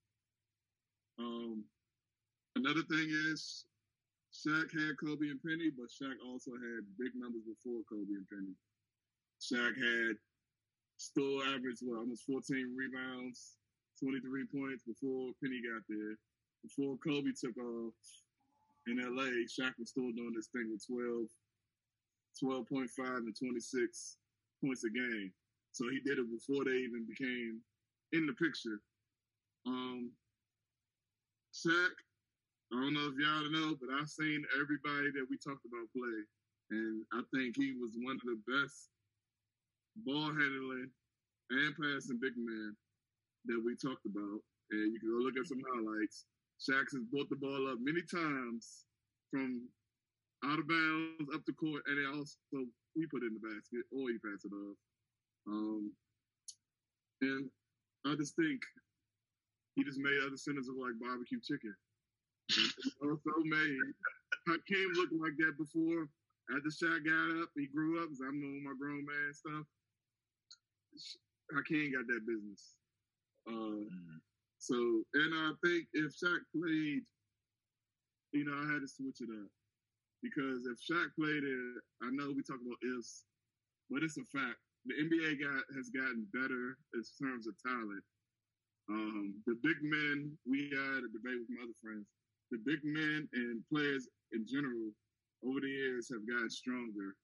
Um, 1.18 1.64
another 2.56 2.84
thing 2.88 3.08
is 3.32 3.66
Shaq 4.32 4.72
had 4.72 4.96
Kobe 5.00 5.28
and 5.28 5.42
Penny, 5.42 5.68
but 5.74 5.92
Shaq 5.92 6.16
also 6.24 6.52
had 6.52 6.88
big 6.96 7.12
numbers 7.16 7.44
before 7.44 7.82
Kobe 7.88 8.16
and 8.16 8.28
Penny. 8.28 8.54
Shaq 9.40 9.74
had 9.74 10.16
still 10.96 11.42
average 11.54 11.78
well 11.82 12.00
almost 12.00 12.26
14 12.26 12.74
rebounds, 12.76 13.56
23 14.02 14.46
points 14.52 14.82
before 14.84 15.32
Penny 15.42 15.62
got 15.62 15.82
there. 15.88 16.18
Before 16.62 16.98
Kobe 16.98 17.30
took 17.38 17.56
off 17.56 17.94
in 18.86 18.98
LA, 18.98 19.46
Shaq 19.46 19.78
was 19.78 19.90
still 19.90 20.10
doing 20.12 20.34
this 20.34 20.48
thing 20.48 20.70
with 20.70 20.84
12, 20.86 21.30
12.5 22.66 23.16
and 23.18 23.36
26 23.36 24.16
points 24.62 24.84
a 24.84 24.90
game. 24.90 25.32
So 25.72 25.84
he 25.88 26.00
did 26.00 26.18
it 26.18 26.26
before 26.26 26.64
they 26.64 26.82
even 26.82 27.06
became 27.06 27.60
in 28.12 28.26
the 28.26 28.32
picture. 28.34 28.80
Um, 29.66 30.10
Shaq, 31.54 31.94
I 32.72 32.74
don't 32.74 32.94
know 32.94 33.08
if 33.08 33.18
y'all 33.18 33.50
know, 33.50 33.76
but 33.80 33.90
I've 33.94 34.08
seen 34.08 34.44
everybody 34.60 35.10
that 35.14 35.26
we 35.30 35.38
talked 35.38 35.64
about 35.64 35.92
play, 35.94 36.18
and 36.70 37.04
I 37.12 37.22
think 37.32 37.56
he 37.56 37.74
was 37.80 37.94
one 38.02 38.16
of 38.16 38.26
the 38.26 38.40
best 38.50 38.90
ball 40.04 40.28
handling 40.28 40.90
and 41.50 41.74
passing 41.76 42.20
big 42.20 42.36
man 42.36 42.76
that 43.46 43.60
we 43.64 43.74
talked 43.76 44.06
about. 44.06 44.40
And 44.70 44.92
you 44.92 45.00
can 45.00 45.08
go 45.08 45.24
look 45.24 45.38
at 45.38 45.48
some 45.48 45.62
highlights. 45.64 46.26
Shaq 46.60 46.90
has 46.92 47.06
brought 47.10 47.30
the 47.30 47.40
ball 47.40 47.70
up 47.70 47.78
many 47.80 48.02
times 48.02 48.84
from 49.30 49.68
out 50.44 50.58
of 50.58 50.68
bounds 50.68 51.30
up 51.34 51.42
the 51.46 51.54
court, 51.54 51.82
and 51.86 51.98
it 51.98 52.06
also 52.06 52.38
he 52.94 53.06
put 53.06 53.22
it 53.22 53.30
in 53.30 53.38
the 53.38 53.46
basket 53.46 53.86
or 53.94 54.10
he 54.10 54.18
passed 54.18 54.44
it 54.44 54.54
off. 54.54 54.78
Um, 55.46 55.92
and 57.22 57.48
I 58.06 58.14
just 58.14 58.36
think 58.36 58.60
he 59.74 59.84
just 59.84 59.98
made 59.98 60.18
other 60.26 60.36
centers 60.36 60.66
look 60.66 60.78
like 60.78 60.98
barbecue 60.98 61.40
chicken. 61.40 61.74
He 62.50 62.64
also 63.02 63.34
made 63.44 63.78
Hakeem 64.46 64.90
look 64.94 65.10
like 65.14 65.36
that 65.38 65.54
before. 65.58 66.08
After 66.50 66.72
Shaq 66.72 67.04
got 67.04 67.42
up, 67.42 67.50
he 67.54 67.68
grew 67.68 68.02
up. 68.02 68.08
I'm 68.24 68.40
doing 68.40 68.64
my 68.64 68.74
grown 68.78 69.04
man 69.04 69.30
stuff. 69.34 69.66
Hakeem 71.54 71.92
got 71.92 72.06
that 72.06 72.26
business. 72.26 72.76
Uh, 73.46 73.52
Mm. 73.88 74.20
so, 74.58 74.74
and 75.14 75.34
I 75.34 75.52
think 75.64 75.88
if 75.92 76.12
Shaq 76.12 76.40
played, 76.52 77.02
you 78.32 78.44
know, 78.44 78.54
I 78.54 78.72
had 78.72 78.82
to 78.82 78.88
switch 78.88 79.20
it 79.20 79.30
up 79.30 79.50
because 80.22 80.66
if 80.66 80.78
Shaq 80.78 81.14
played 81.14 81.44
it, 81.44 81.82
I 82.02 82.10
know 82.10 82.32
we 82.32 82.42
talk 82.42 82.60
about 82.60 82.82
ifs, 82.98 83.24
but 83.90 84.02
it's 84.02 84.18
a 84.18 84.24
fact. 84.26 84.58
The 84.86 84.94
NBA 84.94 85.36
got 85.40 85.64
has 85.76 85.88
gotten 85.90 86.26
better 86.32 86.76
in 86.94 87.02
terms 87.20 87.46
of 87.46 87.54
talent. 87.62 88.04
Um, 88.90 89.34
the 89.46 89.54
big 89.62 89.76
men, 89.82 90.36
we 90.46 90.68
had 90.70 91.04
a 91.04 91.08
debate 91.12 91.38
with 91.40 91.50
my 91.50 91.62
other 91.64 91.76
friends. 91.82 92.06
The 92.50 92.58
big 92.64 92.80
men 92.84 93.28
and 93.32 93.62
players 93.70 94.08
in 94.32 94.46
general 94.46 94.92
over 95.44 95.60
the 95.60 95.68
years 95.68 96.08
have 96.10 96.26
gotten 96.26 96.48
stronger, 96.50 97.14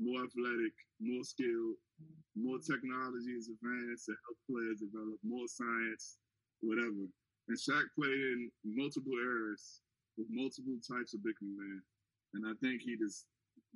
more 0.00 0.24
athletic, 0.24 0.72
more 0.98 1.22
skilled, 1.22 1.76
more 2.34 2.58
technology 2.58 3.36
is 3.36 3.52
advanced 3.52 4.08
to 4.08 4.16
help 4.24 4.38
players 4.48 4.80
develop, 4.80 5.20
more 5.20 5.46
science, 5.46 6.16
whatever. 6.64 7.04
And 7.48 7.58
Shaq 7.58 7.84
played 7.92 8.16
in 8.16 8.50
multiple 8.64 9.12
eras 9.20 9.84
with 10.16 10.28
multiple 10.30 10.80
types 10.80 11.12
of 11.12 11.22
big 11.24 11.36
men. 11.42 11.82
And 12.34 12.46
I 12.48 12.54
think 12.64 12.80
he 12.80 12.96
just 12.96 13.26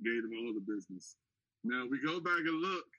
gave 0.03 0.21
them 0.23 0.33
all 0.41 0.53
the 0.53 0.65
business. 0.65 1.15
Now 1.63 1.85
we 1.85 2.01
go 2.01 2.19
back 2.19 2.41
and 2.41 2.61
look. 2.61 2.89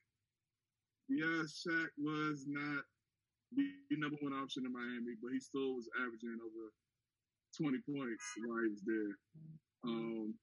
Yeah, 1.08 1.46
Shaq 1.46 1.90
was 1.98 2.44
not 2.46 2.82
the 3.54 3.66
number 3.96 4.18
one 4.20 4.34
option 4.34 4.66
in 4.66 4.72
Miami, 4.72 5.14
but 5.22 5.32
he 5.32 5.40
still 5.40 5.74
was 5.74 5.88
averaging 6.02 6.38
over 6.42 6.74
20 7.56 7.78
points 7.86 8.24
while 8.44 8.62
he 8.62 8.70
was 8.74 8.84
there. 8.84 9.14
Um, 9.86 10.34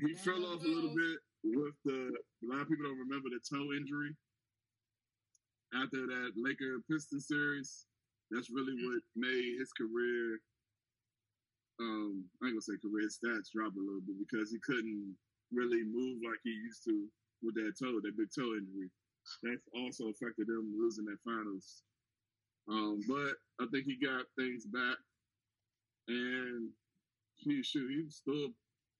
he 0.00 0.14
fell 0.14 0.44
off 0.46 0.64
a 0.64 0.68
little 0.68 0.94
bit 0.94 1.18
with 1.44 1.74
the. 1.84 2.12
A 2.12 2.46
lot 2.46 2.62
of 2.62 2.68
people 2.68 2.84
don't 2.84 2.98
remember 2.98 3.28
the 3.30 3.40
toe 3.42 3.72
injury 3.72 4.14
after 5.74 6.06
that 6.06 6.32
Laker 6.36 6.78
Piston 6.90 7.20
series. 7.20 7.86
That's 8.30 8.50
really 8.50 8.74
what 8.74 9.02
made 9.14 9.58
his 9.58 9.72
career. 9.72 10.38
Um, 11.80 12.24
I 12.42 12.46
ain't 12.46 12.54
gonna 12.54 12.62
say 12.62 12.80
career 12.80 13.08
stats 13.08 13.52
drop 13.52 13.74
a 13.76 13.80
little 13.80 14.00
bit 14.06 14.16
because 14.18 14.50
he 14.50 14.58
couldn't 14.64 15.14
really 15.52 15.84
move 15.84 16.18
like 16.24 16.40
he 16.42 16.50
used 16.50 16.84
to 16.84 17.06
with 17.42 17.54
that 17.54 17.74
toe, 17.78 18.00
that 18.02 18.16
big 18.16 18.28
toe 18.34 18.56
injury. 18.56 18.90
That 19.42 19.58
also 19.74 20.08
affected 20.08 20.48
him 20.48 20.74
losing 20.78 21.04
that 21.06 21.18
finals. 21.24 21.82
Um, 22.68 23.00
but 23.06 23.34
I 23.60 23.66
think 23.70 23.84
he 23.84 23.96
got 23.98 24.24
things 24.38 24.66
back, 24.66 24.96
and 26.08 26.70
he 27.36 27.62
shoot, 27.62 27.90
he 27.90 28.10
still 28.10 28.50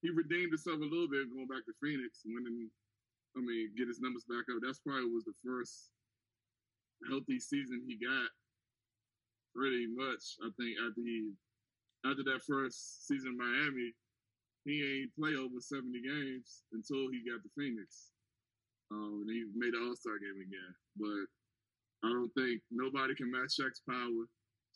he 0.06 0.14
redeemed 0.14 0.54
himself 0.54 0.78
a 0.78 0.86
little 0.86 1.10
bit 1.10 1.26
going 1.34 1.50
back 1.50 1.66
to 1.66 1.74
Phoenix, 1.82 2.22
winning. 2.22 2.70
I 3.34 3.42
mean, 3.42 3.74
get 3.74 3.90
his 3.90 3.98
numbers 3.98 4.22
back 4.30 4.46
up. 4.46 4.62
That's 4.62 4.78
probably 4.78 5.10
was 5.10 5.26
the 5.26 5.34
first 5.42 5.90
healthy 7.10 7.42
season 7.42 7.82
he 7.82 7.98
got. 7.98 8.30
Pretty 9.50 9.90
much, 9.90 10.38
I 10.46 10.48
think 10.54 10.78
after 10.78 11.02
he 11.02 11.34
after 12.06 12.22
that 12.22 12.46
first 12.46 13.08
season 13.10 13.34
in 13.34 13.40
Miami, 13.40 13.90
he 14.62 14.78
ain't 14.78 15.16
play 15.18 15.34
over 15.34 15.58
seventy 15.58 15.98
games 15.98 16.62
until 16.70 17.10
he 17.10 17.26
got 17.26 17.42
to 17.42 17.50
Phoenix. 17.58 18.14
Um, 18.94 19.26
and 19.26 19.30
he 19.34 19.50
made 19.58 19.74
the 19.74 19.82
All 19.82 19.98
Star 19.98 20.22
game 20.22 20.38
again. 20.38 20.72
But 20.94 21.26
I 22.06 22.14
don't 22.14 22.30
think 22.38 22.62
nobody 22.70 23.18
can 23.18 23.32
match 23.32 23.58
Shaq's 23.58 23.82
power. 23.82 24.22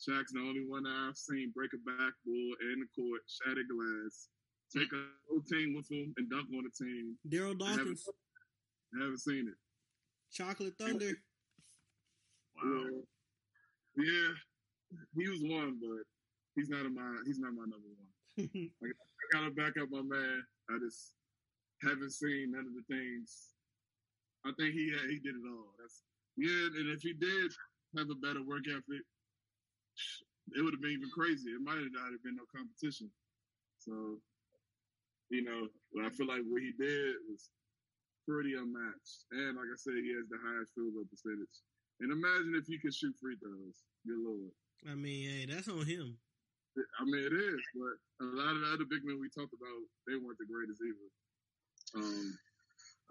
Shaq's 0.01 0.35
the 0.35 0.43
only 0.43 0.67
one 0.67 0.83
I've 0.83 1.15
seen 1.15 1.55
break 1.55 1.71
a 1.71 1.79
backboard 1.87 2.57
in 2.73 2.83
the 2.83 2.89
court, 2.91 3.21
shatter 3.29 3.63
glass, 3.69 4.27
take 4.75 4.91
a 4.93 5.03
whole 5.29 5.41
team 5.41 5.75
with 5.75 5.89
him, 5.91 6.13
and 6.17 6.29
dunk 6.29 6.47
on 6.55 6.63
the 6.63 6.85
team. 6.85 7.17
Darryl 7.27 7.61
I 7.63 7.71
haven't, 7.71 7.85
Dawkins, 7.85 8.09
I 8.95 9.03
haven't 9.03 9.19
seen 9.19 9.47
it. 9.47 9.55
Chocolate 10.31 10.73
Thunder. 10.79 11.13
Wow. 12.63 13.03
Yeah, 13.97 14.31
he 15.17 15.27
was 15.27 15.41
one, 15.43 15.79
but 15.81 16.05
he's 16.55 16.69
not 16.69 16.85
my 16.91 17.17
he's 17.25 17.39
not 17.39 17.53
my 17.53 17.63
number 17.63 17.91
one. 17.91 18.09
I 18.83 19.25
gotta 19.33 19.51
back 19.51 19.73
up 19.81 19.89
my 19.91 20.01
man. 20.01 20.43
I 20.69 20.77
just 20.79 21.13
haven't 21.83 22.11
seen 22.11 22.51
none 22.51 22.65
of 22.67 22.73
the 22.75 22.85
things. 22.87 23.51
I 24.45 24.51
think 24.57 24.73
he 24.73 24.89
had, 24.89 25.09
he 25.09 25.19
did 25.19 25.35
it 25.35 25.45
all. 25.45 25.73
That's 25.79 26.03
yeah, 26.37 26.71
and 26.79 26.89
if 26.95 27.01
he 27.01 27.13
did 27.13 27.51
have 27.97 28.09
a 28.09 28.15
better 28.15 28.43
work 28.43 28.63
ethic, 28.69 29.03
it 30.55 30.61
would 30.63 30.73
have 30.73 30.81
been 30.81 30.95
even 30.95 31.11
crazy. 31.11 31.51
It 31.51 31.61
might 31.61 31.77
have 31.79 31.91
not 31.91 32.11
have 32.11 32.23
been 32.23 32.39
no 32.39 32.47
competition. 32.49 33.11
So, 33.79 34.17
you 35.31 35.43
know, 35.43 35.67
but 35.95 36.05
I 36.05 36.09
feel 36.11 36.27
like 36.27 36.43
what 36.45 36.61
he 36.61 36.75
did 36.77 37.15
was 37.31 37.49
pretty 38.27 38.53
unmatched. 38.59 39.25
And 39.31 39.55
like 39.55 39.71
I 39.71 39.79
said, 39.79 39.95
he 40.03 40.11
has 40.13 40.27
the 40.27 40.37
highest 40.43 40.75
field 40.75 40.93
goal 40.93 41.07
percentage. 41.09 41.55
And 42.03 42.11
imagine 42.11 42.53
if 42.59 42.67
he 42.67 42.77
could 42.77 42.93
shoot 42.93 43.15
free 43.19 43.37
throws. 43.39 43.79
Good 44.05 44.19
lord. 44.19 44.51
I 44.89 44.95
mean, 44.95 45.29
hey, 45.29 45.45
that's 45.47 45.67
on 45.69 45.85
him. 45.85 46.17
I 46.99 47.03
mean, 47.03 47.23
it 47.23 47.35
is, 47.35 47.61
but 47.75 47.95
a 48.23 48.27
lot 48.35 48.55
of 48.55 48.61
the 48.61 48.71
other 48.73 48.87
big 48.89 49.03
men 49.03 49.19
we 49.19 49.27
talked 49.29 49.53
about, 49.53 49.79
they 50.07 50.15
weren't 50.15 50.39
the 50.39 50.47
greatest 50.47 50.81
either. 50.81 51.09
Um, 51.99 52.37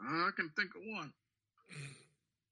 I 0.00 0.30
can 0.34 0.48
think 0.56 0.70
of 0.74 0.82
one. 0.86 1.12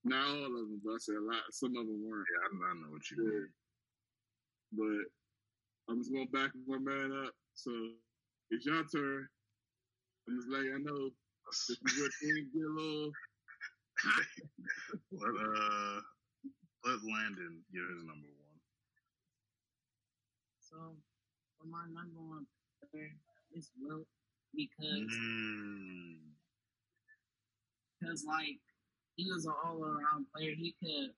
not 0.04 0.28
all 0.28 0.44
of 0.44 0.52
them, 0.52 0.80
but 0.84 0.92
I 0.92 0.98
said 1.00 1.16
a 1.16 1.24
lot. 1.24 1.42
Some 1.50 1.76
of 1.76 1.86
them 1.86 2.04
weren't. 2.04 2.26
Yeah, 2.28 2.44
I, 2.44 2.70
I 2.70 2.74
know 2.76 2.92
what 2.92 3.10
you 3.10 3.16
Yeah. 3.24 3.30
mean. 3.40 3.48
But 4.72 5.92
I'm 5.92 5.98
just 6.00 6.12
gonna 6.12 6.26
back 6.26 6.52
my 6.66 6.78
man 6.78 7.10
up. 7.24 7.32
So 7.54 7.72
it's 8.50 8.66
your 8.66 8.84
turn. 8.84 9.26
I'm 10.28 10.36
just 10.36 10.48
letting 10.52 10.66
you 10.66 10.78
know 10.84 11.08
this 11.48 11.70
is 11.70 11.78
get 12.52 12.60
a 12.60 12.68
little. 12.68 13.12
let 15.12 15.34
uh 15.40 16.00
let 16.84 17.00
Landon 17.00 17.64
give 17.72 17.88
his 17.88 18.04
number 18.04 18.28
one. 18.28 18.60
So 20.60 20.76
for 21.56 21.66
my 21.66 21.86
number 21.88 22.20
one 22.20 22.46
player, 22.92 23.08
it's 23.52 23.70
Wilt 23.80 24.06
because 24.54 25.08
Mm. 25.16 26.18
because 27.98 28.24
like 28.28 28.60
he 29.16 29.30
was 29.32 29.46
an 29.46 29.54
all 29.64 29.82
around 29.82 30.26
player. 30.36 30.52
He 30.54 30.76
could 30.78 31.14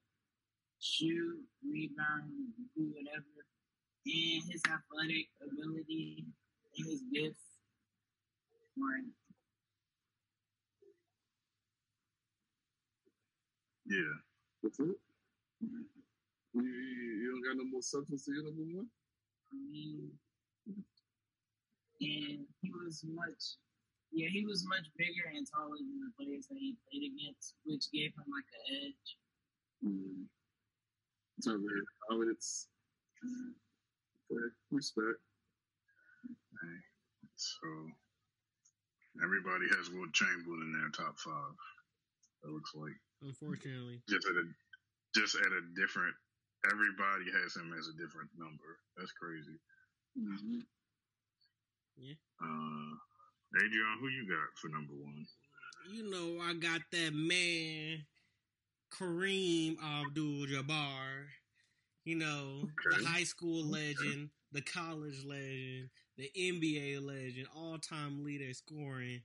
shoot, 0.78 1.42
rebound, 1.66 2.30
do 2.76 2.94
whatever, 2.94 3.42
and 4.06 4.42
his 4.46 4.62
athletic 4.70 5.26
ability 5.42 6.26
and 6.78 6.86
his 6.86 7.02
gifts 7.12 7.49
were 8.80 8.96
Yeah. 13.86 14.14
That's 14.62 14.80
it. 14.80 14.96
You, 15.60 16.62
you, 16.62 16.62
you 16.62 17.26
don't 17.32 17.44
got 17.44 17.58
no 17.62 17.70
more 17.70 17.82
substance 17.82 18.24
to 18.26 18.32
your 18.32 18.44
number 18.44 18.62
one. 18.62 18.88
I 19.52 19.56
mean, 19.70 20.10
and 22.00 22.46
he 22.62 22.70
was 22.70 23.04
much, 23.04 23.58
yeah, 24.12 24.28
he 24.32 24.46
was 24.46 24.64
much 24.68 24.86
bigger 24.96 25.28
and 25.34 25.46
taller 25.50 25.76
than 25.78 26.00
the 26.00 26.12
players 26.16 26.46
that 26.48 26.58
he 26.58 26.76
played 26.86 27.10
against, 27.12 27.54
which 27.66 27.90
gave 27.92 28.12
him 28.14 28.26
like 28.30 28.48
an 28.54 28.62
edge. 28.86 29.08
Mm. 29.84 30.24
It's 31.38 31.46
all 31.48 31.56
right. 31.56 31.88
Oh, 32.10 32.22
it's 32.30 32.68
okay. 34.30 34.50
Respect. 34.70 35.20
So 37.36 37.68
everybody 39.18 39.66
has 39.76 39.90
Wilt 39.90 40.12
Chamberlain 40.12 40.62
in 40.70 40.72
their 40.78 40.90
top 40.94 41.18
five. 41.18 41.54
It 42.44 42.50
looks 42.50 42.72
like 42.74 42.94
Unfortunately, 43.22 44.00
just 44.08 44.26
at 44.26 44.36
a 44.36 44.44
just 45.14 45.34
at 45.36 45.52
a 45.52 45.62
different. 45.76 46.14
Everybody 46.70 47.24
has 47.42 47.56
him 47.56 47.72
as 47.78 47.88
a 47.88 47.96
different 47.96 48.28
number. 48.36 48.78
That's 48.96 49.12
crazy. 49.12 49.56
Mm-hmm. 50.18 50.60
Uh, 52.42 52.96
Adrian, 53.56 53.96
who 54.00 54.08
you 54.08 54.26
got 54.28 54.48
for 54.60 54.68
number 54.68 54.92
one? 54.94 55.26
you 55.90 56.08
know 56.10 56.40
I 56.42 56.52
got 56.54 56.80
that 56.92 57.12
man, 57.14 58.04
Kareem 58.92 59.76
Abdul-Jabbar. 59.82 61.26
You 62.04 62.16
know 62.16 62.62
Okay. 62.64 63.02
the 63.02 63.06
high 63.08 63.24
school 63.24 63.64
legend, 63.64 64.30
the 64.52 64.62
college 64.62 65.24
legend, 65.24 65.90
the 66.20 66.30
NBA 66.36 67.04
legend, 67.04 67.46
all-time 67.56 68.24
leader 68.24 68.52
scoring. 68.54 69.22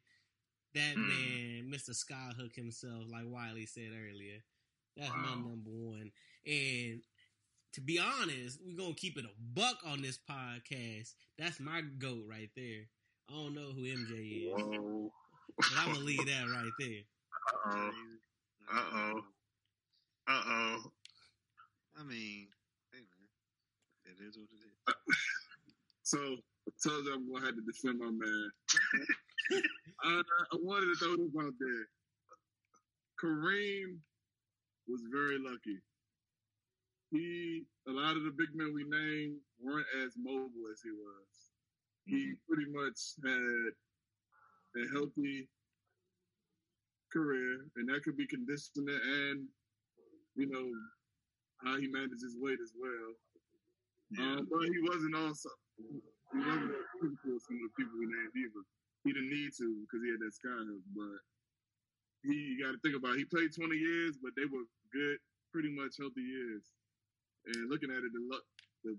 That 0.74 0.96
Hmm. 0.96 1.08
man, 1.08 1.72
Mr. 1.72 1.92
Skyhook 1.92 2.54
himself, 2.56 3.06
like 3.10 3.24
Wiley 3.28 3.66
said 3.66 3.92
earlier. 3.94 4.44
That's 4.98 5.14
my 5.14 5.36
number 5.36 5.70
one. 5.72 6.12
And 6.46 7.02
to 7.74 7.82
be 7.82 7.98
honest, 8.00 8.60
we're 8.62 8.76
gonna 8.78 8.94
keep 8.94 9.18
it 9.18 9.26
a 9.26 9.32
buck 9.54 9.78
on 9.86 10.02
this 10.02 10.18
podcast. 10.18 11.14
That's 11.38 11.60
my 11.60 11.82
goat 11.82 12.24
right 12.28 12.50
there. 12.56 12.90
I 13.30 13.34
don't 13.34 13.56
know 13.56 13.72
who 13.72 13.84
MJ 13.86 14.48
is, 14.48 14.54
Whoa. 14.54 15.14
but 15.58 15.66
I'm 15.78 15.94
gonna 15.94 16.06
leave 16.06 16.26
that 16.26 16.48
right 16.50 16.72
there. 16.80 17.02
Uh 17.66 17.70
oh. 17.76 17.92
Uh 18.72 18.84
oh. 18.94 19.26
Uh 20.28 20.44
oh. 20.46 20.92
I 21.98 22.04
mean, 22.04 22.48
hey 22.92 23.00
man, 23.00 24.14
it 24.18 24.22
is 24.28 24.38
what 24.38 24.50
it 24.52 24.60
is. 24.66 25.16
So 26.04 26.38
I 26.68 26.72
told 26.82 27.06
you 27.06 27.14
I'm 27.14 27.32
gonna 27.32 27.46
have 27.46 27.56
to 27.56 27.62
defend 27.62 28.00
my 28.00 28.10
man. 28.10 28.50
I, 30.04 30.22
I 30.54 30.58
wanted 30.62 30.88
to 30.88 30.96
throw 30.96 31.18
this 31.18 31.36
out 31.40 31.54
there. 31.60 31.86
Kareem 33.22 33.98
was 34.88 35.02
very 35.12 35.38
lucky. 35.40 35.80
He 37.12 37.64
a 37.88 37.92
lot 37.92 38.18
of 38.18 38.24
the 38.24 38.32
big 38.32 38.50
men 38.56 38.74
we 38.74 38.84
named 38.84 39.38
weren't 39.62 39.88
as 40.04 40.14
mobile 40.18 40.68
as 40.72 40.82
he 40.84 40.92
was. 40.92 41.32
He 42.06 42.34
pretty 42.48 42.70
much 42.72 42.98
had 43.24 43.74
a 44.82 44.94
healthy 44.94 45.48
career, 47.14 47.66
and 47.78 47.88
that 47.90 48.04
could 48.04 48.18
be 48.18 48.28
conditioning 48.28 48.90
and 48.90 49.46
you 50.36 50.50
know 50.50 50.68
how 51.64 51.80
he 51.80 51.88
managed 51.88 52.22
his 52.22 52.36
weight 52.40 52.60
as 52.62 52.74
well. 52.78 53.14
Yeah. 54.12 54.40
Um, 54.40 54.48
but 54.52 54.64
he 54.64 54.82
wasn't 54.82 55.16
also 55.16 55.50
he 56.34 56.40
wasn't 56.42 56.74
as 56.74 56.90
physical 56.98 57.36
as 57.36 57.44
some 57.46 57.58
of 57.60 57.66
the 57.70 57.74
people 57.78 57.96
we 58.00 58.10
named 58.10 58.34
either. 58.34 58.64
He 59.06 59.14
didn't 59.14 59.30
need 59.30 59.54
to 59.62 59.68
because 59.86 60.02
he 60.02 60.10
had 60.10 60.22
that 60.24 60.34
sky 60.34 60.58
hook. 60.58 60.84
But 60.98 61.20
he 62.26 62.58
you 62.58 62.64
got 62.64 62.74
to 62.74 62.82
think 62.82 62.98
about 62.98 63.16
it. 63.16 63.22
he 63.22 63.26
played 63.30 63.54
20 63.54 63.76
years, 63.78 64.18
but 64.18 64.34
they 64.34 64.50
were 64.50 64.66
good, 64.90 65.22
pretty 65.54 65.70
much 65.70 66.02
healthy 66.02 66.26
years. 66.26 66.74
And 67.54 67.70
looking 67.70 67.94
at 67.94 68.02
it, 68.02 68.10
the 68.10 68.26
luck, 68.26 68.42
the 68.82 68.98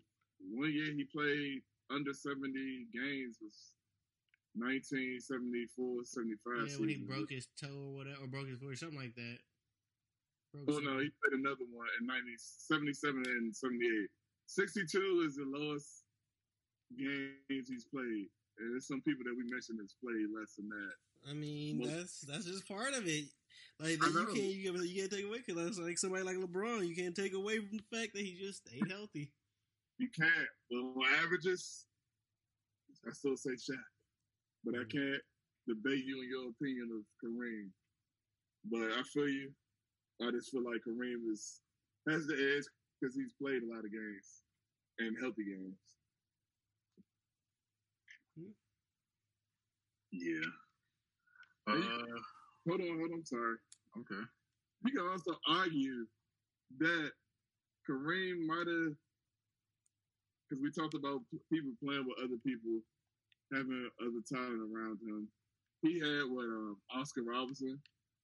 one 0.54 0.70
year 0.70 0.94
he 0.94 1.02
played 1.10 1.66
under 1.90 2.14
70 2.14 2.54
games 2.94 3.38
was 3.42 3.74
1974, 4.54 6.06
75 6.06 6.70
Yeah, 6.70 6.78
when 6.78 6.88
he 6.88 7.02
broke 7.02 7.30
his 7.30 7.50
toe 7.58 7.90
or 7.90 8.06
whatever, 8.06 8.24
or 8.24 8.26
broke 8.26 8.48
his 8.48 8.58
foot 8.58 8.72
or 8.72 8.76
something 8.78 8.98
like 8.98 9.14
that. 9.18 9.38
Broke 10.54 10.78
Oh 10.78 10.80
no, 10.80 11.02
he 11.02 11.10
played 11.20 11.34
another 11.36 11.66
one 11.74 11.90
in 12.00 12.06
90, 12.06 12.22
77 12.38 13.22
and 13.26 13.54
78. 13.54 14.08
62 14.46 15.26
is 15.26 15.36
the 15.36 15.44
lowest 15.44 16.05
games 16.94 17.68
he's 17.68 17.86
played. 17.86 18.28
And 18.58 18.72
there's 18.72 18.86
some 18.86 19.02
people 19.02 19.24
that 19.24 19.36
we 19.36 19.44
mentioned 19.50 19.78
that's 19.80 19.96
played 20.00 20.28
less 20.32 20.56
than 20.56 20.68
that. 20.68 20.94
I 21.28 21.34
mean, 21.34 21.78
Most- 21.78 21.90
that's 21.90 22.20
that's 22.20 22.44
just 22.46 22.68
part 22.68 22.94
of 22.94 23.06
it. 23.06 23.26
Like 23.78 23.90
you 23.90 23.98
can't 23.98 24.14
you 24.14 24.72
can't, 24.72 24.88
you 24.88 25.00
can't 25.00 25.12
take 25.12 25.26
away 25.26 25.38
because 25.44 25.62
that's 25.62 25.78
like 25.78 25.98
somebody 25.98 26.24
like 26.24 26.36
LeBron. 26.36 26.86
You 26.86 26.96
can't 26.96 27.14
take 27.14 27.34
away 27.34 27.58
from 27.58 27.76
the 27.76 27.96
fact 27.96 28.14
that 28.14 28.22
he 28.22 28.36
just 28.40 28.66
stayed 28.66 28.90
healthy. 28.90 29.30
You 29.98 30.08
can't. 30.16 30.50
But 30.70 30.76
on 30.76 31.24
averages, 31.24 31.84
I 33.06 33.12
still 33.12 33.36
say 33.36 33.50
Shaq. 33.50 33.76
But 34.64 34.74
I 34.74 34.78
mm-hmm. 34.78 34.96
can't 34.96 35.22
debate 35.68 36.04
you 36.04 36.20
and 36.20 36.30
your 36.30 36.48
opinion 36.50 36.88
of 36.96 37.04
Kareem. 37.20 37.68
But 38.70 38.98
I 38.98 39.02
feel 39.12 39.28
you. 39.28 39.50
I 40.22 40.30
just 40.30 40.50
feel 40.50 40.64
like 40.64 40.80
Kareem 40.88 41.30
is 41.30 41.60
has 42.08 42.26
the 42.26 42.34
edge 42.34 42.64
because 42.96 43.14
he's 43.14 43.34
played 43.40 43.62
a 43.62 43.68
lot 43.68 43.84
of 43.84 43.92
games 43.92 44.42
and 44.98 45.16
healthy 45.20 45.44
games. 45.44 45.76
Yeah. 50.16 50.48
Uh, 51.68 51.80
Hold 52.68 52.80
on, 52.80 52.98
hold 52.98 53.10
on. 53.12 53.18
I'm 53.20 53.24
sorry. 53.24 53.56
okay. 53.98 54.22
You 54.84 54.92
can 54.92 55.06
also 55.08 55.38
argue 55.48 56.06
that 56.78 57.10
Kareem 57.88 58.46
might 58.46 58.66
have, 58.66 58.94
because 60.48 60.62
we 60.62 60.70
talked 60.70 60.94
about 60.94 61.22
people 61.52 61.72
playing 61.82 62.06
with 62.06 62.18
other 62.18 62.38
people, 62.44 62.82
having 63.52 63.88
other 64.02 64.22
talent 64.26 64.62
around 64.62 64.98
him. 65.02 65.28
He 65.82 66.00
had 66.00 66.26
what 66.26 66.46
um, 66.46 66.76
Oscar 66.90 67.22
Robertson, 67.22 67.78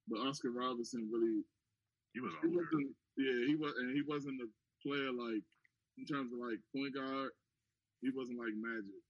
but 0.09 0.19
Oscar 0.27 0.51
Robertson 0.51 1.09
really 1.13 1.45
He 2.15 2.21
was 2.21 2.33
he 2.43 2.49
wasn't. 2.49 2.91
Yeah, 3.17 3.47
he 3.47 3.55
was, 3.55 3.75
and 3.79 3.95
he 3.95 4.03
wasn't 4.03 4.41
a 4.41 4.49
player 4.83 5.13
like 5.13 5.43
in 5.99 6.05
terms 6.07 6.33
of 6.33 6.39
like 6.41 6.59
point 6.75 6.95
guard. 6.95 7.31
He 8.01 8.11
wasn't 8.15 8.39
like 8.39 8.55
Magic. 8.59 9.03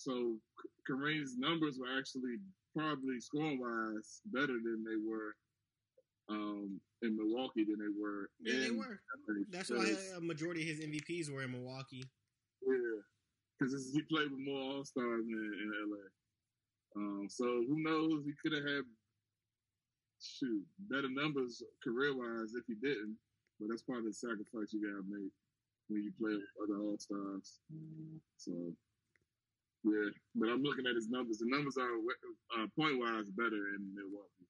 So 0.00 0.36
Kareem's 0.88 1.36
numbers 1.36 1.78
were 1.78 1.98
actually 1.98 2.40
probably 2.74 3.20
scoring 3.20 3.60
wise 3.60 4.22
better 4.32 4.56
than 4.56 4.82
they 4.82 4.96
were 4.96 5.36
um, 6.30 6.80
in 7.02 7.16
Milwaukee 7.16 7.64
than 7.64 7.76
they 7.76 7.92
were. 8.00 8.30
Yeah, 8.40 8.68
they 8.68 8.70
were. 8.70 9.00
That's 9.50 9.70
why 9.70 9.92
a 10.16 10.20
majority 10.20 10.62
of 10.62 10.68
his 10.68 10.80
MVPs 10.86 11.30
were 11.30 11.42
in 11.42 11.52
Milwaukee. 11.52 12.04
Yeah, 12.66 13.00
because 13.58 13.92
he 13.92 14.00
played 14.02 14.30
with 14.30 14.40
more 14.40 14.76
All 14.76 14.84
Stars 14.84 15.26
in, 15.28 15.34
in 15.36 15.72
LA. 15.90 17.02
Um, 17.02 17.26
so 17.28 17.44
who 17.44 17.82
knows? 17.82 18.24
He 18.24 18.32
could 18.42 18.56
have 18.56 18.64
had 18.64 18.84
shoot 20.22 20.64
better 20.88 21.10
numbers 21.10 21.62
career 21.84 22.16
wise 22.16 22.54
if 22.56 22.64
he 22.66 22.74
didn't. 22.74 23.16
But 23.60 23.68
that's 23.68 23.82
part 23.82 23.98
of 23.98 24.06
the 24.06 24.14
sacrifice 24.14 24.72
you 24.72 24.80
gotta 24.80 25.04
make 25.04 25.32
when 25.88 26.02
you 26.02 26.12
play 26.18 26.32
with 26.32 26.48
other 26.64 26.80
All 26.80 26.96
Stars. 26.98 27.60
So 28.38 28.52
yeah, 29.84 30.10
but 30.34 30.48
I'm 30.48 30.62
looking 30.62 30.86
at 30.86 30.94
his 30.94 31.08
numbers. 31.08 31.38
The 31.38 31.46
numbers 31.48 31.76
are 31.76 31.90
uh, 32.58 32.66
point 32.76 32.98
wise 32.98 33.30
better 33.30 33.74
in 33.76 33.94
Milwaukee. 33.94 34.48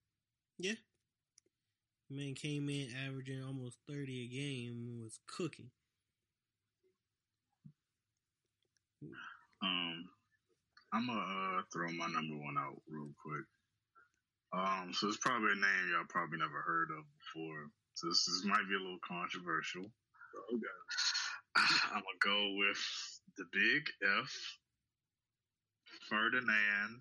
Yeah, 0.58 0.78
man 2.10 2.34
came 2.34 2.68
in 2.68 2.88
averaging 3.06 3.42
almost 3.42 3.78
thirty 3.88 4.24
a 4.24 4.28
game 4.28 4.86
and 4.88 5.02
was 5.02 5.18
cooking. 5.26 5.70
Um, 9.62 10.08
I'm 10.92 11.06
gonna 11.06 11.20
uh, 11.20 11.62
throw 11.72 11.90
my 11.92 12.06
number 12.08 12.36
one 12.36 12.58
out 12.58 12.80
real 12.88 13.10
quick. 13.22 13.46
Um, 14.52 14.92
so 14.92 15.06
it's 15.06 15.16
probably 15.18 15.52
a 15.52 15.54
name 15.54 15.92
y'all 15.92 16.04
probably 16.08 16.38
never 16.38 16.60
heard 16.66 16.90
of 16.90 17.04
before. 17.22 17.70
So 17.94 18.08
this, 18.08 18.26
this 18.26 18.44
might 18.44 18.66
be 18.68 18.74
a 18.74 18.82
little 18.82 18.98
controversial. 19.06 19.86
Okay. 20.54 20.78
I'm 21.94 22.02
gonna 22.02 22.24
go 22.24 22.54
with 22.58 22.82
the 23.36 23.44
Big 23.52 23.86
F, 24.02 24.30
Ferdinand 26.10 27.00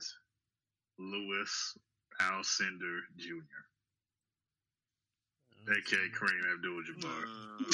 Lewis 1.00 1.78
Alcindor 2.22 3.00
Jr., 3.18 3.62
aka 5.70 6.04
Kareem 6.16 6.46
Abdul-Jabbar. 6.56 7.24
Uh, 7.26 7.66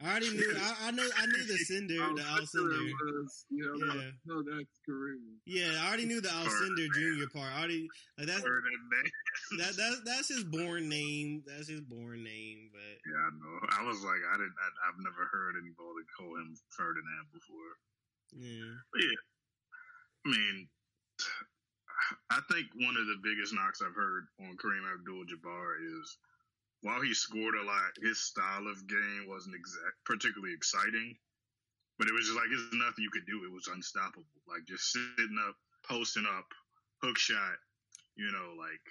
I 0.00 0.10
already 0.10 0.30
knew. 0.30 0.52
I, 0.56 0.88
I 0.88 0.90
know. 0.92 1.02
I 1.18 1.26
knew 1.26 1.42
the 1.44 1.58
Cinder, 1.66 1.98
I 2.00 2.06
the 2.14 2.22
was 2.40 2.50
sure 2.54 2.70
Alcindor. 2.70 2.86
it 2.86 2.94
was, 3.18 3.44
you 3.50 3.64
know, 3.66 3.94
Yeah. 3.98 4.10
no, 4.26 4.42
that's 4.46 4.78
Kareem. 4.88 5.42
Yeah, 5.44 5.74
I 5.82 5.88
already 5.88 6.06
knew 6.06 6.20
the 6.20 6.28
Alcindor 6.28 6.86
Junior 6.94 7.26
part. 7.34 7.50
I 7.52 7.58
already 7.58 7.88
like 8.18 8.28
that. 8.28 8.42
That 9.58 9.74
that 9.76 9.94
that's 10.04 10.28
his 10.28 10.44
born 10.44 10.88
name. 10.88 11.42
That's 11.46 11.68
his 11.68 11.80
born 11.80 12.22
name. 12.22 12.70
But 12.72 12.94
Yeah, 13.10 13.26
I 13.26 13.30
know. 13.42 13.56
I 13.80 13.82
was 13.88 13.98
like, 14.04 14.22
I 14.30 14.36
didn't. 14.38 14.54
I, 14.60 14.68
I've 14.86 15.00
never 15.02 15.24
heard 15.32 15.56
anybody 15.58 16.04
call 16.16 16.30
him 16.36 16.54
Ferdinand 16.76 17.26
before. 17.34 17.72
yeah, 18.38 18.70
But 18.92 19.02
yeah, 19.02 19.18
I 20.28 20.30
mean, 20.30 20.68
I 22.28 22.40
think 22.52 22.68
one 22.76 22.96
of 23.00 23.06
the 23.08 23.16
biggest 23.24 23.54
knocks 23.54 23.80
I've 23.80 23.96
heard 23.96 24.28
on 24.40 24.60
Kareem 24.60 24.84
Abdul-Jabbar 24.84 25.80
is 25.80 26.18
while 26.82 27.00
he 27.00 27.14
scored 27.14 27.56
a 27.56 27.64
lot, 27.64 27.96
his 28.02 28.20
style 28.20 28.68
of 28.68 28.86
game 28.86 29.24
wasn't 29.26 29.56
exact, 29.56 29.96
particularly 30.04 30.52
exciting. 30.52 31.16
But 31.98 32.06
it 32.06 32.14
was 32.14 32.26
just 32.26 32.36
like 32.36 32.46
there's 32.52 32.76
nothing 32.76 33.02
you 33.02 33.10
could 33.10 33.26
do. 33.26 33.42
It 33.42 33.52
was 33.52 33.66
unstoppable. 33.72 34.28
Like 34.46 34.68
just 34.68 34.92
sitting 34.92 35.40
up, 35.48 35.56
posting 35.88 36.26
up, 36.28 36.46
hook 37.02 37.18
shot. 37.18 37.58
You 38.14 38.30
know, 38.30 38.54
like 38.54 38.84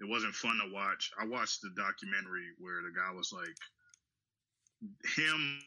it 0.00 0.08
wasn't 0.08 0.34
fun 0.34 0.58
to 0.64 0.72
watch. 0.72 1.12
I 1.20 1.26
watched 1.26 1.60
the 1.62 1.70
documentary 1.76 2.48
where 2.58 2.82
the 2.82 2.96
guy 2.96 3.14
was 3.14 3.30
like, 3.30 3.54
him 5.14 5.60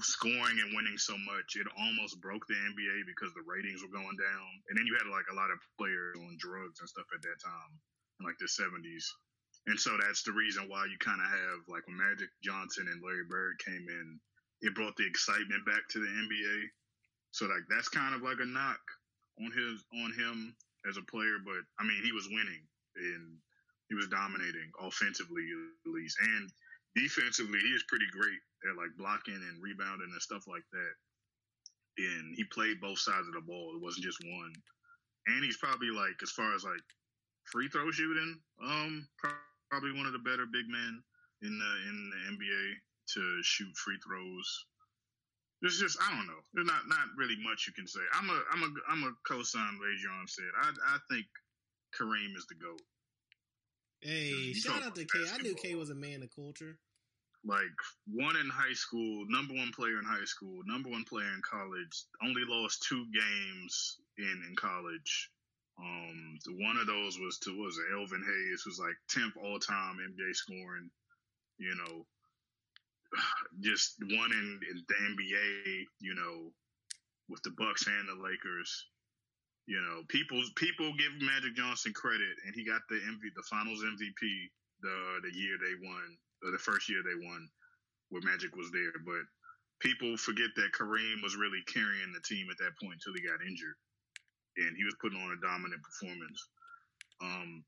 scoring 0.00 0.58
and 0.64 0.72
winning 0.72 0.96
so 0.96 1.16
much, 1.28 1.56
it 1.60 1.68
almost 1.76 2.20
broke 2.20 2.46
the 2.48 2.56
NBA 2.56 3.04
because 3.04 3.32
the 3.36 3.44
ratings 3.44 3.84
were 3.84 3.92
going 3.92 4.16
down. 4.16 4.50
And 4.68 4.74
then 4.78 4.88
you 4.88 4.96
had 4.96 5.08
like 5.12 5.28
a 5.28 5.36
lot 5.36 5.52
of 5.52 5.60
players 5.76 6.16
on 6.16 6.40
drugs 6.40 6.80
and 6.80 6.88
stuff 6.88 7.08
at 7.12 7.20
that 7.20 7.38
time 7.44 7.72
in 8.20 8.26
like 8.26 8.38
the 8.40 8.48
70s. 8.48 9.04
And 9.68 9.76
so 9.76 9.92
that's 10.00 10.24
the 10.24 10.32
reason 10.32 10.68
why 10.72 10.88
you 10.88 10.96
kind 10.96 11.20
of 11.20 11.28
have 11.28 11.60
like 11.68 11.84
when 11.84 12.00
Magic 12.00 12.32
Johnson 12.40 12.88
and 12.88 13.04
Larry 13.04 13.28
Bird 13.28 13.60
came 13.60 13.84
in, 13.84 14.06
it 14.64 14.74
brought 14.74 14.96
the 14.96 15.06
excitement 15.06 15.66
back 15.68 15.84
to 15.92 16.00
the 16.00 16.08
NBA. 16.08 16.58
So 17.36 17.44
like 17.44 17.68
that's 17.68 17.92
kind 17.92 18.16
of 18.16 18.24
like 18.24 18.40
a 18.40 18.48
knock 18.48 18.80
on 19.44 19.52
his 19.52 19.84
on 20.00 20.10
him 20.16 20.56
as 20.88 20.96
a 20.96 21.04
player, 21.10 21.36
but 21.44 21.60
I 21.78 21.84
mean 21.84 22.00
he 22.00 22.12
was 22.16 22.26
winning 22.32 22.64
and 22.96 23.36
he 23.88 23.94
was 23.94 24.08
dominating 24.08 24.72
offensively 24.80 25.44
at 25.84 25.92
least, 25.92 26.16
and 26.20 26.48
defensively 26.96 27.58
he 27.60 27.72
is 27.74 27.84
pretty 27.88 28.06
great 28.12 28.40
at 28.68 28.76
like 28.76 28.94
blocking 28.98 29.38
and 29.38 29.62
rebounding 29.62 30.10
and 30.10 30.22
stuff 30.22 30.44
like 30.48 30.64
that. 30.72 30.94
And 31.98 32.34
he 32.36 32.44
played 32.44 32.80
both 32.80 32.98
sides 32.98 33.26
of 33.26 33.34
the 33.34 33.42
ball. 33.42 33.74
It 33.74 33.82
wasn't 33.82 34.06
just 34.06 34.22
one. 34.22 34.52
And 35.26 35.44
he's 35.44 35.58
probably 35.58 35.90
like 35.90 36.16
as 36.22 36.30
far 36.30 36.54
as 36.54 36.64
like 36.64 36.84
free 37.44 37.68
throw 37.68 37.90
shooting, 37.90 38.38
um, 38.64 39.08
probably 39.70 39.92
one 39.92 40.06
of 40.06 40.12
the 40.12 40.24
better 40.24 40.46
big 40.46 40.68
men 40.68 41.02
in 41.42 41.58
the 41.58 41.72
in 41.88 41.96
the 42.10 42.20
NBA 42.36 42.64
to 43.14 43.42
shoot 43.42 43.74
free 43.76 43.98
throws. 44.04 44.48
There's 45.60 45.78
just 45.78 45.98
I 46.00 46.14
don't 46.14 46.26
know. 46.26 46.42
There's 46.54 46.66
not 46.66 46.86
not 46.88 47.12
really 47.16 47.36
much 47.42 47.66
you 47.66 47.74
can 47.74 47.86
say. 47.86 48.00
I'm 48.14 48.30
a 48.30 48.38
I'm 48.52 48.62
a 48.62 48.70
I'm 48.88 49.02
a 49.04 49.12
co-sign 49.26 49.78
Ray 49.82 49.96
John 49.98 50.26
said. 50.26 50.52
I 50.62 50.70
I 50.94 50.98
think 51.10 51.26
Kareem 51.98 52.36
is 52.36 52.46
the 52.46 52.54
goat. 52.54 52.80
Hey, 54.00 54.52
shout 54.52 54.82
out 54.82 54.94
to 54.94 55.04
K. 55.04 55.18
I 55.32 55.38
knew 55.38 55.54
K 55.54 55.74
was 55.74 55.90
a 55.90 55.94
man 55.94 56.22
of 56.22 56.34
culture. 56.34 56.78
Like 57.44 57.62
one 58.12 58.36
in 58.36 58.50
high 58.50 58.74
school, 58.74 59.24
number 59.28 59.54
one 59.54 59.70
player 59.74 59.98
in 59.98 60.04
high 60.04 60.24
school, 60.24 60.60
number 60.66 60.90
one 60.90 61.04
player 61.04 61.28
in 61.34 61.40
college. 61.48 62.04
Only 62.22 62.42
lost 62.48 62.84
two 62.88 63.06
games 63.12 63.96
in 64.18 64.42
in 64.48 64.56
college. 64.56 65.30
Um, 65.78 66.38
one 66.58 66.76
of 66.76 66.88
those 66.88 67.18
was 67.18 67.38
to 67.38 67.56
was 67.56 67.78
Elvin 67.92 68.24
Hayes, 68.24 68.62
who's 68.64 68.80
like 68.80 68.96
tenth 69.08 69.34
all 69.36 69.58
time 69.58 69.98
NBA 69.98 70.34
scoring. 70.34 70.90
You 71.58 71.74
know, 71.76 72.06
just 73.60 73.94
one 74.00 74.32
in, 74.32 74.60
in 74.70 74.84
the 74.88 74.94
NBA. 74.94 75.84
You 76.00 76.14
know, 76.14 76.50
with 77.28 77.42
the 77.42 77.54
Bucks 77.56 77.86
and 77.86 78.08
the 78.08 78.22
Lakers. 78.22 78.86
You 79.68 79.84
know, 79.84 80.00
people 80.08 80.40
people 80.56 80.88
give 80.96 81.12
Magic 81.20 81.52
Johnson 81.52 81.92
credit, 81.92 82.40
and 82.48 82.56
he 82.56 82.64
got 82.64 82.80
the 82.88 83.04
MV, 83.04 83.20
the 83.36 83.44
Finals 83.52 83.84
MVP 83.84 84.48
the 84.80 84.96
the 85.28 85.32
year 85.36 85.60
they 85.60 85.76
won, 85.84 86.16
or 86.40 86.56
the 86.56 86.64
first 86.64 86.88
year 86.88 87.04
they 87.04 87.20
won, 87.20 87.44
where 88.08 88.24
Magic 88.24 88.56
was 88.56 88.72
there. 88.72 88.96
But 89.04 89.28
people 89.84 90.16
forget 90.16 90.48
that 90.56 90.72
Kareem 90.72 91.20
was 91.20 91.36
really 91.36 91.60
carrying 91.68 92.16
the 92.16 92.24
team 92.24 92.48
at 92.48 92.56
that 92.64 92.80
point 92.80 92.96
until 92.96 93.12
he 93.12 93.20
got 93.20 93.44
injured, 93.44 93.76
and 94.56 94.72
he 94.72 94.88
was 94.88 94.96
putting 95.04 95.20
on 95.20 95.36
a 95.36 95.44
dominant 95.44 95.84
performance. 95.84 96.40
Um, 97.20 97.60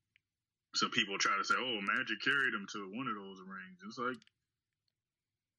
so 0.72 0.88
people 0.88 1.20
try 1.20 1.36
to 1.36 1.44
say, 1.44 1.60
"Oh, 1.60 1.84
Magic 1.84 2.24
carried 2.24 2.56
him 2.56 2.64
to 2.72 2.96
one 2.96 3.12
of 3.12 3.16
those 3.20 3.44
rings." 3.44 3.76
It's 3.84 4.00
like, 4.00 4.20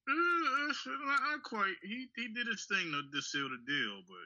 uh, 0.09 0.73
not 1.05 1.45
quite. 1.45 1.77
He 1.85 2.09
he 2.17 2.33
did 2.33 2.49
his 2.49 2.65
thing 2.65 2.89
to, 2.97 3.05
to 3.05 3.21
seal 3.21 3.45
the 3.45 3.61
deal, 3.69 4.01
but 4.09 4.25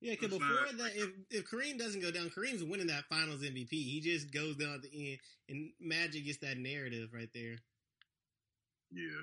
Yeah, 0.00 0.12
because 0.12 0.30
before 0.38 0.48
not- 0.48 0.76
that, 0.78 0.92
if 0.96 1.10
if 1.30 1.44
Kareem 1.50 1.78
doesn't 1.78 2.00
go 2.00 2.10
down, 2.12 2.30
Kareem's 2.30 2.62
winning 2.62 2.86
that 2.86 3.06
Finals 3.08 3.42
MVP. 3.42 3.70
He 3.70 4.00
just 4.00 4.32
goes 4.32 4.56
down 4.56 4.74
at 4.74 4.82
the 4.82 5.10
end, 5.12 5.18
and 5.48 5.72
Magic 5.80 6.24
gets 6.24 6.38
that 6.38 6.56
narrative 6.58 7.10
right 7.12 7.30
there. 7.34 7.56
Yeah. 8.92 9.22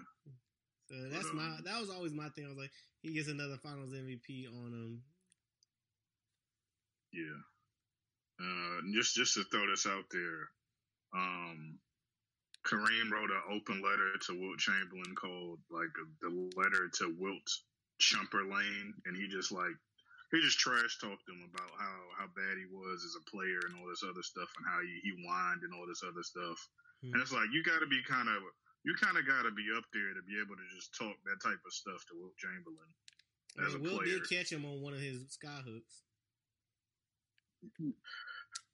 So 0.89 1.09
that's 1.09 1.25
But, 1.27 1.35
my 1.35 1.45
um, 1.45 1.61
that 1.63 1.79
was 1.79 1.89
always 1.89 2.11
my 2.13 2.29
thing. 2.29 2.45
I 2.45 2.49
was 2.49 2.57
like, 2.57 2.71
he 3.01 3.13
gets 3.13 3.29
another 3.29 3.57
Finals 3.57 3.93
MVP 3.93 4.47
on 4.47 4.71
him. 4.73 5.03
Yeah. 7.13 7.41
Uh, 8.39 8.81
just 8.93 9.15
just 9.15 9.33
to 9.35 9.43
throw 9.45 9.65
this 9.67 9.87
out 9.87 10.03
there, 10.11 10.49
um, 11.15 11.79
Kareem 12.67 13.09
wrote 13.11 13.31
an 13.31 13.41
open 13.49 13.81
letter 13.81 14.11
to 14.27 14.39
Wilt 14.39 14.59
Chamberlain 14.59 15.15
called 15.15 15.59
like 15.69 15.87
the 16.21 16.29
letter 16.57 16.89
to 16.99 17.15
Wilt 17.17 17.49
Chamberlain, 17.99 18.93
and 19.05 19.15
he 19.15 19.27
just 19.29 19.53
like 19.53 19.71
he 20.35 20.43
just 20.43 20.59
trash 20.59 20.99
talked 20.99 21.25
him 21.27 21.41
about 21.47 21.71
how 21.79 21.97
how 22.19 22.27
bad 22.35 22.59
he 22.59 22.67
was 22.67 23.01
as 23.07 23.15
a 23.15 23.23
player 23.31 23.63
and 23.65 23.79
all 23.79 23.87
this 23.87 24.03
other 24.03 24.23
stuff, 24.23 24.51
and 24.59 24.65
how 24.67 24.79
he, 24.83 24.91
he 25.01 25.11
whined 25.23 25.63
and 25.63 25.71
all 25.71 25.87
this 25.87 26.03
other 26.03 26.23
stuff. 26.23 26.59
Hmm. 27.01 27.15
And 27.15 27.19
it's 27.23 27.31
like 27.33 27.47
you 27.55 27.63
got 27.63 27.79
to 27.79 27.89
be 27.89 28.03
kind 28.03 28.27
of 28.27 28.43
you 28.83 28.93
kind 28.99 29.17
of 29.17 29.25
got 29.25 29.47
to 29.47 29.53
be 29.55 29.65
up 29.73 29.87
there 29.95 30.13
to 30.13 30.23
be 30.27 30.37
able 30.37 30.53
to 30.59 30.67
just 30.75 30.93
talk 30.93 31.15
that 31.25 31.41
type 31.41 31.59
of 31.63 31.73
stuff 31.73 32.05
to 32.11 32.19
Wilt 32.19 32.37
Chamberlain 32.37 32.91
I 33.57 33.71
mean, 33.73 33.83
Will 33.83 33.97
player. 33.97 34.19
did 34.19 34.29
catch 34.29 34.51
him 34.51 34.65
on 34.65 34.81
one 34.81 34.93
of 34.93 34.99
his 34.99 35.25
sky 35.29 35.61
hooks. 35.63 36.03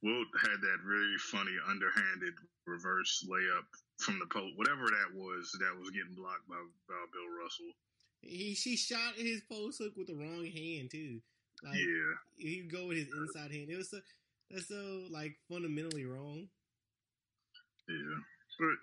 Wilt 0.03 0.27
had 0.41 0.59
that 0.61 0.79
really 0.83 1.17
funny 1.31 1.55
underhanded 1.69 2.33
reverse 2.65 3.25
layup 3.29 3.69
from 3.99 4.19
the 4.19 4.25
post, 4.25 4.57
whatever 4.57 4.89
that 4.89 5.13
was, 5.13 5.51
that 5.59 5.77
was 5.79 5.91
getting 5.91 6.15
blocked 6.15 6.47
by, 6.49 6.57
by 6.89 7.01
Bill 7.13 7.29
Russell. 7.41 7.71
He 8.21 8.53
she 8.53 8.75
shot 8.75 9.15
his 9.15 9.41
post 9.49 9.79
hook 9.79 9.93
with 9.97 10.07
the 10.07 10.15
wrong 10.15 10.45
hand 10.45 10.91
too. 10.91 11.21
Like 11.63 11.77
yeah, 11.77 12.13
he 12.37 12.61
would 12.61 12.71
go 12.71 12.87
with 12.87 12.97
his 12.97 13.07
inside 13.13 13.51
hand. 13.51 13.69
It 13.69 13.77
was 13.77 13.89
so 13.89 13.99
that's 14.49 14.67
so 14.67 15.05
like 15.11 15.35
fundamentally 15.49 16.05
wrong. 16.05 16.47
yeah, 17.87 18.17
but 18.59 18.77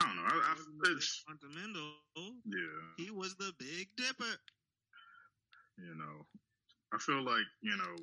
I 0.00 0.06
don't 0.08 0.16
know. 0.16 0.22
I, 0.26 0.34
I, 0.34 0.54
Wasn't 0.58 0.96
it's 0.98 1.24
fundamental. 1.26 1.92
yeah, 2.44 2.82
He 2.96 3.10
was 3.10 3.34
the 3.36 3.52
Big 3.58 3.88
Dipper. 3.96 4.34
you 5.78 5.94
know, 5.94 6.26
I 6.92 6.98
feel 6.98 7.22
like 7.22 7.46
you 7.62 7.76
know, 7.76 7.94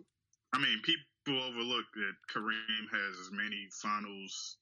I 0.54 0.60
mean, 0.60 0.80
people 0.84 1.44
overlook 1.44 1.86
that 1.96 2.16
Kareem 2.32 2.84
has 2.92 3.14
as 3.20 3.32
many 3.32 3.68
finals, 3.82 4.58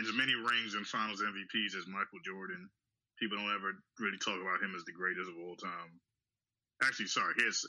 as 0.00 0.08
many 0.16 0.34
rings 0.34 0.74
and 0.74 0.86
finals 0.86 1.20
MVPs 1.22 1.76
as 1.76 1.86
Michael 1.86 2.20
Jordan. 2.24 2.68
People 3.20 3.38
don't 3.38 3.54
ever 3.54 3.76
really 4.00 4.18
talk 4.18 4.40
about 4.40 4.62
him 4.64 4.74
as 4.74 4.84
the 4.84 4.96
greatest 4.96 5.28
of 5.30 5.36
all 5.44 5.54
time. 5.56 6.00
Actually, 6.82 7.06
sorry, 7.06 7.34
he 7.38 7.44
has 7.44 7.62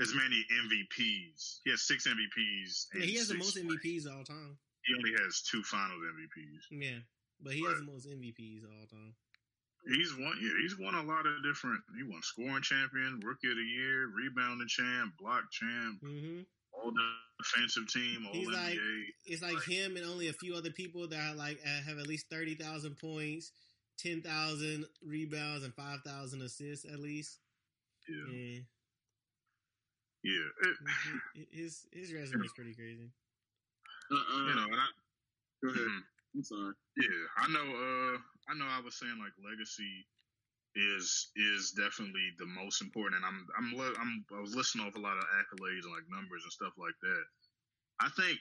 as 0.00 0.14
many 0.14 0.44
MVPs. 0.64 1.60
He 1.64 1.70
has 1.70 1.82
six 1.82 2.06
MVPs. 2.06 2.86
Yeah, 2.94 3.04
he 3.06 3.16
has 3.16 3.28
the 3.28 3.34
most 3.34 3.56
MVPs 3.56 4.06
all 4.06 4.24
time. 4.24 4.56
He 4.84 4.94
only 4.94 5.10
has 5.22 5.42
two 5.42 5.62
finals 5.62 6.00
MVPs. 6.00 6.62
Yeah, 6.70 6.98
but 7.42 7.52
he 7.54 7.64
has 7.64 7.78
the 7.78 7.84
most 7.84 8.06
MVPs 8.08 8.64
all 8.64 8.86
time. 8.86 9.14
He's 9.86 10.12
won. 10.14 10.34
Yeah, 10.40 10.50
he's 10.60 10.78
won 10.78 10.94
a 10.94 11.02
lot 11.02 11.26
of 11.26 11.42
different. 11.44 11.80
He 11.96 12.02
won 12.02 12.22
scoring 12.22 12.62
champion, 12.62 13.20
rookie 13.24 13.50
of 13.50 13.56
the 13.56 13.62
year, 13.62 14.08
rebounding 14.14 14.68
champ, 14.68 15.16
block 15.18 15.50
champ, 15.50 16.00
hmm 16.00 16.40
all 16.72 16.92
defensive 17.38 17.88
team, 17.92 18.24
all 18.26 18.32
He's 18.34 18.46
NBA. 18.48 18.52
like- 18.52 18.78
It's 19.26 19.42
like 19.42 19.64
him 19.64 19.96
and 19.96 20.06
only 20.06 20.28
a 20.28 20.32
few 20.32 20.54
other 20.54 20.70
people 20.70 21.08
that 21.08 21.36
like 21.36 21.58
uh, 21.64 21.82
have 21.88 21.98
at 21.98 22.06
least 22.06 22.26
thirty 22.30 22.54
thousand 22.54 22.96
points, 22.98 23.50
ten 23.98 24.22
thousand 24.22 24.86
rebounds, 25.02 25.64
and 25.64 25.74
five 25.74 26.00
thousand 26.04 26.42
assists 26.42 26.84
at 26.84 27.00
least. 27.00 27.38
yeah, 28.08 28.32
Yeah, 28.32 28.58
yeah. 30.22 30.48
His 31.50 31.86
his 31.92 32.12
resume 32.12 32.44
is 32.44 32.52
pretty 32.52 32.74
crazy. 32.74 33.10
Uh, 34.10 34.16
uh, 34.16 34.46
you 34.48 34.54
know, 34.54 34.64
and 34.64 34.80
I, 34.80 34.88
go 35.62 35.68
ahead. 35.70 35.88
mhm. 35.88 36.02
I'm 36.34 36.42
sorry. 36.44 36.74
yeah, 36.96 37.24
I 37.38 37.48
know. 37.48 37.64
Uh, 37.64 38.18
I 38.48 38.54
know. 38.54 38.66
I 38.66 38.80
was 38.80 38.98
saying 38.98 39.18
like 39.18 39.32
legacy 39.44 40.06
is 40.76 41.30
is 41.36 41.72
definitely 41.72 42.32
the 42.38 42.46
most 42.46 42.82
important, 42.82 43.16
and 43.16 43.26
I'm 43.26 43.46
I'm 43.58 43.72
li- 43.78 43.96
I'm 43.98 44.24
I 44.36 44.40
was 44.40 44.54
listening 44.54 44.86
off 44.86 44.96
a 44.96 45.00
lot 45.00 45.18
of 45.18 45.24
accolades 45.40 45.84
and 45.84 45.92
like 45.94 46.08
numbers 46.10 46.42
and 46.44 46.52
stuff 46.52 46.74
like 46.78 46.96
that. 47.02 47.24
I 48.00 48.08
think 48.16 48.40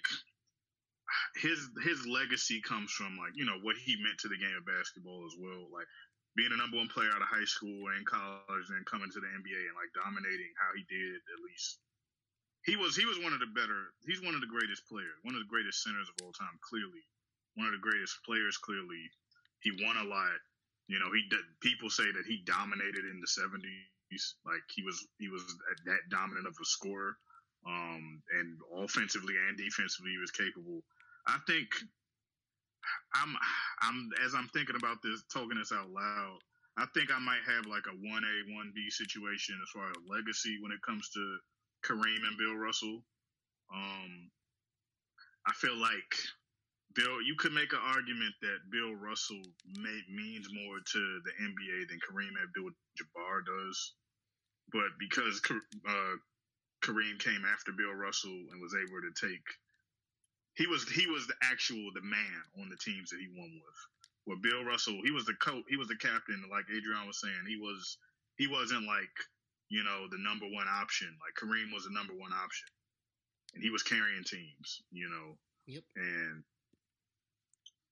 his 1.42 1.70
his 1.84 2.06
legacy 2.08 2.62
comes 2.62 2.92
from 2.92 3.18
like 3.18 3.34
you 3.36 3.46
know 3.46 3.60
what 3.64 3.78
he 3.78 3.96
meant 4.04 4.20
to 4.20 4.28
the 4.30 4.38
game 4.38 4.56
of 4.58 4.66
basketball 4.66 5.26
as 5.26 5.36
well, 5.40 5.68
like 5.74 5.88
being 6.38 6.54
a 6.54 6.62
number 6.62 6.78
one 6.78 6.88
player 6.88 7.10
out 7.12 7.26
of 7.26 7.28
high 7.28 7.50
school 7.50 7.90
and 7.98 8.06
college, 8.06 8.70
and 8.70 8.86
coming 8.86 9.10
to 9.10 9.20
the 9.20 9.28
NBA 9.28 9.62
and 9.68 9.76
like 9.76 9.90
dominating 9.98 10.54
how 10.62 10.70
he 10.78 10.86
did 10.86 11.18
at 11.18 11.42
least. 11.42 11.82
He 12.64 12.78
was 12.78 12.94
he 12.94 13.10
was 13.10 13.18
one 13.20 13.34
of 13.34 13.42
the 13.42 13.50
better. 13.58 13.92
He's 14.06 14.22
one 14.22 14.38
of 14.38 14.44
the 14.46 14.54
greatest 14.54 14.86
players, 14.86 15.18
one 15.26 15.34
of 15.34 15.42
the 15.42 15.50
greatest 15.50 15.82
centers 15.82 16.08
of 16.08 16.22
all 16.22 16.32
time. 16.32 16.62
Clearly, 16.62 17.02
one 17.58 17.66
of 17.66 17.74
the 17.74 17.82
greatest 17.82 18.22
players. 18.22 18.56
Clearly, 18.62 19.02
he 19.66 19.74
won 19.82 19.98
a 19.98 20.06
lot. 20.06 20.38
You 20.88 21.02
know, 21.02 21.10
he 21.10 21.26
people 21.60 21.90
say 21.90 22.06
that 22.06 22.30
he 22.30 22.46
dominated 22.46 23.04
in 23.10 23.18
the 23.20 23.28
seventies. 23.28 24.38
Like 24.46 24.64
he 24.70 24.86
was 24.86 25.02
he 25.18 25.28
was 25.28 25.44
that 25.90 26.06
dominant 26.14 26.48
of 26.48 26.56
a 26.62 26.68
scorer, 26.68 27.18
um, 27.66 28.22
and 28.38 28.56
offensively 28.78 29.34
and 29.48 29.58
defensively 29.58 30.12
he 30.14 30.22
was 30.22 30.32
capable. 30.32 30.86
I 31.26 31.40
think 31.48 31.68
I'm 33.16 33.36
I'm 33.82 34.10
as 34.26 34.34
I'm 34.36 34.48
thinking 34.50 34.76
about 34.76 34.98
this, 35.04 35.24
talking 35.34 35.58
this 35.58 35.72
out 35.72 35.90
loud. 35.90 36.40
I 36.78 36.86
think 36.94 37.10
I 37.10 37.20
might 37.20 37.42
have 37.48 37.66
like 37.66 37.86
a 37.90 37.98
one 37.98 38.24
A 38.24 38.36
one 38.54 38.72
B 38.76 38.90
situation 38.90 39.58
as 39.62 39.70
far 39.74 39.90
as 39.90 39.98
legacy 40.08 40.58
when 40.62 40.72
it 40.72 40.82
comes 40.86 41.10
to 41.10 41.24
Kareem 41.86 42.22
and 42.28 42.38
Bill 42.38 42.56
Russell. 42.56 43.02
Um, 43.74 44.30
I 45.48 45.54
feel 45.54 45.76
like 45.76 46.14
Bill, 46.98 47.22
you 47.22 47.36
could 47.38 47.54
make 47.54 47.74
an 47.74 47.84
argument 47.84 48.34
that 48.42 48.72
Bill 48.72 48.96
Russell 48.96 49.42
may, 49.78 50.00
means 50.10 50.48
more 50.52 50.80
to 50.80 51.22
the 51.24 51.34
NBA 51.46 51.90
than 51.90 52.00
Kareem 52.02 52.34
Abdul-Jabbar 52.42 53.46
does, 53.46 53.94
but 54.72 54.90
because 55.00 55.40
uh, 55.88 56.16
Kareem 56.84 57.20
came 57.20 57.46
after 57.46 57.72
Bill 57.72 57.94
Russell 57.94 58.34
and 58.52 58.62
was 58.62 58.74
able 58.74 59.02
to 59.06 59.14
take, 59.14 59.46
he 60.58 60.66
was 60.68 60.90
he 60.90 61.06
was 61.08 61.28
the 61.28 61.36
actual 61.44 61.86
the 61.94 62.02
man 62.02 62.42
on 62.60 62.70
the 62.70 62.78
teams 62.78 63.10
that 63.12 63.20
he 63.22 63.30
won 63.38 63.52
with. 63.54 63.80
Where 64.26 64.42
Bill 64.44 64.66
Russell, 64.66 65.00
he 65.06 65.12
was 65.12 65.24
the 65.26 65.36
coach, 65.40 65.64
he 65.70 65.78
was 65.78 65.88
the 65.88 65.96
captain. 65.96 66.44
Like 66.52 66.66
Adrian 66.68 67.08
was 67.08 67.22
saying, 67.22 67.46
he 67.48 67.56
was 67.56 67.98
he 68.38 68.48
wasn't 68.48 68.84
like 68.90 69.14
you 69.70 69.84
know 69.84 70.08
the 70.10 70.18
number 70.20 70.46
one 70.50 70.68
option. 70.68 71.08
Like 71.22 71.38
Kareem 71.38 71.72
was 71.74 71.86
the 71.86 71.94
number 71.94 72.14
one 72.14 72.34
option, 72.34 72.68
and 73.56 73.64
he 73.64 73.70
was 73.70 73.84
carrying 73.84 74.24
teams. 74.26 74.82
You 74.92 75.08
know, 75.10 75.38
Yep. 75.68 75.84
and 75.96 76.44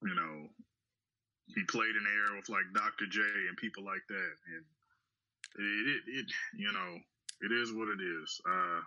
you 0.03 0.15
know, 0.15 0.49
he 1.55 1.63
played 1.69 1.95
in 1.95 2.03
the 2.03 2.09
era 2.09 2.35
with 2.35 2.49
like 2.49 2.65
Dr. 2.73 3.05
J 3.07 3.21
and 3.47 3.55
people 3.57 3.85
like 3.85 4.03
that, 4.09 4.33
and 4.51 4.63
it, 5.55 5.85
it, 5.87 6.01
it 6.19 6.25
you 6.57 6.71
know, 6.73 6.91
it 7.41 7.51
is 7.53 7.71
what 7.71 7.87
it 7.89 8.01
is. 8.01 8.41
Uh, 8.47 8.81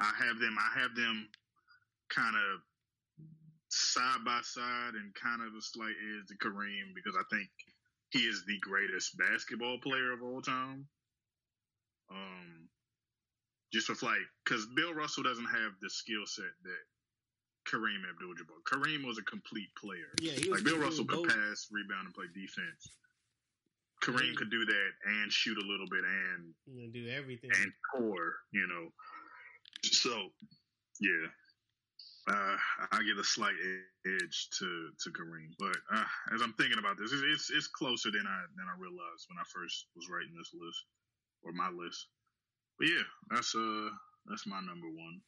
I 0.00 0.10
have 0.26 0.38
them, 0.38 0.56
I 0.58 0.80
have 0.80 0.94
them, 0.96 1.28
kind 2.10 2.34
of 2.36 2.60
side 3.74 4.24
by 4.24 4.40
side 4.42 4.94
and 4.94 5.14
kind 5.14 5.42
of 5.42 5.54
a 5.54 5.62
slight 5.62 5.94
edge 5.98 6.28
to 6.28 6.36
Kareem 6.38 6.94
because 6.94 7.16
I 7.18 7.24
think 7.34 7.48
he 8.10 8.20
is 8.20 8.44
the 8.46 8.58
greatest 8.60 9.16
basketball 9.18 9.78
player 9.78 10.12
of 10.12 10.22
all 10.22 10.40
time. 10.40 10.86
Um, 12.10 12.68
just 13.72 13.88
with 13.88 14.02
like, 14.02 14.22
because 14.44 14.66
Bill 14.76 14.94
Russell 14.94 15.24
doesn't 15.24 15.46
have 15.46 15.72
the 15.82 15.90
skill 15.90 16.22
set 16.26 16.54
that 16.62 16.84
Kareem 17.66 18.06
Abdul-Jabbar. 18.08 18.62
Kareem 18.68 19.04
was 19.04 19.18
a 19.18 19.22
complete 19.22 19.74
player. 19.74 20.12
Yeah, 20.20 20.32
he 20.32 20.48
was 20.48 20.60
Like 20.60 20.64
Bill 20.64 20.78
Russell 20.78 21.06
could 21.06 21.28
pass, 21.28 21.66
rebound, 21.72 22.06
and 22.06 22.14
play 22.14 22.26
defense. 22.34 22.92
Kareem 24.02 24.36
could 24.36 24.50
do 24.50 24.64
that 24.66 24.90
and 25.06 25.32
shoot 25.32 25.56
a 25.56 25.66
little 25.66 25.88
bit 25.90 26.04
and 26.04 26.92
do 26.92 27.08
everything. 27.08 27.50
and 27.62 27.72
core, 27.90 28.34
you 28.52 28.66
know. 28.68 28.92
So, 29.82 30.28
yeah, 31.00 31.26
uh, 32.26 32.56
I 32.92 33.02
get 33.04 33.20
a 33.20 33.24
slight 33.24 33.56
edge 34.06 34.48
to 34.58 34.88
to 35.04 35.10
Kareem, 35.10 35.52
but 35.58 35.76
uh, 35.92 36.08
as 36.34 36.40
I'm 36.40 36.54
thinking 36.54 36.78
about 36.78 36.96
this, 36.96 37.12
it's, 37.12 37.22
it's 37.22 37.50
it's 37.50 37.66
closer 37.68 38.10
than 38.10 38.24
I 38.24 38.38
than 38.56 38.64
I 38.64 38.76
realized 38.80 39.28
when 39.28 39.36
I 39.36 39.44
first 39.52 39.86
was 39.94 40.08
writing 40.08 40.32
this 40.32 40.52
list 40.56 40.80
or 41.44 41.52
my 41.52 41.68
list. 41.68 42.08
But 42.78 42.88
yeah, 42.88 43.06
that's 43.30 43.54
uh 43.54 43.88
that's 44.26 44.46
my 44.46 44.60
number 44.60 44.88
one. 44.88 45.20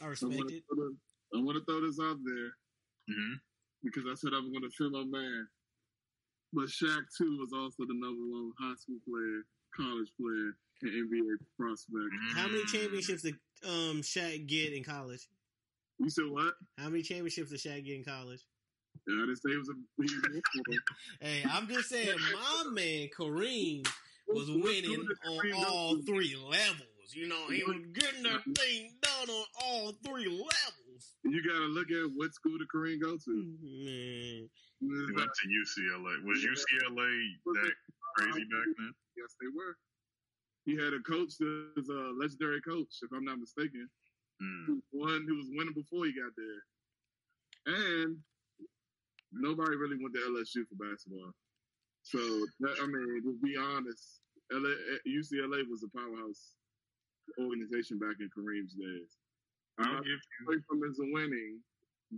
I 0.00 0.06
I 0.06 0.08
respect 0.08 0.50
it. 0.52 0.64
to 0.72 0.96
I 1.36 1.38
want 1.44 1.60
to 1.60 1.64
throw 1.68 1.84
this 1.84 2.00
out 2.00 2.16
there 2.24 2.50
hmm 3.08 3.34
because 3.84 4.04
I 4.08 4.14
said 4.14 4.32
I 4.32 4.40
was 4.40 4.50
going 4.50 4.64
to 4.64 4.76
fill 4.76 4.90
my 4.90 5.04
man. 5.04 5.48
But 6.52 6.68
Shaq 6.68 7.04
too 7.16 7.38
was 7.40 7.52
also 7.52 7.84
the 7.86 7.96
number 7.96 8.24
one 8.24 8.52
high 8.58 8.74
school 8.76 8.98
player, 9.06 9.44
college 9.76 10.10
player, 10.20 10.56
and 10.82 11.12
NBA 11.12 11.44
prospect. 11.56 12.12
How 12.34 12.48
many 12.48 12.64
championships 12.64 13.22
did 13.22 13.36
um 13.64 14.00
Shaq 14.00 14.46
get 14.46 14.72
in 14.72 14.82
college? 14.82 15.28
You 16.00 16.08
said 16.10 16.24
what? 16.30 16.54
How 16.78 16.88
many 16.88 17.02
championships 17.02 17.50
did 17.50 17.60
Shaq 17.60 17.84
get 17.84 17.96
in 17.96 18.04
college? 18.04 18.40
Yeah, 19.06 19.16
I 19.22 19.26
didn't 19.26 19.36
say 19.36 19.50
he 19.50 19.56
was 19.58 19.68
a. 19.68 19.74
He 20.02 20.02
was 20.32 20.78
Hey, 21.20 21.42
I'm 21.50 21.68
just 21.68 21.88
saying, 21.90 22.16
my 22.32 22.70
man 22.72 23.08
Kareem 23.16 23.86
was 24.28 24.48
What- 24.50 24.58
what 24.60 24.64
winning 24.64 25.06
on 25.26 25.52
all 25.68 26.00
three 26.02 26.34
levels. 26.34 26.50
levels. 26.50 26.86
You 27.12 27.26
know, 27.28 27.48
he 27.48 27.64
was 27.64 27.76
getting 27.92 28.22
that 28.22 28.42
thing 28.56 28.94
done 29.02 29.28
on 29.28 29.44
all 29.64 29.92
three 30.06 30.26
levels. 30.28 31.16
You 31.24 31.42
got 31.42 31.58
to 31.58 31.66
look 31.66 31.90
at 31.90 32.06
what 32.14 32.32
school 32.34 32.56
did 32.56 32.68
Kareem 32.74 33.00
go 33.02 33.16
to. 33.16 33.30
Mm, 33.30 34.48
man, 34.80 35.06
He 35.08 35.12
went 35.16 35.30
to 35.34 35.48
UCLA. 35.48 36.24
Was 36.24 36.38
UCLA 36.44 37.10
that 37.46 37.72
crazy 38.16 38.44
back 38.44 38.66
then? 38.78 38.92
Yes, 39.16 39.34
they 39.40 39.48
were. 39.54 39.76
He 40.66 40.76
had 40.76 40.94
a 40.94 41.00
coach 41.00 41.36
that 41.38 41.72
was 41.76 41.88
a 41.88 42.12
legendary 42.16 42.60
coach, 42.62 42.88
if 43.02 43.10
I'm 43.12 43.24
not 43.24 43.38
mistaken. 43.40 43.88
Hmm. 44.40 44.64
Who 44.66 44.82
who 44.92 45.36
was 45.36 45.52
winning 45.52 45.74
before 45.74 46.06
he 46.06 46.12
got 46.12 46.32
there. 46.36 46.60
And 47.66 48.16
nobody 49.32 49.76
really 49.76 50.00
went 50.00 50.14
to 50.14 50.20
LSU 50.20 50.64
for 50.66 50.80
basketball. 50.80 51.32
So 52.02 52.18
that, 52.60 52.74
I 52.82 52.86
mean, 52.86 53.22
to 53.22 53.36
be 53.44 53.56
honest, 53.56 54.20
LA, 54.50 54.70
eh, 54.70 55.04
UCLA 55.06 55.68
was 55.68 55.84
a 55.84 55.92
powerhouse 55.96 56.56
organization 57.38 57.98
back 57.98 58.16
in 58.18 58.30
Kareem's 58.32 58.74
days. 58.74 59.16
I'll 59.78 60.02
give 60.02 60.18
mm-hmm. 60.18 60.48
away 60.48 60.58
from 60.66 60.82
his 60.82 60.98
winning, 60.98 61.60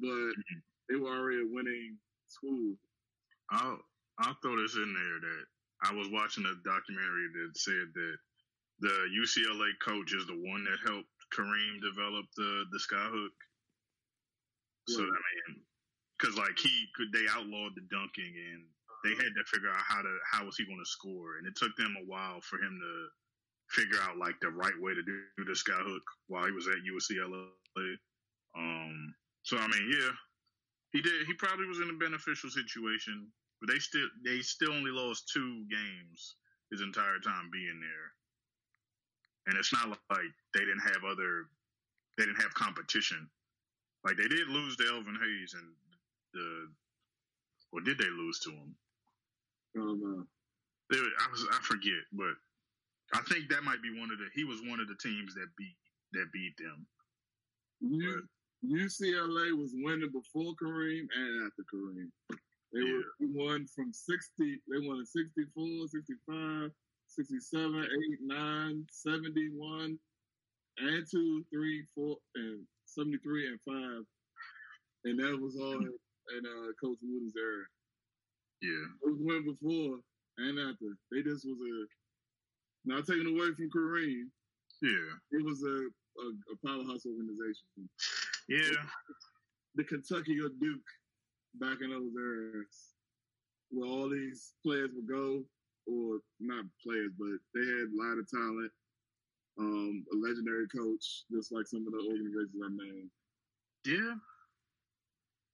but 0.00 0.08
mm-hmm. 0.08 0.58
they 0.88 0.96
were 0.96 1.10
already 1.10 1.42
a 1.42 1.50
winning 1.52 1.98
school. 2.28 2.74
I'll 3.50 3.78
I'll 4.18 4.36
throw 4.42 4.60
this 4.60 4.76
in 4.76 4.94
there 4.94 5.18
that 5.20 5.44
I 5.84 5.94
was 5.94 6.08
watching 6.10 6.46
a 6.46 6.54
documentary 6.64 7.28
that 7.34 7.58
said 7.58 7.90
that 7.94 8.16
the 8.80 8.94
UCLA 9.12 9.70
coach 9.84 10.14
is 10.14 10.26
the 10.26 10.38
one 10.38 10.64
that 10.64 10.78
helped 10.86 11.08
Kareem 11.32 11.80
develop 11.80 12.26
the 12.36 12.64
the 12.70 12.78
skyhook. 12.78 13.36
So 14.88 15.02
I 15.02 15.06
mean, 15.06 15.62
because 16.18 16.36
like 16.36 16.58
he 16.58 16.86
could, 16.94 17.12
they 17.12 17.26
outlawed 17.30 17.74
the 17.74 17.86
dunking, 17.90 18.34
and 18.52 18.62
they 19.04 19.14
had 19.16 19.34
to 19.34 19.44
figure 19.46 19.70
out 19.70 19.82
how 19.86 20.02
to 20.02 20.12
how 20.30 20.44
was 20.44 20.56
he 20.56 20.64
going 20.64 20.78
to 20.78 20.88
score, 20.88 21.38
and 21.38 21.46
it 21.46 21.56
took 21.56 21.74
them 21.76 21.94
a 21.98 22.06
while 22.06 22.40
for 22.40 22.56
him 22.56 22.78
to 22.78 22.92
figure 23.70 23.98
out 24.02 24.18
like 24.18 24.38
the 24.40 24.50
right 24.50 24.76
way 24.80 24.94
to 24.94 25.02
do 25.02 25.22
the 25.38 25.56
skyhook 25.56 26.04
while 26.28 26.44
he 26.44 26.52
was 26.52 26.68
at 26.68 26.84
UCLA. 26.84 27.48
Um, 28.56 29.14
so 29.42 29.56
I 29.56 29.66
mean, 29.66 29.90
yeah, 29.90 30.12
he 30.92 31.00
did. 31.00 31.26
He 31.26 31.34
probably 31.34 31.66
was 31.66 31.80
in 31.80 31.90
a 31.90 31.98
beneficial 31.98 32.50
situation, 32.50 33.26
but 33.60 33.72
they 33.72 33.78
still 33.78 34.08
they 34.24 34.40
still 34.40 34.72
only 34.72 34.90
lost 34.90 35.30
two 35.32 35.64
games 35.70 36.36
his 36.70 36.80
entire 36.80 37.18
time 37.18 37.50
being 37.52 37.80
there, 37.80 38.08
and 39.46 39.56
it's 39.58 39.72
not 39.72 39.88
like 40.10 40.30
they 40.54 40.60
didn't 40.60 40.80
have 40.80 41.04
other 41.04 41.46
they 42.18 42.26
didn't 42.26 42.40
have 42.42 42.54
competition. 42.54 43.30
Like 44.04 44.16
they 44.16 44.28
did 44.28 44.48
lose 44.48 44.76
to 44.76 44.86
Elvin 44.88 45.18
Hayes 45.22 45.54
and 45.54 45.74
the 46.34 46.68
or 47.72 47.80
did 47.80 47.98
they 47.98 48.10
lose 48.10 48.40
to 48.40 48.50
him? 48.50 48.76
I 49.76 49.80
don't 49.80 50.00
know. 50.00 50.26
They, 50.90 50.98
I 50.98 51.28
was 51.30 51.46
I 51.52 51.58
forget, 51.62 52.04
but 52.12 52.34
I 53.14 53.22
think 53.28 53.48
that 53.50 53.64
might 53.64 53.82
be 53.82 53.98
one 53.98 54.10
of 54.12 54.18
the 54.18 54.28
he 54.34 54.44
was 54.44 54.60
one 54.62 54.80
of 54.80 54.88
the 54.88 54.96
teams 55.02 55.34
that 55.34 55.48
beat 55.56 55.76
that 56.12 56.26
beat 56.32 56.54
them. 56.58 56.86
U- 57.80 58.28
UCLA 58.64 59.56
was 59.58 59.72
winning 59.74 60.12
before 60.12 60.54
Kareem 60.62 61.06
and 61.14 61.46
after 61.46 61.64
Kareem. 61.72 62.10
They 62.72 62.80
Yeah. 62.80 62.92
were 62.92 63.04
won 63.20 63.66
from 63.66 63.92
60, 63.92 64.62
they 64.68 64.78
won 64.86 64.98
in 64.98 65.06
64, 65.06 65.88
65, 65.88 66.72
67, 67.14 67.76
8, 67.76 68.18
9, 68.22 68.86
71, 68.90 69.98
and 70.78 71.06
2, 71.10 71.44
3, 71.52 71.84
4, 71.94 72.16
and 72.36 72.60
73 72.86 73.48
and 73.48 73.60
5. 73.66 73.76
And 75.04 75.18
that 75.18 75.38
was 75.40 75.56
all 75.60 75.78
in, 75.78 75.88
uh, 76.46 76.72
Coach 76.82 76.98
Wooden's 77.02 77.34
era. 77.36 77.64
Yeah, 78.62 78.86
It 79.02 79.10
was 79.10 79.18
winning 79.20 79.56
before 79.60 79.98
and 80.38 80.58
after. 80.58 80.96
They 81.10 81.22
just 81.22 81.44
was 81.44 81.58
a, 81.58 82.88
not 82.88 83.06
taken 83.06 83.26
away 83.26 83.52
from 83.56 83.70
Kareem, 83.74 84.30
yeah, 84.82 85.14
it 85.30 85.44
was 85.44 85.62
a, 85.62 85.76
a, 86.18 86.26
a 86.50 86.56
powerhouse 86.66 87.06
organization. 87.06 87.88
yeah. 88.48 88.82
the 89.76 89.84
Kentucky 89.84 90.38
or 90.40 90.50
Duke 90.60 90.90
back 91.60 91.78
in 91.82 91.90
those 91.90 92.10
eras, 92.18 92.94
where 93.70 93.88
all 93.88 94.08
these 94.08 94.54
players 94.64 94.90
would 94.94 95.06
go, 95.06 95.44
or 95.86 96.18
not 96.40 96.64
players, 96.82 97.12
but 97.18 97.38
they 97.54 97.60
had 97.66 97.88
a 97.90 97.98
lot 97.98 98.18
of 98.18 98.28
talent. 98.28 98.70
Um, 99.58 100.04
a 100.12 100.16
legendary 100.16 100.66
coach, 100.68 101.24
just 101.30 101.52
like 101.52 101.66
some 101.66 101.86
of 101.86 101.92
the 101.92 102.00
organizations 102.08 102.56
I 102.56 102.68
named. 102.72 103.10
Yeah, 103.84 104.14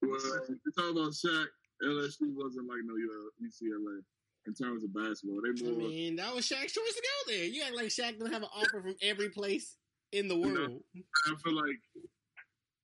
Well, 0.01 0.19
you 0.47 0.71
talk 0.77 0.91
about 0.91 1.11
Shaq, 1.11 1.47
LSU 1.83 2.31
wasn't 2.35 2.69
like 2.69 2.79
no 2.85 2.95
UCLA 3.43 3.99
in 4.47 4.53
terms 4.53 4.83
of 4.83 4.93
basketball. 4.93 5.41
They 5.43 5.65
I 5.65 5.69
more 5.69 5.89
mean, 5.89 6.15
that 6.15 6.33
was 6.33 6.45
Shaq's 6.47 6.71
choice 6.71 6.95
to 6.95 7.01
go 7.01 7.33
there. 7.33 7.43
You 7.45 7.63
act 7.63 7.75
like 7.75 7.87
Shaq 7.87 8.17
doesn't 8.17 8.31
have 8.31 8.43
an 8.43 8.49
offer 8.55 8.81
from 8.81 8.95
every 9.01 9.29
place 9.29 9.75
in 10.13 10.27
the 10.27 10.37
world. 10.37 10.81
I 11.27 11.33
feel 11.43 11.55
like 11.55 11.79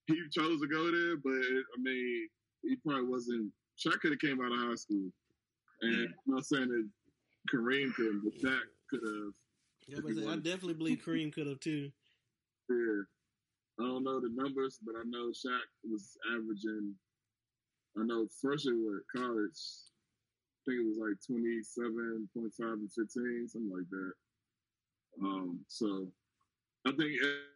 he 0.08 0.22
chose 0.32 0.60
to 0.60 0.68
go 0.68 0.92
there, 0.92 1.16
but 1.18 1.32
I 1.32 1.82
mean, 1.82 2.28
he 2.64 2.76
probably 2.86 3.08
wasn't. 3.08 3.52
Shaq 3.80 4.00
could 4.00 4.12
have 4.12 4.20
came 4.20 4.42
out 4.42 4.52
of 4.52 4.60
high 4.60 4.76
school, 4.76 5.10
and 5.82 5.94
Yeah. 5.94 6.06
I'm 6.28 6.34
not 6.36 6.46
saying 6.46 6.68
that 6.68 6.90
Kareem 7.54 7.94
could, 7.94 8.06
have, 8.06 8.24
but 8.24 8.34
Shaq 8.34 8.60
could 8.90 9.02
have. 9.04 9.34
Yeah, 9.88 10.00
but 10.02 10.32
I 10.32 10.36
definitely 10.38 10.74
believe 10.74 11.00
Kareem 11.06 11.34
could 11.34 11.48
have 11.48 11.60
too. 11.60 11.92
Yeah, 12.70 13.04
I 13.80 13.84
don't 13.84 14.04
know 14.04 14.20
the 14.20 14.32
numbers, 14.34 14.80
but 14.84 14.96
I 14.96 15.04
know 15.08 15.30
Shaq 15.30 15.66
was 15.90 16.18
averaging. 16.34 16.94
I 17.98 18.04
know 18.04 18.28
freshman 18.42 18.82
year 18.82 18.98
at 18.98 19.22
college, 19.22 19.56
I 19.56 20.60
think 20.66 20.82
it 20.82 20.88
was 20.88 20.98
like 20.98 21.16
twenty 21.26 21.62
seven 21.64 22.28
point 22.36 22.54
five 22.60 22.80
and 22.80 22.92
fifteen, 22.92 23.48
something 23.48 23.72
like 23.72 23.90
that. 23.90 24.14
Um, 25.24 25.60
so 25.68 26.12
I 26.86 26.92
think 26.92 27.14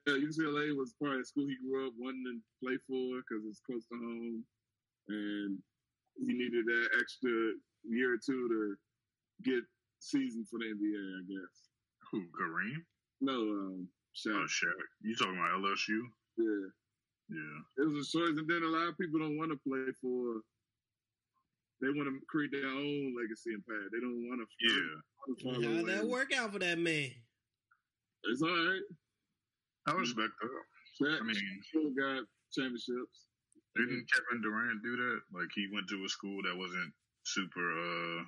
uh, 0.07 0.11
UCLA 0.11 0.75
was 0.75 0.95
probably 0.99 1.21
a 1.21 1.25
school 1.25 1.47
he 1.47 1.57
grew 1.61 1.87
up 1.87 1.93
wanting 1.97 2.23
to 2.25 2.39
play 2.63 2.77
for 2.87 3.21
because 3.21 3.45
it's 3.45 3.61
close 3.65 3.85
to 3.91 3.97
home, 3.97 4.43
and 5.09 5.57
he 6.17 6.33
needed 6.33 6.65
that 6.65 6.89
extra 6.99 7.31
year 7.83 8.13
or 8.13 8.17
two 8.17 8.47
to 8.47 8.75
get 9.43 9.63
seasoned 9.99 10.47
for 10.49 10.59
the 10.59 10.65
NBA. 10.65 11.01
I 11.19 11.23
guess. 11.27 11.55
who 12.11 12.21
Kareem? 12.33 12.81
No, 13.21 13.33
um, 13.33 13.87
Shaq. 14.15 14.35
Oh, 14.35 14.47
Shaq. 14.47 14.79
You 15.01 15.15
talking 15.15 15.37
about 15.37 15.61
LSU? 15.61 15.99
Yeah. 16.37 16.69
Yeah, 17.29 17.83
It 17.83 17.87
was 17.93 18.09
a 18.09 18.17
choice, 18.17 18.37
and 18.41 18.49
then 18.49 18.63
a 18.63 18.73
lot 18.73 18.89
of 18.89 18.97
people 18.97 19.19
don't 19.19 19.37
want 19.37 19.51
to 19.51 19.59
play 19.61 19.85
for. 20.01 20.41
They 21.79 21.87
want 21.93 22.09
to 22.09 22.17
create 22.27 22.49
their 22.51 22.65
own 22.65 23.13
legacy 23.13 23.53
and 23.53 23.61
path. 23.69 23.85
They 23.93 24.01
don't 24.01 24.25
want 24.27 24.41
to. 24.41 24.47
yeah. 24.65 25.77
How'd 25.77 25.85
that 25.85 26.07
work 26.09 26.33
out 26.35 26.51
for 26.51 26.59
that 26.59 26.79
man? 26.79 27.11
It's 28.33 28.41
all 28.41 28.49
right. 28.49 28.81
I 29.87 29.91
respect 29.93 30.33
that. 30.41 31.05
Shaq 31.05 31.21
I 31.21 31.23
mean, 31.23 31.37
still 31.69 31.93
got 31.93 32.25
championships. 32.51 33.29
didn't 33.77 34.09
Kevin 34.11 34.41
Durant 34.41 34.81
do 34.83 34.97
that? 34.97 35.19
Like 35.31 35.47
he 35.53 35.69
went 35.71 35.87
to 35.89 36.03
a 36.03 36.09
school 36.09 36.41
that 36.43 36.57
wasn't 36.57 36.91
super. 37.23 37.61
uh 37.61 38.23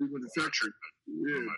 Went 0.00 0.24
to 0.24 0.40
Texas. 0.40 0.70
Yeah. 1.06 1.52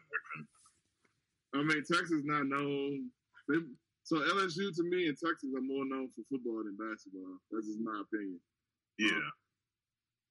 I 1.55 1.62
mean 1.62 1.83
Texas 1.85 2.11
is 2.11 2.25
not 2.25 2.47
known. 2.47 3.11
They, 3.49 3.57
so 4.05 4.17
LSU 4.17 4.75
to 4.77 4.83
me 4.83 5.09
and 5.09 5.17
Texas 5.19 5.51
are 5.55 5.62
more 5.62 5.85
known 5.85 6.09
for 6.15 6.23
football 6.31 6.65
than 6.65 6.77
basketball. 6.79 7.39
That's 7.51 7.67
just 7.67 7.81
my 7.81 8.01
opinion. 8.01 8.41
Yeah, 8.99 9.17
um, 9.17 9.33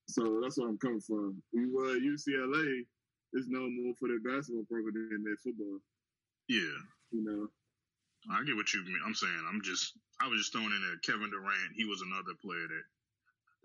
So 0.08 0.40
that's 0.42 0.58
where 0.58 0.68
I'm 0.70 0.78
coming 0.78 1.02
from. 1.02 1.42
We 1.54 1.70
were 1.70 1.96
UCLA 1.98 2.86
is 3.34 3.48
known 3.48 3.78
more 3.84 3.94
for 4.00 4.08
their 4.10 4.20
basketball 4.20 4.66
program 4.66 5.10
than 5.12 5.24
their 5.24 5.38
football. 5.44 5.80
yeah. 6.48 6.78
You 7.12 7.24
know. 7.26 7.48
I 8.30 8.44
get 8.44 8.56
what 8.56 8.74
you 8.74 8.84
mean. 8.86 9.00
I'm 9.06 9.16
saying. 9.16 9.44
I'm 9.48 9.62
just. 9.64 9.94
I 10.22 10.28
was 10.28 10.40
just 10.40 10.52
throwing 10.52 10.70
in 10.76 10.82
there. 10.82 11.00
Kevin 11.02 11.32
Durant. 11.32 11.74
He 11.74 11.86
was 11.86 12.02
another 12.02 12.36
player 12.42 12.68
that 12.68 12.86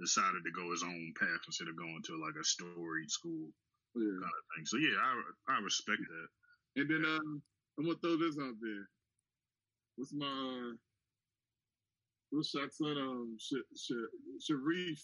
decided 0.00 0.44
to 0.44 0.50
go 0.54 0.70
his 0.70 0.82
own 0.82 1.12
path 1.18 1.42
instead 1.46 1.68
of 1.68 1.76
going 1.76 2.00
to 2.06 2.16
like 2.20 2.34
a 2.40 2.44
storied 2.44 3.10
school 3.10 3.50
Yeah. 3.96 4.18
kind 4.20 4.32
of 4.38 4.44
thing. 4.56 4.64
So 4.66 4.76
yeah, 4.78 4.96
I 4.98 5.54
I 5.54 5.60
respect 5.60 6.00
that. 6.02 6.28
And 6.80 6.90
then 6.90 7.04
um, 7.04 7.42
I'm 7.78 7.84
gonna 7.86 7.98
throw 8.02 8.16
this 8.16 8.36
out 8.38 8.54
there. 8.60 8.84
What's 9.96 10.12
my 10.12 10.26
uh, 10.26 10.74
what's 12.30 12.54
Shaq's 12.54 12.78
son? 12.78 12.96
Um, 12.98 13.36
Sh- 13.38 13.66
Sh- 13.76 14.50
Shareef. 14.50 15.00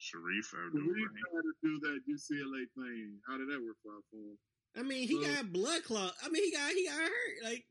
Shareef 0.00 0.48
Shareef 0.48 0.66
Abdul-Rahim. 0.66 1.10
had 1.12 1.42
to 1.44 1.52
do 1.62 1.78
that 1.80 2.00
UCLA 2.08 2.64
thing. 2.74 3.18
How 3.28 3.36
did 3.36 3.48
that 3.48 3.60
work 3.62 3.76
out 3.92 4.02
for 4.10 4.16
him? 4.16 4.38
I 4.76 4.82
mean, 4.82 5.06
he 5.06 5.16
Well- 5.16 5.34
got 5.34 5.52
blood 5.52 5.84
clot. 5.84 6.14
I 6.24 6.28
mean, 6.30 6.44
he 6.44 6.52
got 6.52 6.72
he 6.72 6.86
got 6.86 6.96
hurt. 7.00 7.42
Like, 7.44 7.66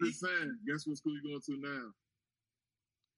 he, 0.00 0.06
Just 0.08 0.20
saying. 0.20 0.58
Guess 0.66 0.86
what 0.86 0.96
school 0.98 1.12
you 1.14 1.22
going 1.22 1.40
to 1.40 1.56
now? 1.58 1.92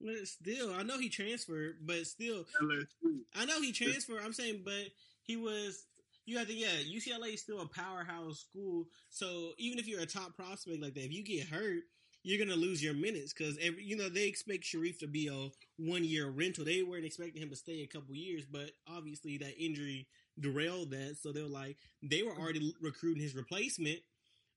but 0.00 0.26
still, 0.28 0.74
I 0.74 0.82
know 0.82 0.98
he 0.98 1.08
transferred, 1.08 1.76
but 1.86 2.06
still, 2.06 2.44
LSU. 2.62 3.20
I 3.34 3.44
know 3.46 3.60
he 3.62 3.72
transferred. 3.72 4.20
I'm 4.22 4.32
saying, 4.34 4.62
but 4.64 4.84
he 5.22 5.36
was. 5.36 5.86
You 6.26 6.38
have 6.38 6.46
to, 6.48 6.54
yeah. 6.54 6.68
UCLA 6.86 7.34
is 7.34 7.40
still 7.42 7.60
a 7.60 7.66
powerhouse 7.68 8.40
school, 8.40 8.86
so 9.10 9.52
even 9.58 9.78
if 9.78 9.86
you're 9.86 10.00
a 10.00 10.06
top 10.06 10.34
prospect 10.36 10.80
like 10.82 10.94
that, 10.94 11.04
if 11.04 11.12
you 11.12 11.22
get 11.24 11.48
hurt, 11.48 11.82
you're 12.22 12.38
gonna 12.44 12.56
lose 12.58 12.82
your 12.82 12.94
minutes 12.94 13.32
because 13.32 13.58
every 13.60 13.84
you 13.84 13.96
know 13.96 14.08
they 14.08 14.26
expect 14.26 14.64
Shareef 14.64 14.98
to 15.00 15.06
be 15.06 15.28
a 15.28 15.48
one 15.76 16.04
year 16.04 16.28
rental. 16.30 16.64
They 16.64 16.82
weren't 16.82 17.04
expecting 17.04 17.42
him 17.42 17.50
to 17.50 17.56
stay 17.56 17.82
a 17.82 17.86
couple 17.86 18.14
years, 18.14 18.44
but 18.50 18.70
obviously 18.88 19.36
that 19.38 19.58
injury 19.62 20.06
derailed 20.40 20.90
that. 20.92 21.16
So 21.20 21.32
they 21.32 21.42
were 21.42 21.48
like 21.48 21.76
they 22.02 22.22
were 22.22 22.32
already 22.32 22.60
mm-hmm. 22.60 22.84
recruiting 22.84 23.22
his 23.22 23.34
replacement, 23.34 24.00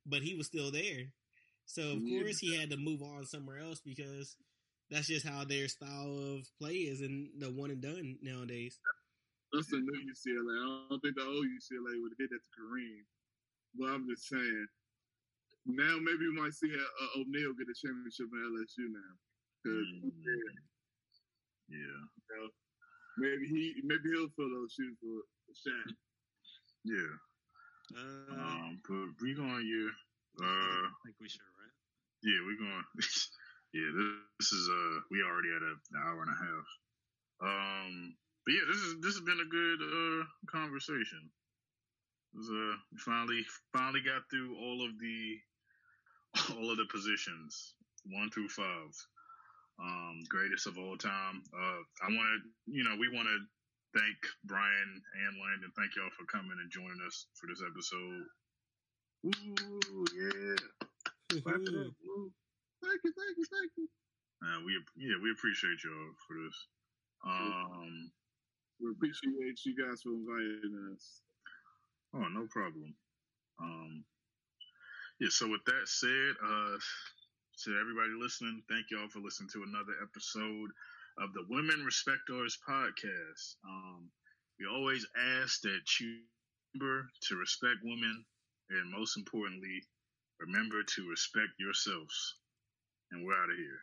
but 0.05 0.21
he 0.21 0.35
was 0.35 0.47
still 0.47 0.71
there. 0.71 1.11
So 1.65 1.91
of 1.91 2.03
Yeah. 2.03 2.19
course 2.21 2.39
he 2.39 2.55
had 2.55 2.69
to 2.71 2.77
move 2.77 3.01
on 3.01 3.25
somewhere 3.25 3.59
else 3.59 3.79
because 3.81 4.35
that's 4.89 5.07
just 5.07 5.25
how 5.27 5.43
their 5.43 5.67
style 5.67 6.17
of 6.35 6.47
play 6.59 6.73
is 6.73 7.01
and 7.01 7.29
the 7.39 7.49
one 7.51 7.71
and 7.71 7.81
done 7.81 8.17
nowadays. 8.21 8.79
That's 9.53 9.69
the 9.71 9.79
new 9.79 9.99
UCLA. 10.11 10.55
I 10.59 10.87
don't 10.89 10.99
think 11.01 11.15
the 11.15 11.23
old 11.23 11.47
UCLA 11.47 11.95
would 12.03 12.11
have 12.13 12.19
hit 12.19 12.31
that 12.35 12.43
to 12.43 12.51
Kareem. 12.57 13.03
But 13.79 13.93
I'm 13.95 14.07
just 14.09 14.27
saying. 14.27 14.67
Now 15.67 15.99
maybe 15.99 16.27
we 16.31 16.35
might 16.39 16.53
see 16.55 16.71
a, 16.71 16.79
a 16.79 17.05
O'Neal 17.19 17.51
get 17.59 17.67
a 17.67 17.75
championship 17.75 18.31
in 18.31 18.39
LSU 18.39 18.87
now. 18.87 19.13
Mm. 19.67 19.99
yeah, 20.23 20.51
Yeah. 21.75 21.99
you 22.07 22.27
know, 22.31 22.47
maybe 23.19 23.47
he 23.51 23.75
maybe 23.83 24.07
he'll 24.15 24.31
fill 24.39 24.47
those 24.47 24.71
shoes 24.71 24.95
for 25.03 25.27
Shaq. 25.51 25.91
Yeah. 26.87 27.13
Uh, 27.99 28.31
Um, 28.39 28.79
but 28.87 29.11
we 29.19 29.33
going 29.35 29.67
yeah. 29.67 29.91
Uh, 30.39 30.87
I 30.87 30.91
think 31.03 31.15
we 31.19 31.27
should, 31.27 31.41
right? 31.59 31.75
yeah, 32.23 32.39
we 32.47 32.55
going. 32.55 32.85
yeah, 33.75 33.89
this, 34.39 34.51
is 34.53 34.69
uh, 34.71 34.99
we 35.11 35.19
already 35.23 35.49
at 35.51 35.63
a, 35.67 35.73
an 35.75 35.95
hour 35.99 36.21
and 36.23 36.31
a 36.31 36.39
half. 36.47 36.67
Um, 37.43 38.15
but 38.47 38.55
yeah, 38.55 38.63
this 38.71 38.79
is 38.79 38.95
this 39.03 39.15
has 39.19 39.25
been 39.27 39.43
a 39.43 39.51
good 39.51 39.79
uh 39.83 40.23
conversation. 40.47 41.27
Was, 42.31 42.47
uh, 42.47 42.79
we 42.95 42.97
finally 43.03 43.43
finally 43.75 43.99
got 43.99 44.23
through 44.31 44.55
all 44.55 44.87
of 44.87 44.95
the 45.03 45.19
all 46.55 46.71
of 46.71 46.79
the 46.79 46.87
positions 46.87 47.75
one 48.07 48.31
through 48.31 48.47
five. 48.47 48.95
Um, 49.83 50.23
greatest 50.31 50.65
of 50.65 50.79
all 50.79 50.95
time. 50.95 51.43
Uh, 51.51 51.81
I 52.01 52.07
want 52.07 52.23
to, 52.23 52.39
you 52.71 52.87
know, 52.87 52.95
we 52.97 53.11
want 53.13 53.27
to 53.27 53.37
thank 53.99 54.17
Brian 54.47 54.89
and 54.95 55.37
Landon. 55.37 55.69
Thank 55.75 55.93
y'all 55.93 56.09
for 56.17 56.25
coming 56.25 56.55
and 56.57 56.71
joining 56.71 57.03
us 57.05 57.27
for 57.35 57.45
this 57.45 57.61
episode. 57.61 58.25
Ooh, 59.27 60.07
yeah. 60.17 60.57
Clap 61.43 61.61
it 61.67 61.75
up. 61.77 61.93
Woo. 62.07 62.31
Thank 62.81 63.01
you, 63.03 63.11
thank 63.11 63.35
you, 63.37 63.45
thank 63.51 63.71
you. 63.75 63.87
Uh, 64.39 64.63
we 64.65 64.71
yeah 64.95 65.19
we 65.21 65.35
appreciate 65.35 65.83
y'all 65.83 66.15
for 66.25 66.33
this. 66.39 66.57
Um, 67.25 68.11
We 68.81 68.91
appreciate 68.91 69.59
you 69.65 69.75
guys 69.75 70.01
for 70.03 70.13
inviting 70.13 70.93
us. 70.93 71.21
oh 72.15 72.27
no 72.29 72.47
problem. 72.51 72.93
Um, 73.61 74.03
yeah. 75.19 75.29
So 75.31 75.49
with 75.49 75.65
that 75.65 75.87
said, 75.87 76.33
uh, 76.43 76.77
to 77.65 77.79
everybody 77.79 78.13
listening, 78.19 78.61
thank 78.69 78.87
y'all 78.91 79.09
for 79.09 79.19
listening 79.19 79.49
to 79.53 79.63
another 79.63 79.93
episode 80.03 80.69
of 81.17 81.33
the 81.33 81.45
Women 81.49 81.83
Respectors 81.85 82.57
podcast. 82.67 83.55
Um, 83.65 84.09
we 84.59 84.67
always 84.67 85.05
ask 85.41 85.61
that 85.61 85.81
you 85.99 86.19
remember 86.75 87.09
to 87.29 87.35
respect 87.35 87.77
women, 87.83 88.25
and 88.69 88.91
most 88.91 89.17
importantly, 89.17 89.81
remember 90.39 90.83
to 90.83 91.09
respect 91.09 91.49
yourselves. 91.59 92.35
And 93.11 93.25
we're 93.25 93.33
out 93.35 93.49
of 93.49 93.57
here. 93.57 93.81